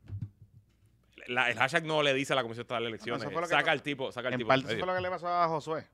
La- 1.26 1.50
el 1.50 1.58
hashtag 1.58 1.84
no 1.84 2.02
le 2.02 2.14
dice 2.14 2.32
a 2.32 2.36
la 2.36 2.42
Comisión 2.42 2.62
Estatal 2.62 2.82
de 2.84 2.88
Elecciones, 2.88 3.28
saca 3.50 3.70
al 3.70 3.82
tipo, 3.82 4.10
saca 4.12 4.28
al 4.28 4.34
En 4.34 4.38
tipo. 4.38 4.48
parte 4.48 4.68
eso 4.68 4.78
fue 4.78 4.86
lo 4.86 4.94
que 4.94 5.00
le 5.02 5.10
pasó 5.10 5.28
a 5.28 5.46
Josué. 5.48 5.86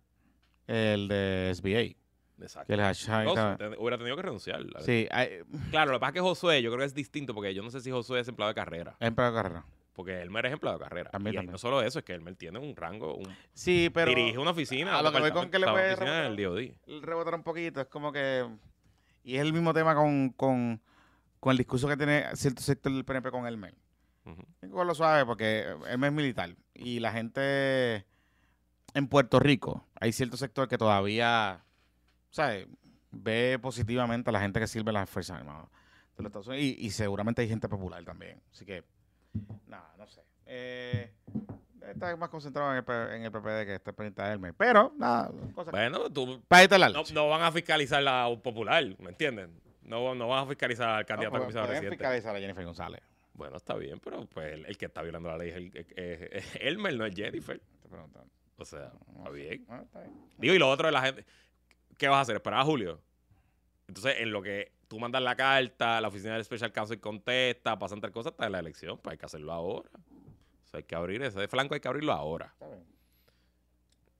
El 0.69 1.09
de 1.09 1.53
SBA. 1.57 1.97
Exacto. 2.41 2.67
Que 2.69 2.75
el 2.75 2.81
hashtag 2.81 3.27
Josué 3.27 3.29
estaba- 3.31 3.57
ten- 3.57 3.75
hubiera 3.79 3.99
tenido 3.99 4.17
que 4.17 4.23
renunciar. 4.23 4.61
la 4.63 4.81
Sí, 4.81 5.07
hay- 5.11 5.41
Claro, 5.71 5.93
lo 5.93 5.99
que 5.99 6.01
pasa 6.01 6.11
es 6.11 6.15
que 6.15 6.21
Josué, 6.21 6.63
yo 6.63 6.71
creo 6.71 6.81
que 6.81 6.87
es 6.87 6.95
distinto 6.95 7.35
porque 7.35 7.53
yo 7.55 7.63
no 7.63 7.71
sé 7.71 7.81
si 7.81 7.91
Josué 7.91 8.21
es 8.21 8.29
empleado 8.29 8.49
de 8.51 8.55
carrera. 8.55 8.97
es 9.01 9.11
para 9.13 9.33
carrera. 9.33 9.65
Porque 9.95 10.23
Elmer 10.23 10.47
es 10.47 10.53
empleado 10.53 10.79
de 10.79 10.85
carrera. 10.85 11.11
También, 11.11 11.35
y 11.35 11.37
también. 11.39 11.53
no 11.53 11.59
solo 11.59 11.83
eso, 11.83 11.99
es 11.99 12.05
que 12.05 12.13
Elmer 12.15 12.37
tiene 12.37 12.61
un 12.61 12.77
rango, 12.77 13.17
un, 13.17 13.35
Sí, 13.53 13.91
pero 13.93 14.11
dirige 14.11 14.39
una 14.39 14.53
oficina. 14.53 14.95
a 14.95 14.99
un 14.99 15.05
lo 15.05 15.13
que 15.13 15.19
voy 15.21 15.31
con 15.33 15.51
que 15.51 15.59
le 15.59 15.67
departamento, 15.67 15.97
puede 15.99 16.11
una 16.11 16.29
oficina 16.29 16.55
del 16.61 16.77
DOD. 16.97 17.03
rebotar 17.05 17.35
un 17.35 17.43
poquito. 17.43 17.81
Es 17.81 17.89
como 17.89 18.13
que... 18.13 18.47
Y 19.25 19.35
es 19.35 19.43
el 19.43 19.53
mismo 19.53 19.75
tema 19.75 19.97
con, 19.97 20.31
con, 20.31 20.81
con 21.41 21.51
el 21.51 21.59
discurso 21.59 21.89
que 21.89 21.97
tiene 21.97 22.27
cierto 22.35 22.63
sector 22.63 22.93
del 22.93 23.05
PNP 23.05 23.31
con 23.33 23.45
Elmer. 23.49 23.75
Ujú. 24.25 24.41
Que 24.61 24.69
cogerlo 24.71 24.95
suave 24.95 25.27
porque 25.27 25.67
Elmer 25.89 26.11
es 26.11 26.15
militar. 26.17 26.55
Y 26.75 27.01
la 27.01 27.11
gente 27.11 28.07
en 28.95 29.09
Puerto 29.09 29.41
Rico, 29.41 29.85
hay 30.01 30.13
cierto 30.13 30.37
sector 30.37 30.69
que 30.69 30.79
todavía, 30.79 31.65
¿sabes? 32.31 32.67
Ve 33.11 33.59
positivamente 33.61 34.31
a 34.31 34.33
la 34.33 34.41
gente 34.41 34.61
que 34.61 34.67
sirve 34.67 34.91
en 34.91 34.95
las 34.95 35.09
Fuerzas 35.11 35.39
Armadas 35.39 35.69
de 36.17 36.23
los 36.23 36.31
Estados 36.31 36.47
Unidos. 36.49 36.65
Y, 36.65 36.87
y 36.87 36.91
seguramente 36.91 37.43
hay 37.43 37.49
gente 37.49 37.69
popular 37.69 38.05
también. 38.05 38.41
Así 38.53 38.65
que, 38.65 38.85
nada, 39.67 39.95
no 39.97 40.07
sé. 40.07 40.23
Eh, 40.47 41.13
está 41.91 42.17
más 42.17 42.29
concentrado 42.29 42.71
en 42.77 42.85
el, 42.87 43.13
en 43.15 43.23
el 43.25 43.31
PPD 43.33 43.65
que 43.67 43.75
está 43.77 43.93
pendiente 43.93 44.23
de 44.23 44.33
Elmer. 44.33 44.55
Pero, 44.55 44.93
nada, 44.97 45.31
cosas 45.55 45.71
Bueno, 45.73 46.11
tú, 46.11 46.43
para 46.49 46.79
la 46.79 46.89
no, 46.91 46.99
leche. 46.99 47.15
no 47.15 47.29
van 47.29 47.43
a 47.43 47.53
fiscalizar 47.53 48.03
la 48.03 48.29
popular, 48.43 48.85
¿me 48.99 49.11
entienden? 49.11 49.59
No, 49.83 50.15
no 50.15 50.29
van 50.29 50.45
a 50.45 50.47
fiscalizar 50.47 50.89
al 50.91 51.01
No, 51.01 51.07
candidato 51.07 51.29
a 51.29 51.31
pueden- 51.31 51.43
comisionado 51.45 51.69
pueden 51.69 51.83
residente. 51.83 51.97
fiscalizar 51.97 52.37
a 52.37 52.41
Jennifer 52.41 52.65
González. 52.65 53.03
Bueno, 53.33 53.57
está 53.57 53.75
bien, 53.77 54.01
pero 54.01 54.27
pues 54.27 54.53
el, 54.53 54.67
el 54.67 54.77
que 54.77 54.87
está 54.87 55.01
violando 55.01 55.29
la 55.31 55.39
ley 55.39 55.49
es, 55.51 55.57
el, 55.57 55.71
es- 55.77 55.87
es- 55.97 56.33
es 56.55 56.57
Elmer, 56.61 56.95
no 56.97 57.07
es 57.07 57.15
Jennifer. 57.15 57.59
Te. 57.59 57.89
O 58.61 58.65
sea, 58.65 58.93
No 59.13 59.19
está 59.19 59.31
bien. 59.31 59.65
Ah, 59.69 59.81
está 59.85 60.01
bien. 60.01 60.13
Digo, 60.37 60.55
y 60.55 60.59
lo 60.59 60.69
otro 60.69 60.87
de 60.89 60.93
la 60.93 61.01
gente, 61.03 61.25
¿qué 61.99 62.09
vas 62.09 62.19
a 62.19 62.21
hacer? 62.23 62.37
¿Esperar 62.37 62.61
a 62.61 62.65
Julio? 62.65 63.01
Entonces, 63.89 64.17
en 64.21 64.31
lo 64.33 64.41
que 64.43 64.73
tú 64.89 64.99
mandas 64.99 65.23
la 65.23 65.37
carta, 65.37 66.01
la 66.01 66.09
oficina 66.09 66.35
del 66.35 66.45
Special 66.45 66.73
Counsel 66.73 67.01
contesta, 67.01 67.79
pasan 67.79 68.01
tres 68.01 68.13
cosas, 68.13 68.33
está 68.33 68.47
en 68.47 68.53
la 68.53 68.59
elección, 68.61 68.99
pues 68.99 69.13
hay 69.13 69.19
que 69.19 69.27
hacerlo 69.27 69.53
ahora. 69.53 69.91
O 69.95 70.71
sea, 70.71 70.79
hay 70.79 70.85
que 70.85 70.95
abrir 70.95 71.23
ese 71.23 71.47
flanco, 71.49 71.75
hay 71.75 71.81
que 71.81 71.89
abrirlo 71.89 72.13
ahora. 72.13 72.47
Está 72.53 72.67
bien. 72.69 72.85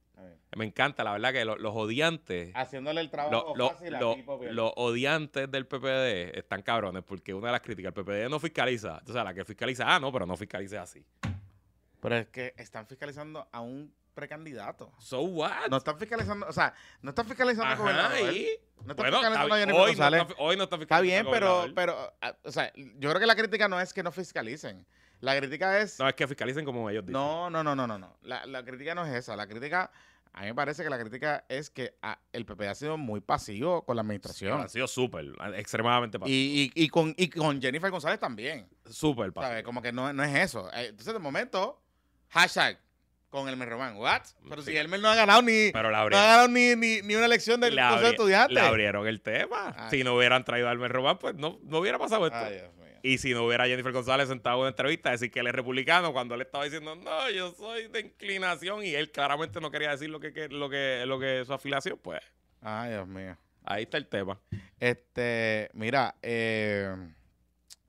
Está 0.09 0.21
bien. 0.23 0.39
Me 0.57 0.65
encanta, 0.65 1.03
la 1.03 1.11
verdad, 1.13 1.31
que 1.31 1.45
lo- 1.45 1.57
los 1.57 1.75
odiantes, 1.75 2.51
Haciéndole 2.55 3.01
el 3.01 3.07
lo- 3.07 3.11
trabajo 3.11 3.55
lo- 3.55 3.69
fácil 3.69 3.95
a 3.95 3.99
lo- 3.99 4.15
tipo 4.15 4.39
bien. 4.39 4.55
los 4.55 4.71
odiantes 4.75 5.49
del 5.51 5.67
PPD 5.67 6.37
están 6.37 6.61
cabrones, 6.63 7.03
porque 7.03 7.33
una 7.33 7.47
de 7.47 7.51
las 7.53 7.61
críticas, 7.61 7.89
el 7.89 7.93
PPD 8.03 8.27
no 8.29 8.39
fiscaliza. 8.39 8.93
Entonces, 8.99 9.15
a 9.15 9.23
la 9.23 9.33
que 9.33 9.45
fiscaliza, 9.45 9.83
ah, 9.95 9.99
no, 9.99 10.11
pero 10.11 10.25
no 10.25 10.35
fiscalice 10.35 10.77
así. 10.77 11.05
Pero 12.01 12.15
es 12.15 12.27
que 12.29 12.53
están 12.57 12.87
fiscalizando 12.87 13.47
a 13.51 13.59
un 13.61 13.93
precandidato. 14.19 14.91
So 14.99 15.21
what? 15.21 15.67
No 15.69 15.77
están 15.77 15.97
fiscalizando, 15.97 16.45
o 16.47 16.53
sea, 16.53 16.73
no 17.01 17.09
están 17.11 17.25
fiscalizando 17.25 17.69
a 17.69 17.73
Ajá, 17.73 17.81
gobernador. 17.81 18.33
y- 18.33 18.47
No 18.85 18.91
están 18.91 18.95
Bueno, 18.95 19.17
está 19.17 19.29
fiscalizando 19.29 19.53
a 19.53 19.57
bien. 19.57 19.59
Jennifer 19.69 19.73
hoy, 19.75 19.75
no 19.75 19.87
González. 19.87 20.21
está, 20.21 20.33
hoy 20.43 20.57
no 20.57 20.63
está 20.63 20.75
Está 20.75 20.77
fiscalizando 20.77 21.31
bien, 21.31 21.49
al 21.65 21.73
pero, 21.73 21.73
pero, 21.75 22.13
ah, 22.21 22.35
o 22.43 22.51
sea, 22.51 22.71
yo 22.75 23.09
creo 23.09 23.19
que 23.19 23.25
la 23.27 23.35
crítica 23.35 23.67
no 23.67 23.79
es 23.79 23.93
que 23.93 24.03
no 24.03 24.11
fiscalicen. 24.11 24.85
La 25.21 25.37
crítica 25.37 25.79
es... 25.79 25.99
No, 25.99 26.07
es 26.07 26.15
que 26.15 26.27
fiscalicen 26.27 26.63
como 26.63 26.89
ellos 26.89 27.03
dicen. 27.05 27.13
No, 27.13 27.49
no, 27.49 27.61
no, 27.63 27.75
no, 27.75 27.85
no, 27.87 27.97
no. 27.99 28.17
La, 28.21 28.45
la 28.45 28.63
crítica 28.63 28.95
no 28.95 29.05
es 29.05 29.13
esa. 29.13 29.35
La 29.35 29.47
crítica, 29.47 29.91
a 30.31 30.39
mí 30.41 30.45
me 30.47 30.55
parece 30.55 30.81
que 30.81 30.89
la 30.89 30.97
crítica 30.97 31.43
es 31.49 31.69
que 31.69 31.97
ah, 32.01 32.17
el 32.31 32.45
PP 32.45 32.69
ha 32.69 32.75
sido 32.75 32.97
muy 32.97 33.19
pasivo 33.19 33.83
con 33.83 33.97
la 33.97 34.01
administración. 34.01 34.61
Ha 34.61 34.69
sido 34.69 34.87
súper, 34.87 35.25
extremadamente 35.55 36.17
pasivo. 36.17 36.33
Y, 36.33 36.71
y, 36.73 36.83
y 36.85 36.87
con, 36.87 37.13
y 37.17 37.29
con 37.29 37.61
Jennifer 37.61 37.91
González 37.91 38.17
también. 38.17 38.65
Súper 38.89 39.33
pasivo. 39.33 39.49
¿Sabes? 39.51 39.63
Como 39.65 39.81
que 39.81 39.91
no, 39.91 40.13
no 40.13 40.23
es 40.23 40.33
eso. 40.33 40.69
Eh, 40.71 40.85
Entonces, 40.87 41.13
de 41.13 41.19
momento, 41.19 41.81
hashtag 42.29 42.79
con 43.29 43.47
Elmer 43.49 43.69
Román. 43.69 43.95
¿What? 43.97 44.21
Pero 44.49 44.61
Sí. 44.61 44.71
si 44.71 44.77
Elmer 44.77 44.99
no 44.99 45.07
ha 45.09 45.15
ganado 45.15 45.41
ni, 45.41 45.71
Pero 45.71 45.89
la 45.91 45.99
no 45.99 46.17
ha 46.17 46.21
ganado 46.21 46.47
ni, 46.47 46.75
ni, 46.75 47.01
ni 47.01 47.15
una 47.15 47.25
elección 47.25 47.61
del 47.61 47.75
Consejo 47.75 47.99
de 48.01 48.09
Estudiantes. 48.09 48.55
le 48.55 48.61
abrieron 48.61 49.07
el 49.07 49.21
tema. 49.21 49.73
Ay. 49.77 49.89
Si 49.91 50.03
no 50.03 50.15
hubieran 50.15 50.43
traído 50.43 50.67
a 50.67 50.71
Almer 50.71 50.91
Román, 50.91 51.17
pues 51.19 51.35
no, 51.35 51.59
no 51.63 51.79
hubiera 51.79 51.97
pasado 51.99 52.25
esto. 52.25 52.37
Ay, 52.37 52.53
Dios 52.55 52.73
mío. 52.75 52.79
Y 53.01 53.17
si 53.19 53.33
no 53.33 53.45
hubiera 53.45 53.65
Jennifer 53.65 53.93
González 53.93 54.27
sentado 54.27 54.55
en 54.57 54.61
una 54.61 54.69
entrevista 54.69 55.07
a 55.07 55.11
decir 55.13 55.31
que 55.31 55.39
él 55.39 55.47
es 55.47 55.53
republicano 55.53 56.11
cuando 56.11 56.35
él 56.35 56.41
estaba 56.41 56.65
diciendo, 56.65 56.95
no, 56.97 57.29
yo 57.29 57.51
soy 57.53 57.87
de 57.87 58.01
inclinación 58.01 58.83
y 58.83 58.93
él 58.93 59.09
claramente 59.09 59.61
no 59.61 59.71
quería 59.71 59.91
decir 59.91 60.09
lo 60.09 60.19
que, 60.19 60.33
que- 60.33 60.49
lo 60.49 60.69
que, 60.69 61.03
lo 61.05 61.17
que 61.17 61.39
es 61.41 61.47
su 61.47 61.53
afiliación, 61.53 61.97
pues 62.01 62.19
Ay, 62.61 62.91
Dios 62.91 63.07
mío. 63.07 63.37
ahí 63.63 63.83
está 63.83 63.95
el 63.97 64.07
tema. 64.07 64.37
Este, 64.81 65.69
mira, 65.73 66.15
eh, 66.21 66.93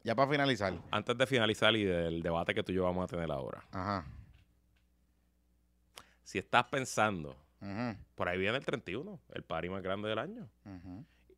ya 0.04 0.14
para 0.14 0.30
finalizar. 0.30 0.74
Antes 0.92 1.18
de 1.18 1.26
finalizar 1.26 1.74
y 1.74 1.82
del 1.84 2.22
debate 2.22 2.54
que 2.54 2.62
tú 2.62 2.70
y 2.70 2.76
yo 2.76 2.84
vamos 2.84 3.02
a 3.04 3.06
tener 3.08 3.30
ahora, 3.32 3.64
Ajá. 3.72 4.06
Si 6.30 6.38
estás 6.38 6.62
pensando, 6.66 7.36
por 8.14 8.28
ahí 8.28 8.38
viene 8.38 8.56
el 8.56 8.64
31, 8.64 9.18
el 9.34 9.42
party 9.42 9.68
más 9.68 9.82
grande 9.82 10.08
del 10.08 10.20
año. 10.20 10.48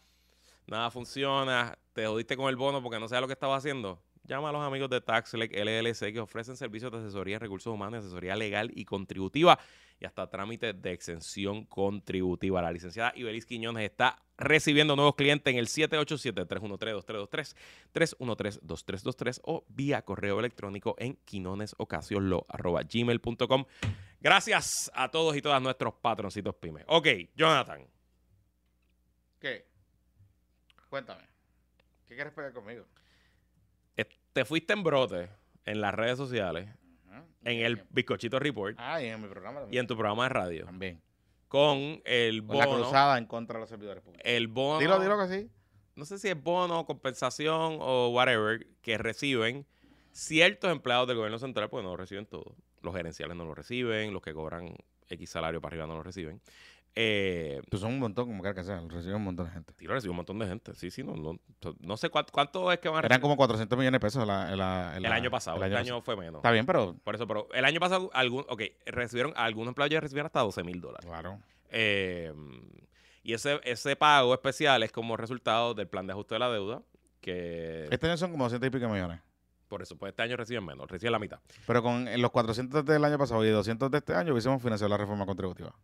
nada 0.68 0.90
funciona, 0.90 1.77
te 1.94 2.06
jodiste 2.06 2.38
con 2.38 2.49
el 2.49 2.56
bono 2.56 2.81
porque 2.81 2.99
no 2.99 3.07
sabes 3.07 3.22
lo 3.22 3.27
que 3.27 3.34
estabas 3.34 3.60
haciendo. 3.60 4.02
Llama 4.23 4.49
a 4.49 4.52
los 4.52 4.65
amigos 4.65 4.90
de 4.90 5.02
TaxLec 5.02 5.52
LLC 5.52 6.14
que 6.14 6.19
ofrecen 6.19 6.56
servicios 6.56 6.91
de 6.91 6.99
asesoría, 6.99 7.40
recursos 7.40 7.73
humanos, 7.73 8.06
asesoría 8.06 8.36
legal 8.36 8.72
y 8.73 8.86
contributiva 8.86 9.60
y 10.00 10.06
hasta 10.06 10.30
trámite 10.30 10.74
de 10.74 10.92
exención 10.92 11.66
contributiva. 11.66 12.62
La 12.62 12.72
licenciada 12.72 13.12
Ibelis 13.16 13.46
Quiñones 13.46 13.84
está 13.84 14.22
recibiendo 14.38 14.96
nuevos 14.96 15.16
clientes 15.16 15.52
en 15.52 15.58
el 15.60 15.68
787-313-2323, 15.68 17.56
313-2323 17.94 19.42
o 19.44 19.66
vía 19.68 20.02
correo 20.04 20.40
electrónico 20.40 20.96
en 21.00 21.18
quinonesocasioslo.gmail.com. 21.26 23.66
Gracias 24.22 24.90
a 24.94 25.10
todos 25.12 25.36
y 25.36 25.42
todas 25.42 25.62
nuestros 25.62 25.94
patroncitos 25.96 26.56
pymes. 26.56 26.86
Ok, 26.88 27.08
Jonathan. 27.36 27.86
¿Qué? 29.40 29.68
Cuéntame. 30.90 31.24
¿Qué 32.08 32.16
quieres 32.16 32.32
pelear 32.34 32.54
conmigo? 32.54 32.86
eh, 33.96 34.06
Te 34.34 34.44
fuiste 34.46 34.74
en 34.74 34.84
brote 34.84 35.30
en 35.66 35.82
las 35.82 35.94
redes 35.94 36.18
sociales. 36.18 36.68
En 37.50 37.60
el 37.66 37.84
Bizcochito 37.90 38.40
Report 38.40 38.76
Ah, 38.80 39.02
y 39.02 39.08
en 39.08 39.22
mi 39.22 39.28
programa 39.28 39.60
y 39.60 39.64
también. 39.64 39.82
en 39.82 39.88
tu 39.88 39.96
programa 39.96 40.24
de 40.24 40.30
radio 40.30 40.66
También. 40.66 41.02
con 41.48 42.02
el 42.06 42.46
Con 42.46 42.58
la 42.58 42.66
bono. 42.66 42.82
cruzada 42.84 43.18
en 43.18 43.26
contra 43.26 43.56
de 43.56 43.60
los 43.62 43.70
servidores 43.70 44.04
públicos. 44.04 44.24
El 44.26 44.48
bono. 44.48 44.80
Dilo, 44.80 45.00
dilo 45.00 45.18
que 45.20 45.28
sí. 45.28 45.50
no 45.96 46.06
sé 46.06 46.18
si 46.20 46.30
es 46.30 46.42
bono, 46.42 46.86
compensación 46.86 47.78
o 47.82 48.10
whatever, 48.10 48.66
que 48.82 48.98
reciben 48.98 49.66
ciertos 50.12 50.72
empleados 50.72 51.08
del 51.08 51.18
gobierno 51.18 51.40
central, 51.40 51.70
porque 51.70 51.84
no 51.84 51.90
lo 51.92 51.98
reciben 51.98 52.26
todos. 52.26 52.54
Los 52.82 52.96
gerenciales 52.96 53.36
no 53.36 53.46
lo 53.46 53.54
reciben, 53.56 54.14
los 54.14 54.22
que 54.22 54.34
cobran 54.34 54.76
X 55.10 55.30
salario 55.30 55.60
para 55.62 55.72
arriba 55.74 55.88
no 55.88 55.96
lo 55.96 56.04
reciben. 56.04 56.42
Eh, 56.95 57.61
Pues 57.70 57.82
son 57.82 57.94
un 57.94 57.99
montón, 57.99 58.26
como 58.28 58.41
quiera 58.41 58.53
que 58.56 58.64
sea. 58.64 58.82
Lo 58.82 58.90
recibe 58.90 59.16
un 59.16 59.24
montón 59.24 59.45
de 59.45 59.52
gente. 59.53 59.74
sí 59.78 59.86
lo 59.86 59.94
recibe 59.94 60.10
un 60.11 60.18
montón 60.18 60.40
de 60.40 60.48
gente. 60.48 60.76
Sí, 60.76 60.91
sí, 60.91 61.03
no, 61.03 61.16
no, 61.16 61.40
no 61.80 61.98
sé 61.98 62.10
cuánto, 62.10 62.34
cuánto 62.34 62.72
es 62.72 62.80
que 62.80 62.90
van 62.90 62.98
a 62.98 62.99
Eran 62.99 63.10
recibir. 63.10 63.22
como 63.22 63.38
400 63.38 63.78
millones 63.78 63.98
de 63.98 64.06
pesos 64.06 64.28
la- 64.28 64.56
la- 64.56 64.98
el 64.98 65.06
año 65.06 65.30
pasado. 65.32 65.57
el 65.57 65.64
este 65.64 65.76
pasado. 65.76 65.95
año 65.95 66.02
fue 66.02 66.16
menos. 66.18 66.40
Está 66.40 66.52
bien, 66.52 66.66
pero... 66.66 66.95
Por 67.03 67.16
eso, 67.16 67.26
pero 67.28 67.48
el 67.53 67.64
año 67.66 67.80
pasado, 67.80 68.10
algún, 68.14 68.45
ok, 68.49 68.61
recibieron, 68.88 69.34
algunos 69.38 69.70
empleados 69.70 69.91
ya 69.91 69.99
recibieron 70.02 70.26
hasta 70.26 70.41
12 70.41 70.64
mil 70.64 70.82
dólares. 70.82 71.06
Claro. 71.06 71.40
Eh, 71.70 72.34
y 73.24 73.34
ese, 73.34 73.60
ese 73.64 73.95
pago 73.95 74.34
especial 74.34 74.82
es 74.84 74.91
como 74.91 75.16
resultado 75.16 75.74
del 75.76 75.88
plan 75.88 76.07
de 76.07 76.14
ajuste 76.14 76.36
de 76.36 76.40
la 76.40 76.49
deuda, 76.49 76.82
que 77.22 77.88
Este 77.91 78.07
año 78.07 78.18
son 78.18 78.32
como 78.32 78.45
200 78.45 78.68
y 78.68 78.72
pico 78.72 78.90
millones. 78.90 79.20
por 79.68 79.82
eso 79.84 79.95
pues 79.98 80.10
este 80.11 80.24
año 80.24 80.36
reciben 80.36 80.66
menos, 80.66 80.90
reciben 80.90 81.11
la 81.11 81.20
mitad. 81.20 81.40
Pero 81.68 81.84
con 81.84 82.07
los 82.20 82.32
400 82.32 82.84
del 82.86 83.06
año 83.06 83.18
pasado 83.20 83.45
y 83.45 83.49
200 83.49 83.91
de 83.91 83.98
este 83.99 84.16
año 84.16 84.32
hubiésemos 84.34 84.61
financiado 84.64 84.90
la 84.90 84.98
reforma 84.98 85.26
contributiva. 85.28 85.76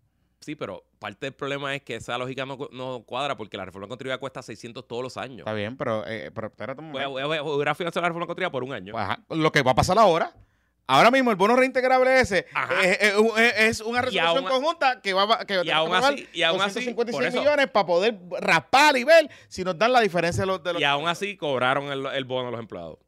Sí, 0.46 0.56
pero 0.56 0.84
parte 1.00 1.26
del 1.26 1.34
problema 1.34 1.74
es 1.74 1.82
que 1.82 1.96
esa 1.96 2.20
lógica 2.20 2.46
no, 2.46 2.56
no 2.72 3.02
cuadra 3.04 3.36
porque 3.36 3.58
la 3.58 3.66
reforma 3.66 3.88
contributiva 3.88 4.20
cuesta 4.20 4.44
600 4.44 4.88
todos 4.88 5.02
los 5.02 5.18
años. 5.18 5.40
Está 5.40 5.54
bien, 5.54 5.76
pero, 5.76 6.06
eh, 6.06 6.30
pero 6.36 6.48
espérate 6.50 6.82
un 6.82 6.92
Voy 6.92 7.02
a, 7.02 7.08
momento. 7.10 7.28
voy 7.28 7.38
a- 7.38 7.42
voy 7.42 7.68
a- 7.68 7.74
financiado 7.74 8.04
la 8.04 8.10
reforma 8.10 8.28
contributiva 8.28 8.52
por 8.52 8.64
un 8.64 8.72
año. 8.72 8.92
Pues, 8.94 9.04
ajá, 9.04 9.24
lo 9.32 9.52
que 9.52 9.64
va 9.64 9.72
a 9.72 9.76
pasar 9.76 9.98
ahora. 9.98 10.36
Ahora 10.86 11.10
mismo 11.10 11.32
el 11.32 11.36
bono 11.36 11.56
reintegrable 11.56 12.20
ese 12.20 12.46
Ajá. 12.54 12.80
es, 12.84 13.00
es- 13.02 13.14
es- 13.58 13.82
una 13.82 14.04
resolución 14.04 14.24
aún 14.38 14.44
conjunta 14.44 15.02
que 15.02 15.14
va 15.14 15.24
a 15.42 15.46
que 15.46 15.62
y 15.64 15.72
aún 15.72 15.96
así- 15.96 16.28
y 16.32 16.44
aún 16.44 16.62
así, 16.62 16.76
256 16.86 17.16
por 17.16 17.26
eso- 17.26 17.40
millones 17.40 17.68
para 17.72 17.86
poder 17.88 18.16
raspar 18.40 18.96
y 18.98 19.04
ver 19.04 19.28
si 19.48 19.64
nos 19.64 19.76
dan 19.80 19.94
la 19.94 20.02
diferencia 20.02 20.42
de 20.44 20.46
los 20.46 20.62
de 20.62 20.74
los 20.74 20.80
y 20.84 20.86
aún 20.86 21.08
así 21.08 21.36
cobraron 21.38 21.86
el, 21.92 22.06
el 22.06 22.26
bono 22.26 22.50
a 22.50 22.52
los 22.52 22.60
empleados. 22.60 23.00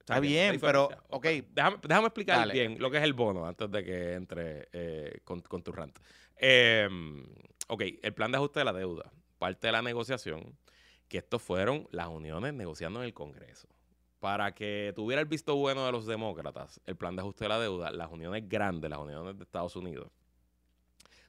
Está 0.00 0.20
bien, 0.20 0.58
pero, 0.58 0.88
ok. 1.10 1.26
Déjame, 1.50 1.76
déjame 1.82 2.06
explicar 2.06 2.38
Dale. 2.38 2.54
bien 2.54 2.76
lo 2.80 2.90
que 2.90 2.96
es 2.96 3.02
el 3.04 3.12
bono 3.12 3.46
antes 3.46 3.70
de 3.70 3.84
que 3.84 4.14
entre 4.14 4.68
eh, 4.72 5.20
con, 5.22 5.40
con 5.42 5.62
tu 5.62 5.70
rant. 5.70 5.96
Eh, 6.44 6.88
ok, 7.68 7.82
el 8.02 8.14
plan 8.14 8.32
de 8.32 8.38
ajuste 8.38 8.58
de 8.58 8.64
la 8.64 8.72
deuda. 8.72 9.12
Parte 9.38 9.68
de 9.68 9.72
la 9.72 9.80
negociación, 9.80 10.56
que 11.08 11.18
estos 11.18 11.40
fueron 11.40 11.88
las 11.92 12.08
uniones 12.08 12.52
negociando 12.52 13.00
en 13.00 13.06
el 13.06 13.14
Congreso. 13.14 13.68
Para 14.18 14.54
que 14.54 14.92
tuviera 14.94 15.20
el 15.20 15.28
visto 15.28 15.54
bueno 15.56 15.86
de 15.86 15.92
los 15.92 16.04
demócratas, 16.04 16.80
el 16.84 16.96
plan 16.96 17.16
de 17.16 17.22
ajuste 17.22 17.44
de 17.44 17.48
la 17.48 17.60
deuda, 17.60 17.90
las 17.92 18.10
uniones 18.10 18.48
grandes, 18.48 18.90
las 18.90 18.98
uniones 18.98 19.36
de 19.38 19.44
Estados 19.44 19.74
Unidos, 19.76 20.10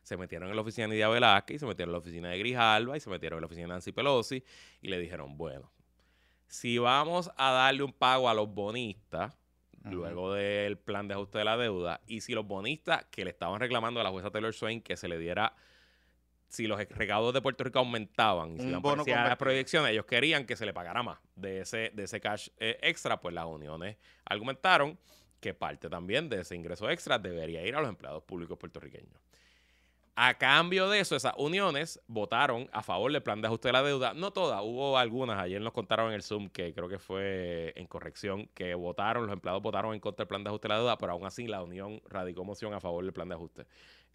se 0.01 0.17
metieron 0.17 0.49
en 0.49 0.55
la 0.55 0.61
oficina 0.61 0.85
de 0.85 0.93
Nidia 0.93 1.07
Velázquez 1.07 1.55
y 1.55 1.59
se 1.59 1.65
metieron 1.65 1.89
en 1.89 1.93
la 1.93 1.99
oficina 1.99 2.29
de 2.29 2.39
Grijalva 2.39 2.97
y 2.97 2.99
se 2.99 3.09
metieron 3.09 3.37
en 3.37 3.41
la 3.41 3.45
oficina 3.45 3.67
de 3.67 3.73
Nancy 3.73 3.91
Pelosi 3.91 4.43
y 4.81 4.87
le 4.89 4.99
dijeron, 4.99 5.37
bueno, 5.37 5.71
si 6.47 6.77
vamos 6.77 7.31
a 7.37 7.51
darle 7.51 7.83
un 7.83 7.93
pago 7.93 8.29
a 8.29 8.33
los 8.33 8.53
bonistas, 8.53 9.37
Luego 9.83 10.33
del 10.33 10.77
plan 10.77 11.07
de 11.07 11.13
ajuste 11.13 11.39
de 11.39 11.43
la 11.43 11.57
deuda, 11.57 12.01
y 12.07 12.21
si 12.21 12.33
los 12.33 12.47
bonistas 12.47 13.05
que 13.11 13.25
le 13.25 13.31
estaban 13.31 13.59
reclamando 13.59 13.99
a 13.99 14.03
la 14.03 14.11
jueza 14.11 14.31
Taylor 14.31 14.53
Swain 14.53 14.81
que 14.81 14.95
se 14.95 15.07
le 15.07 15.17
diera, 15.17 15.55
si 16.47 16.67
los 16.67 16.79
recaudos 16.89 17.33
de 17.33 17.41
Puerto 17.41 17.63
Rico 17.63 17.79
aumentaban 17.79 18.55
y 18.55 18.59
si 18.59 18.67
iban 18.67 19.03
las 19.05 19.37
proyecciones, 19.37 19.91
ellos 19.91 20.05
querían 20.05 20.45
que 20.45 20.55
se 20.55 20.65
le 20.65 20.73
pagara 20.73 21.01
más 21.01 21.19
de 21.35 21.61
ese, 21.61 21.91
de 21.93 22.03
ese 22.03 22.21
cash 22.21 22.49
eh, 22.59 22.77
extra, 22.81 23.19
pues 23.19 23.33
las 23.33 23.45
uniones 23.45 23.97
argumentaron 24.23 24.97
que 25.39 25.53
parte 25.53 25.89
también 25.89 26.29
de 26.29 26.41
ese 26.41 26.55
ingreso 26.55 26.89
extra 26.89 27.19
debería 27.19 27.65
ir 27.65 27.75
a 27.75 27.81
los 27.81 27.89
empleados 27.89 28.23
públicos 28.23 28.57
puertorriqueños. 28.57 29.19
A 30.15 30.35
cambio 30.35 30.89
de 30.89 30.99
eso, 30.99 31.15
esas 31.15 31.33
uniones 31.37 31.99
votaron 32.07 32.69
a 32.71 32.83
favor 32.83 33.11
del 33.11 33.23
plan 33.23 33.41
de 33.41 33.47
ajuste 33.47 33.69
de 33.69 33.71
la 33.73 33.81
deuda. 33.81 34.13
No 34.13 34.31
todas, 34.31 34.61
hubo 34.63 34.95
algunas. 34.97 35.39
Ayer 35.39 35.59
nos 35.59 35.73
contaron 35.73 36.09
en 36.09 36.13
el 36.13 36.21
Zoom 36.21 36.49
que 36.49 36.71
creo 36.71 36.87
que 36.87 36.99
fue 36.99 37.73
en 37.75 37.87
corrección 37.87 38.47
que 38.53 38.75
votaron, 38.75 39.25
los 39.25 39.33
empleados 39.33 39.63
votaron 39.63 39.93
en 39.95 39.99
contra 39.99 40.23
del 40.23 40.27
plan 40.27 40.43
de 40.43 40.49
ajuste 40.49 40.67
de 40.67 40.73
la 40.75 40.79
deuda, 40.79 40.97
pero 40.99 41.13
aún 41.13 41.25
así 41.25 41.47
la 41.47 41.63
unión 41.63 41.99
radicó 42.07 42.43
moción 42.43 42.75
a 42.75 42.79
favor 42.79 43.03
del 43.03 43.11
plan 43.11 43.27
de 43.27 43.33
ajuste. 43.35 43.65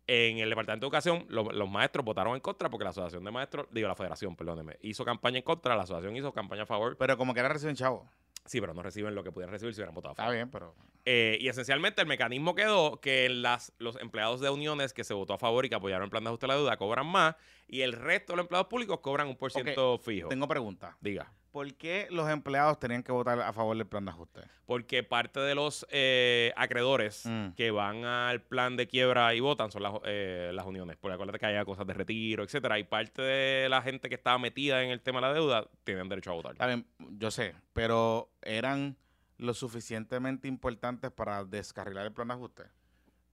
En 0.07 0.39
el 0.39 0.49
Departamento 0.49 0.85
de 0.85 0.89
Educación, 0.89 1.27
lo- 1.29 1.51
los 1.51 1.69
maestros 1.69 2.05
votaron 2.05 2.35
en 2.37 2.41
contra 2.41 2.71
porque 2.71 2.85
la 2.85 2.91
Asociación 2.91 3.25
de 3.25 3.31
Maestros, 3.33 3.67
digo, 3.73 3.89
la 3.89 3.97
Federación, 3.97 4.37
perdóneme, 4.37 4.77
hizo 4.83 5.05
campaña 5.05 5.39
en 5.39 5.43
contra, 5.43 5.75
la 5.77 5.83
Asociación 5.83 6.17
hizo 6.17 6.33
campaña 6.33 6.63
a 6.63 6.67
favor. 6.67 6.97
Pero 6.97 7.19
como 7.19 7.35
que 7.35 7.41
era 7.41 7.49
reciben 7.49 7.75
chavo. 7.75 8.09
Sí, 8.47 8.61
pero 8.61 8.73
no 8.73 8.83
reciben 8.83 9.15
lo 9.15 9.23
que 9.25 9.33
pudieran 9.33 9.53
recibir 9.53 9.75
si 9.75 9.81
hubieran 9.81 9.95
votado 9.95 10.13
a 10.13 10.15
favor. 10.15 10.33
Está 10.33 10.37
bien, 10.37 10.51
pero... 10.51 10.75
Eh, 11.11 11.39
y 11.41 11.49
esencialmente 11.49 12.03
el 12.03 12.07
mecanismo 12.07 12.55
quedó 12.55 13.01
que 13.01 13.31
las, 13.31 13.73
los 13.79 13.97
empleados 13.97 14.41
de 14.41 14.51
uniones 14.51 14.93
que 14.93 15.05
se 15.05 15.15
votó 15.15 15.33
a 15.33 15.39
favor 15.39 15.65
y 15.65 15.71
que 15.71 15.75
apoyaron 15.75 16.05
el 16.05 16.11
plan 16.11 16.23
de 16.23 16.29
ajuste 16.29 16.45
de 16.45 16.49
la 16.49 16.57
deuda 16.57 16.77
cobran 16.77 17.07
más 17.07 17.35
y 17.67 17.81
el 17.81 17.95
resto 17.95 18.35
de 18.35 18.37
los 18.37 18.45
empleados 18.45 18.67
públicos 18.67 19.01
cobran 19.01 19.27
un 19.27 19.37
por 19.37 19.51
ciento 19.51 19.97
fijo. 19.97 20.29
Tengo 20.29 20.47
pregunta. 20.47 20.99
Diga. 21.01 21.33
¿Por 21.51 21.73
qué 21.77 22.09
los 22.11 22.29
empleados 22.29 22.79
tenían 22.79 23.03
que 23.03 23.11
votar 23.11 23.41
a 23.41 23.55
favor 23.55 23.75
del 23.75 23.87
plan 23.87 24.05
de 24.05 24.11
ajuste? 24.11 24.43
Porque 24.67 25.03
parte 25.03 25.41
de 25.41 25.55
los 25.55 25.87
eh, 25.91 26.53
acreedores 26.57 27.25
Mm. 27.25 27.53
que 27.57 27.71
van 27.71 28.05
al 28.05 28.43
plan 28.43 28.77
de 28.77 28.87
quiebra 28.87 29.35
y 29.35 29.41
votan 29.41 29.71
son 29.73 29.83
las, 29.85 29.95
eh, 30.05 30.51
las 30.53 30.67
uniones. 30.67 30.99
Porque 31.01 31.15
acuérdate 31.15 31.39
que 31.39 31.47
haya 31.47 31.65
cosas 31.65 31.87
de 31.87 31.95
retiro, 31.95 32.45
etcétera. 32.45 32.79
Y 32.79 32.85
parte 32.85 33.23
de 33.23 33.69
la 33.71 33.81
gente 33.81 34.11
que 34.11 34.15
estaba 34.17 34.39
metida 34.39 34.83
en 34.83 34.91
el 34.91 35.01
tema 35.01 35.21
de 35.23 35.27
la 35.29 35.33
deuda 35.33 35.67
tienen 35.85 36.07
derecho 36.11 36.33
a 36.33 36.35
votar. 36.35 36.53
Está 36.53 36.67
bien, 36.67 36.87
yo 37.19 37.31
sé, 37.31 37.55
pero 37.73 38.31
eran 38.43 38.99
lo 39.39 39.55
suficientemente 39.55 40.47
importantes 40.49 41.11
para 41.11 41.45
descarrilar 41.45 42.05
el 42.07 42.13
plan 42.13 42.29
de 42.29 42.35
ajuste. 42.35 42.65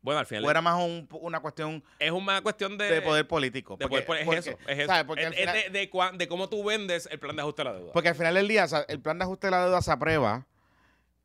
Bueno, 0.01 0.19
al 0.19 0.27
final 0.27 0.45
O 0.45 0.51
era 0.51 0.61
más 0.61 0.75
un- 0.75 1.07
una 1.19 1.39
cuestión 1.39 1.83
es 1.97 2.11
una 2.11 2.39
cuestión 2.41 2.77
de, 2.77 2.85
de 2.91 3.01
poder 3.01 3.27
político. 3.27 3.75
de 3.75 3.87
Porque, 3.87 4.05
poder- 4.05 4.21
es 4.21 4.25
porque, 4.25 4.39
eso, 4.39 4.51
es 4.67 4.77
eso. 4.79 4.87
¿sabes? 4.87 5.03
Porque 5.05 5.21
Es- 5.23 5.27
al 5.27 5.33
es 5.33 5.39
final- 5.39 5.55
de, 5.55 5.69
de 5.71 6.17
de 6.19 6.27
cómo 6.27 6.47
tú 6.47 6.63
vendes 6.63 7.07
el 7.11 7.19
plan 7.19 7.35
de 7.35 7.41
ajuste 7.41 7.63
de 7.63 7.69
la 7.69 7.73
deuda. 7.75 7.91
Porque 7.91 8.09
al 8.09 8.15
final 8.15 8.35
del 8.35 8.47
día, 8.47 8.65
o 8.65 8.67
sea, 8.67 8.81
el 8.87 8.99
plan 9.01 9.17
de 9.17 9.23
ajuste 9.23 9.47
de 9.47 9.51
la 9.51 9.63
deuda 9.65 9.81
se 9.81 9.91
aprueba 9.91 10.45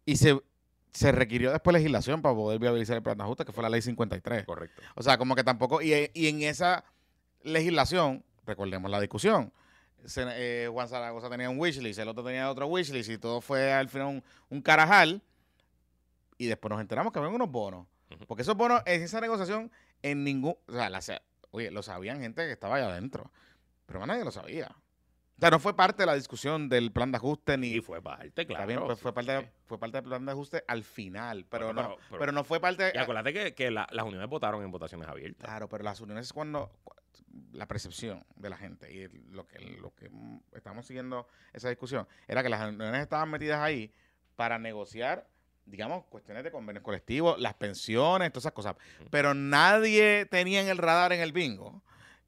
y 0.07 0.17
se, 0.17 0.41
se 0.93 1.13
requirió 1.13 1.53
después 1.53 1.75
legislación 1.75 2.23
para 2.23 2.35
poder 2.35 2.59
viabilizar 2.59 2.97
el 2.97 3.03
plan 3.03 3.19
de 3.19 3.25
ajuste, 3.25 3.45
que 3.45 3.53
fue 3.53 3.63
la 3.63 3.69
ley 3.69 3.83
53. 3.83 4.45
Correcto. 4.47 4.81
O 4.95 5.03
sea, 5.03 5.19
como 5.19 5.37
que 5.37 5.45
tampoco. 5.45 5.83
Y, 5.83 6.11
y 6.15 6.29
en 6.29 6.41
esa 6.43 6.83
legislación, 7.43 8.25
recordemos 8.47 8.91
la 8.91 8.99
discusión. 8.99 9.53
Se- 10.05 10.25
eh, 10.65 10.69
Juan 10.69 10.89
Zaragoza 10.89 11.29
tenía 11.31 11.51
un 11.51 11.59
wishlist, 11.59 11.99
el 11.99 12.09
otro 12.09 12.25
tenía 12.25 12.51
otro 12.51 12.67
wishlist 12.67 13.11
y 13.11 13.19
todo 13.19 13.41
fue 13.41 13.73
al 13.73 13.89
final 13.89 14.07
un, 14.09 14.25
un 14.49 14.63
carajal. 14.63 15.23
Y 16.39 16.47
después 16.47 16.71
nos 16.71 16.81
enteramos 16.81 17.13
que 17.13 17.19
había 17.19 17.31
unos 17.31 17.51
bonos. 17.51 17.87
Porque 18.27 18.43
esos 18.43 18.57
bonos, 18.57 18.83
en 18.87 19.03
esa 19.03 19.21
negociación, 19.21 19.71
en 20.03 20.25
ningún. 20.25 20.57
O 20.67 20.73
sea, 20.73 20.89
la, 20.91 21.01
oye, 21.51 21.71
lo 21.71 21.83
sabían 21.83 22.21
gente 22.21 22.45
que 22.47 22.53
estaba 22.53 22.77
allá 22.77 22.89
adentro. 22.89 23.31
Pero 23.87 23.99
más 24.01 24.09
nadie 24.09 24.25
lo 24.25 24.31
sabía. 24.31 24.69
O 24.69 25.41
sea, 25.41 25.51
no 25.51 25.59
fue 25.59 25.75
parte 25.77 26.03
de 26.03 26.07
la 26.07 26.15
discusión 26.15 26.69
del 26.69 26.93
plan 26.93 27.11
de 27.13 27.17
ajuste 27.17 27.57
ni... 27.57 27.69
Y 27.69 27.81
fue 27.81 28.03
parte, 28.03 28.47
claro. 28.47 28.67
bien, 28.67 28.81
pues 28.85 28.99
fue, 29.01 29.13
parte 29.15 29.39
sí, 29.39 29.43
de- 29.45 29.53
fue 29.65 29.79
parte 29.79 29.97
del 29.99 30.05
plan 30.05 30.27
de 30.27 30.33
ajuste 30.33 30.63
al 30.69 30.85
final, 30.85 31.47
pero, 31.49 31.67
Bueno, 31.67 31.83
no, 31.83 31.89
pero- 31.89 32.01
pero, 32.09 32.21
pero- 32.21 32.33
no 32.33 32.45
fue 32.45 32.61
parte... 32.61 32.93
Y 32.95 32.99
acuérdate 32.99 33.33
que, 33.33 33.55
que 33.55 33.71
la- 33.71 33.87
las 33.91 34.05
uniones 34.05 34.29
votaron 34.29 34.63
en 34.63 34.71
votaciones 34.71 35.09
abiertas. 35.09 35.47
Claro, 35.49 35.67
pero 35.69 35.83
las 35.85 35.99
uniones 36.03 36.27
es 36.27 36.33
cuando 36.35 36.71
cu- 36.85 36.95
la 37.53 37.67
percepción 37.67 38.25
de 38.37 38.51
la 38.51 38.57
gente 38.57 38.93
y 38.93 39.09
lo 39.33 39.47
que 39.47 39.59
lo 39.59 39.95
que 39.95 40.11
estamos 40.53 40.87
siguiendo 40.87 41.27
esa 41.53 41.69
discusión 41.69 42.07
era 42.29 42.43
que 42.43 42.49
las 42.49 42.69
uniones 42.69 43.03
estaban 43.03 43.31
metidas 43.31 43.61
ahí 43.61 43.93
para 44.37 44.59
negociar, 44.59 45.29
digamos, 45.67 46.05
cuestiones 46.07 46.45
de 46.45 46.51
convenios 46.51 46.83
colectivos, 46.83 47.39
las 47.39 47.55
pensiones, 47.55 48.33
todas 48.33 48.45
esas 48.45 48.53
cosas. 48.53 48.77
Pero 49.11 49.35
nadie 49.35 50.27
tenía 50.27 50.61
en 50.63 50.69
el 50.69 50.79
radar 50.79 51.13
en 51.13 51.21
el 51.21 51.33
bingo 51.33 51.83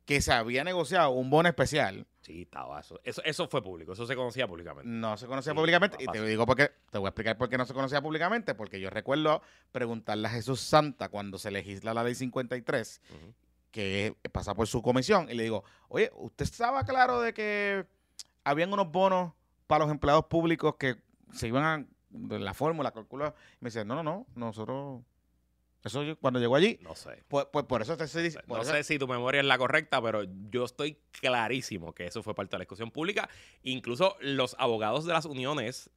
que 0.05 0.21
se 0.21 0.33
había 0.33 0.65
negociado 0.65 1.11
un 1.11 1.31
bono 1.31 1.49
especial. 1.49 2.07
Sí, 2.23 2.43
estaba 2.43 2.81
eso. 2.81 3.01
Eso, 3.03 3.23
eso 3.25 3.49
fue 3.49 3.63
público, 3.63 3.95
eso 3.95 4.07
se 4.07 4.15
conocía 4.15 4.47
públicamente. 4.47 4.89
No 4.89 5.17
se 5.17 5.27
conocía 5.27 5.53
Sí, 5.53 5.57
públicamente. 5.57 5.97
Y 6.01 6.07
te 6.07 6.25
digo 6.25 6.47
porque, 6.47 6.71
te 6.91 6.99
voy 6.99 7.07
a 7.07 7.11
explicar 7.11 7.37
por 7.37 7.49
qué 7.49 7.59
no 7.59 7.67
se 7.67 7.75
conocía 7.75 8.01
públicamente. 8.01 8.55
Porque 8.55 8.81
yo 8.81 8.91
recuerdo 8.91 9.43
preguntarle 9.73 10.29
a 10.29 10.31
Jesús 10.31 10.61
Santa 10.61 11.09
cuando 11.09 11.39
se 11.39 11.51
legisla 11.51 11.95
la 11.95 12.05
ley 12.05 12.15
53 12.15 13.01
Ujú. 13.11 13.35
Que 13.73 14.15
pasa 14.31 14.55
por 14.55 14.69
su 14.69 14.83
comisión 14.83 15.29
y 15.29 15.35
le 15.35 15.43
digo, 15.43 15.65
oye, 15.89 16.13
¿usted 16.15 16.45
estaba 16.45 16.85
claro 16.85 17.21
de 17.21 17.33
que 17.35 17.87
habían 18.45 18.73
unos 18.73 18.93
bonos 18.93 19.33
para 19.67 19.85
los 19.85 19.91
empleados 19.93 20.27
públicos 20.27 20.77
que 20.79 20.97
se 21.33 21.49
iban 21.49 21.65
a, 21.65 22.39
la 22.39 22.55
fórmula, 22.55 22.93
calcular? 22.93 23.35
Y 23.55 23.65
me 23.65 23.71
dice, 23.71 23.85
no, 23.85 23.95
no, 23.97 24.03
no, 24.03 24.27
nosotros, 24.35 25.03
eso 25.83 26.03
yo- 26.03 26.19
cuando 26.19 26.39
llegó 26.39 26.55
allí, 26.55 26.79
No 26.83 26.95
sé. 26.95 27.25
pues, 27.29 27.47
pues 27.51 27.65
por 27.65 27.81
eso 27.81 27.97
te 27.97 28.05
estoy 28.05 28.25
diciendo, 28.25 28.55
No 28.55 28.63
sé 28.63 28.85
si 28.85 28.99
tu 28.99 29.09
memoria 29.09 29.41
es 29.41 29.47
la 29.47 29.57
correcta, 29.59 30.01
pero 30.03 30.23
yo 30.51 30.65
estoy 30.65 30.99
clarísimo 31.11 31.95
que 31.95 32.07
eso 32.07 32.23
fue 32.23 32.35
parte 32.35 32.51
de 32.51 32.59
la 32.59 32.63
discusión 32.65 32.91
pública. 32.91 33.29
Incluso 33.63 34.17
los 34.21 34.55
abogados 34.59 35.07
de 35.07 35.15
las 35.15 35.25
uniones 35.25 35.91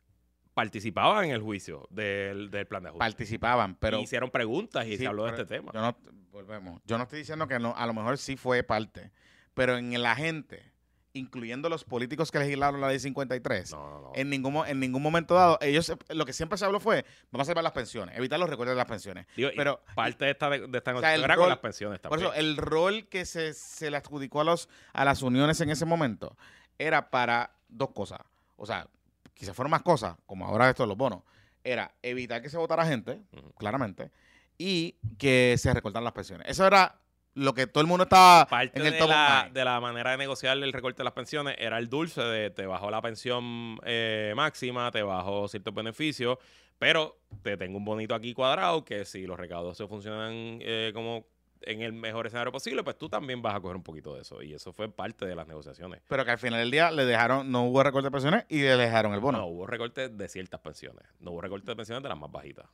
participaban 0.56 1.26
en 1.26 1.32
el 1.32 1.41
juicio 1.41 1.86
del, 1.91 2.49
del 2.49 2.65
plan 2.65 2.82
de 2.82 2.90
ajuste. 2.90 2.99
participaban, 2.99 3.76
pero... 3.76 3.99
y 3.99 4.03
hicieron 4.03 4.32
preguntas 4.32 4.88
y 4.88 4.91
Sí, 4.91 4.98
se 4.98 5.07
habló 5.07 5.26
de 5.26 5.32
este 5.32 5.45
tema. 5.45 5.72
Yo 5.73 5.82
no, 5.82 5.95
volvemos, 6.32 6.82
yo 6.86 6.98
no 6.98 7.03
estoy 7.03 7.19
diciendo 7.19 7.48
que 7.48 7.60
no, 7.60 7.76
a 7.76 7.86
lo 7.86 7.94
mejor 7.94 8.18
sí 8.18 8.36
fue 8.38 8.64
parte, 8.64 9.11
pero 9.53 9.77
en 9.77 10.02
la 10.02 10.15
gente, 10.15 10.72
incluyendo 11.14 11.68
los 11.69 11.84
políticos 11.84 12.32
que 12.32 12.40
legislaron 12.40 12.80
la 12.82 12.88
ley 12.88 12.99
53, 12.99 13.72
No, 13.73 13.90
no, 13.90 14.02
no. 14.02 14.11
En 14.15 14.30
ningún, 14.30 14.65
en 14.65 14.80
ningún 14.80 15.02
momento 15.03 15.34
dado, 15.36 15.57
ellos 15.61 15.91
lo 16.10 16.26
que 16.26 16.32
siempre 16.34 16.57
se 16.57 16.64
habló 16.65 16.80
fue, 16.80 17.06
vamos 17.32 17.45
a 17.45 17.49
salvar 17.49 17.64
las 17.64 17.73
pensiones, 17.73 18.18
evitar 18.18 18.40
los 18.40 18.49
recortes 18.49 18.72
de 18.72 18.77
las 18.77 18.86
pensiones. 18.88 19.27
Digo, 19.36 19.49
pero- 19.57 19.82
parte 19.94 20.23
de 20.26 20.32
esta, 20.32 20.49
de 20.49 20.57
esta 20.77 20.95
O 20.95 21.02
sea, 21.02 21.11
negociación 21.11 21.15
el 21.19 21.23
era 21.26 21.36
con 21.36 21.49
las 21.49 21.60
pensiones 21.60 21.99
Por 21.99 22.11
también. 22.11 22.32
eso, 22.32 22.40
el 22.40 22.56
rol 22.57 23.07
que 23.10 23.26
se, 23.26 23.53
se 23.53 23.91
le 23.91 23.98
adjudicó 23.98 24.40
a, 24.40 24.45
los, 24.45 24.69
a 24.94 25.03
las 25.03 25.22
uniones 25.22 25.60
en 25.61 25.69
ese 25.69 25.86
momento 25.86 26.38
era 26.77 27.10
para 27.10 27.52
dos 27.68 27.91
cosas. 27.91 28.19
O 28.57 28.65
sea, 28.65 28.88
quizás 29.36 29.56
fueron 29.56 29.70
más 29.70 29.84
cosas, 29.84 30.16
como 30.26 30.45
ahora 30.45 30.70
esto 30.70 30.84
de 30.84 30.88
los 30.88 30.98
bonos. 30.98 31.22
Era 31.64 31.94
evitar 32.02 32.41
que 32.41 32.49
se 32.49 32.57
votara 32.57 32.86
gente, 32.86 33.22
claramente, 33.57 34.12
y 34.57 34.95
que 35.20 35.56
se 35.60 35.74
recortaran 35.74 36.03
las 36.03 36.14
pensiones. 36.14 36.48
Eso 36.48 36.66
era 36.66 36.99
lo 37.36 37.53
que 37.53 37.68
todo 37.68 37.82
el 37.82 37.88
mundo 37.88 38.03
estaba 38.06 38.48
Parte 38.48 38.80
en 38.80 38.86
el 38.86 38.94
de 38.94 38.98
top 38.98 39.10
la, 39.10 39.49
de 39.53 39.66
la 39.66 39.80
manera 39.82 40.12
de 40.12 40.18
negociar 40.18 40.57
el 40.57 40.72
recorte 40.72 40.99
de 40.99 41.03
las 41.03 41.14
pensiones 41.14 41.56
era 41.60 41.78
el 41.78 41.90
dulce 41.90 42.22
de 42.22 42.49
te 42.49 42.66
bajó 42.66 42.90
la 42.90 43.02
pensión 43.02 43.78
eh, 43.84 44.34
máxima, 44.36 44.90
te 44.91 45.03
bajó 45.03 45.48
ciertos 45.49 45.74
beneficios, 45.74 46.38
pero 46.80 47.20
te 47.41 47.57
tengo 47.57 47.78
un 47.78 47.84
bonito 47.84 48.16
aquí 48.16 48.34
cuadrado 48.34 48.86
que 48.86 49.03
si 49.03 49.26
los 49.28 49.38
recaudos 49.38 49.78
se 49.78 49.86
funcionan 49.86 50.60
eh, 50.62 50.91
como 50.94 51.28
en 51.66 51.82
el 51.82 51.94
mejor 51.94 52.28
escenario 52.28 52.52
posible, 52.52 52.84
pues 52.84 52.98
tú 52.98 53.10
también 53.10 53.42
vas 53.42 53.56
a 53.56 53.60
coger 53.60 53.76
un 53.76 53.84
poquito 53.84 54.14
de 54.16 54.22
eso. 54.22 54.42
Y 54.42 54.54
eso 54.54 54.72
fue 54.74 54.90
parte 54.90 55.26
de 55.26 55.36
las 55.36 55.48
negociaciones. 55.48 56.02
Pero 56.08 56.24
que 56.26 56.32
al 56.32 56.38
final 56.38 56.60
del 56.60 56.72
día 56.72 56.92
le 56.92 57.06
dejaron, 57.06 57.52
no 57.52 57.64
hubo 57.64 57.82
recorte 57.84 58.06
de 58.08 58.12
pensiones 58.12 58.46
y 58.50 58.62
le 58.62 58.76
dejaron 58.78 59.14
el 59.14 59.20
bono. 59.20 59.40
No, 59.40 59.46
hubo 59.48 59.68
recortes 59.68 60.18
de 60.18 60.28
ciertas 60.30 60.60
pensiones. 60.62 61.04
No 61.20 61.32
hubo 61.32 61.42
recortes 61.42 61.66
de 61.68 61.76
pensiones 61.76 62.04
de 62.04 62.10
las 62.10 62.18
más 62.18 62.32
bajitas, 62.32 62.66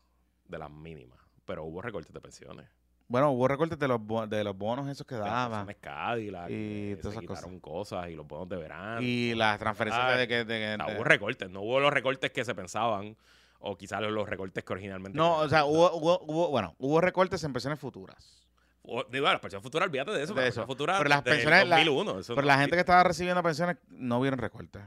de 0.45 0.57
las 0.57 0.69
mínimas. 0.69 1.19
Pero 1.45 1.63
hubo 1.63 1.81
recortes 1.81 2.13
de 2.13 2.21
pensiones. 2.21 2.67
Bueno, 3.07 3.31
hubo 3.31 3.45
recortes 3.47 3.77
de 3.77 3.87
los, 3.89 3.99
de 4.29 4.41
los 4.43 4.57
bonos 4.57 4.87
esos 4.87 5.05
que 5.05 5.15
daban. 5.15 5.67
Cadillac, 5.81 6.49
Y 6.49 6.53
eh, 6.93 6.97
todas 7.01 7.13
se 7.13 7.19
esas 7.19 7.27
cosas. 7.27 7.43
quitaron 7.43 7.59
cosas. 7.59 8.09
y 8.09 8.15
los 8.15 8.25
bonos 8.25 8.47
de 8.47 8.55
verano. 8.55 9.01
Y 9.01 9.33
las 9.35 9.59
transferencias 9.59 10.05
Ah, 10.07 10.15
de 10.15 10.27
que... 10.29 10.45
de 10.45 10.45
que- 10.45 10.73
O 10.73 10.77
sea, 10.77 10.85
de- 10.85 10.95
hubo 10.95 11.03
recortes, 11.03 11.49
no 11.49 11.61
hubo 11.61 11.79
los 11.81 11.91
recortes 11.91 12.31
que 12.31 12.45
se 12.45 12.55
pensaban 12.55 13.17
o 13.59 13.77
quizás 13.77 14.01
los 14.01 14.29
recortes 14.29 14.63
que 14.63 14.73
originalmente. 14.73 15.17
no, 15.17 15.37
o 15.39 15.49
sea, 15.49 15.65
hubo, 15.65 15.91
hubo, 15.93 16.19
hubo- 16.21 16.49
bueno, 16.51 16.73
hubo 16.79 17.01
recortes 17.01 17.43
en 17.43 17.51
pensiones 17.51 17.79
futuras. 17.79 18.40
O- 18.83 19.03
digo, 19.03 19.25
las 19.27 19.39
pensiones 19.39 19.63
futuras, 19.63 19.87
olvídate 19.87 20.11
de 20.11 20.23
eso. 20.23 20.33
De 20.33 20.47
eso. 20.47 20.65
futuras 20.65 20.97
Pero 20.97 21.09
las 21.09 21.21
pensiones, 21.21 21.67
la- 21.67 21.75
2001, 21.77 22.19
eso 22.19 22.35
Pero 22.35 22.45
no 22.45 22.47
la 22.53 22.57
gente 22.59 22.75
que 22.75 22.79
estaba 22.79 23.03
recibiendo 23.03 23.43
pensiones 23.43 23.77
no 23.89 24.19
vieron 24.19 24.39
recortes 24.39 24.81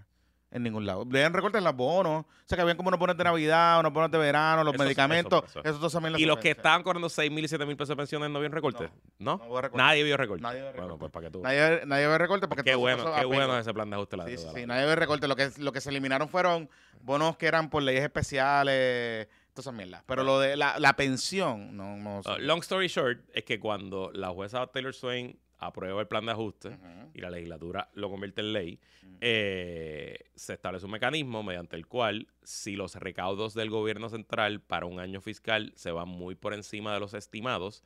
en 0.51 0.63
ningún 0.63 0.85
lado. 0.87 1.05
Vieron 1.05 1.33
recortes 1.33 1.59
en 1.59 1.65
los 1.65 1.75
bonos. 1.75 2.25
O 2.25 2.29
sea, 2.47 2.57
que 2.57 2.63
habían 2.63 2.77
como 2.77 2.89
unos 2.89 3.01
bonos 3.01 3.17
de 3.17 3.25
Navidad, 3.25 3.81
unos 3.81 3.93
bonos 3.93 4.11
de 4.11 4.19
verano, 4.19 4.63
los 4.65 4.75
Eso- 4.75 4.83
medicamentos. 4.85 5.45
eso- 5.49 5.61
Eso, 5.65 5.87
eso. 5.87 5.91
también 5.91 6.17
Y 6.21 6.27
los 6.27 6.39
que 6.39 6.51
estaban 6.51 6.83
cobrando 6.83 7.09
6 7.09 7.31
mil 7.31 7.45
y 7.45 7.49
7 7.49 7.65
mil 7.67 7.77
pesos 7.77 7.91
de 7.91 7.97
pensiones 7.97 8.31
no 8.31 8.39
vieron 8.41 8.55
recortes. 8.55 8.91
¿No? 9.19 9.41
Nadie 9.75 10.03
vio 10.05 10.17
recortes. 10.17 10.43
Nadie 10.43 10.61
vio 10.61 10.71
Bueno, 10.73 10.83
recortes. 10.83 10.99
pues 11.01 11.13
para 11.13 11.27
que 11.27 11.31
tú. 11.33 11.43
Nadie, 11.43 11.83
nadie 11.87 12.07
ve 12.09 12.19
recortes 12.19 12.49
porque 12.49 12.63
qué 12.65 12.75
bueno, 12.75 13.13
qué 13.15 13.25
bueno 13.25 13.59
ese 13.59 13.73
plan 13.75 13.89
de 13.91 13.97
ajuste 13.97 14.17
la 14.17 14.27
Sí, 14.27 14.39
sí, 14.39 14.47
sí, 14.55 14.61
la 14.61 14.67
nadie 14.75 14.87
ve 14.87 14.97
recortes. 14.97 15.29
Lo 15.29 15.37
que, 15.37 15.51
lo 15.59 15.73
que 15.73 15.81
se 15.81 15.91
eliminaron 15.91 16.29
fueron 16.29 16.69
bonos 17.01 17.37
que 17.37 17.47
eran 17.47 17.69
por 17.71 17.83
leyes 17.83 18.03
especiales, 18.05 19.29
todas 19.55 19.67
esas 19.67 19.75
mierdas. 19.75 20.03
Pero 20.07 20.25
lo 20.25 20.41
de 20.41 20.57
la, 20.57 20.79
la 20.79 20.97
pensión, 20.97 21.77
no, 21.77 21.97
no 21.97 22.21
Uh, 22.25 22.39
long 22.39 22.61
story 22.61 22.89
short, 22.89 23.21
es 23.33 23.45
que 23.45 23.59
cuando 23.59 24.11
la 24.13 24.29
jueza 24.31 24.67
Taylor 24.67 24.95
Swain 24.95 25.39
aprueba 25.59 26.01
el 26.01 26.07
plan 26.07 26.27
de 26.27 26.33
ajuste 26.33 26.79
y 27.15 27.21
la 27.21 27.31
legislatura 27.31 27.89
lo 27.95 28.11
convierte 28.11 28.41
en 28.41 28.53
ley, 28.53 28.81
eh, 29.21 30.19
se 30.35 30.55
establece 30.55 30.85
un 30.85 30.93
mecanismo 30.93 31.43
mediante 31.43 31.77
el 31.77 31.87
cual 31.87 32.29
si 32.43 32.77
los 32.77 32.97
recaudos 32.97 33.55
del 33.55 33.71
gobierno 33.71 34.09
central 34.09 34.61
para 34.61 34.87
un 34.87 35.01
año 35.01 35.21
fiscal 35.21 35.73
se 35.75 35.91
van 35.91 36.09
muy 36.09 36.35
por 36.35 36.55
encima 36.55 36.93
de 36.93 37.01
los 37.01 37.15
estimados, 37.15 37.83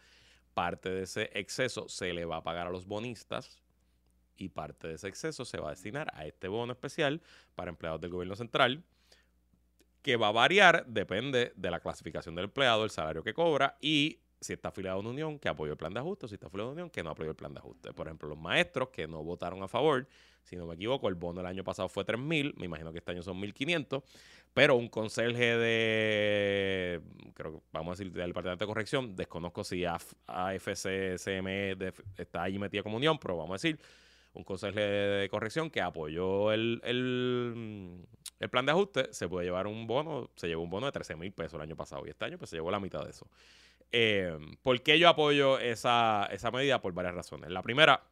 parte 0.55 0.91
de 0.91 1.03
ese 1.03 1.31
exceso 1.35 1.89
se 1.89 2.13
le 2.13 2.25
va 2.25 2.39
a 2.39 2.43
pagar 2.43 2.67
a 2.67 2.71
los 2.71 2.87
bonistas 2.87 3.63
y 4.37 4.49
parte 4.49 4.89
de 4.89 4.95
ese 4.95 5.09
exceso 5.09 5.45
se 5.45 5.59
va 5.59 5.69
a 5.69 5.71
destinar 5.71 6.11
a 6.15 6.27
este 6.27 6.49
bono 6.49 6.73
especial 6.73 7.21
para 7.55 7.71
empleados 7.71 8.01
del 8.01 8.11
gobierno 8.11 8.37
central 8.37 8.83
que 10.09 10.17
va 10.17 10.29
a 10.29 10.33
variar, 10.33 10.87
depende 10.87 11.53
de 11.55 11.71
la 11.71 11.81
clasificación 11.81 12.35
del 12.35 12.47
empleado, 12.47 12.83
el 12.83 12.89
salario 12.89 13.23
que 13.23 13.35
cobra 13.35 13.77
y 13.79 14.21
si 14.41 14.55
está 14.55 14.71
afiliado 14.71 14.97
a 14.97 15.01
una 15.01 15.11
unión 15.11 15.39
que 15.39 15.51
apoyó 15.51 15.73
el 15.73 15.77
plan 15.77 15.93
de 15.93 16.01
ajuste, 16.01 16.27
si 16.29 16.35
está 16.37 16.47
afiliado 16.47 16.71
a 16.71 16.73
una 16.73 16.81
unión 16.81 16.89
que 16.91 17.03
no 17.03 17.11
apoyó 17.11 17.29
el 17.29 17.37
plan 17.37 17.53
de 17.53 17.59
ajuste. 17.59 17.93
Por 17.93 18.07
ejemplo, 18.07 18.27
los 18.27 18.39
maestros 18.39 18.89
que 18.89 19.07
no 19.07 19.23
votaron 19.23 19.63
a 19.63 19.69
favor, 19.69 20.09
si 20.45 20.57
no 20.57 20.65
me 20.65 20.77
equivoco, 20.77 21.09
el 21.11 21.15
bono 21.15 21.41
del 21.41 21.47
año 21.47 21.63
pasado 21.63 21.91
fue 21.91 22.07
3.000, 22.07 22.55
me 22.57 22.65
imagino 22.65 22.91
que 22.91 23.01
este 23.01 23.13
año 23.13 23.23
son 23.23 23.39
1.500, 23.39 24.03
pero 24.55 24.77
un 24.77 24.89
conserje 24.89 25.59
de, 25.59 27.03
creo 27.35 27.53
que 27.53 27.61
vamos 27.71 27.89
a 27.89 28.03
decir, 28.03 28.11
del 28.11 28.29
Departamento 28.29 28.65
de 28.65 28.67
Corrección, 28.67 29.15
desconozco 29.15 29.63
si 29.63 29.85
AF 29.85 30.15
AFC, 30.27 31.19
CME 31.19 31.75
de- 31.75 31.93
está 32.17 32.45
allí 32.45 32.59
metida 32.59 32.83
como 32.83 32.97
unión, 32.97 33.19
pero 33.19 33.37
vamos 33.37 33.51
a 33.51 33.55
decir, 33.57 33.79
un 34.33 34.45
conserje 34.45 34.81
de 34.81 35.29
corrección 35.29 35.71
que 35.71 35.81
apoyó 35.81 36.53
el, 36.53 36.81
el, 36.85 38.07
el 38.39 38.51
plan 38.51 38.67
de 38.67 38.73
ajuste, 38.73 39.13
se 39.13 39.29
puede 39.29 39.47
llevar 39.47 39.67
un 39.67 39.87
bono, 39.87 40.31
se 40.37 40.47
llevó 40.49 40.63
un 40.63 40.71
bono 40.71 40.87
de 40.87 40.93
13 40.93 41.17
mil 41.17 41.33
pesos 41.33 41.55
el 41.55 41.63
año 41.63 41.77
pasado 41.77 42.07
y 42.07 42.11
este 42.11 42.25
año 42.25 42.39
pues 42.39 42.51
se 42.51 42.57
llevó 42.57 42.71
la 42.71 42.81
mitad 42.81 43.05
de 43.05 43.11
eso. 43.11 43.27
Eh, 43.91 44.39
¿Por 44.63 44.83
qué 44.83 44.99
yo 44.99 45.09
apoyo 45.09 45.59
esa, 45.59 46.29
esa 46.31 46.51
medida? 46.51 46.81
Por 46.81 46.93
varias 46.93 47.15
razones. 47.15 47.51
La 47.51 47.63
primera, 47.63 48.03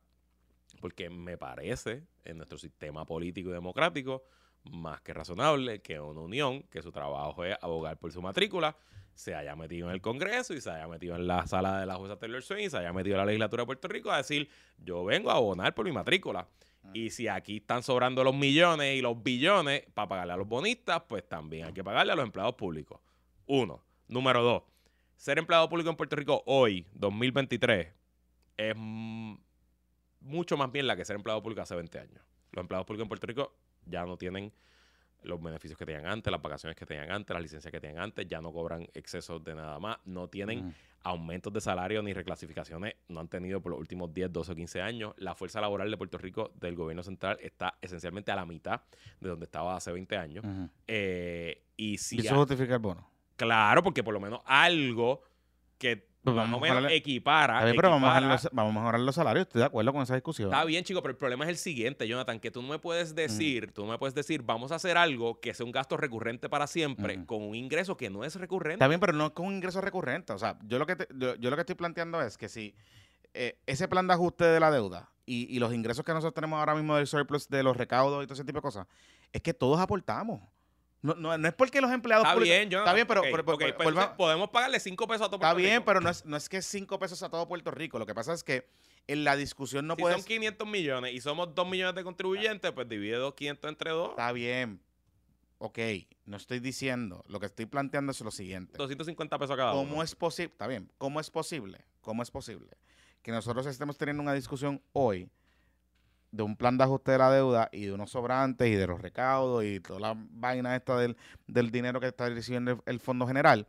porque 0.81 1.11
me 1.11 1.37
parece 1.37 2.05
en 2.25 2.39
nuestro 2.39 2.59
sistema 2.59 3.05
político 3.05 3.51
y 3.51 3.53
democrático 3.53 4.25
más 4.71 5.01
que 5.01 5.13
razonable 5.15 5.81
que 5.81 6.01
una 6.01 6.21
unión, 6.21 6.63
que 6.65 6.83
su 6.83 6.93
trabajo 6.93 7.45
es 7.45 7.57
abogar 7.61 7.99
por 7.99 8.13
su 8.13 8.23
matrícula, 8.23 8.77
se 9.15 9.35
haya 9.35 9.57
metido 9.57 9.89
en 9.89 9.95
el 9.95 10.01
Congreso 10.01 10.55
y 10.55 10.61
se 10.61 10.71
haya 10.71 10.87
metido 10.87 11.17
en 11.17 11.27
la 11.27 11.47
sala 11.47 11.81
de 11.81 11.87
la 11.87 11.97
jueza 11.97 12.19
Taylor 12.19 12.43
Swain, 12.43 12.71
se 12.71 12.77
haya 12.77 12.93
metido 12.93 13.15
en 13.15 13.21
la 13.21 13.27
legislatura 13.27 13.63
de 13.63 13.67
Puerto 13.67 13.89
Rico 13.89 14.11
a 14.11 14.19
decir, 14.19 14.49
yo 14.79 15.05
vengo 15.05 15.31
a 15.31 15.35
abonar 15.35 15.75
por 15.75 15.87
mi 15.87 15.93
matrícula. 15.93 16.47
Y 16.93 17.11
si 17.11 17.27
aquí 17.27 17.57
están 17.57 17.83
sobrando 17.83 18.23
los 18.23 18.35
millones 18.35 18.97
y 18.97 19.01
los 19.01 19.21
billones 19.21 19.83
para 19.93 20.09
pagarle 20.09 20.35
a 20.35 20.37
los 20.37 20.47
bonistas, 20.47 21.03
pues 21.09 21.29
también 21.29 21.67
hay 21.67 21.73
que 21.73 21.83
pagarle 21.83 22.13
a 22.13 22.17
los 22.17 22.25
empleados 22.25 22.55
públicos. 22.55 23.01
Uno. 23.47 23.83
Número 24.09 24.43
dos. 24.43 24.63
Ser 25.17 25.39
empleado 25.39 25.69
público 25.69 25.91
en 25.91 25.97
Puerto 25.97 26.15
Rico 26.15 26.43
hoy, 26.47 26.87
2023, 26.95 27.89
es 28.57 28.77
mucho 28.77 30.57
más 30.57 30.71
bien 30.71 30.87
la 30.87 30.95
que 30.95 31.05
ser 31.05 31.17
empleado 31.17 31.43
público 31.43 31.63
hace 31.63 31.75
20 31.75 31.99
años. 31.99 32.23
Los 32.53 32.63
empleados 32.63 32.87
públicos 32.87 33.05
en 33.05 33.09
Puerto 33.09 33.27
Rico 33.27 33.57
ya 33.87 34.05
no 34.05 34.17
tienen 34.17 34.53
los 35.23 35.43
beneficios 35.43 35.79
que 35.79 35.85
tenían 35.85 36.07
antes, 36.07 36.31
las 36.31 36.41
vacaciones 36.41 36.77
que 36.77 36.87
tenían 36.87 37.11
antes, 37.11 37.35
las 37.35 37.43
licencias 37.43 37.73
que 37.73 37.81
tenían 37.81 38.03
antes, 38.03 38.27
ya 38.29 38.41
no 38.41 38.53
cobran 38.53 38.87
excesos 38.95 39.43
de 39.43 39.55
nada 39.55 39.79
más, 39.79 39.99
no 40.05 40.29
tienen 40.29 40.75
aumentos 41.03 41.53
de 41.53 41.61
salario 41.61 42.03
ni 42.03 42.13
reclasificaciones, 42.13 42.95
no 43.09 43.21
han 43.21 43.29
tenido 43.29 43.61
por 43.61 43.73
los 43.73 43.81
últimos 43.81 44.13
10, 44.13 44.33
12 44.33 44.53
o 44.53 44.55
15 44.55 44.83
años. 44.83 45.15
La 45.19 45.35
fuerza 45.35 45.61
laboral 45.61 45.91
de 45.91 45.97
Puerto 45.97 46.19
Rico 46.19 46.53
del 46.55 46.75
gobierno 46.75 47.03
central 47.03 47.39
está 47.41 47.77
esencialmente 47.81 48.33
a 48.33 48.37
la 48.37 48.45
mitad 48.45 48.83
de 49.21 49.29
donde 49.29 49.45
estaba 49.45 49.77
hace 49.77 49.93
20 49.93 50.17
años. 50.17 50.45
Eh, 50.87 51.63
y 51.77 51.99
si 51.99 52.17
Y 52.17 52.27
eso 52.27 52.37
justifica 52.37 52.75
el 52.75 52.81
bono. 52.81 53.09
Claro, 53.37 53.83
porque 53.83 54.03
por 54.03 54.15
lo 54.15 54.21
menos 54.21 54.41
algo 54.47 55.23
que 55.79 56.09
Pues 56.35 56.37
más 56.37 56.45
vamos 56.45 56.61
o 56.61 56.65
a 56.65 56.69
menos 56.69 56.77
mejorar- 56.83 56.93
equipara. 56.97 57.65
Bien, 57.65 57.77
pero 57.77 57.91
vamos 57.91 58.11
a, 58.11 58.21
los, 58.21 58.49
vamos 58.53 58.71
a 58.77 58.79
mejorar 58.81 59.01
los 59.01 59.15
salarios. 59.15 59.47
Estoy 59.47 59.61
de 59.61 59.67
acuerdo 59.67 59.93
con 59.93 60.03
esa 60.03 60.15
discusión. 60.15 60.51
Está 60.53 60.65
bien, 60.65 60.85
chico, 60.85 61.01
pero 61.03 61.13
el 61.13 61.17
problema 61.19 61.45
es 61.45 61.51
el 61.51 61.57
siguiente, 61.57 62.07
Jonathan, 62.09 62.41
que 62.41 62.51
tú 62.51 62.63
no 62.63 62.69
me 62.69 62.79
puedes 62.79 63.15
decir, 63.15 63.73
tú 63.73 63.85
no 63.85 63.93
me 63.93 63.99
puedes 63.99 64.15
decir, 64.15 64.43
vamos 64.43 64.73
a 64.73 64.77
hacer 64.77 64.97
algo 64.99 65.41
que 65.41 65.55
sea 65.55 65.65
un 65.65 65.73
gasto 65.73 65.97
recurrente 65.97 66.49
para 66.49 66.67
siempre 66.67 67.17
Ujú. 67.19 67.27
con 67.27 67.43
un 67.43 67.55
ingreso 67.55 67.97
que 67.97 68.11
no 68.11 68.25
es 68.25 68.35
recurrente. 68.37 68.75
Está 68.75 68.89
bien, 68.89 69.01
pero 69.01 69.13
no 69.13 69.33
con 69.33 69.47
un 69.47 69.55
ingreso 69.55 69.81
recurrente. 69.81 70.33
O 70.33 70.39
sea, 70.39 70.59
yo 70.67 70.79
lo 70.79 70.87
que, 70.87 70.97
te- 70.97 71.09
yo, 71.17 71.35
yo 71.37 71.51
lo 71.51 71.57
que 71.57 71.61
estoy 71.63 71.75
planteando 71.77 72.21
es 72.21 72.37
que 72.37 72.49
si 72.49 72.75
eh, 73.35 73.59
ese 73.67 73.87
plan 73.89 74.07
de 74.07 74.15
ajuste 74.15 74.45
de 74.45 74.61
la 74.61 74.71
deuda 74.71 75.11
y, 75.27 75.55
y 75.55 75.59
los 75.59 75.73
ingresos 75.75 76.05
que 76.05 76.13
nosotros 76.13 76.35
tenemos 76.35 76.59
ahora 76.59 76.75
mismo 76.75 76.97
del 76.97 77.07
surplus, 77.07 77.49
de 77.49 77.63
los 77.63 77.77
recaudos 77.77 78.23
y 78.25 78.27
todo 78.27 78.35
ese 78.35 78.45
tipo 78.45 78.59
de 78.59 78.63
cosas, 78.63 78.87
es 79.33 79.43
que 79.43 79.53
todos 79.55 79.79
aportamos. 79.81 80.41
No, 81.07 81.15
no, 81.15 81.39
no 81.39 81.49
es 81.49 81.55
porque 81.55 81.81
los 81.81 81.91
empleados 81.93 82.25
Está 82.25 82.35
públicos- 82.35 82.57
bien, 82.57 82.71
Jonathan. 82.71 82.87
Está 82.89 82.95
bien, 82.95 83.07
pero, 83.07 83.45
pues 83.77 84.07
podemos 84.17 84.51
pagarle 84.51 84.81
5 84.81 85.07
pesos 85.07 85.23
a 85.23 85.27
todo 85.27 85.37
está 85.37 85.49
Puerto 85.53 85.57
bien, 85.59 85.75
Rico. 85.77 85.85
pero 85.87 86.01
no 86.01 86.11
es, 86.11 86.25
no 86.25 86.37
es 86.37 86.49
que 86.49 86.63
cinco 86.63 86.99
pesos 86.99 87.23
a 87.23 87.29
todo 87.31 87.47
Puerto 87.47 87.71
Rico. 87.71 87.99
Lo 87.99 88.07
que 88.07 88.15
pasa 88.15 88.33
es 88.33 88.43
que 88.43 88.69
en 89.07 89.25
la 89.25 89.37
discusión 89.37 89.87
no 89.87 89.95
si 89.95 90.03
puedes... 90.03 90.19
son 90.19 90.27
500 90.27 90.67
millones 90.69 91.15
y 91.15 91.21
somos 91.21 91.55
2 91.55 91.69
millones 91.69 91.95
de 91.95 92.03
contribuyentes, 92.05 92.73
pues 92.73 92.89
divide 92.89 93.19
los 93.19 93.35
500 93.35 93.69
entre 93.69 93.91
2. 93.91 94.11
Está 94.11 94.33
bien. 94.33 94.81
Ok, 95.59 95.79
no 96.27 96.37
estoy 96.37 96.59
diciendo. 96.61 97.23
Lo 97.29 97.41
que 97.41 97.47
estoy 97.47 97.67
planteando 97.67 98.13
es 98.13 98.21
lo 98.21 98.31
siguiente. 98.31 98.77
250 98.77 99.39
pesos 99.39 99.57
cada 99.57 99.73
¿Cómo 99.73 99.95
uno. 99.95 100.03
es 100.03 100.15
posible? 100.15 100.53
Está 100.53 100.67
bien. 100.67 100.91
¿Cómo 100.99 101.21
es 101.21 101.31
posible? 101.31 101.85
¿Cómo 102.01 102.23
es 102.23 102.31
posible 102.31 102.77
que 103.23 103.33
nosotros 103.33 103.67
estemos 103.67 103.97
teniendo 103.99 104.23
una 104.23 104.35
discusión 104.35 104.83
hoy 104.93 105.29
de 106.33 106.43
un 106.43 106.57
plan 106.57 106.77
de 106.77 106.85
ajuste 106.85 107.13
de 107.13 107.19
la 107.19 107.31
deuda 107.31 107.69
y 107.73 107.87
de 107.87 107.93
unos 107.93 108.11
sobrantes 108.11 108.69
y 108.69 108.75
de 108.75 108.87
los 108.87 109.01
recaudos 109.01 109.65
y 109.65 109.81
toda 109.81 110.01
la 110.01 110.15
vaina 110.17 110.77
esta 110.77 110.97
del, 110.99 111.17
del 111.47 111.71
dinero 111.71 112.01
que 112.01 112.09
está 112.09 112.29
recibiendo 112.29 112.73
el, 112.73 112.79
el 112.87 113.01
Fondo 113.01 113.27
General? 113.27 113.67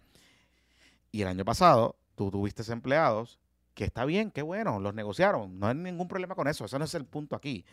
Y 1.12 1.22
el 1.22 1.28
año 1.28 1.46
pasado 1.46 1.96
tú 2.16 2.30
tuviste 2.32 2.70
empleados 2.72 3.40
que 3.74 3.84
está 3.86 4.06
bien, 4.06 4.32
qué 4.32 4.42
bueno, 4.42 4.80
los 4.80 4.94
negociaron. 4.94 5.60
No 5.60 5.68
hay 5.68 5.76
ningún 5.76 6.08
problema 6.08 6.34
con 6.36 6.48
eso. 6.48 6.66
Ese 6.66 6.80
no 6.80 6.86
es 6.86 6.96
el 6.96 7.06
punto 7.06 7.36
aquí. 7.36 7.64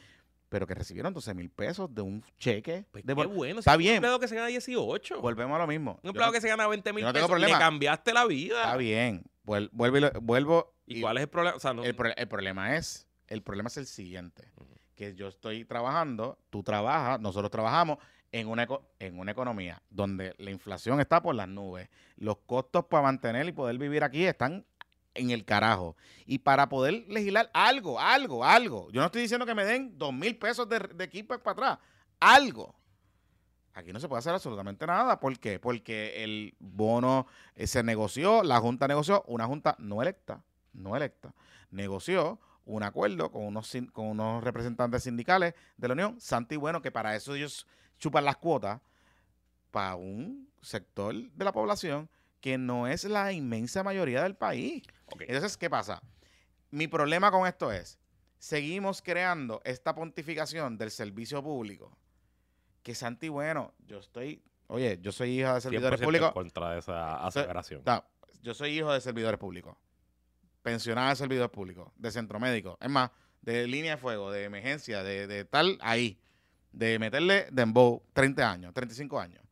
Pero 0.51 0.67
que 0.67 0.75
recibieron 0.75 1.13
12 1.15 1.33
mil 1.35 1.49
pesos 1.51 1.93
de 1.93 2.03
un 2.03 2.23
cheque. 2.39 2.85
Pues 2.93 3.05
de 3.05 3.17
qué 3.17 3.27
bueno. 3.27 3.59
Está 3.61 3.73
si 3.73 3.79
bien. 3.79 3.93
Un 3.93 3.97
empleado 3.97 4.21
que 4.21 4.29
se 4.29 4.35
gana 4.37 4.47
18. 4.49 5.21
Volvemos 5.23 5.57
a 5.57 5.59
lo 5.61 5.67
mismo. 5.67 5.99
un 6.03 6.09
empleado 6.11 6.31
no- 6.31 6.35
que 6.35 6.41
se 6.43 6.49
gana 6.49 6.69
20 6.69 6.93
mil 6.93 7.05
no 7.05 7.13
pesos. 7.13 7.29
problema. 7.29 7.55
Le 7.55 7.59
cambiaste 7.59 8.13
la 8.13 8.27
vida. 8.27 8.63
Está 8.63 8.77
bien. 8.77 9.25
Vuel- 9.47 9.71
Vuelvo, 9.73 9.97
y 9.97 10.01
lo- 10.01 10.13
vuelvo 10.21 10.75
¿Y 10.87 11.01
cuál 11.01 11.17
es 11.17 11.23
el 11.23 11.29
problema? 11.29 11.57
O 11.57 11.61
sea, 11.61 11.73
no, 11.73 11.83
El, 11.83 11.97
pro- 11.97 12.15
el 12.15 12.29
problema 12.29 12.77
es, 12.77 13.09
el 13.27 13.43
problema 13.43 13.69
es 13.69 13.79
el 13.79 13.87
siguiente, 13.87 14.47
que 14.95 15.15
yo 15.15 15.29
estoy 15.29 15.65
trabajando, 15.65 16.39
tú 16.51 16.63
trabajas, 16.63 17.21
nosotros 17.21 17.51
trabajamos 17.51 17.99
en 18.33 18.49
una, 18.49 18.67
en 18.99 19.19
una 19.19 19.31
economía 19.31 19.81
donde 19.91 20.35
la 20.39 20.51
inflación 20.51 21.01
está 21.01 21.23
por 21.23 21.35
las 21.35 21.49
nubes, 21.49 21.89
los 22.17 22.39
costos 22.39 22.87
para 22.87 23.05
mantener 23.05 23.47
y 23.47 23.53
poder 23.53 23.79
vivir 23.79 24.03
aquí 24.03 24.25
están 24.25 24.65
en 25.15 25.31
el 25.31 25.45
carajo. 25.45 25.97
Y 26.27 26.39
para 26.39 26.69
poder 26.69 27.05
legislar 27.09 27.51
algo, 27.55 28.01
algo, 28.01 28.45
algo, 28.45 28.91
yo 28.91 29.01
no 29.01 29.07
estoy 29.07 29.23
diciendo 29.23 29.47
que 29.47 29.55
me 29.55 29.65
den 29.65 29.97
dos 29.97 30.13
mil 30.13 30.37
pesos 30.37 30.69
de, 30.69 30.81
de 30.81 31.25
para 31.25 31.53
atrás, 31.53 31.79
algo. 32.19 32.75
Aquí 33.75 33.93
no 33.93 33.99
se 33.99 34.09
puede 34.09 34.21
hacer 34.21 34.33
absolutamente 34.33 34.87
nada. 34.87 35.19
¿Por 35.19 35.37
qué? 35.39 35.59
Porque 35.59 36.23
el 36.23 36.55
bono 36.61 37.27
eh, 37.57 37.67
se 37.67 37.83
negoció, 37.83 38.45
la 38.45 38.61
Junta 38.61 38.87
negoció, 38.87 39.25
una 39.27 39.47
Junta 39.47 39.75
no 39.79 40.01
electa, 40.01 40.45
no 40.73 40.97
electa, 40.97 41.35
negoció 41.71 42.39
un 42.67 42.83
acuerdo 42.83 43.31
con 43.31 43.45
unos, 43.45 43.73
con 43.93 44.07
unos 44.07 44.43
representantes 44.43 45.03
sindicales 45.03 45.55
de 45.77 45.89
la 45.89 45.95
Unión, 45.95 46.21
Santi 46.21 46.57
Bueno, 46.57 46.81
que 46.83 46.91
para 46.91 47.15
eso 47.15 47.35
ellos 47.35 47.67
chupan 47.99 48.25
las 48.25 48.37
cuotas 48.37 48.81
para 49.71 49.97
un 49.97 50.49
sector 50.63 51.15
de 51.15 51.45
la 51.45 51.53
población 51.53 52.09
que 52.41 52.59
no 52.59 52.87
es 52.87 53.05
la 53.05 53.33
inmensa 53.33 53.83
mayoría 53.83 54.23
del 54.23 54.37
país. 54.37 54.83
Entonces, 55.19 55.57
¿qué 55.57 55.71
pasa? 55.71 56.03
Mi 56.71 56.89
problema 56.89 57.31
con 57.31 57.47
esto 57.47 57.73
es, 57.73 57.99
seguimos 58.39 59.01
creando 59.01 59.63
esta 59.65 59.95
pontificación 59.95 60.77
del 60.77 60.91
servicio 60.91 61.43
público, 61.43 61.97
que 62.83 62.95
Santi 62.95 63.29
Bueno, 63.29 63.73
yo 63.87 63.99
estoy, 63.99 64.43
oye, 64.67 64.99
yo 65.01 65.11
soy 65.11 65.41
hija 65.41 65.55
de 65.55 65.61
servidores 65.63 65.99
100% 65.99 66.03
en 66.03 66.07
públicos, 66.07 66.33
contra 66.33 66.77
esa 66.77 67.27
aseveración. 67.27 67.83
no, 67.87 68.05
yo 68.43 68.53
soy 68.53 68.79
hijo 68.79 68.93
de 68.93 69.01
servidores 69.01 69.41
públicos. 69.41 69.77
Pensionada 70.65 71.11
de 71.11 71.17
servidores 71.17 71.51
públicos, 71.51 71.93
de 71.95 72.11
centro 72.11 72.41
médico. 72.41 72.79
Es 72.81 72.89
más, 72.89 73.11
de 73.43 73.69
línea 73.69 73.93
de 73.93 73.97
fuego, 73.99 74.33
de 74.33 74.45
emergencia, 74.45 75.03
de, 75.03 75.27
de 75.27 75.45
tal 75.45 75.77
ahí. 75.83 76.19
De 76.73 76.99
meterle 76.99 77.47
dembow 77.53 78.03
30 78.15 78.51
años, 78.51 78.73
35 78.75 79.21
años. 79.21 79.45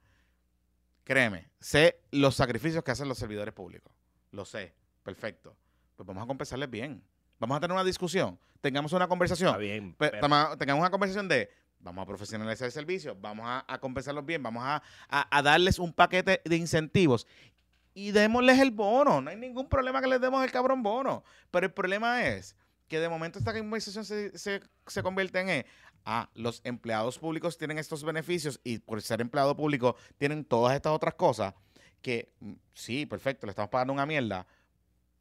Créeme, 1.05 1.51
sé 1.61 2.01
los 2.13 2.35
sacrificios 2.35 2.83
que 2.83 2.91
hacen 2.93 3.09
los 3.09 3.19
servidores 3.19 3.53
públicos. 3.53 3.93
Lo 4.31 4.45
sé, 4.45 4.75
perfecto. 5.03 5.55
Pues 5.97 6.07
vamos 6.07 6.23
a 6.23 6.27
compensarles 6.27 6.71
bien. 6.71 7.05
Vamos 7.39 7.57
a 7.57 7.61
tener 7.61 7.75
una 7.75 7.85
discusión. 7.85 8.39
Tengamos 8.61 8.93
una 8.93 9.07
conversación. 9.07 9.49
Está 9.51 9.59
bien. 9.59 9.95
Pero- 9.99 10.19
tengamos 10.57 10.81
una 10.81 10.91
conversación 10.91 11.29
de 11.29 11.51
vamos 11.81 12.05
a 12.05 12.07
profesionalizar 12.07 12.67
el 12.67 12.73
servicio, 12.73 13.17
vamos 13.21 13.45
a, 13.47 13.65
a 13.69 13.79
compensarlos 13.79 14.25
bien, 14.25 14.43
vamos 14.43 14.63
a, 14.65 14.83
a- 15.09 15.37
a 15.39 15.43
darles 15.43 15.79
un 15.81 15.93
paquete 15.93 16.41
de 16.45 16.57
incentivos 16.57 17.27
y 17.95 18.11
démosles 18.11 18.59
el 18.59 18.71
bono. 18.71 19.21
No 19.21 19.31
hay 19.31 19.37
ningún 19.37 19.69
problema 19.69 20.01
que 20.01 20.09
les 20.09 20.21
demos 20.21 20.45
el 20.45 20.51
cabrón 20.51 20.83
bono. 20.83 21.25
Pero 21.51 21.67
el 21.67 21.73
problema 21.73 22.27
es 22.27 22.57
que 22.89 23.01
de 23.01 23.09
momento 23.09 23.39
esta 23.39 23.53
conversación 23.53 24.05
se, 24.05 24.37
se, 24.39 24.61
se 24.87 25.03
convierte 25.03 25.41
en 25.41 25.49
eh, 25.49 25.67
ah, 26.05 26.29
los 26.35 26.61
empleados 26.65 27.19
públicos 27.19 27.57
tienen 27.57 27.79
estos 27.79 28.05
beneficios 28.05 28.61
y 28.65 28.79
por 28.79 29.01
ser 29.01 29.21
empleado 29.21 29.57
público 29.57 29.97
tienen 30.19 30.45
todas 30.45 30.75
estas 30.75 30.93
otras 30.93 31.15
cosas 31.15 31.55
que 32.03 32.33
mm, 32.41 32.53
sí, 32.75 33.07
perfecto, 33.07 33.47
le 33.47 33.51
estamos 33.51 33.71
pagando 33.71 33.93
una 33.95 34.05
mierda. 34.05 34.47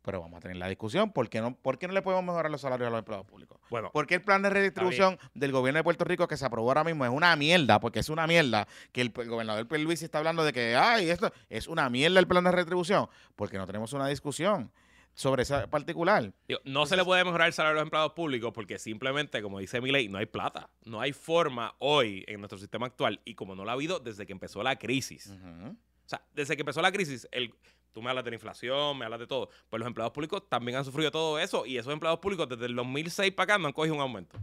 Pero 0.04 0.20
vamos 0.20 0.38
a 0.38 0.42
tener 0.42 0.58
la 0.58 0.68
discusión. 0.68 1.12
¿Por 1.12 1.30
qué 1.30 1.42
no, 1.42 1.56
por 1.56 1.78
qué 1.78 1.88
no 1.88 1.94
le 1.94 2.02
podemos 2.02 2.24
mejorar 2.26 2.50
los 2.50 2.62
salarios 2.62 2.88
a 2.88 2.90
los 2.90 3.00
empleados 3.00 3.26
públicos? 3.26 3.60
bueno, 3.70 3.92
Porque 3.94 4.16
el 4.16 4.22
plan 4.22 4.42
de 4.42 4.50
redistribución 4.50 5.20
del 5.34 5.52
gobierno 5.52 5.78
de 5.80 5.84
Puerto 5.84 6.04
Rico 6.04 6.28
que 6.28 6.38
se 6.38 6.46
aprobó 6.46 6.70
ahora 6.70 6.84
mismo 6.84 7.06
es 7.06 7.12
una 7.12 7.36
mierda, 7.36 7.80
porque 7.80 8.00
es 8.00 8.10
una 8.10 8.26
mierda 8.26 8.68
que 8.92 9.02
el, 9.02 9.14
el 9.16 9.30
gobernador 9.30 9.68
Luis 9.80 10.02
está 10.02 10.18
hablando 10.18 10.44
de 10.44 10.54
que, 10.54 10.76
ay, 10.76 11.10
esto 11.10 11.32
es 11.50 11.68
una 11.68 11.90
mierda 11.90 12.20
el 12.20 12.28
plan 12.28 12.44
de 12.44 12.52
redistribución, 12.52 13.08
porque 13.36 13.58
no 13.58 13.66
tenemos 13.66 13.94
una 13.94 14.08
discusión 14.08 14.72
sobre 15.14 15.44
ese 15.44 15.68
particular. 15.68 16.34
digo, 16.48 16.62
no 16.66 16.86
se 16.86 16.96
le 16.96 17.04
puede 17.04 17.24
mejorar 17.24 17.48
el 17.48 17.54
salario 17.54 17.74
a 17.74 17.82
los 17.82 17.84
empleados 17.84 18.14
públicos 18.14 18.52
porque 18.54 18.80
simplemente, 18.80 19.42
como 19.42 19.60
dice 19.60 19.82
mi 19.82 19.92
ley, 19.92 20.08
no 20.08 20.18
hay 20.18 20.26
plata. 20.26 20.70
No 20.86 21.02
hay 21.02 21.14
forma 21.14 21.76
hoy 21.80 22.24
en 22.28 22.40
nuestro 22.40 22.58
sistema 22.58 22.88
actual 22.88 23.20
y 23.26 23.36
como 23.36 23.56
no 23.56 23.66
la 23.66 23.72
ha 23.72 23.76
habido 23.76 24.00
desde 24.00 24.26
que 24.26 24.34
empezó 24.34 24.64
la 24.64 24.78
crisis. 24.78 25.30
O 25.32 26.10
sea, 26.12 26.26
desde 26.34 26.56
que 26.56 26.62
empezó 26.62 26.82
la 26.82 26.92
crisis, 26.92 27.28
el, 27.32 27.54
tú 27.94 28.02
me 28.02 28.10
hablas 28.10 28.24
de 28.24 28.32
la 28.32 28.36
inflación, 28.36 28.98
me 28.98 29.06
hablas 29.06 29.20
de 29.20 29.28
todo. 29.28 29.50
Pues 29.70 29.80
los 29.80 29.88
empleados 29.88 30.14
públicos 30.14 30.48
también 30.50 30.78
han 30.78 30.86
sufrido 30.86 31.12
todo 31.12 31.40
eso 31.40 31.66
y 31.66 31.78
esos 31.78 31.92
empleados 31.92 32.20
públicos 32.20 32.48
desde 32.48 32.66
el 32.66 32.76
2006 32.76 33.34
para 33.34 33.54
acá 33.54 33.58
no 33.58 33.68
han 33.68 33.74
cogido 33.74 33.96
un 33.96 34.02
aumento. 34.02 34.38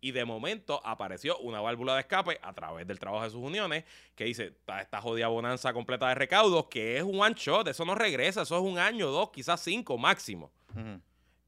Y 0.00 0.10
de 0.10 0.24
momento 0.24 0.80
apareció 0.84 1.38
una 1.38 1.60
válvula 1.60 1.94
de 1.94 2.00
escape 2.00 2.40
a 2.42 2.52
través 2.52 2.86
del 2.88 2.98
trabajo 2.98 3.22
de 3.24 3.30
sus 3.30 3.40
uniones 3.40 3.84
que 4.16 4.24
dice, 4.24 4.46
está 4.46 4.80
esta 4.80 5.00
jodida 5.00 5.28
bonanza 5.28 5.72
completa 5.72 6.08
de 6.08 6.16
recaudos, 6.16 6.66
que 6.66 6.96
es 6.96 7.04
un 7.04 7.20
one 7.20 7.36
shot, 7.38 7.68
eso 7.68 7.84
no 7.84 7.94
regresa, 7.94 8.42
eso 8.42 8.56
es 8.56 8.62
un 8.62 8.78
año, 8.78 9.10
dos, 9.10 9.30
quizás 9.30 9.60
cinco 9.60 9.96
máximo. 9.98 10.50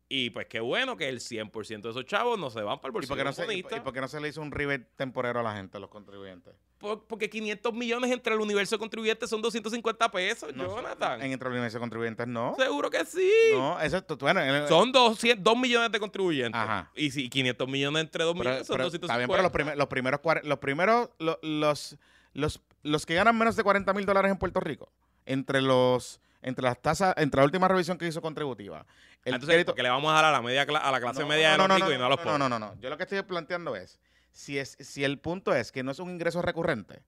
Y 0.08 0.30
pues 0.30 0.46
qué 0.46 0.60
bueno 0.60 0.96
que 0.98 1.08
el 1.08 1.18
100% 1.20 1.80
de 1.80 1.90
esos 1.90 2.04
chavos 2.04 2.38
no 2.38 2.50
se 2.50 2.60
van 2.60 2.78
para 2.78 2.88
el 2.90 2.92
¿Y 2.92 2.94
bolsillo 2.94 3.08
por, 3.08 3.16
qué 3.18 3.24
no 3.24 3.30
de 3.32 3.36
los 3.40 3.46
se, 3.48 3.54
y, 3.54 3.58
y 3.60 3.80
por 3.80 3.92
qué 3.94 4.00
no 4.02 4.08
se 4.08 4.20
le 4.20 4.28
hizo 4.28 4.42
un 4.42 4.52
rivet 4.52 4.86
temporero 4.96 5.40
a 5.40 5.42
la 5.42 5.56
gente, 5.56 5.78
a 5.78 5.80
los 5.80 5.88
contribuyentes? 5.88 6.54
Por- 6.78 7.06
porque 7.06 7.30
500 7.30 7.72
millones 7.72 8.10
entre 8.10 8.34
el 8.34 8.40
universo 8.40 8.74
de 8.74 8.78
contribuyentes 8.80 9.30
son 9.30 9.40
250 9.40 10.10
pesos, 10.10 10.54
No, 10.54 10.66
Jonathan. 10.76 11.22
En 11.22 11.32
entre 11.32 11.48
los 11.48 11.74
contribuyentes 11.76 12.26
no. 12.28 12.54
Seguro 12.58 12.90
que 12.90 13.04
sí. 13.06 13.30
No, 13.54 13.80
eso 13.80 13.96
es, 13.96 14.04
bueno, 14.18 14.40
en- 14.40 14.68
Son 14.68 14.92
200, 14.92 15.42
2 15.42 15.56
millones 15.58 15.90
de 15.90 15.98
contribuyentes. 15.98 16.60
Ajá. 16.60 16.90
Y 16.94 17.10
si 17.10 17.30
500 17.30 17.66
millones 17.66 18.02
entre 18.02 18.24
2 18.24 18.34
pero- 18.34 18.44
millones 18.50 18.66
son 18.66 18.74
pero 18.74 18.84
250. 18.84 19.06
está 19.06 19.16
bien, 19.18 19.30
pero 19.30 19.42
los, 19.42 19.52
primer- 19.52 19.78
los 19.78 19.88
primeros, 19.88 20.20
los 20.44 20.58
primeros, 20.58 21.10
lo- 21.18 21.38
los, 21.42 21.96
los, 22.34 22.60
los 22.82 23.06
que 23.06 23.14
ganan 23.14 23.38
menos 23.38 23.56
de 23.56 23.62
40 23.62 23.92
mil 23.94 24.04
dólares 24.04 24.30
en 24.30 24.36
Puerto 24.36 24.60
Rico, 24.60 24.92
entre 25.24 25.62
los, 25.62 26.20
entre 26.44 26.62
las 26.62 26.80
tasas, 26.80 27.14
entre 27.16 27.40
la 27.40 27.44
última 27.46 27.66
revisión 27.66 27.98
que 27.98 28.06
hizo 28.06 28.20
contributiva, 28.22 28.78
el 28.80 28.84
Ah, 28.84 29.36
Entonces, 29.36 29.48
crédito- 29.48 29.72
porque 29.72 29.82
le 29.82 29.88
vamos 29.88 30.10
a 30.12 30.14
dar 30.16 30.26
a 30.26 30.30
la, 30.30 30.40
media, 30.42 30.62
a 30.62 30.90
la 30.92 31.00
clase 31.00 31.20
No, 31.22 31.26
media 31.26 31.52
de 31.52 31.56
no, 31.58 31.66
los 31.66 31.68
no, 31.70 31.74
ricos 31.86 31.94
y 31.94 31.98
no 31.98 32.04
a 32.04 32.08
los 32.10 32.18
no, 32.18 32.22
pobres. 32.24 32.38
No, 32.38 32.48
no, 32.48 32.58
no. 32.58 32.78
Yo 32.80 32.90
lo 32.90 32.96
que 32.96 33.02
estoy 33.04 33.22
planteando 33.22 33.74
es, 33.74 33.98
si 34.30 34.58
es, 34.58 34.76
si 34.78 35.02
el 35.04 35.18
punto 35.18 35.54
es 35.54 35.72
que 35.72 35.82
no 35.82 35.90
es 35.90 35.98
un 35.98 36.10
ingreso 36.10 36.42
recurrente, 36.42 37.02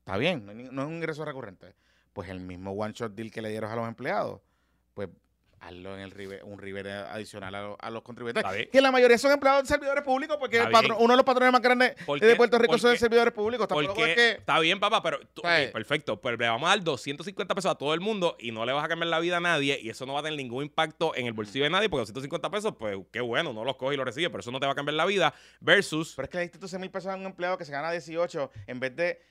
está 0.00 0.16
bien, 0.18 0.44
no, 0.46 0.82
es 0.82 0.88
un 0.88 0.94
ingreso 0.94 1.24
recurrente, 1.24 1.74
pues 2.12 2.28
el 2.28 2.40
mismo 2.40 2.72
one 2.72 2.92
shot 2.92 3.14
deal 3.14 3.30
que 3.30 3.40
le 3.42 3.48
dieron 3.48 3.70
a 3.72 3.76
los 3.76 3.88
empleados, 3.88 4.40
pues 4.94 5.08
hazlo 5.62 5.94
en 5.94 6.00
el 6.00 6.10
ribe- 6.10 6.40
un 6.42 6.58
river 6.58 6.88
adicional 6.88 7.54
a, 7.54 7.62
lo- 7.62 7.76
a 7.80 7.88
los 7.90 8.02
contribuyentes. 8.02 8.44
Que 8.70 8.80
la 8.80 8.90
mayoría 8.90 9.16
son 9.16 9.30
empleados 9.32 9.62
de 9.62 9.68
servidores 9.68 10.02
públicos, 10.02 10.36
porque 10.38 10.58
el 10.58 10.66
bien. 10.68 10.92
uno 10.98 11.12
de 11.12 11.16
los 11.16 11.24
patrones 11.24 11.52
más 11.52 11.62
grandes 11.62 11.94
¿Por 12.04 12.18
de? 12.18 12.34
Puerto 12.36 12.58
Rico 12.58 12.72
¿Por 12.72 12.80
son 12.80 12.92
qué? 12.92 12.98
servidores 12.98 13.32
públicos. 13.32 13.68
Es 13.70 14.14
que... 14.14 14.30
está 14.32 14.58
bien, 14.58 14.80
papá, 14.80 15.02
pero 15.02 15.20
tú- 15.32 15.42
perfecto. 15.42 16.20
Pues 16.20 16.36
le 16.38 16.48
vamos 16.48 16.66
a 16.66 16.70
dar 16.70 16.82
250 16.82 17.54
pesos 17.54 17.70
a 17.70 17.74
todo 17.76 17.94
el 17.94 18.00
mundo 18.00 18.36
y 18.40 18.50
no 18.50 18.66
le 18.66 18.72
vas 18.72 18.84
a 18.84 18.88
cambiar 18.88 19.08
la 19.08 19.20
vida 19.20 19.36
a 19.36 19.40
nadie 19.40 19.78
y 19.80 19.88
eso 19.88 20.04
no 20.04 20.14
va 20.14 20.20
a 20.20 20.22
tener 20.24 20.36
ningún 20.36 20.64
impacto 20.64 21.14
en 21.14 21.26
el 21.26 21.32
bolsillo 21.32 21.64
de 21.64 21.70
nadie 21.70 21.88
porque 21.88 22.00
250 22.02 22.50
pesos, 22.50 22.74
pues 22.78 22.98
qué 23.12 23.20
bueno, 23.20 23.52
no 23.52 23.64
los 23.64 23.76
coge 23.76 23.94
y 23.94 23.96
los 23.96 24.04
recibe, 24.06 24.30
pero 24.30 24.40
eso 24.40 24.50
no 24.50 24.58
te 24.60 24.66
va 24.66 24.72
a 24.72 24.74
cambiar 24.74 24.94
la 24.94 25.06
vida 25.06 25.32
versus 25.60 26.14
Pero 26.16 26.24
es 26.24 26.30
que 26.30 26.36
le 26.38 26.42
diste 26.44 26.58
12 26.58 26.78
mil 26.78 26.90
pesos 26.90 27.10
a 27.12 27.14
un 27.16 27.24
empleado 27.24 27.56
que 27.56 27.64
se 27.64 27.72
gana 27.72 27.90
18 27.92 28.50
en 28.66 28.80
vez 28.80 28.96
de 28.96 29.22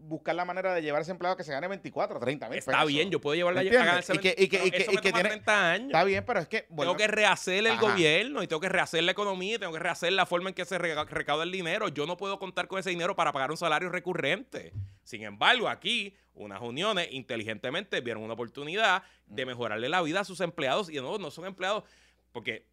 buscar 0.00 0.34
la 0.34 0.44
manera 0.44 0.74
de 0.74 0.82
llevar 0.82 0.98
a 1.00 1.02
ese 1.02 1.10
empleado 1.10 1.36
que 1.36 1.44
se 1.44 1.52
gane 1.52 1.68
24 1.68 2.16
o 2.16 2.20
30 2.20 2.48
mil 2.48 2.56
pesos. 2.58 2.72
está 2.72 2.84
bien, 2.84 3.10
yo 3.10 3.20
puedo 3.20 3.34
llevarla 3.34 3.60
a 3.60 3.64
ganarse 3.64 4.14
Y 4.14 4.18
que- 4.18 4.34
y 4.38 4.48
que- 4.48 4.66
y 4.66 4.70
que- 4.70 4.76
eso 4.82 4.92
y 4.92 4.94
me 4.96 5.00
que 5.00 5.10
toma 5.10 5.22
tiene- 5.22 5.28
30 5.30 5.44
cada 5.44 5.72
año. 5.72 5.86
Está 5.86 6.04
bien, 6.04 6.24
pero 6.26 6.40
es 6.40 6.48
que... 6.48 6.62
tengo 6.62 6.96
que 6.96 7.06
rehacer 7.06 7.58
el 7.58 7.66
Ajá. 7.72 7.80
gobierno 7.80 8.42
y 8.42 8.46
tengo 8.46 8.60
que 8.60 8.68
rehacer 8.68 9.02
la 9.04 9.12
economía 9.12 9.54
y 9.56 9.58
tengo 9.58 9.72
que 9.72 9.78
rehacer 9.78 10.12
la 10.12 10.26
forma 10.26 10.50
en 10.50 10.54
que 10.54 10.64
se 10.64 10.76
recauda 10.78 11.42
el 11.44 11.52
dinero. 11.52 11.88
Yo 11.88 12.06
no 12.06 12.16
puedo 12.16 12.38
contar 12.38 12.68
con 12.68 12.78
ese 12.78 12.90
dinero 12.90 13.16
para 13.16 13.32
pagar 13.32 13.50
un 13.50 13.56
salario 13.56 13.88
recurrente. 13.88 14.72
Sin 15.02 15.22
embargo, 15.22 15.68
aquí 15.68 16.14
unas 16.34 16.60
uniones 16.60 17.08
inteligentemente 17.10 18.00
vieron 18.00 18.22
una 18.22 18.34
oportunidad 18.34 19.02
de 19.26 19.46
mejorarle 19.46 19.88
la 19.88 20.02
vida 20.02 20.20
a 20.20 20.24
sus 20.24 20.40
empleados 20.40 20.90
y 20.90 20.96
no, 20.96 21.18
no 21.18 21.30
son 21.30 21.46
empleados 21.46 21.84
porque... 22.32 22.66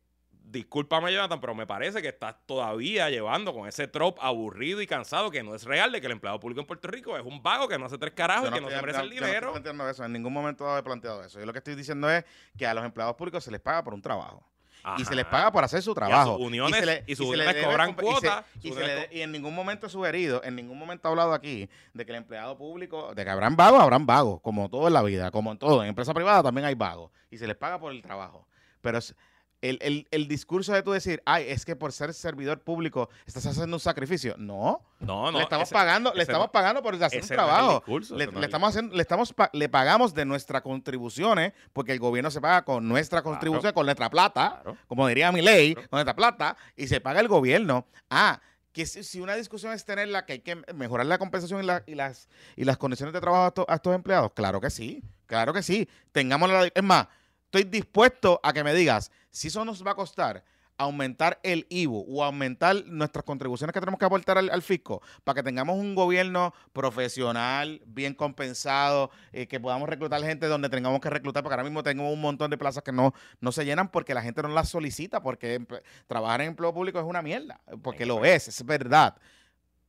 Discúlpame, 0.47 1.11
Jonathan, 1.11 1.41
pero 1.41 1.55
me 1.55 1.65
parece 1.65 2.01
que 2.01 2.09
estás 2.09 2.35
todavía 2.45 3.09
llevando 3.09 3.51
con 3.53 3.67
ese 3.67 3.88
trope 3.88 4.22
aburrido 4.23 4.80
y 4.81 4.88
cansado 4.88 5.31
que 5.31 5.41
no 5.41 5.55
es 5.55 5.63
real 5.63 5.91
de 5.91 5.99
que 5.99 6.05
el 6.05 6.13
empleado 6.13 6.39
público 6.39 6.61
en 6.61 6.67
Puerto 6.67 6.88
Rico 6.88 7.17
es 7.17 7.26
un 7.26 7.41
vago 7.41 7.67
que 7.67 7.80
no 7.80 7.88
hace 7.88 7.97
tres 7.97 8.13
carajos 8.13 8.49
y 8.49 8.53
que 8.53 8.61
no 8.61 8.69
se 8.69 8.76
merece 8.80 8.99
el 9.01 9.05
yo 9.05 9.09
no 9.09 9.15
estoy 9.15 9.27
dinero. 9.27 9.51
planteando 9.51 9.89
eso. 9.89 10.05
En 10.05 10.13
ningún 10.13 10.31
momento 10.31 10.77
he 10.77 10.84
planteado 10.84 11.23
eso. 11.23 11.39
Yo 11.39 11.45
lo 11.47 11.51
que 11.51 11.57
estoy 11.59 11.73
diciendo 11.76 12.09
es 12.09 12.23
que 12.57 12.67
a 12.67 12.73
los 12.76 12.85
empleados 12.85 13.15
públicos 13.15 13.43
se 13.43 13.49
les 13.51 13.59
paga 13.59 13.84
por 13.84 13.93
un 13.95 14.01
trabajo. 14.01 14.43
Y 14.99 15.03
se 15.05 15.15
les 15.15 15.26
paga 15.26 15.51
por 15.51 15.63
hacer 15.63 15.81
su 15.81 15.95
trabajo. 15.95 16.38
sus 16.38 16.45
uniones- 16.45 16.80
se 16.80 16.85
le- 16.85 17.03
y 17.07 17.15
sus 17.15 17.27
se 17.27 17.38
le 17.38 17.43
uniones 17.47 17.65
cobran 17.65 17.89
y 17.89 17.93
se- 17.93 18.01
cuota, 18.01 18.45
Y, 18.61 18.67
sus 18.67 18.77
se 18.77 18.80
le 18.81 18.85
uniones 18.85 19.09
de- 19.09 19.15
y 19.17 19.22
en 19.22 19.31
ningún 19.31 19.55
momento 19.55 19.88
he 19.88 19.89
sugerido, 19.89 20.43
en 20.43 20.55
ningún 20.55 20.77
momento 20.77 21.07
he 21.07 21.09
hablado 21.09 21.34
aquí 21.34 21.67
de 21.95 22.05
que 22.05 22.11
el 22.11 22.17
empleado 22.19 22.55
público, 22.55 23.15
de 23.15 23.23
que 23.23 23.30
habrán 23.31 23.55
vagos, 23.55 23.81
habrán 23.81 24.05
vagos, 24.05 24.41
como 24.41 24.69
todo 24.69 24.85
en 24.85 24.93
la 24.93 25.01
vida, 25.01 25.31
como 25.31 25.51
en 25.51 25.57
todo. 25.57 25.81
En 25.81 25.89
empresa 25.89 26.13
privada 26.13 26.43
también 26.43 26.65
hay 26.65 26.76
vagos. 26.76 27.09
Y 27.31 27.39
se 27.39 27.47
les 27.47 27.55
paga 27.55 27.80
por 27.80 27.91
el 27.93 28.03
trabajo. 28.03 28.47
Pero 28.81 28.99
es- 28.99 29.15
el, 29.69 29.77
el- 29.81 30.07
el 30.11 30.27
discurso 30.27 30.73
de 30.73 30.83
tú 30.83 30.91
decir, 30.91 31.21
ay, 31.25 31.45
es 31.47 31.65
que 31.65 31.75
por 31.75 31.91
ser 31.91 32.13
servidor 32.13 32.61
público 32.61 33.09
estás 33.25 33.45
haciendo 33.45 33.75
un 33.75 33.79
sacrificio. 33.79 34.35
No. 34.37 34.81
No, 34.99 35.31
no. 35.31 35.37
le 35.37 35.43
estamos 35.43 35.67
ese- 35.67 35.73
pagando, 35.73 36.13
le 36.13 36.21
estamos 36.23 36.47
no- 36.47 36.51
pagando 36.51 36.81
por 36.81 36.93
hacer 36.95 37.05
un 37.05 37.11
no 37.11 37.23
es 37.23 37.27
trabajo. 37.27 37.73
discurso, 37.73 38.15
le, 38.15 38.27
no 38.27 38.41
estamos 38.43 38.69
haciendo, 38.69 38.95
le 38.95 39.01
estamos 39.01 39.33
pa- 39.33 39.49
le 39.53 39.69
pagamos 39.69 40.13
de 40.13 40.25
nuestras 40.25 40.61
contribuciones, 40.61 41.53
porque 41.73 41.91
el 41.91 41.99
gobierno 41.99 42.31
se 42.31 42.39
paga 42.41 42.63
con 42.63 42.87
nuestra 42.87 43.21
contribución, 43.21 43.73
con 43.73 43.85
nuestra 43.85 44.09
plata, 44.09 44.61
Claro. 44.63 44.77
como 44.87 45.07
diría 45.07 45.31
mi 45.31 45.41
ley, 45.41 45.73
Claro. 45.73 45.89
con 45.89 45.97
nuestra 45.97 46.15
plata, 46.15 46.57
y 46.75 46.87
se 46.87 47.01
paga 47.01 47.19
el 47.19 47.27
gobierno. 47.27 47.85
Ah, 48.09 48.39
que 48.71 48.85
si, 48.85 49.03
si 49.03 49.21
una 49.21 49.35
discusión 49.35 49.71
es 49.73 49.85
tenerla, 49.85 50.25
que 50.25 50.33
hay 50.33 50.39
que 50.39 50.55
mejorar 50.73 51.05
la 51.05 51.17
compensación 51.17 51.63
y, 51.63 51.65
la- 51.65 51.83
y 51.87 51.95
las, 51.95 52.27
y 52.55 52.65
las 52.65 52.77
condiciones 52.77 53.13
de 53.13 53.21
trabajo 53.21 53.43
a, 53.45 53.47
estos- 53.47 53.65
a 53.69 53.75
estos 53.75 53.95
empleados, 53.95 54.31
claro 54.33 54.59
que 54.59 54.69
sí, 54.69 55.01
claro 55.27 55.53
que 55.53 55.63
sí. 55.63 55.87
Tengamos 56.11 56.49
la, 56.49 56.65
es 56.73 56.83
más, 56.83 57.07
estoy 57.56 57.72
dispuesto 57.72 58.40
a 58.44 58.52
que 58.52 58.65
me 58.65 58.73
digas 58.73 59.11
si 59.30 59.48
eso 59.48 59.64
nos 59.64 59.86
va 59.86 59.91
a 59.91 59.95
costar 59.95 60.44
aumentar 60.77 61.40
el 61.41 61.65
IVU 61.69 62.06
o 62.10 62.22
aumentar 62.22 62.76
nuestras 62.88 63.23
contribuciones 63.23 63.73
que 63.73 63.80
tenemos 63.80 63.98
que 63.98 64.03
aportar 64.03 64.38
al, 64.38 64.49
al 64.49 64.61
fisco 64.61 65.02
para 65.23 65.36
que 65.36 65.44
tengamos 65.44 65.77
un 65.77 65.95
gobierno 65.95 66.53
profesional, 66.73 67.82
bien 67.86 68.14
compensado, 68.14 69.10
eh, 69.32 69.48
que 69.48 69.57
podamos 69.57 69.88
reclutar 69.88 70.22
gente 70.22 70.48
donde 70.48 70.68
tengamos 70.68 70.99
que 70.99 71.10
reclutar, 71.10 71.44
porque 71.44 71.53
ahora 71.53 71.64
mismo 71.64 71.82
tengo 71.82 72.11
un 72.11 72.19
montón 72.19 72.52
de 72.52 72.57
plazas 72.57 72.84
que 72.84 72.91
no, 72.91 73.14
no 73.40 73.53
se 73.53 73.64
llenan 73.64 73.88
porque 73.88 74.14
la 74.14 74.22
gente 74.22 74.41
no 74.41 74.49
las 74.49 74.68
solicita, 74.68 75.22
porque 75.22 75.65
trabajar 76.07 76.41
en 76.41 76.48
empleo 76.48 76.73
público 76.73 76.99
es 76.99 77.06
una 77.06 77.22
mierda, 77.22 77.61
porque 77.82 78.06
lo 78.06 78.26
es, 78.26 78.49
es 78.49 78.65
verdad. 78.65 79.15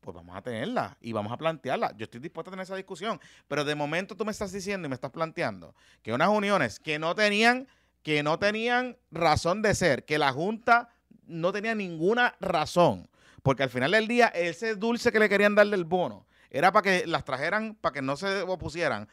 Pues 0.06 0.14
vamos 0.14 0.36
a 0.36 0.40
tenerla 0.40 0.96
y 1.00 1.12
vamos 1.12 1.32
a 1.32 1.36
plantearla. 1.36 1.92
Yo 1.96 2.04
estoy 2.04 2.20
dispuesto 2.20 2.50
a 2.50 2.52
tener 2.52 2.62
esa 2.62 2.76
discusión, 2.76 3.20
pero 3.48 3.64
de 3.64 3.74
momento 3.74 4.16
tú 4.16 4.24
me 4.24 4.30
estás 4.30 4.52
diciendo 4.52 4.86
y 4.86 4.88
me 4.88 4.94
estás 4.94 5.10
planteando 5.10 5.74
que 6.00 6.12
unas 6.12 6.28
uniones 6.28 6.78
que 6.78 7.00
no 7.00 7.16
tenían 7.16 7.66
que 8.04 8.22
no 8.22 8.38
tenían 8.38 8.96
razón 9.10 9.62
de 9.62 9.74
ser, 9.74 10.04
que 10.04 10.16
la 10.16 10.32
Junta 10.32 10.90
no 11.26 11.50
tenía 11.50 11.74
ninguna 11.74 12.36
razón, 12.38 13.08
porque 13.42 13.64
al 13.64 13.70
final 13.70 13.90
del 13.90 14.06
día 14.06 14.28
ese 14.28 14.76
dulce 14.76 15.10
que 15.10 15.18
le 15.18 15.28
querían 15.28 15.56
dar 15.56 15.66
del 15.66 15.84
bono 15.84 16.24
era 16.50 16.70
para 16.70 16.84
que 16.84 17.06
las 17.08 17.24
trajeran, 17.24 17.74
para 17.74 17.94
que 17.94 18.02
no 18.02 18.16
se 18.16 18.42
opusieran 18.42 19.08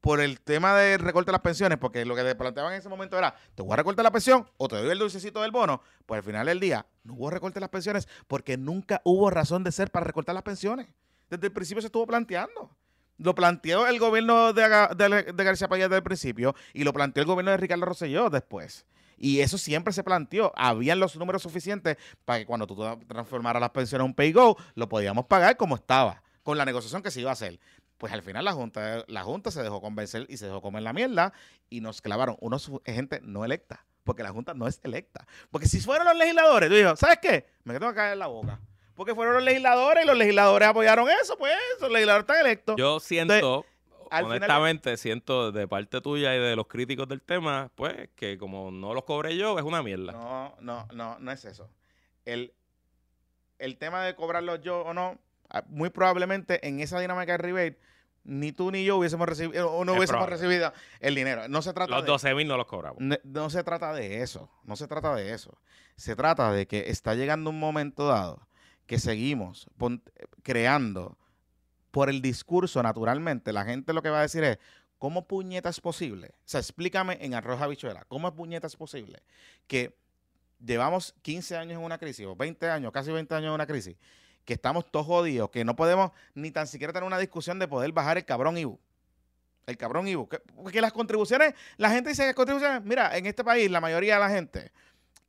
por 0.00 0.20
el 0.20 0.40
tema 0.40 0.74
de 0.76 0.98
recorte 0.98 1.28
de 1.30 1.32
las 1.32 1.40
pensiones, 1.40 1.78
porque 1.78 2.04
lo 2.04 2.14
que 2.14 2.22
le 2.22 2.34
planteaban 2.34 2.72
en 2.72 2.78
ese 2.78 2.88
momento 2.88 3.18
era, 3.18 3.34
te 3.54 3.62
voy 3.62 3.72
a 3.72 3.76
recortar 3.76 4.04
la 4.04 4.12
pensión 4.12 4.48
o 4.56 4.68
te 4.68 4.76
doy 4.76 4.90
el 4.90 4.98
dulcecito 4.98 5.42
del 5.42 5.50
bono, 5.50 5.82
pues 6.06 6.18
al 6.18 6.24
final 6.24 6.46
del 6.46 6.60
día 6.60 6.86
no 7.02 7.14
hubo 7.14 7.30
recorte 7.30 7.54
de 7.54 7.60
las 7.62 7.70
pensiones 7.70 8.06
porque 8.28 8.56
nunca 8.56 9.00
hubo 9.04 9.30
razón 9.30 9.64
de 9.64 9.72
ser 9.72 9.90
para 9.90 10.04
recortar 10.06 10.34
las 10.34 10.44
pensiones. 10.44 10.86
Desde 11.28 11.46
el 11.48 11.52
principio 11.52 11.80
se 11.80 11.86
estuvo 11.86 12.06
planteando. 12.06 12.70
Lo 13.18 13.34
planteó 13.34 13.86
el 13.86 13.98
gobierno 13.98 14.52
de, 14.52 14.62
de- 14.96 15.32
de 15.32 15.44
García 15.44 15.68
Paya 15.68 15.84
desde 15.88 15.96
el 15.96 16.02
principio 16.02 16.54
y 16.74 16.84
lo 16.84 16.92
planteó 16.92 17.22
el 17.22 17.26
gobierno 17.26 17.50
de 17.50 17.56
Ricardo 17.56 17.84
Rosselló 17.86 18.28
después. 18.30 18.84
Y 19.18 19.40
eso 19.40 19.56
siempre 19.56 19.94
se 19.94 20.04
planteó. 20.04 20.52
Habían 20.54 21.00
los 21.00 21.16
números 21.16 21.42
suficientes 21.42 21.96
para 22.26 22.40
que 22.40 22.46
cuando 22.46 22.66
tú 22.66 22.76
transformaras 23.08 23.58
las 23.60 23.70
pensiones 23.70 24.04
en 24.04 24.10
un 24.10 24.14
pay 24.14 24.32
go, 24.32 24.56
lo 24.74 24.88
podíamos 24.90 25.24
pagar 25.24 25.56
como 25.56 25.74
estaba, 25.76 26.22
con 26.42 26.58
la 26.58 26.66
negociación 26.66 27.02
que 27.02 27.10
se 27.10 27.22
iba 27.22 27.30
a 27.30 27.32
hacer. 27.32 27.58
Pues 27.98 28.12
al 28.12 28.22
final 28.22 28.44
la 28.44 28.52
Junta, 28.52 29.04
la 29.08 29.22
junta 29.22 29.50
se 29.50 29.62
dejó 29.62 29.80
convencer 29.80 30.26
y 30.28 30.36
se 30.36 30.46
dejó 30.46 30.60
comer 30.60 30.82
la 30.82 30.92
mierda 30.92 31.32
y 31.70 31.80
nos 31.80 32.02
clavaron 32.02 32.36
unos 32.40 32.70
gente 32.84 33.20
no 33.22 33.44
electa. 33.44 33.84
Porque 34.04 34.22
la 34.22 34.30
Junta 34.30 34.54
no 34.54 34.68
es 34.68 34.80
electa. 34.84 35.26
Porque 35.50 35.66
si 35.66 35.80
fueron 35.80 36.06
los 36.06 36.16
legisladores, 36.16 36.68
tú 36.68 36.74
dices, 36.76 36.98
¿sabes 36.98 37.18
qué? 37.20 37.46
Me 37.64 37.74
tengo 37.74 37.88
que 37.88 37.96
caer 37.96 38.12
en 38.12 38.18
la 38.20 38.26
boca. 38.28 38.60
Porque 38.94 39.14
fueron 39.14 39.34
los 39.34 39.42
legisladores 39.42 40.04
y 40.04 40.06
los 40.06 40.16
legisladores 40.16 40.68
apoyaron 40.68 41.08
eso, 41.22 41.36
pues 41.36 41.54
los 41.80 41.90
legisladores 41.90 42.22
están 42.22 42.40
electos. 42.46 42.76
Yo 42.78 43.00
siento, 43.00 43.64
final- 44.10 44.24
honestamente, 44.24 44.96
siento 44.96 45.50
de 45.52 45.66
parte 45.66 46.00
tuya 46.00 46.34
y 46.36 46.38
de 46.38 46.54
los 46.56 46.66
críticos 46.66 47.08
del 47.08 47.20
tema, 47.20 47.70
pues 47.74 48.08
que 48.14 48.38
como 48.38 48.70
no 48.70 48.94
los 48.94 49.04
cobré 49.04 49.36
yo, 49.36 49.58
es 49.58 49.64
una 49.64 49.82
mierda. 49.82 50.12
No, 50.12 50.54
no, 50.60 50.86
no, 50.94 51.18
no 51.18 51.32
es 51.32 51.44
eso. 51.44 51.68
El, 52.24 52.54
el 53.58 53.76
tema 53.78 54.02
de 54.04 54.14
cobrarlo 54.14 54.56
yo 54.56 54.80
o 54.82 54.94
no, 54.94 55.18
muy 55.68 55.90
probablemente 55.90 56.66
en 56.66 56.80
esa 56.80 56.98
dinámica 57.00 57.32
de 57.32 57.38
rebate, 57.38 57.78
ni 58.24 58.50
tú 58.52 58.70
ni 58.72 58.84
yo 58.84 58.96
hubiésemos 58.96 59.28
recibido, 59.28 59.70
o 59.72 59.84
no 59.84 59.92
Es 59.92 59.98
hubiésemos 59.98 60.24
probable. 60.26 60.36
recibido 60.48 60.72
el 61.00 61.14
dinero. 61.14 61.48
No 61.48 61.62
se 61.62 61.72
trata 61.72 61.92
Los 61.92 62.02
de 62.04 62.08
12 62.10 62.34
mil 62.34 62.48
no 62.48 62.56
los 62.56 62.66
cobramos. 62.66 62.98
no, 63.00 63.16
no 63.22 63.50
se 63.50 63.62
trata 63.62 63.92
de 63.92 64.22
eso, 64.22 64.50
no 64.64 64.74
se 64.76 64.88
trata 64.88 65.14
de 65.14 65.32
eso. 65.32 65.56
Se 65.96 66.16
trata 66.16 66.50
de 66.52 66.66
que 66.66 66.90
está 66.90 67.14
llegando 67.14 67.50
un 67.50 67.58
momento 67.60 68.06
dado 68.08 68.46
que 68.86 68.98
seguimos 68.98 69.68
pon- 69.78 70.02
creando 70.42 71.16
por 71.90 72.08
el 72.10 72.20
discurso 72.20 72.82
naturalmente. 72.82 73.52
La 73.52 73.64
gente 73.64 73.92
lo 73.92 74.02
que 74.02 74.10
va 74.10 74.18
a 74.18 74.22
decir 74.22 74.42
es, 74.44 74.58
¿cómo 74.98 75.26
puñeta 75.26 75.68
es 75.68 75.80
posible? 75.80 76.28
O 76.38 76.42
sea, 76.48 76.60
explícame 76.60 77.18
en 77.20 77.34
arroz 77.34 77.60
habichuela, 77.62 78.04
¿cómo 78.08 78.34
puñeta 78.34 78.66
es 78.66 78.76
posible 78.76 79.22
que 79.66 79.96
llevamos 80.64 81.14
15 81.22 81.56
años 81.56 81.78
en 81.78 81.84
una 81.84 81.98
crisis, 81.98 82.26
o 82.26 82.34
20 82.34 82.68
años, 82.70 82.92
casi 82.92 83.12
20 83.12 83.34
años 83.34 83.48
en 83.48 83.54
una 83.54 83.66
crisis, 83.66 83.96
que 84.46 84.54
estamos 84.54 84.90
todos 84.90 85.04
jodidos, 85.04 85.50
que 85.50 85.64
no 85.64 85.76
podemos 85.76 86.12
ni 86.34 86.50
tan 86.50 86.66
siquiera 86.66 86.92
tener 86.94 87.06
una 87.06 87.18
discusión 87.18 87.58
de 87.58 87.68
poder 87.68 87.92
bajar 87.92 88.16
el 88.16 88.24
cabrón 88.24 88.56
IBU? 88.56 88.78
El 89.66 89.76
cabrón 89.76 90.06
IBU. 90.08 90.28
Que- 90.28 90.38
Porque 90.38 90.80
las 90.80 90.92
contribuciones, 90.92 91.52
la 91.76 91.90
gente 91.90 92.08
dice 92.10 92.24
que 92.26 92.32
contribuciones, 92.34 92.82
mira, 92.84 93.14
en 93.18 93.26
este 93.26 93.44
país 93.44 93.70
la 93.70 93.80
mayoría 93.80 94.14
de 94.14 94.20
la 94.20 94.30
gente 94.30 94.72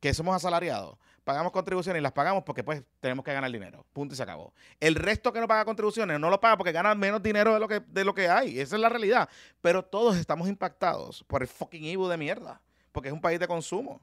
que 0.00 0.14
somos 0.14 0.34
asalariados, 0.36 0.96
pagamos 1.24 1.50
contribuciones 1.52 1.98
y 2.00 2.02
las 2.02 2.12
pagamos 2.12 2.44
porque 2.44 2.62
pues 2.62 2.82
tenemos 3.00 3.24
que 3.24 3.32
ganar 3.32 3.50
dinero. 3.50 3.84
Punto 3.92 4.14
y 4.14 4.16
se 4.16 4.22
acabó. 4.22 4.54
El 4.78 4.94
resto 4.94 5.32
que 5.32 5.40
no 5.40 5.48
paga 5.48 5.64
contribuciones 5.64 6.18
no 6.20 6.30
lo 6.30 6.40
paga 6.40 6.56
porque 6.56 6.70
gana 6.72 6.94
menos 6.94 7.20
dinero 7.22 7.52
de 7.52 7.60
lo 7.60 7.66
que, 7.68 7.80
de 7.80 8.04
lo 8.04 8.14
que 8.14 8.28
hay. 8.28 8.60
Esa 8.60 8.76
es 8.76 8.80
la 8.80 8.88
realidad. 8.88 9.28
Pero 9.60 9.84
todos 9.84 10.16
estamos 10.16 10.48
impactados 10.48 11.24
por 11.24 11.42
el 11.42 11.48
fucking 11.48 11.84
IBU 11.84 12.06
de 12.08 12.16
mierda. 12.16 12.62
Porque 12.92 13.08
es 13.08 13.12
un 13.12 13.20
país 13.20 13.40
de 13.40 13.48
consumo. 13.48 14.00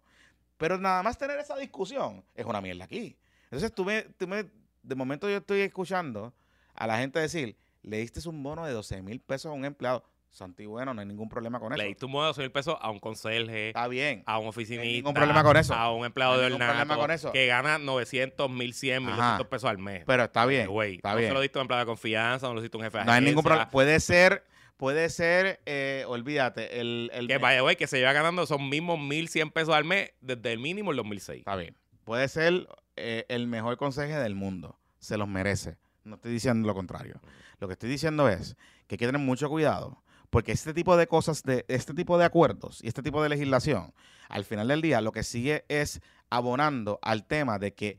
Pero 0.57 0.77
nada 0.77 1.01
más 1.01 1.17
tener 1.17 1.39
esa 1.39 1.55
discusión 1.55 2.23
es 2.35 2.45
una 2.45 2.59
mierda 2.61 2.83
aquí. 2.85 3.17
Entonces 3.45 3.73
tú 3.73 3.85
me, 3.85 4.03
tú 4.03 4.27
me- 4.27 4.45
de 4.85 4.95
momento 4.95 5.29
yo 5.29 5.37
estoy 5.37 5.61
escuchando 5.61 6.33
a 6.73 6.87
la 6.87 6.97
gente 6.97 7.19
decir, 7.19 7.57
le 7.81 7.97
diste 7.97 8.27
un 8.27 8.41
bono 8.43 8.65
de 8.65 8.73
12 8.73 9.01
mil 9.01 9.19
pesos 9.19 9.47
a 9.51 9.53
un 9.53 9.65
empleado. 9.65 10.03
Santi, 10.29 10.65
bueno, 10.65 10.93
no 10.93 10.99
hay 10.99 11.07
ningún 11.07 11.29
problema 11.29 11.61
con 11.61 11.71
eso. 11.71 11.77
Le 11.81 11.87
diste 11.87 12.03
un 12.05 12.11
modo 12.11 12.23
de 12.23 12.27
12 12.27 12.41
mil 12.41 12.51
pesos 12.51 12.75
a 12.81 12.89
un 12.91 12.99
conserje, 12.99 13.69
Está 13.69 13.87
bien. 13.87 14.21
a 14.25 14.37
un 14.37 14.47
oficinista, 14.47 14.83
ningún 14.85 15.13
problema 15.13 15.43
con 15.43 15.55
eso. 15.55 15.73
a 15.73 15.93
un 15.93 16.05
empleado 16.05 16.33
No 16.33 16.37
hay 16.39 16.43
de 16.43 16.49
ningún 16.49 16.59
problema 16.67 16.81
ornato 16.83 16.99
con 17.01 17.11
eso. 17.11 17.31
que 17.31 17.47
gana 17.47 17.77
900, 17.77 18.49
1100, 18.49 19.03
Ajá. 19.03 19.11
1200 19.13 19.47
pesos 19.47 19.69
al 19.69 19.77
mes. 19.77 20.03
Pero 20.05 20.23
está 20.25 20.45
bien. 20.45 20.67
Güey, 20.67 20.95
está 20.95 21.11
no 21.11 21.17
bien. 21.17 21.29
se 21.29 21.33
lo 21.35 21.39
diste 21.39 21.57
a 21.57 21.61
un 21.61 21.63
empleado 21.63 21.85
de 21.85 21.85
confianza, 21.85 22.47
no 22.47 22.53
lo 22.55 22.61
diste 22.61 22.75
a 22.75 22.79
un 22.79 22.83
jefe 22.83 22.97
de 22.97 23.05
No 23.05 23.11
hay 23.13 23.21
ningún 23.21 23.33
agencia, 23.45 23.49
problema. 23.49 23.71
Puede 23.71 23.99
ser, 24.01 24.43
puede 24.75 25.07
ser, 25.09 25.61
eh, 25.65 26.03
olvídate, 26.05 26.81
el, 26.81 27.11
el 27.13 27.27
Que 27.29 27.37
vaya, 27.37 27.61
güey, 27.61 27.77
que 27.77 27.87
se 27.87 27.97
lleva 27.99 28.11
ganando 28.11 28.43
esos 28.43 28.59
mismos 28.59 28.99
1100 28.99 29.51
pesos 29.51 29.73
al 29.73 29.85
mes 29.85 30.11
desde 30.19 30.51
el 30.51 30.59
mínimo 30.59 30.91
el 30.91 30.97
2006. 30.97 31.39
Está 31.39 31.55
bien. 31.55 31.77
Puede 32.03 32.27
ser 32.27 32.67
eh, 32.95 33.25
el 33.29 33.47
mejor 33.47 33.77
consejo 33.77 34.19
del 34.19 34.35
mundo. 34.35 34.77
Se 34.99 35.17
los 35.17 35.27
merece. 35.27 35.77
No 36.03 36.15
estoy 36.15 36.31
diciendo 36.31 36.67
lo 36.67 36.73
contrario. 36.73 37.19
Lo 37.59 37.67
que 37.67 37.73
estoy 37.73 37.89
diciendo 37.89 38.29
es 38.29 38.55
que 38.87 38.95
hay 38.95 38.97
que 38.97 39.05
tener 39.05 39.21
mucho 39.21 39.49
cuidado. 39.49 40.01
Porque 40.29 40.51
este 40.51 40.73
tipo 40.73 40.97
de 40.97 41.07
cosas, 41.07 41.43
de 41.43 41.65
este 41.67 41.93
tipo 41.93 42.17
de 42.17 42.25
acuerdos 42.25 42.83
y 42.83 42.87
este 42.87 43.01
tipo 43.01 43.21
de 43.23 43.29
legislación, 43.29 43.93
al 44.27 44.43
final 44.43 44.67
del 44.67 44.81
día, 44.81 44.99
lo 45.01 45.11
que 45.11 45.23
sigue 45.23 45.65
es 45.69 46.01
abonando 46.29 46.99
al 47.01 47.25
tema 47.25 47.57
de 47.59 47.73
que 47.73 47.97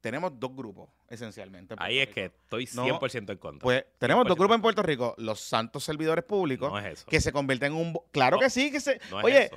tenemos 0.00 0.38
dos 0.38 0.54
grupos, 0.54 0.90
esencialmente. 1.08 1.74
en 1.74 1.82
Ahí 1.82 1.98
es 1.98 2.08
que 2.10 2.26
estoy 2.26 2.68
No, 2.74 2.84
100% 3.00 3.32
en 3.32 3.38
contra. 3.38 3.62
Pues 3.64 3.84
tenemos 3.98 4.24
dos 4.26 4.36
100%. 4.36 4.38
grupos 4.38 4.54
en 4.56 4.62
Puerto 4.62 4.82
Rico, 4.82 5.14
los 5.18 5.40
santos 5.40 5.82
servidores 5.82 6.24
públicos, 6.24 6.70
no 6.70 6.78
es 6.78 6.84
eso. 7.00 7.06
que 7.08 7.20
se 7.20 7.32
convierten 7.32 7.72
en 7.72 7.78
un... 7.78 7.98
Claro 8.12 8.36
No, 8.36 8.42
que 8.42 8.50
sí, 8.50 8.70
que 8.70 8.80
se... 8.80 9.00
no 9.10 9.20
es 9.20 9.24
Oye, 9.24 9.44
eso. 9.46 9.56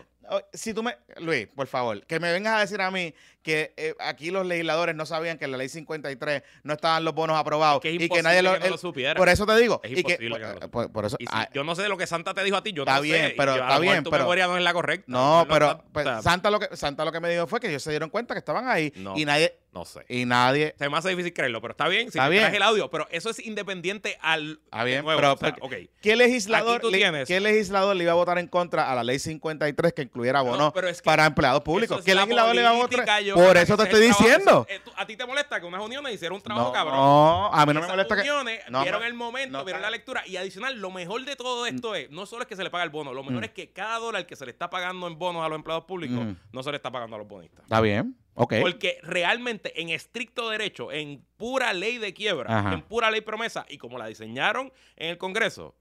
Si 0.54 0.74
tú 0.74 0.84
me, 0.84 0.98
Luis, 1.18 1.48
por 1.48 1.68
favor, 1.68 2.06
que 2.06 2.20
me 2.20 2.32
vengas 2.32 2.56
a 2.56 2.60
decir 2.62 2.82
a 2.82 2.91
mí 2.91 3.14
que 3.41 3.74
eh, 3.78 3.95
aquí 3.99 4.30
los 4.30 4.45
legisladores 4.45 4.94
no 4.94 5.06
sabían 5.06 5.38
que 5.38 5.45
en 5.45 5.52
la 5.52 5.58
ley 5.58 5.70
53 5.70 6.44
no 6.64 6.74
estaban 6.74 7.06
los 7.06 7.14
bonos 7.14 7.38
aprobados 7.38 7.80
que 7.82 7.95
es 7.95 8.02
y 8.02 8.10
que 8.10 8.22
nadie 8.22 8.41
lo, 8.41 8.49
imposible 8.49 8.54
que 8.56 8.60
no 8.60 8.66
el- 8.66 8.72
lo 8.72 8.78
supiera. 8.78 9.16
Por 9.16 9.30
eso 9.30 9.45
te 9.45 9.56
digo. 9.58 9.80
Es 9.84 9.91
y 9.91 9.95
que, 9.95 9.99
imposible 10.02 10.36
que 10.38 10.45
no 10.45 10.54
lo 10.60 10.91
por, 10.91 11.06
eso. 11.06 11.16
Y 11.20 11.26
si- 11.28 11.32
ah, 11.34 11.49
yo 11.54 11.64
no 11.64 11.74
sé 11.76 11.88
lo 11.88 11.98
que 11.98 12.08
Santa 12.08 12.34
te 12.34 12.44
dijo 12.44 12.58
a 12.58 12.64
ti, 12.64 12.74
yo 12.74 12.84
Está 12.84 12.95
no 12.98 13.02
bien, 13.04 13.30
sé. 13.30 13.36
pero- 13.38 13.54
y 13.54 13.56
a 13.56 13.58
lo 13.60 13.64
está 13.68 13.80
bien, 13.80 14.04
tu 14.04 14.10
pero- 14.12 14.24
memoria 14.24 14.48
no 14.48 14.58
es 14.58 14.64
la 14.64 14.74
correcta. 14.74 15.06
no, 15.08 15.45
pero 15.49 15.82
pues, 15.94 16.06
Santa 16.24 16.52
lo 16.52 16.60
que 16.60 16.76
Santa 16.76 17.06
lo 17.06 17.12
que 17.14 17.20
me 17.22 17.30
dijo 17.30 17.48
fue 17.48 17.60
que 17.62 17.70
ellos 17.70 17.82
se 17.84 17.90
dieron 17.91 18.10
cuenta 18.10 18.34
que 18.34 18.40
estaban 18.40 18.68
ahí 18.68 18.91
No. 18.98 19.18
y 19.18 19.24
nadie 19.24 19.58
no 19.72 19.86
sé. 19.86 20.02
y 20.10 20.26
nadie 20.26 20.74
Se 20.78 20.90
me 20.90 20.98
hace 20.98 21.10
difícil 21.10 21.34
creerlo, 21.34 21.62
pero 21.62 21.72
está 21.72 21.88
bien. 21.88 22.12
Si 22.12 22.18
Está 22.18 22.28
bien. 22.30 22.41
traes 22.44 22.56
el 22.56 22.64
audio, 22.64 22.90
pero 22.90 23.08
eso 23.12 23.30
es 23.30 23.40
independiente 23.45 24.18
al. 24.22 24.60
Está 24.66 24.84
bien, 24.84 24.98
de 24.98 25.04
nuevo, 25.04 25.20
pero- 25.22 25.34
o 25.34 25.38
sea, 25.38 25.54
pero- 25.54 25.66
ok. 25.66 25.74
¿Qué 26.02 26.16
legislador, 26.18 26.84
le, 26.84 27.26
¿Qué 27.26 27.40
legislador 27.40 27.95
le 27.95 28.04
iba 28.04 28.12
a 28.12 28.16
votar 28.16 28.40
en 28.40 28.48
contra 28.48 28.91
a 28.91 28.95
la 28.95 29.04
ley 29.06 29.20
53 29.20 29.94
que 29.94 30.10
incluyera 30.18 30.39
No, 30.39 30.45
bonos 30.49 30.73
pero 30.73 30.88
es 30.89 31.02
que 31.02 31.06
para 31.06 31.26
empleados 31.26 31.61
públicos? 31.64 32.03
¿Qué 32.03 32.14
la 32.15 32.22
legislador 32.22 32.56
le 32.56 32.61
iba 32.61 32.69
a 32.69 32.73
votar? 32.73 32.89
política, 32.89 33.22
yo- 33.22 33.35
Por 33.35 33.56
eso 33.57 33.77
te 33.77 33.84
estoy 33.84 34.02
diciendo. 34.07 34.65
eh, 34.69 34.80
tú- 34.84 34.91
a 34.95 35.06
ti 35.06 35.15
te 35.15 35.26
molesta 35.26 35.60
que 35.60 35.65
unas 35.65 35.81
uniones 35.81 36.14
hicieron 36.14 36.38
un 36.38 36.41
trabajo 36.41 36.68
No, 36.68 36.73
cabrón. 36.73 36.95
no, 36.95 37.53
a 37.53 37.65
mí 37.65 37.73
no 37.73 37.81
me 37.81 37.88
molesta 37.88 38.15
que 38.15 38.22
uniones 38.22 38.60
no, 38.69 38.81
vieron 38.81 39.03
el 39.03 39.14
momento, 39.14 39.57
no, 39.57 39.64
vieron 39.64 39.81
la 39.81 39.89
lectura 39.89 40.23
y 40.27 40.38
adicional, 40.38 40.80
lo 40.80 40.91
mejor 40.91 41.23
de 41.26 41.35
todo 41.35 41.65
esto 41.65 41.95
es, 41.95 42.10
no 42.11 42.26
solo 42.26 42.41
es 42.41 42.48
que 42.48 42.56
se 42.56 42.64
le 42.64 42.69
paga 42.69 42.84
el 42.84 42.89
bono, 42.89 43.14
lo 43.14 43.23
mejor 43.23 43.41
Mm. 43.41 43.45
es 43.45 43.52
que 43.52 43.72
cada 43.72 43.99
dólar 43.99 44.26
que 44.26 44.35
se 44.35 44.45
le 44.45 44.52
está 44.52 44.69
pagando 44.69 45.07
en 45.07 45.18
bonos 45.18 45.45
a 45.45 45.49
los 45.49 45.56
empleados 45.56 45.85
públicos, 45.85 46.18
Mm. 46.18 46.35
no 46.52 46.64
se 46.64 46.72
le 46.72 46.77
está 46.77 46.91
pagando 46.91 47.15
a 47.15 47.19
los 47.19 47.27
bonistas. 47.27 47.64
Está 47.64 47.80
bien, 47.81 48.15
ok. 48.34 48.56
Porque 48.61 48.99
realmente 49.03 49.80
en 49.81 49.89
estricto 49.89 50.49
derecho, 50.49 50.91
en 50.91 51.23
pura 51.38 51.73
ley 51.73 51.98
de 51.98 52.14
quiebra, 52.14 52.60
Ajá. 52.60 52.73
en 52.73 52.81
pura 52.81 53.11
ley 53.11 53.22
promesa, 53.22 53.65
y 53.69 53.77
como 53.77 53.98
la 53.98 54.07
diseñaron 54.07 54.72
en 54.95 55.10
el 55.10 55.18
Congreso, 55.18 55.76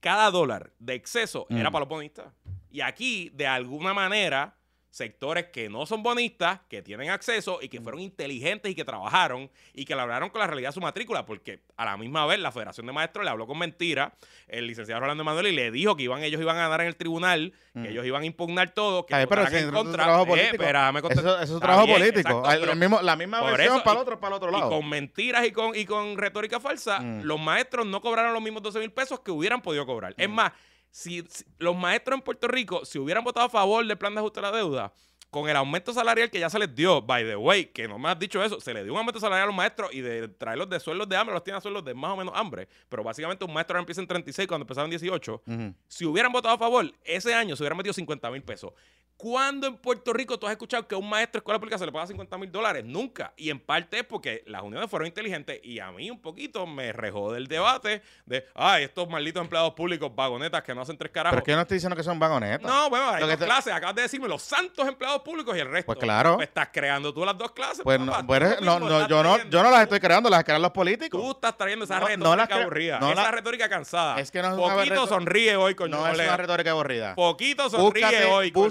cada 0.00 0.30
dólar 0.30 0.70
de 0.78 0.94
exceso 0.94 1.46
Mm. 1.48 1.56
era 1.56 1.70
para 1.70 1.80
los 1.80 1.88
bonistas. 1.88 2.26
Y 2.70 2.80
aquí, 2.80 3.30
de 3.34 3.46
alguna 3.46 3.94
manera, 3.94 4.54
sectores 4.90 5.44
que 5.52 5.68
no 5.68 5.84
son 5.86 6.02
bonistas, 6.02 6.60
que 6.68 6.82
tienen 6.82 7.10
acceso 7.10 7.58
y 7.60 7.68
que 7.68 7.78
fueron 7.80 8.00
inteligentes 8.00 8.72
y 8.72 8.74
que 8.74 8.84
trabajaron 8.86 9.48
y 9.74 9.84
que 9.84 9.92
hablaron 9.92 10.30
con 10.30 10.40
la 10.40 10.46
realidad 10.46 10.70
de 10.70 10.72
su 10.72 10.80
matrícula, 10.80 11.26
porque 11.26 11.60
a 11.76 11.84
la 11.84 11.96
misma 11.98 12.24
vez 12.26 12.40
la 12.40 12.50
Federación 12.50 12.86
de 12.86 12.92
Maestros 12.92 13.22
le 13.24 13.30
habló 13.30 13.46
con 13.46 13.58
mentira, 13.58 14.14
el 14.48 14.66
licenciado 14.66 15.00
Rolando 15.02 15.20
Emanuel 15.22 15.48
y 15.48 15.52
le 15.52 15.70
dijo 15.70 15.94
que 15.94 16.04
iban, 16.04 16.22
ellos 16.24 16.40
iban 16.40 16.56
a 16.56 16.60
ganar 16.62 16.80
en 16.80 16.86
el 16.88 16.96
tribunal, 16.96 17.52
Mm. 17.74 17.82
que 17.82 17.90
ellos 17.90 18.06
iban 18.06 18.22
a 18.22 18.26
impugnar 18.26 18.70
todo, 18.70 19.04
que 19.06 19.14
pero 19.28 19.46
si 19.46 19.56
en 19.56 19.70
contra. 19.70 20.04
trabajo 20.04 20.24
Eh, 20.24 20.28
político. 20.28 20.54
espérame, 20.62 20.96
Eso, 21.10 21.38
eso 21.42 21.54
es 21.54 21.60
trabajo 21.60 21.86
bien, 21.86 21.98
político. 21.98 22.38
exacto, 22.40 22.60
pero- 22.60 22.74
mismo- 22.74 23.02
la 23.02 23.14
misma 23.14 23.42
versión 23.42 23.74
eso, 23.76 23.84
para 23.84 23.92
y- 23.94 23.96
el 23.98 24.02
otro, 24.02 24.18
para 24.20 24.28
el 24.28 24.36
otro 24.42 24.48
y 24.48 24.52
lado. 24.52 24.70
con 24.70 24.88
mentiras 24.88 25.46
y 25.46 25.52
con, 25.52 25.76
y 25.76 25.84
con 25.84 26.16
retórica 26.16 26.58
falsa, 26.60 26.98
Mm. 26.98 27.20
los 27.24 27.38
maestros 27.38 27.86
no 27.86 28.00
cobraron 28.00 28.32
los 28.32 28.42
mismos 28.42 28.62
12 28.62 28.78
mil 28.80 28.90
pesos 28.90 29.20
que 29.20 29.30
hubieran 29.30 29.60
podido 29.60 29.84
cobrar. 29.86 30.12
Mm. 30.16 30.22
Es 30.22 30.28
más, 30.30 30.52
si, 30.90 31.24
si 31.28 31.44
los 31.58 31.76
maestros 31.76 32.16
en 32.16 32.22
Puerto 32.22 32.48
Rico, 32.48 32.84
si 32.84 32.98
hubieran 32.98 33.24
votado 33.24 33.46
a 33.46 33.50
favor 33.50 33.86
del 33.86 33.98
plan 33.98 34.14
de 34.14 34.20
ajuste 34.20 34.40
de 34.40 34.46
la 34.50 34.56
deuda, 34.56 34.92
con 35.30 35.48
el 35.48 35.56
aumento 35.56 35.92
salarial 35.92 36.30
que 36.30 36.40
ya 36.40 36.48
se 36.48 36.58
les 36.58 36.74
dio, 36.74 37.02
by 37.02 37.24
the 37.24 37.36
way, 37.36 37.66
que 37.66 37.86
no 37.86 37.98
me 37.98 38.08
has 38.08 38.18
dicho 38.18 38.42
eso, 38.42 38.60
se 38.60 38.72
le 38.72 38.82
dio 38.82 38.92
un 38.92 38.98
aumento 38.98 39.20
salarial 39.20 39.44
a 39.44 39.46
los 39.46 39.54
maestros 39.54 39.92
y 39.92 40.00
de 40.00 40.28
traerlos 40.28 40.70
de 40.70 40.80
sueldos 40.80 41.08
de 41.08 41.16
hambre, 41.16 41.34
los 41.34 41.44
tiene 41.44 41.58
a 41.58 41.60
sueldos 41.60 41.84
de 41.84 41.94
más 41.94 42.12
o 42.12 42.16
menos 42.16 42.32
hambre. 42.34 42.68
Pero 42.88 43.04
básicamente 43.04 43.44
un 43.44 43.52
maestro 43.52 43.74
ahora 43.74 43.82
empieza 43.82 44.00
en 44.00 44.06
36 44.06 44.48
cuando 44.48 44.62
empezaban 44.62 44.88
18. 44.88 45.42
Ujú. 45.46 45.74
Si 45.86 46.06
hubieran 46.06 46.32
votado 46.32 46.54
a 46.54 46.58
favor, 46.58 46.90
ese 47.04 47.34
año 47.34 47.56
se 47.56 47.62
hubieran 47.62 47.76
metido 47.76 47.92
50 47.92 48.30
mil 48.30 48.42
pesos. 48.42 48.72
¿Cuándo 49.18 49.66
en 49.66 49.76
Puerto 49.76 50.12
Rico 50.12 50.38
tú 50.38 50.46
has 50.46 50.52
escuchado 50.52 50.86
que 50.86 50.94
a 50.94 50.98
un 50.98 51.08
maestro 51.08 51.32
de 51.32 51.38
escuela 51.40 51.58
pública 51.58 51.76
se 51.76 51.84
le 51.84 51.90
paga 51.90 52.06
50 52.06 52.38
mil 52.38 52.52
dólares? 52.52 52.84
Nunca. 52.84 53.32
Y 53.36 53.50
en 53.50 53.58
parte 53.58 53.98
es 53.98 54.04
porque 54.04 54.44
las 54.46 54.62
uniones 54.62 54.88
fueron 54.88 55.08
inteligentes 55.08 55.58
y 55.64 55.80
a 55.80 55.90
mí 55.90 56.08
un 56.08 56.20
poquito 56.20 56.64
me 56.68 56.92
rejó 56.92 57.32
del 57.32 57.48
debate 57.48 58.00
de, 58.26 58.46
ay, 58.54 58.84
estos 58.84 59.08
malditos 59.08 59.42
empleados 59.42 59.74
públicos 59.74 60.14
vagonetas 60.14 60.62
que 60.62 60.72
no 60.72 60.82
hacen 60.82 60.96
tres 60.96 61.10
carajos. 61.10 61.40
Pero 61.42 61.52
yo 61.52 61.56
no 61.56 61.62
estoy 61.62 61.74
diciendo 61.78 61.96
que 61.96 62.04
son 62.04 62.16
vagonetas. 62.20 62.62
No, 62.70 62.88
bueno, 62.90 63.10
hay 63.10 63.20
dos 63.22 63.36
te- 63.36 63.44
clases. 63.44 63.72
Acabas 63.74 63.96
de 63.96 64.02
decirme 64.02 64.28
los 64.28 64.40
santos 64.40 64.86
empleados 64.86 65.22
públicos 65.22 65.56
y 65.56 65.58
el 65.58 65.68
resto. 65.68 65.86
Pues 65.86 65.98
claro. 65.98 66.36
Pues 66.36 66.46
estás 66.46 66.68
creando 66.72 67.12
tú 67.12 67.24
las 67.24 67.36
dos 67.36 67.50
clases. 67.50 67.80
Pues 67.82 67.98
papá. 67.98 68.20
no, 68.22 68.26
pues 68.28 68.60
no, 68.60 69.08
yo 69.08 69.22
no, 69.24 69.36
yo 69.50 69.62
no 69.64 69.70
las 69.72 69.82
estoy 69.82 69.98
creando, 69.98 70.30
las 70.30 70.44
crean 70.44 70.62
los 70.62 70.70
políticos. 70.70 71.20
Tú 71.20 71.32
estás 71.32 71.56
trayendo 71.58 71.86
esa 71.86 71.98
retórica 71.98 72.54
aburrida. 72.54 73.00
no 73.00 73.10
esa 73.10 73.22
la- 73.24 73.30
retórica 73.32 73.68
cansada. 73.68 74.20
Es 74.20 74.30
que 74.30 74.40
no 74.42 74.50
es 74.50 74.54
Poquito 74.76 75.08
sonríe 75.08 75.56
hoy 75.56 75.74
con 75.74 75.90
no 75.90 76.06
es 76.06 76.14
una 76.14 76.36
retórica 76.36 76.70
aburrida. 76.70 77.16
Poquito 77.16 77.68
sonríe 77.68 78.04
Búscate, 78.04 78.24
hoy 78.26 78.52
con 78.52 78.64
el 78.66 78.68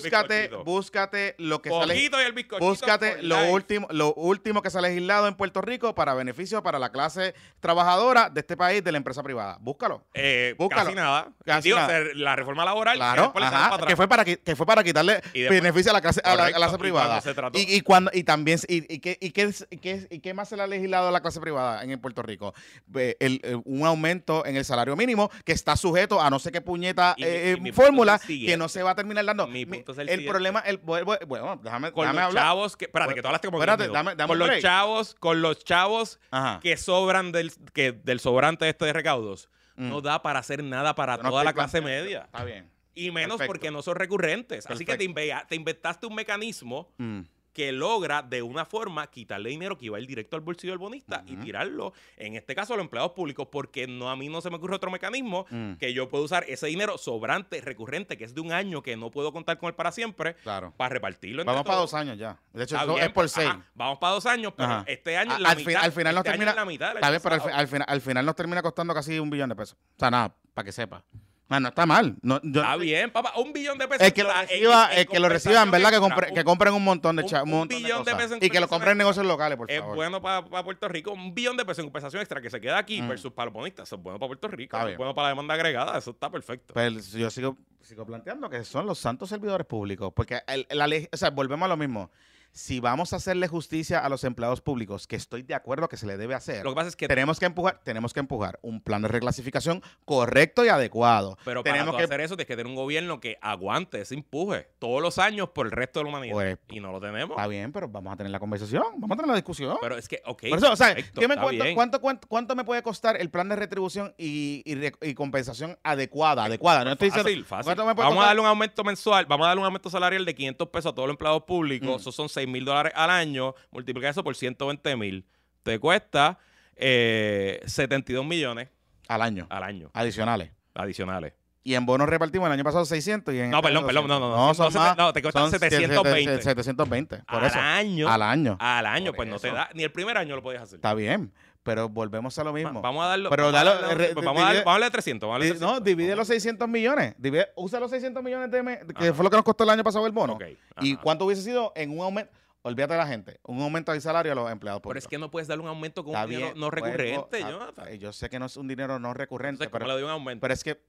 búscate, 0.63 1.35
lo 1.37 1.61
que 1.61 1.69
sale. 1.69 1.97
Y 1.99 2.05
el 2.05 2.45
Búscate 2.59 3.21
lo 3.23 3.39
life. 3.39 3.51
último, 3.51 3.87
lo 3.91 4.13
último 4.13 4.61
que 4.61 4.69
se 4.69 4.77
ha 4.77 4.81
legislado 4.81 5.27
en 5.27 5.35
Puerto 5.35 5.61
Rico 5.61 5.93
para 5.95 6.13
beneficio 6.13 6.61
para 6.63 6.79
la 6.79 6.91
clase 6.91 7.33
trabajadora 7.59 8.29
de 8.29 8.39
este 8.41 8.55
país, 8.57 8.83
de 8.83 8.91
la 8.91 8.97
empresa 8.97 9.23
privada. 9.23 9.57
Búscalo. 9.59 10.03
Eh, 10.13 10.55
Búscalo. 10.57 10.83
Casi 10.85 10.95
nada. 10.95 11.29
Casi 11.45 11.69
Digo, 11.69 11.77
nada. 11.79 11.99
la 12.15 12.35
reforma 12.35 12.63
laboral. 12.65 12.93
que 12.93 12.99
Claro, 12.99 13.33
ajá, 13.35 13.69
para 13.71 13.85
que 13.87 13.95
fue 13.95 14.07
para 14.07 14.25
que 14.25 14.55
fue 14.55 14.65
para 14.65 14.83
quitarle 14.83 15.21
después- 15.33 15.49
beneficio 15.49 15.91
a 15.91 15.93
la 15.93 16.01
clase, 16.01 16.21
a 16.23 16.35
la 16.35 16.51
clase 16.51 16.77
privada. 16.77 17.21
Y, 17.53 17.75
y 17.75 17.81
cuando 17.81 18.11
y 18.13 18.23
también 18.23 18.59
y, 18.67 18.93
y 18.93 18.99
qué 18.99 19.17
y 19.19 19.31
qué, 19.31 20.07
y 20.09 20.19
qué- 20.19 20.33
más 20.33 20.49
se 20.49 20.55
le 20.57 20.63
ha 20.63 20.67
legislado 20.67 21.07
a 21.07 21.11
la 21.11 21.21
clase 21.21 21.39
privada 21.39 21.83
en 21.83 21.99
Puerto 21.99 22.21
Rico, 22.21 22.53
Ve, 22.85 23.17
el- 23.19 23.39
el- 23.43 23.61
un 23.65 23.85
aumento 23.85 24.45
en 24.45 24.55
el 24.55 24.65
salario 24.65 24.95
mínimo 24.95 25.31
que 25.45 25.51
está 25.51 25.75
sujeto 25.75 26.21
a 26.21 26.29
no 26.29 26.37
sé 26.39 26.51
qué 26.51 26.61
puñeta 26.61 27.15
eh, 27.17 27.57
fórmula 27.73 28.19
que 28.27 28.55
no 28.57 28.69
se 28.69 28.83
va 28.83 28.91
a 28.91 28.95
terminar 28.95 29.25
dando. 29.25 29.47
Mi 29.47 29.65
punto 29.65 29.91
es 29.93 29.97
el 29.97 30.09
el 30.09 30.15
siguiente. 30.19 30.26
Problema 30.29 30.59
el 30.61 30.77
bueno, 30.77 31.17
bueno, 31.27 31.59
déjame, 31.63 31.91
con 31.91 32.03
déjame 32.03 32.19
los 32.21 32.27
hablar. 32.29 32.43
chavos 32.43 32.77
que 32.77 32.85
espérate 32.85 33.13
que 33.15 33.21
tú 33.21 33.27
hablaste 33.27 33.47
como 33.47 33.57
Espérate, 33.59 33.83
diez 33.83 33.93
dame- 33.93 34.11
minutos. 34.11 34.17
dame 34.17 34.27
con 34.29 34.39
los 34.39 34.47
break. 34.47 34.61
chavos 34.61 35.15
con 35.15 35.41
los 35.41 35.63
chavos 35.63 36.19
Ajá. 36.31 36.59
que 36.61 36.77
sobran 36.77 37.31
del 37.31 37.51
que 37.73 37.91
del 37.91 38.19
sobrante 38.19 38.67
este 38.69 38.85
de 38.85 38.93
recaudos 38.93 39.49
Mm. 39.75 39.89
no 39.89 40.01
da 40.01 40.21
para 40.23 40.39
hacer 40.39 40.63
nada 40.63 40.95
para 40.95 41.17
no 41.17 41.29
toda 41.29 41.43
la 41.43 41.53
clase 41.53 41.81
media 41.81 42.23
Está 42.25 42.43
bien. 42.43 42.69
y 42.95 43.11
menos 43.11 43.37
Perfecto. 43.37 43.47
porque 43.53 43.69
no 43.71 43.81
son 43.83 43.95
recurrentes 43.95 44.65
así 44.65 44.85
que 44.85 44.97
te, 44.97 45.07
te 45.47 45.55
inventaste 45.55 46.07
un 46.07 46.15
mecanismo 46.15 46.89
Mm. 46.97 47.21
Que 47.57 47.71
logra 47.71 48.21
de 48.21 48.43
una 48.43 48.65
forma 48.65 49.07
quitarle 49.07 49.49
dinero 49.49 49.79
que 49.79 49.87
iba 49.87 49.97
a 49.97 49.99
ir 49.99 50.05
directo 50.05 50.35
al 50.35 50.43
bolsillo 50.43 50.73
del 50.73 50.77
bonista 50.77 51.23
y 51.25 51.37
tirarlo, 51.37 51.91
en 52.15 52.35
este 52.35 52.53
caso 52.53 52.75
a 52.75 52.77
los 52.77 52.83
empleados 52.83 53.13
públicos, 53.13 53.47
porque 53.51 53.87
no 53.87 54.11
a 54.11 54.15
mí 54.15 54.29
no 54.29 54.41
se 54.41 54.51
me 54.51 54.57
ocurre 54.57 54.75
otro 54.75 54.91
mecanismo 54.91 55.47
Mm. 55.49 55.73
que 55.77 55.91
yo 55.91 56.07
puedo 56.07 56.23
usar 56.23 56.45
ese 56.47 56.67
dinero 56.67 56.99
sobrante, 56.99 57.59
recurrente, 57.61 58.15
que 58.15 58.25
es 58.25 58.35
de 58.35 58.41
un 58.41 58.51
año 58.51 58.83
que 58.83 58.95
no 58.95 59.09
puedo 59.09 59.33
contar 59.33 59.57
con 59.57 59.69
él 59.69 59.73
para 59.73 59.91
siempre, 59.91 60.35
Claro. 60.43 60.71
para 60.77 60.89
repartirlo. 60.89 61.43
Vamos 61.45 61.63
para 61.63 61.79
dos 61.79 61.95
años 61.95 62.15
ya. 62.19 62.37
De 62.53 62.63
hecho, 62.63 62.75
eso 62.77 62.97
es 62.99 63.05
por 63.05 63.13
pues, 63.15 63.31
seis. 63.31 63.47
ajá, 63.47 63.65
vamos 63.73 63.97
para 63.97 64.13
dos 64.13 64.27
años, 64.27 64.53
pero 64.55 64.69
Ajá. 64.69 64.83
este 64.85 65.17
año 65.17 65.33
A- 65.33 65.39
la 65.39 65.49
al, 65.49 65.57
fin- 65.57 65.65
mitad, 65.65 65.83
al 65.83 65.91
final 65.93 66.13
nos 66.13 66.19
este 66.21 66.29
termina. 66.29 66.51
es 66.51 66.55
la 66.57 66.65
mitad 66.65 66.87
del 66.89 66.97
está 66.97 67.07
año 67.07 67.11
bien, 67.13 67.21
pero 67.23 67.33
al, 67.35 67.41
fi- 67.41 67.45
pasado. 67.47 67.59
al 67.59 67.67
final, 67.67 67.85
al 67.89 68.01
final 68.01 68.25
nos 68.27 68.35
termina 68.35 68.61
costando 68.61 68.93
casi 68.93 69.17
un 69.17 69.31
billón 69.31 69.49
de 69.49 69.55
pesos. 69.55 69.75
O 69.95 69.99
sea, 69.99 70.11
nada, 70.11 70.35
para 70.53 70.63
que 70.63 70.71
sepa. 70.71 71.03
Ah, 71.49 71.61
no 71.61 71.69
está 71.69 71.85
mal. 71.85 72.17
No, 72.21 72.41
yo- 72.43 72.59
Está 72.61 72.75
bien, 72.75 73.09
papá, 73.09 73.31
un 73.37 73.53
billón 73.53 73.77
de 73.77 73.87
pesos. 73.87 74.05
El 74.05 74.11
que 74.13 74.23
lo 74.23 74.33
reciba, 74.33 74.87
el 74.93 75.07
que 75.07 75.19
reciban, 75.19 75.71
¿verdad? 75.71 75.91
Que, 75.91 75.99
compre- 75.99 76.33
que 76.33 76.43
compren 76.43 76.73
un 76.73 76.83
montón 76.83 77.15
de 77.15 77.23
un- 77.23 77.29
cha- 77.29 77.43
un 77.43 77.67
billón 77.67 78.03
de 78.03 78.15
pesos 78.15 78.31
en 78.33 78.43
Y 78.43 78.49
que 78.49 78.59
lo 78.59 78.67
compren 78.67 78.91
en 78.91 78.97
negocios 78.97 79.25
locales, 79.25 79.57
por 79.57 79.71
Es 79.71 79.79
favor. 79.79 79.95
bueno 79.95 80.21
para 80.21 80.43
Puerto 80.63 80.87
Rico, 80.89 81.11
un 81.13 81.33
billón 81.33 81.55
de 81.55 81.63
pesos 81.63 81.79
en 81.79 81.85
compensación 81.85 82.21
extra 82.21 82.41
que 82.41 82.49
se 82.49 82.59
queda 82.59 82.77
aquí 82.77 83.01
Mm. 83.01 83.07
versus 83.07 83.31
para 83.31 83.45
los 83.45 83.53
bonistas. 83.53 83.87
Eso 83.87 83.95
es 83.95 84.03
bueno 84.03 84.19
para 84.19 84.27
Puerto 84.27 84.47
Rico, 84.49 84.75
Está 84.75 84.81
eso 84.87 84.91
es 84.91 84.97
bueno 84.97 85.15
para 85.15 85.27
la 85.27 85.29
demanda 85.29 85.53
agregada, 85.53 85.97
eso 85.97 86.11
está 86.11 86.29
perfecto. 86.29 86.73
Pues 86.73 87.13
yo 87.13 87.29
sigo, 87.29 87.57
sigo 87.81 88.05
planteando 88.05 88.49
que 88.49 88.65
son 88.65 88.85
los 88.85 88.99
santos 88.99 89.29
servidores 89.29 89.65
públicos. 89.65 90.11
Porque 90.13 90.41
el- 90.47 90.67
la 90.69 90.85
ley, 90.85 91.07
o 91.11 91.15
sea, 91.15 91.29
volvemos 91.29 91.65
a 91.65 91.69
lo 91.69 91.77
mismo. 91.77 92.11
Si 92.57 92.79
vamos 92.79 93.13
a 93.13 93.17
hacerle 93.17 93.47
justicia 93.47 93.99
a 93.99 94.09
los 94.09 94.23
empleados 94.23 94.61
públicos, 94.61 95.05
que 95.05 95.15
estoy 95.15 95.43
de 95.43 95.53
acuerdo 95.53 95.87
que 95.87 95.95
se 95.95 96.07
le 96.07 96.17
debe 96.17 96.33
hacer, 96.33 96.63
Lo 96.63 96.71
que 96.71 96.75
pasa 96.75 96.89
es 96.89 96.95
que 96.95 97.07
tenemos 97.07 97.39
que 97.39 97.45
empujar, 97.45 97.79
tenemos 97.83 98.15
que 98.15 98.19
empujar 98.19 98.57
un 98.63 98.81
plan 98.81 99.03
de 99.03 99.09
reclasificación 99.09 99.83
correcto 100.05 100.65
y 100.65 100.69
adecuado. 100.69 101.37
Pero 101.45 101.63
para 101.63 101.75
tenemos 101.75 101.95
que 101.95 102.05
hacer 102.05 102.19
eso 102.21 102.35
tienes 102.35 102.47
que 102.47 102.55
tener 102.55 102.65
un 102.65 102.75
gobierno 102.75 103.19
que 103.19 103.37
aguante 103.41 104.01
ese 104.01 104.15
empuje 104.15 104.69
todos 104.79 105.03
los 105.03 105.19
años 105.19 105.49
por 105.49 105.67
el 105.67 105.71
resto 105.71 105.99
de 105.99 106.05
la 106.05 106.09
humanidad. 106.09 106.33
Pues, 106.33 106.57
y 106.69 106.79
no 106.79 106.91
lo 106.91 106.99
tenemos. 106.99 107.37
Está 107.37 107.45
bien, 107.45 107.71
pero 107.71 107.89
vamos 107.89 108.11
a 108.11 108.17
tener 108.17 108.31
la 108.31 108.39
conversación, 108.39 108.85
vamos 108.95 109.11
a 109.11 109.15
tener 109.17 109.27
la 109.27 109.35
discusión. 109.35 109.77
Pero 109.79 109.95
es 109.95 110.07
que, 110.07 110.23
ok. 110.25 110.43
Por 110.49 110.57
eso, 110.57 110.71
o 110.71 110.75
sea, 110.75 110.95
perfecto, 110.95 111.21
¿qué 111.21 111.27
me 111.27 111.35
está 111.35 111.43
cuánto, 111.43 111.75
cuánto, 111.75 112.01
cuánto, 112.01 112.27
cuánto 112.27 112.55
me 112.55 112.65
puede 112.65 112.81
costar 112.81 113.21
el 113.21 113.29
plan 113.29 113.49
de 113.49 113.55
retribución 113.55 114.15
y, 114.17 114.63
y 114.65 115.07
y 115.07 115.13
compensación 115.13 115.77
adecuada? 115.83 116.45
Adecuada, 116.45 116.83
no 116.83 116.93
estoy 116.93 117.09
diciendo. 117.09 117.29
Fácil, 117.29 117.45
fácil. 117.45 117.65
¿cuánto 117.65 117.85
me 117.85 117.93
puede 117.93 118.09
Vamos 118.09 118.23
a 118.23 118.27
darle 118.27 118.41
un 118.41 118.47
aumento 118.47 118.83
mensual, 118.83 119.27
vamos 119.27 119.45
a 119.45 119.49
darle 119.49 119.59
un 119.59 119.65
aumento 119.67 119.91
salarial 119.91 120.25
de 120.25 120.33
500 120.33 120.69
pesos 120.69 120.91
a 120.91 120.95
todos 120.95 121.07
los 121.07 121.13
empleados 121.13 121.43
públicos. 121.43 121.87
Mm. 121.87 121.99
Esos 121.99 122.15
son 122.15 122.27
6 122.27 122.46
mil 122.47 122.65
dólares 122.65 122.93
al 122.95 123.09
año. 123.09 123.53
Multiplica 123.71 124.09
eso 124.09 124.23
por 124.23 124.35
120 124.35 124.95
mil. 124.97 125.25
Te 125.63 125.79
cuesta 125.79 126.39
eh, 126.75 127.61
72 127.65 128.25
millones 128.25 128.69
Al 129.07 129.21
año, 129.21 129.47
al 129.49 129.63
año 129.63 129.89
adicionales. 129.93 130.51
adicionales. 130.75 131.33
Y 131.63 131.75
en 131.75 131.85
bonos 131.85 132.07
repartimos 132.07 132.45
el 132.47 132.53
año 132.53 132.63
pasado 132.63 132.85
600 132.85 133.33
y 133.33 133.39
en 133.39 133.49
No, 133.49 133.61
perdón, 133.61 133.85
perdón, 133.85 134.07
no, 134.07 134.19
no, 134.21 134.29
no, 134.29 134.47
No, 134.47 134.53
son 134.53 134.73
no, 134.73 134.79
más. 134.79 134.95
no, 134.97 135.11
te 135.11 135.21
cuestan 135.21 135.49
son 135.51 135.59
720. 135.59 136.41
720, 136.41 137.17
por 137.27 137.39
al 137.41 137.45
eso. 137.45 137.59
año. 137.59 138.07
Al 138.09 138.21
año. 138.21 138.55
Al 138.61 138.85
año, 138.85 139.07
Por 139.11 139.15
pues 139.17 139.29
no 139.29 139.37
te 139.39 139.47
eso. 139.47 139.55
da. 139.57 139.69
Ni 139.73 139.83
el 139.83 139.91
primer 139.91 140.17
año 140.17 140.35
lo 140.37 140.41
podías 140.41 140.63
hacer. 140.63 140.77
Está 140.77 140.93
bien, 140.93 141.33
pero 141.67 141.89
volvemos 141.89 142.37
a 142.39 142.43
lo 142.43 142.51
Va- 142.51 142.59
mismo. 142.59 142.81
Vamos 142.81 143.03
a 143.05 143.09
darlo. 143.09 143.29
Pero 143.29 143.43
vamos, 143.51 143.59
a 143.59 143.63
dalo- 143.63 143.81
darle- 143.81 143.95
re- 144.07 144.13
pues 144.13 144.25
vamos, 144.25 144.41
a 144.41 144.45
darle, 144.45 144.55
divide- 144.59 144.65
vamos 144.65 144.77
a 144.77 144.79
darle 144.79 144.91
300. 144.91 145.27
Vamos 145.27 145.35
a 145.35 145.39
darle 145.39 145.53
Di- 145.53 145.59
no, 145.59 145.67
300. 145.67 145.83
divide 145.83 146.15
los 146.15 146.27
600 146.27 146.67
millones. 146.69 147.15
Divide, 147.17 147.47
usa 147.55 147.79
los 147.79 147.91
600 147.91 148.23
millones 148.23 148.49
de 148.49 148.63
me- 148.63 148.79
que 148.79 149.05
Ajá. 149.05 149.13
fue 149.13 149.23
lo 149.23 149.29
que 149.29 149.35
nos 149.35 149.45
costó 149.45 149.63
el 149.65 149.69
año 149.69 149.83
pasado 149.83 150.05
el 150.07 150.11
bono. 150.13 150.37
¿Y 150.81 150.95
cuánto 150.95 151.25
hubiese 151.25 151.41
sido 151.43 151.71
en 151.75 151.91
un 151.91 151.99
aumento? 152.01 152.31
Olvídate 152.63 152.93
de 152.93 152.99
la 152.99 153.07
gente. 153.07 153.39
Un 153.43 153.61
aumento 153.61 153.91
del 153.93 154.01
salario 154.01 154.31
a 154.31 154.35
los 154.35 154.51
empleados 154.51 154.81
Pero 154.81 154.89
públicos. 154.89 155.03
es 155.03 155.07
que 155.07 155.17
no 155.17 155.29
puedes 155.31 155.47
darle 155.47 155.63
un 155.63 155.69
aumento 155.69 156.03
con 156.03 156.13
Está 156.13 156.23
un 156.25 156.29
dinero 156.31 156.47
bien, 156.47 156.59
no 156.59 156.69
vuelvo 156.69 156.85
recurrente, 156.87 157.43
a- 157.43 157.89
eh, 157.91 157.97
Yo 157.99 158.11
sé 158.11 158.29
que 158.29 158.39
no 158.39 158.45
es 158.47 158.57
un 158.57 158.67
dinero 158.67 158.99
no 158.99 159.13
recurrente, 159.13 159.63
Entonces, 159.65 159.71
¿cómo 159.71 159.79
pero, 159.79 159.87
le 159.87 159.93
doy 159.93 160.03
un 160.03 160.09
aumento? 160.09 160.41
pero 160.41 160.53
es 160.53 160.63
que 160.63 160.81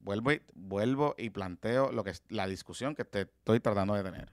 vuelvo 0.00 0.32
y, 0.32 0.42
vuelvo 0.54 1.14
y 1.16 1.30
planteo 1.30 1.90
lo 1.92 2.04
que 2.04 2.10
es 2.10 2.22
la 2.28 2.46
discusión 2.48 2.94
que 2.94 3.04
te 3.04 3.22
estoy 3.22 3.60
tratando 3.60 3.94
de 3.94 4.02
tener. 4.02 4.32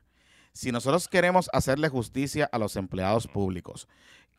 Si 0.51 0.71
nosotros 0.73 1.07
queremos 1.07 1.49
hacerle 1.53 1.87
justicia 1.89 2.49
a 2.51 2.57
los 2.57 2.75
empleados 2.75 3.27
públicos, 3.27 3.87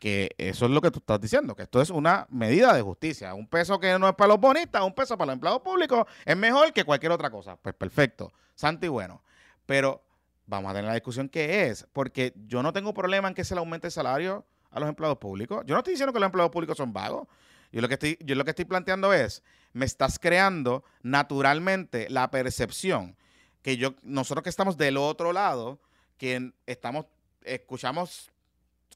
que 0.01 0.31
eso 0.39 0.65
es 0.65 0.71
lo 0.71 0.81
que 0.81 0.89
tú 0.89 0.97
estás 0.97 1.21
diciendo, 1.21 1.55
que 1.55 1.61
esto 1.61 1.79
es 1.79 1.91
una 1.91 2.25
medida 2.31 2.73
de 2.73 2.81
justicia. 2.81 3.35
Un 3.35 3.47
peso 3.47 3.79
que 3.79 3.99
no 3.99 4.09
es 4.09 4.15
para 4.15 4.29
los 4.29 4.39
bonistas, 4.39 4.81
un 4.81 4.95
peso 4.95 5.15
para 5.15 5.27
los 5.27 5.33
empleados 5.33 5.61
públicos 5.61 6.07
es 6.25 6.35
mejor 6.35 6.73
que 6.73 6.83
cualquier 6.83 7.11
otra 7.11 7.29
cosa. 7.29 7.55
Pues 7.55 7.75
perfecto, 7.75 8.33
santo 8.55 8.87
y 8.87 8.89
bueno. 8.89 9.21
Pero 9.67 10.01
vamos 10.47 10.71
a 10.71 10.73
tener 10.73 10.87
la 10.87 10.95
discusión 10.95 11.29
que 11.29 11.67
es, 11.67 11.85
porque 11.93 12.33
yo 12.47 12.63
no 12.63 12.73
tengo 12.73 12.95
problema 12.95 13.27
en 13.27 13.35
que 13.35 13.43
se 13.43 13.53
le 13.53 13.59
aumente 13.59 13.89
el 13.89 13.91
salario 13.91 14.43
a 14.71 14.79
los 14.79 14.89
empleados 14.89 15.19
públicos. 15.19 15.63
Yo 15.67 15.75
no 15.75 15.81
estoy 15.81 15.93
diciendo 15.93 16.11
que 16.11 16.19
los 16.19 16.25
empleados 16.25 16.51
públicos 16.51 16.77
son 16.77 16.91
vagos. 16.91 17.27
Yo 17.71 17.79
lo 17.79 17.87
que 17.87 17.93
estoy, 17.93 18.17
yo 18.21 18.33
lo 18.33 18.43
que 18.43 18.49
estoy 18.49 18.65
planteando 18.65 19.13
es, 19.13 19.43
me 19.71 19.85
estás 19.85 20.17
creando 20.17 20.83
naturalmente 21.03 22.09
la 22.09 22.31
percepción 22.31 23.15
que 23.61 23.77
yo, 23.77 23.93
nosotros 24.01 24.41
que 24.41 24.49
estamos 24.49 24.77
del 24.77 24.97
otro 24.97 25.31
lado, 25.31 25.79
que 26.17 26.53
estamos, 26.65 27.05
escuchamos 27.43 28.30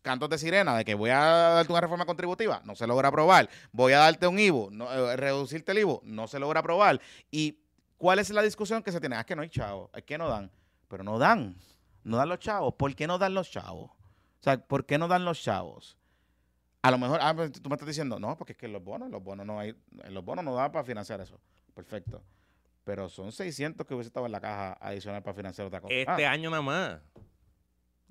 cantos 0.05 0.29
de 0.29 0.37
sirena 0.37 0.77
de 0.77 0.85
que 0.85 0.93
voy 0.93 1.09
a 1.09 1.17
darte 1.19 1.71
una 1.73 1.81
reforma 1.81 2.05
contributiva, 2.05 2.61
no 2.63 2.75
se 2.75 2.85
logra 2.87 3.09
aprobar. 3.09 3.49
Voy 3.71 3.91
a 3.93 3.97
darte 3.99 4.27
un 4.27 4.37
IVU, 4.39 4.69
no, 4.71 4.91
eh, 4.93 5.17
reducirte 5.17 5.71
el 5.73 5.79
IVU, 5.79 6.01
no 6.03 6.27
se 6.27 6.39
logra 6.39 6.59
aprobar. 6.61 7.01
¿Y 7.31 7.59
cuál 7.97 8.19
es 8.19 8.29
la 8.29 8.41
discusión 8.43 8.83
que 8.83 8.91
se 8.91 8.99
tiene? 8.99 9.15
Ah, 9.15 9.21
es 9.21 9.25
que 9.25 9.35
no 9.35 9.41
hay 9.41 9.49
chavos, 9.49 9.89
es 9.95 10.03
que 10.03 10.17
no 10.17 10.29
dan. 10.29 10.51
Pero 10.87 11.03
no 11.03 11.17
dan, 11.17 11.57
no 12.03 12.17
dan 12.17 12.29
los 12.29 12.39
chavos. 12.39 12.75
¿Por 12.75 12.95
qué 12.95 13.07
no 13.07 13.17
dan 13.17 13.33
los 13.33 13.49
chavos? 13.49 13.89
O 13.91 14.43
sea, 14.43 14.57
¿por 14.57 14.85
qué 14.85 14.97
no 14.99 15.07
dan 15.07 15.25
los 15.25 15.41
chavos? 15.41 15.97
A 16.83 16.91
lo 16.91 16.99
mejor, 16.99 17.19
ah, 17.23 17.33
pues, 17.35 17.51
tú 17.51 17.67
me 17.67 17.73
estás 17.75 17.87
diciendo, 17.87 18.19
no, 18.19 18.37
porque 18.37 18.53
es 18.53 18.59
que 18.59 18.67
los 18.67 18.83
bonos, 18.83 19.09
los 19.09 19.23
bonos 19.23 19.43
no 19.43 19.59
hay, 19.59 19.75
los 20.09 20.23
bonos 20.23 20.45
no 20.45 20.53
dan 20.53 20.71
para 20.71 20.85
financiar 20.85 21.19
eso. 21.19 21.41
Perfecto. 21.73 22.21
Pero 22.83 23.09
son 23.09 23.31
600 23.31 23.87
que 23.87 23.95
hubiese 23.95 24.09
estado 24.09 24.27
en 24.27 24.31
la 24.31 24.39
caja 24.39 24.77
adicional 24.79 25.23
para 25.23 25.33
financiar 25.33 25.65
otra 25.65 25.81
cosa. 25.81 25.91
Este 25.95 26.27
Ah, 26.27 26.31
año 26.31 26.51
nada 26.51 26.61
más. 26.61 26.99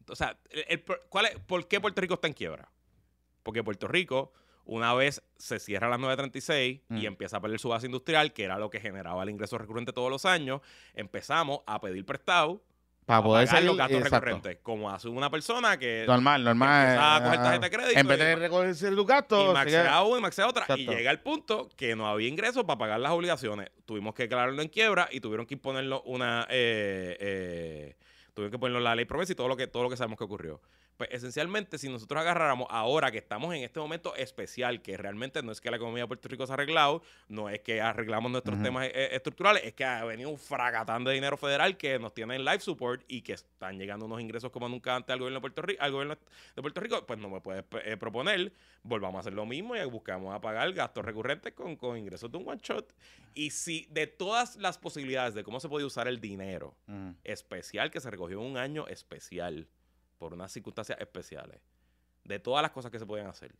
O 0.08 0.16
sea, 0.16 0.36
el- 0.50 0.64
el 0.68 0.84
¿cuál 1.08 1.26
es, 1.26 1.36
¿por 1.40 1.66
qué 1.68 1.80
Puerto 1.80 2.00
Rico 2.00 2.14
está 2.14 2.26
en 2.26 2.32
quiebra? 2.34 2.68
Porque 3.42 3.62
Puerto 3.62 3.88
Rico, 3.88 4.32
una 4.64 4.94
vez 4.94 5.22
se 5.36 5.58
cierra 5.58 5.88
las 5.90 5.98
936 5.98 6.80
y 6.90 6.94
Mm. 6.94 7.06
empieza 7.06 7.36
a 7.36 7.40
perder 7.40 7.58
su 7.58 7.68
base 7.68 7.86
industrial, 7.86 8.32
que 8.32 8.44
era 8.44 8.58
lo 8.58 8.70
que 8.70 8.80
generaba 8.80 9.22
el 9.22 9.30
ingreso 9.30 9.58
recurrente 9.58 9.92
todos 9.92 10.10
los 10.10 10.24
años, 10.24 10.60
empezamos 10.94 11.60
a 11.66 11.80
pedir 11.80 12.04
prestado 12.06 12.62
para 13.04 13.22
poder 13.22 13.46
pagar 13.46 13.56
seguir 13.58 13.66
los 13.68 13.76
gastos 13.76 13.98
exacto. 13.98 14.24
recurrentes. 14.24 14.58
Como 14.62 14.90
hace 14.90 15.08
una 15.10 15.28
persona 15.28 15.76
que 15.78 16.04
Normal, 16.06 16.42
normal. 16.42 16.86
empieza 16.86 17.16
a 17.16 17.22
coger 17.22 17.38
tarjeta 17.42 17.64
de 17.66 17.70
crédito 17.70 18.00
En 18.00 18.06
vez 18.06 18.18
de 18.18 18.32
y- 18.32 18.34
recoger 18.36 18.74
tus 18.94 19.06
gastos, 19.06 19.50
y 19.50 19.52
maxea 19.52 20.02
una 20.02 20.18
y 20.18 20.22
maxea 20.22 20.48
otra. 20.48 20.64
Y 20.78 20.86
llega 20.86 21.10
el 21.10 21.20
punto 21.20 21.68
que 21.76 21.94
no 21.94 22.08
había 22.08 22.28
ingresos 22.28 22.64
para 22.64 22.78
pagar 22.78 23.00
las 23.00 23.12
obligaciones. 23.12 23.68
Tuvimos 23.84 24.14
que 24.14 24.22
declararlo 24.22 24.62
en 24.62 24.68
quiebra 24.68 25.06
y 25.12 25.20
tuvieron 25.20 25.44
que 25.44 25.52
imponerlo 25.52 26.00
una. 26.06 26.46
Eh, 26.48 27.18
eh, 27.20 27.96
tuvieron 28.34 28.50
que 28.50 28.58
ponerlo 28.58 28.78
en 28.78 28.84
la 28.84 28.94
ley 28.94 29.04
promesa 29.04 29.32
y 29.32 29.34
todo 29.34 29.48
lo 29.48 29.56
que, 29.56 29.66
todo 29.66 29.84
lo 29.84 29.90
que 29.90 29.96
sabemos 29.96 30.18
que 30.18 30.24
ocurrió. 30.24 30.60
Pues 30.96 31.10
esencialmente, 31.12 31.76
si 31.78 31.88
nosotros 31.88 32.20
agarráramos 32.20 32.68
ahora 32.70 33.10
que 33.10 33.18
estamos 33.18 33.52
en 33.54 33.64
este 33.64 33.80
momento 33.80 34.14
especial, 34.14 34.80
que 34.80 34.96
realmente 34.96 35.42
no 35.42 35.50
es 35.50 35.60
que 35.60 35.70
la 35.70 35.76
economía 35.76 36.04
de 36.04 36.08
Puerto 36.08 36.28
Rico 36.28 36.46
se 36.46 36.52
ha 36.52 36.54
arreglado, 36.54 37.02
no 37.28 37.48
es 37.48 37.60
que 37.60 37.80
arreglamos 37.80 38.30
nuestros 38.30 38.62
temas 38.62 38.86
eh, 38.86 39.08
estructurales, 39.12 39.64
es 39.64 39.74
que 39.74 39.84
ha 39.84 40.04
venido 40.04 40.30
un 40.30 40.38
fragatán 40.38 41.02
de 41.02 41.12
dinero 41.12 41.36
federal 41.36 41.76
que 41.76 41.98
nos 41.98 42.14
tiene 42.14 42.36
en 42.36 42.44
life 42.44 42.60
support 42.60 43.02
y 43.08 43.22
que 43.22 43.32
están 43.32 43.78
llegando 43.78 44.06
unos 44.06 44.20
ingresos 44.20 44.52
como 44.52 44.68
nunca 44.68 44.94
antes 44.94 45.12
al 45.12 45.18
gobierno 45.18 45.38
de 45.38 45.40
Puerto 45.40 45.62
Rico, 45.62 45.82
al 45.82 45.90
gobierno 45.90 46.16
de 46.54 46.62
Puerto 46.62 46.80
Rico, 46.80 47.04
pues 47.06 47.18
no 47.18 47.28
me 47.28 47.40
puedes 47.40 47.64
eh, 47.84 47.96
proponer, 47.96 48.52
volvamos 48.84 49.16
a 49.16 49.20
hacer 49.20 49.32
lo 49.32 49.46
mismo 49.46 49.74
y 49.74 49.84
buscamos 49.86 50.32
a 50.32 50.40
pagar 50.40 50.72
gastos 50.72 51.04
recurrentes 51.04 51.52
con, 51.54 51.76
con 51.76 51.98
ingresos 51.98 52.30
de 52.30 52.38
un 52.38 52.48
one 52.48 52.60
shot. 52.62 52.94
Y 53.34 53.50
si 53.50 53.88
de 53.90 54.06
todas 54.06 54.56
las 54.56 54.78
posibilidades 54.78 55.34
de 55.34 55.42
cómo 55.42 55.58
se 55.58 55.68
puede 55.68 55.84
usar 55.84 56.06
el 56.06 56.20
dinero 56.20 56.76
especial 57.24 57.90
que 57.90 58.00
se 58.00 58.10
recogió 58.10 58.40
en 58.40 58.46
un 58.46 58.56
año 58.56 58.86
especial, 58.86 59.66
por 60.18 60.32
unas 60.34 60.52
circunstancias 60.52 60.98
especiales, 61.00 61.60
de 62.24 62.38
todas 62.38 62.62
las 62.62 62.70
cosas 62.70 62.90
que 62.90 62.98
se 62.98 63.06
podían 63.06 63.26
hacer, 63.26 63.54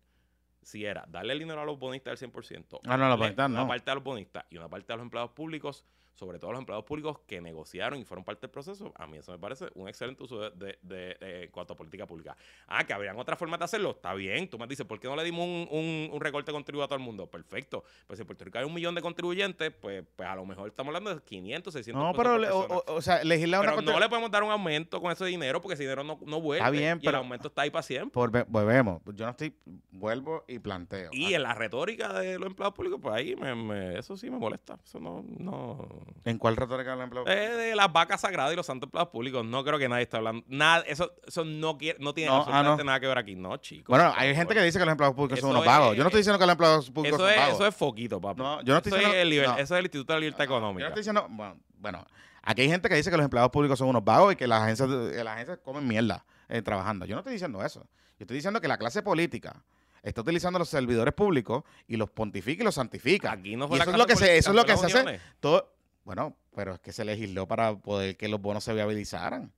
si 0.62 0.84
era 0.84 1.04
darle 1.08 1.34
el 1.34 1.38
dinero 1.40 1.60
a 1.60 1.64
los 1.64 1.78
bonistas 1.78 2.12
al 2.12 2.16
100%, 2.18 2.80
Ah, 2.86 2.96
no, 2.96 3.08
los 3.08 3.18
le- 3.18 3.26
una 3.52 3.60
no. 3.62 3.68
parte 3.68 3.90
a 3.90 3.94
los 3.94 4.02
bonistas 4.04 4.44
y 4.50 4.56
una 4.56 4.68
parte 4.68 4.92
a 4.92 4.96
los 4.96 5.02
empleados 5.04 5.32
públicos, 5.32 5.84
sobre 6.14 6.38
todo 6.38 6.52
los 6.52 6.60
empleados 6.60 6.84
públicos 6.84 7.18
que 7.26 7.40
negociaron 7.40 7.98
y 7.98 8.04
fueron 8.04 8.24
parte 8.24 8.42
del 8.42 8.50
proceso, 8.50 8.92
a 8.96 9.06
mí 9.06 9.18
eso 9.18 9.32
me 9.32 9.38
parece 9.38 9.66
un 9.74 9.88
excelente 9.88 10.22
uso 10.22 10.38
de, 10.40 10.50
de- 10.50 10.78
de- 10.82 11.16
de- 11.20 11.44
en 11.44 11.50
cuanto 11.50 11.74
a 11.74 11.76
política 11.76 12.06
pública. 12.06 12.36
Ah, 12.68 12.84
que 12.84 12.92
habrían 12.92 13.18
otras 13.18 13.38
formas 13.38 13.58
de 13.58 13.64
hacerlo, 13.64 13.90
está 13.90 14.14
bien. 14.14 14.48
Tú 14.48 14.58
me 14.58 14.66
dices, 14.66 14.86
¿por 14.86 15.00
qué 15.00 15.08
no 15.08 15.16
le 15.16 15.24
dimos 15.24 15.44
un, 15.44 15.68
un, 15.70 16.10
un 16.12 16.20
recorte 16.20 16.52
contributivo 16.52 16.84
a 16.84 16.88
todo 16.88 16.96
el 16.98 17.04
mundo? 17.04 17.26
Perfecto. 17.26 17.84
Pues 18.06 18.16
si 18.18 18.22
en 18.22 18.26
Puerto 18.26 18.44
Rico 18.44 18.58
hay 18.58 18.64
un 18.64 18.74
millón 18.74 18.94
de 18.94 19.02
contribuyentes, 19.02 19.72
pues, 19.72 20.04
pues 20.16 20.28
a 20.28 20.34
lo 20.36 20.46
mejor 20.46 20.68
estamos 20.68 20.88
hablando 20.94 21.14
de 21.14 21.22
500, 21.22 21.72
600 21.72 22.02
No, 22.02 22.12
pero, 22.12 22.38
le- 22.38 22.48
o, 22.50 22.60
o- 22.60 22.94
o 22.94 23.02
sea, 23.02 23.22
legislar 23.24 23.60
Pero 23.64 23.82
no 23.82 23.98
le 23.98 24.08
podemos 24.08 24.30
dar 24.30 24.42
un 24.44 24.50
aumento 24.50 25.00
con 25.00 25.10
ese 25.12 25.24
dinero 25.26 25.60
porque 25.60 25.74
ese 25.74 25.82
dinero 25.82 26.04
no, 26.04 26.18
no 26.24 26.40
vuelve. 26.40 26.58
Está 26.64 26.70
bien, 26.70 26.98
y 27.02 27.06
el 27.06 27.10
pero- 27.10 27.18
aumento 27.18 27.48
está 27.48 27.62
ahí 27.62 27.70
para 27.70 27.82
siempre. 27.82 28.12
Volve- 28.20 28.44
volvemos. 28.48 29.02
Yo 29.14 29.24
no 29.24 29.30
estoy. 29.32 29.54
Vuelvo 29.90 30.44
y 30.48 30.58
planteo. 30.58 31.10
Y 31.12 31.32
Ah, 31.32 31.36
en 31.36 31.42
la 31.42 31.54
retórica 31.54 32.12
de 32.20 32.38
los 32.38 32.46
empleados 32.48 32.74
públicos, 32.74 32.98
pues 33.02 33.14
ahí 33.14 33.34
me, 33.36 33.54
me- 33.54 33.98
eso 33.98 34.16
sí 34.16 34.30
me 34.30 34.38
molesta. 34.38 34.78
Eso 34.84 35.00
no, 35.00 35.24
no. 35.38 36.03
¿En 36.24 36.38
cuál 36.38 36.56
retórica 36.56 36.90
del 36.92 37.00
empleo? 37.00 37.26
Eh, 37.26 37.50
de 37.50 37.76
las 37.76 37.92
vacas 37.92 38.20
sagradas 38.20 38.52
y 38.52 38.56
los 38.56 38.64
santos 38.66 38.86
empleados 38.86 39.10
públicos. 39.10 39.44
No 39.44 39.62
creo 39.64 39.78
que 39.78 39.88
nadie 39.88 40.04
está 40.04 40.18
hablando. 40.18 40.44
Nada, 40.48 40.84
eso, 40.86 41.12
eso 41.26 41.44
no, 41.44 41.76
quiere, 41.78 41.98
no 42.00 42.14
tiene 42.14 42.30
No, 42.30 42.36
ah, 42.36 42.38
absolutamente 42.40 42.84
no. 42.84 42.86
nada 42.86 43.00
que 43.00 43.06
ver 43.06 43.18
aquí. 43.18 43.34
No, 43.34 43.56
chicos. 43.58 43.88
bueno, 43.88 44.04
hay 44.16 44.28
favor. 44.28 44.34
gente 44.36 44.54
que 44.54 44.62
dice 44.62 44.78
que 44.78 44.84
los 44.84 44.92
empleados 44.92 45.14
públicos 45.16 45.40
son 45.40 45.50
unos 45.50 45.64
vagos. 45.64 45.92
es- 45.92 45.96
Yo 45.98 46.02
no 46.04 46.08
estoy 46.08 46.20
diciendo 46.20 46.38
que 46.38 46.46
los 46.46 46.52
empleados 46.52 46.90
públicos 46.90 47.18
Eso 47.18 47.26
son 47.26 47.32
es, 47.34 47.40
vagos. 47.40 47.54
eso 47.54 47.66
es 47.66 47.74
foquito, 47.76 48.20
papi. 48.20 48.40
No, 48.42 48.62
yo 48.62 48.72
no 48.72 48.76
estoy 48.78 48.90
eso, 48.90 48.96
diciendo- 48.96 49.16
es 49.16 49.22
el 49.22 49.30
nivel- 49.30 49.50
eso 49.58 49.74
es 49.74 49.78
el 49.78 49.84
Instituto 49.84 50.12
de 50.12 50.16
la 50.16 50.20
Libertad 50.20 50.44
Yo 50.44 50.50
no 50.50 50.56
Económica. 50.56 50.86
estoy 50.88 51.00
diciendo. 51.00 51.26
Bueno, 51.30 51.56
bueno, 51.78 52.06
aquí 52.42 52.62
hay 52.62 52.68
gente 52.68 52.88
que 52.88 52.94
dice 52.94 53.10
que 53.10 53.16
los 53.16 53.24
empleados 53.24 53.50
públicos 53.50 53.78
son 53.78 53.88
unos 53.88 54.04
vagos 54.04 54.32
y 54.32 54.36
que 54.36 54.46
las 54.46 54.62
agencias, 54.62 54.88
las 54.88 55.26
agencias 55.34 55.58
comen 55.64 55.86
mierda 55.86 56.24
eh, 56.48 56.62
trabajando. 56.62 57.06
Yo 57.06 57.14
no 57.14 57.20
estoy 57.20 57.32
diciendo 57.34 57.64
eso. 57.64 57.80
Yo 58.18 58.24
estoy 58.24 58.36
diciendo 58.36 58.60
que 58.60 58.68
la 58.68 58.78
clase 58.78 59.02
política 59.02 59.62
está 60.02 60.20
utilizando 60.20 60.58
los 60.58 60.68
servidores 60.68 61.14
públicos 61.14 61.64
y 61.88 61.96
los 61.96 62.10
pontifica 62.10 62.62
y 62.62 62.64
los 62.64 62.74
santifica. 62.74 63.32
Aquí 63.32 63.56
no 63.56 63.64
Y 63.64 63.68
fue 63.68 63.78
la 63.78 63.84
eso 63.84 63.92
es 63.92 63.98
lo 63.98 64.06
que 64.06 64.16
se, 64.16 64.36
eso 64.36 64.50
es 64.50 64.56
lo 64.56 64.64
que 64.64 64.76
se 64.76 64.86
hace. 64.86 65.20
Todo, 65.40 65.73
bueno, 66.04 66.36
pero 66.54 66.74
es 66.74 66.80
que 66.80 66.92
se 66.92 67.04
legisló 67.04 67.46
para 67.48 67.76
poder 67.76 68.16
que 68.16 68.28
los 68.28 68.40
bonos 68.40 68.62
se 68.64 68.72
viabilizaran. 68.74 69.52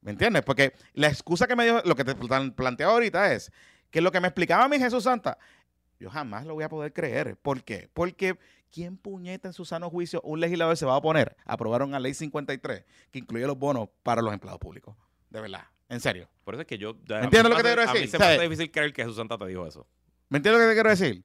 ¿Me 0.00 0.10
entiendes? 0.10 0.42
Porque 0.42 0.74
la 0.92 1.08
excusa 1.08 1.46
que 1.46 1.56
me 1.56 1.64
dio, 1.64 1.80
lo 1.84 1.96
que 1.96 2.04
te 2.04 2.14
plan- 2.14 2.52
planteaba 2.52 2.92
ahorita 2.92 3.32
es 3.32 3.50
que 3.90 4.00
lo 4.00 4.12
que 4.12 4.20
me 4.20 4.28
explicaba 4.28 4.68
mi 4.68 4.78
Jesús 4.78 5.04
Santa, 5.04 5.38
yo 5.98 6.10
jamás 6.10 6.44
lo 6.44 6.54
voy 6.54 6.64
a 6.64 6.68
poder 6.68 6.92
creer. 6.92 7.36
¿Por 7.38 7.64
qué? 7.64 7.88
Porque 7.94 8.38
¿quién 8.70 8.98
puñeta 8.98 9.48
en 9.48 9.54
su 9.54 9.64
sano 9.64 9.88
juicio 9.88 10.20
un 10.22 10.40
legislador 10.40 10.76
se 10.76 10.84
va 10.84 10.92
a 10.92 10.96
oponer 10.98 11.34
a 11.46 11.54
aprobar 11.54 11.82
una 11.82 11.98
ley 11.98 12.12
53 12.12 12.84
que 13.10 13.18
incluye 13.20 13.46
los 13.46 13.58
bonos 13.58 13.88
para 14.02 14.20
los 14.20 14.32
empleados 14.34 14.60
públicos? 14.60 14.94
De 15.30 15.40
verdad, 15.40 15.64
en 15.88 16.00
serio. 16.00 16.28
Por 16.44 16.54
eso 16.54 16.60
es 16.62 16.66
que 16.66 16.76
yo. 16.76 16.94
¿Me 17.08 17.20
entiendes 17.24 17.44
lo 17.50 17.56
que 17.56 17.62
te 17.62 17.68
quiero 17.74 17.82
A 17.82 17.94
mí 17.94 18.00
decir? 18.00 18.10
se 18.10 18.18
me 18.18 18.42
difícil 18.42 18.70
creer 18.70 18.92
que 18.92 19.02
Jesús 19.02 19.16
Santa 19.16 19.38
te 19.38 19.46
dijo 19.46 19.66
eso. 19.66 19.86
¿Me 20.28 20.36
entiendes 20.38 20.60
lo 20.60 20.66
que 20.66 20.70
te 20.72 20.74
quiero 20.74 20.90
decir? 20.90 21.24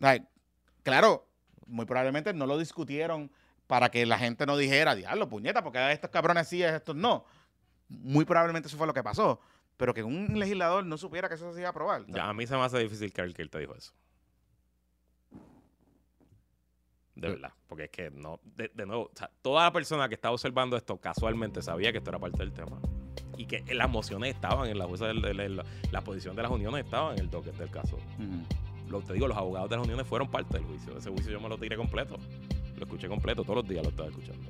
Ay, 0.00 0.26
claro, 0.82 1.28
muy 1.66 1.86
probablemente 1.86 2.32
no 2.34 2.46
lo 2.46 2.58
discutieron 2.58 3.30
para 3.72 3.90
que 3.90 4.04
la 4.04 4.18
gente 4.18 4.44
no 4.44 4.58
dijera, 4.58 4.94
diablo, 4.94 5.30
puñeta, 5.30 5.62
porque 5.64 5.92
estos 5.92 6.10
cabrones 6.10 6.46
sí, 6.46 6.62
estos 6.62 6.94
no. 6.94 7.24
Muy 7.88 8.26
probablemente 8.26 8.68
eso 8.68 8.76
fue 8.76 8.86
lo 8.86 8.92
que 8.92 9.02
pasó. 9.02 9.40
Pero 9.78 9.94
que 9.94 10.02
un 10.02 10.38
legislador 10.38 10.84
no 10.84 10.98
supiera 10.98 11.26
que 11.26 11.36
eso 11.36 11.50
se 11.54 11.60
iba 11.60 11.68
a 11.68 11.70
aprobar. 11.70 12.04
Ya, 12.06 12.28
a 12.28 12.34
mí 12.34 12.46
se 12.46 12.54
me 12.54 12.60
hace 12.60 12.78
difícil 12.80 13.10
creer 13.14 13.32
que 13.32 13.40
él 13.40 13.48
te 13.48 13.60
dijo 13.60 13.74
eso. 13.74 13.94
De 17.14 17.30
verdad. 17.30 17.50
Porque 17.66 17.84
es 17.84 17.90
que 17.90 18.10
no. 18.10 18.40
De, 18.44 18.70
de 18.74 18.84
nuevo, 18.84 19.04
o 19.04 19.16
sea, 19.16 19.30
toda 19.40 19.64
la 19.64 19.72
persona 19.72 20.06
que 20.06 20.16
estaba 20.16 20.34
observando 20.34 20.76
esto 20.76 20.98
casualmente 20.98 21.62
sabía 21.62 21.92
que 21.92 21.98
esto 21.98 22.10
era 22.10 22.18
parte 22.18 22.38
del 22.38 22.52
tema. 22.52 22.78
Y 23.38 23.46
que 23.46 23.64
las 23.74 23.88
mociones 23.88 24.34
estaban 24.34 24.68
en 24.68 24.78
la 24.78 24.84
jueza 24.84 25.06
del- 25.06 25.22
del- 25.22 25.36
del- 25.38 25.62
la 25.90 26.02
posición 26.02 26.36
de 26.36 26.42
las 26.42 26.50
uniones 26.50 26.84
estaban 26.84 27.14
en 27.14 27.20
el 27.20 27.30
docket 27.30 27.54
del 27.56 27.70
caso. 27.70 27.96
Ujú. 27.96 28.90
Lo, 28.90 29.00
te 29.00 29.14
digo, 29.14 29.26
los 29.28 29.38
abogados 29.38 29.70
de 29.70 29.76
las 29.76 29.84
uniones 29.86 30.06
fueron 30.06 30.30
parte 30.30 30.58
del 30.58 30.66
juicio. 30.66 30.98
Ese 30.98 31.08
juicio 31.08 31.32
yo 31.32 31.40
me 31.40 31.48
lo 31.48 31.56
tiré 31.56 31.74
completo. 31.78 32.18
Lo 32.82 32.86
escuché 32.86 33.06
completo, 33.06 33.44
todos 33.44 33.58
los 33.58 33.68
días 33.68 33.84
lo 33.84 33.90
estaba 33.90 34.08
escuchando. 34.08 34.42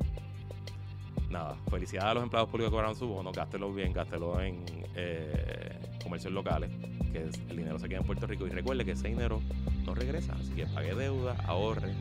Nada, 1.28 1.54
felicidades 1.70 2.10
a 2.10 2.14
los 2.14 2.22
empleados 2.22 2.48
públicos 2.48 2.70
que 2.70 2.72
cobraron 2.72 2.96
su 2.96 3.06
bono, 3.06 3.30
gástelo 3.30 3.70
bien, 3.74 3.92
gástelo 3.92 4.40
en 4.40 4.64
eh, 4.94 5.78
comercios 6.02 6.32
locales, 6.32 6.70
que 7.12 7.24
es- 7.28 7.38
el 7.50 7.56
dinero 7.58 7.78
se 7.78 7.90
queda 7.90 7.98
en 8.00 8.06
Puerto 8.06 8.26
Rico. 8.26 8.46
Y 8.46 8.50
recuerde 8.50 8.86
que 8.86 8.92
ese 8.92 9.08
dinero 9.08 9.42
no 9.84 9.94
regresa, 9.94 10.32
así 10.40 10.50
que 10.54 10.64
pague 10.66 10.94
deuda, 10.94 11.36
ahorre, 11.46 11.92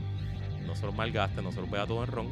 no 0.66 0.74
se 0.74 0.86
lo 0.86 0.94
malgaste, 0.94 1.42
no 1.42 1.52
se 1.52 1.60
lo 1.60 1.68
vea 1.68 1.86
todo 1.86 2.02
en 2.06 2.12
ron. 2.12 2.28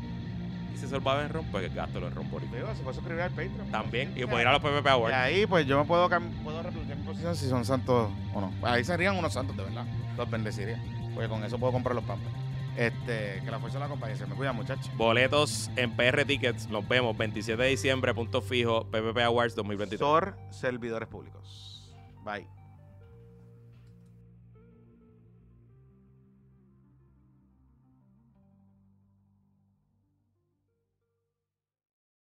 Y 0.73 0.77
si 0.77 0.87
se 0.87 0.95
lo 0.95 1.03
va 1.03 1.11
a 1.13 1.15
ver 1.17 1.25
en 1.25 1.33
ron, 1.33 1.45
pues 1.51 1.73
gástelo 1.75 2.07
en 2.07 2.15
ron 2.15 2.31
boricua. 2.31 2.55
Digo, 2.57 2.73
se 2.75 2.81
puede 2.83 2.95
suscribir 2.95 3.21
al 3.23 3.31
Patreon. 3.31 3.69
También, 3.69 4.13
y 4.17 4.23
puede 4.25 4.43
ir 4.43 4.47
a 4.47 4.53
los 4.53 4.61
PPP 4.61 4.87
Awards. 4.87 5.13
Y 5.13 5.19
ahí, 5.19 5.45
pues 5.45 5.65
yo 5.67 5.77
me 5.77 5.83
puedo, 5.83 6.07
puedo 6.07 6.63
mi 6.63 7.03
posición 7.05 7.35
si 7.35 7.49
son 7.49 7.65
santos 7.65 8.09
o 8.33 8.39
no. 8.39 8.53
Ahí 8.63 8.85
serían 8.85 9.17
unos 9.17 9.33
santos, 9.33 9.57
de 9.57 9.63
verdad. 9.63 9.85
Los 10.17 10.29
bendeciría. 10.29 10.81
Porque 11.13 11.27
con 11.27 11.43
eso 11.43 11.57
puedo 11.59 11.73
comprar 11.73 11.95
los 11.95 12.03
pampers. 12.05 12.33
Este, 12.79 13.41
que 13.43 13.51
la 13.51 13.59
fuerza 13.59 13.77
de 13.77 13.83
la 13.83 13.89
compañía 13.89 14.15
se 14.15 14.25
me 14.25 14.35
cuida, 14.35 14.53
muchachos. 14.53 14.89
Boletos 14.95 15.69
en 15.75 15.97
PR 15.97 16.23
Tickets, 16.23 16.69
nos 16.69 16.87
vemos 16.87 17.17
27 17.17 17.61
de 17.61 17.67
diciembre, 17.67 18.13
punto 18.13 18.41
fijo, 18.41 18.85
PPP 18.85 19.17
Awards 19.17 19.53
2023. 19.55 19.99
Sor 19.99 20.37
Servidores 20.49 21.09
Públicos. 21.09 21.93
Bye. 22.23 22.47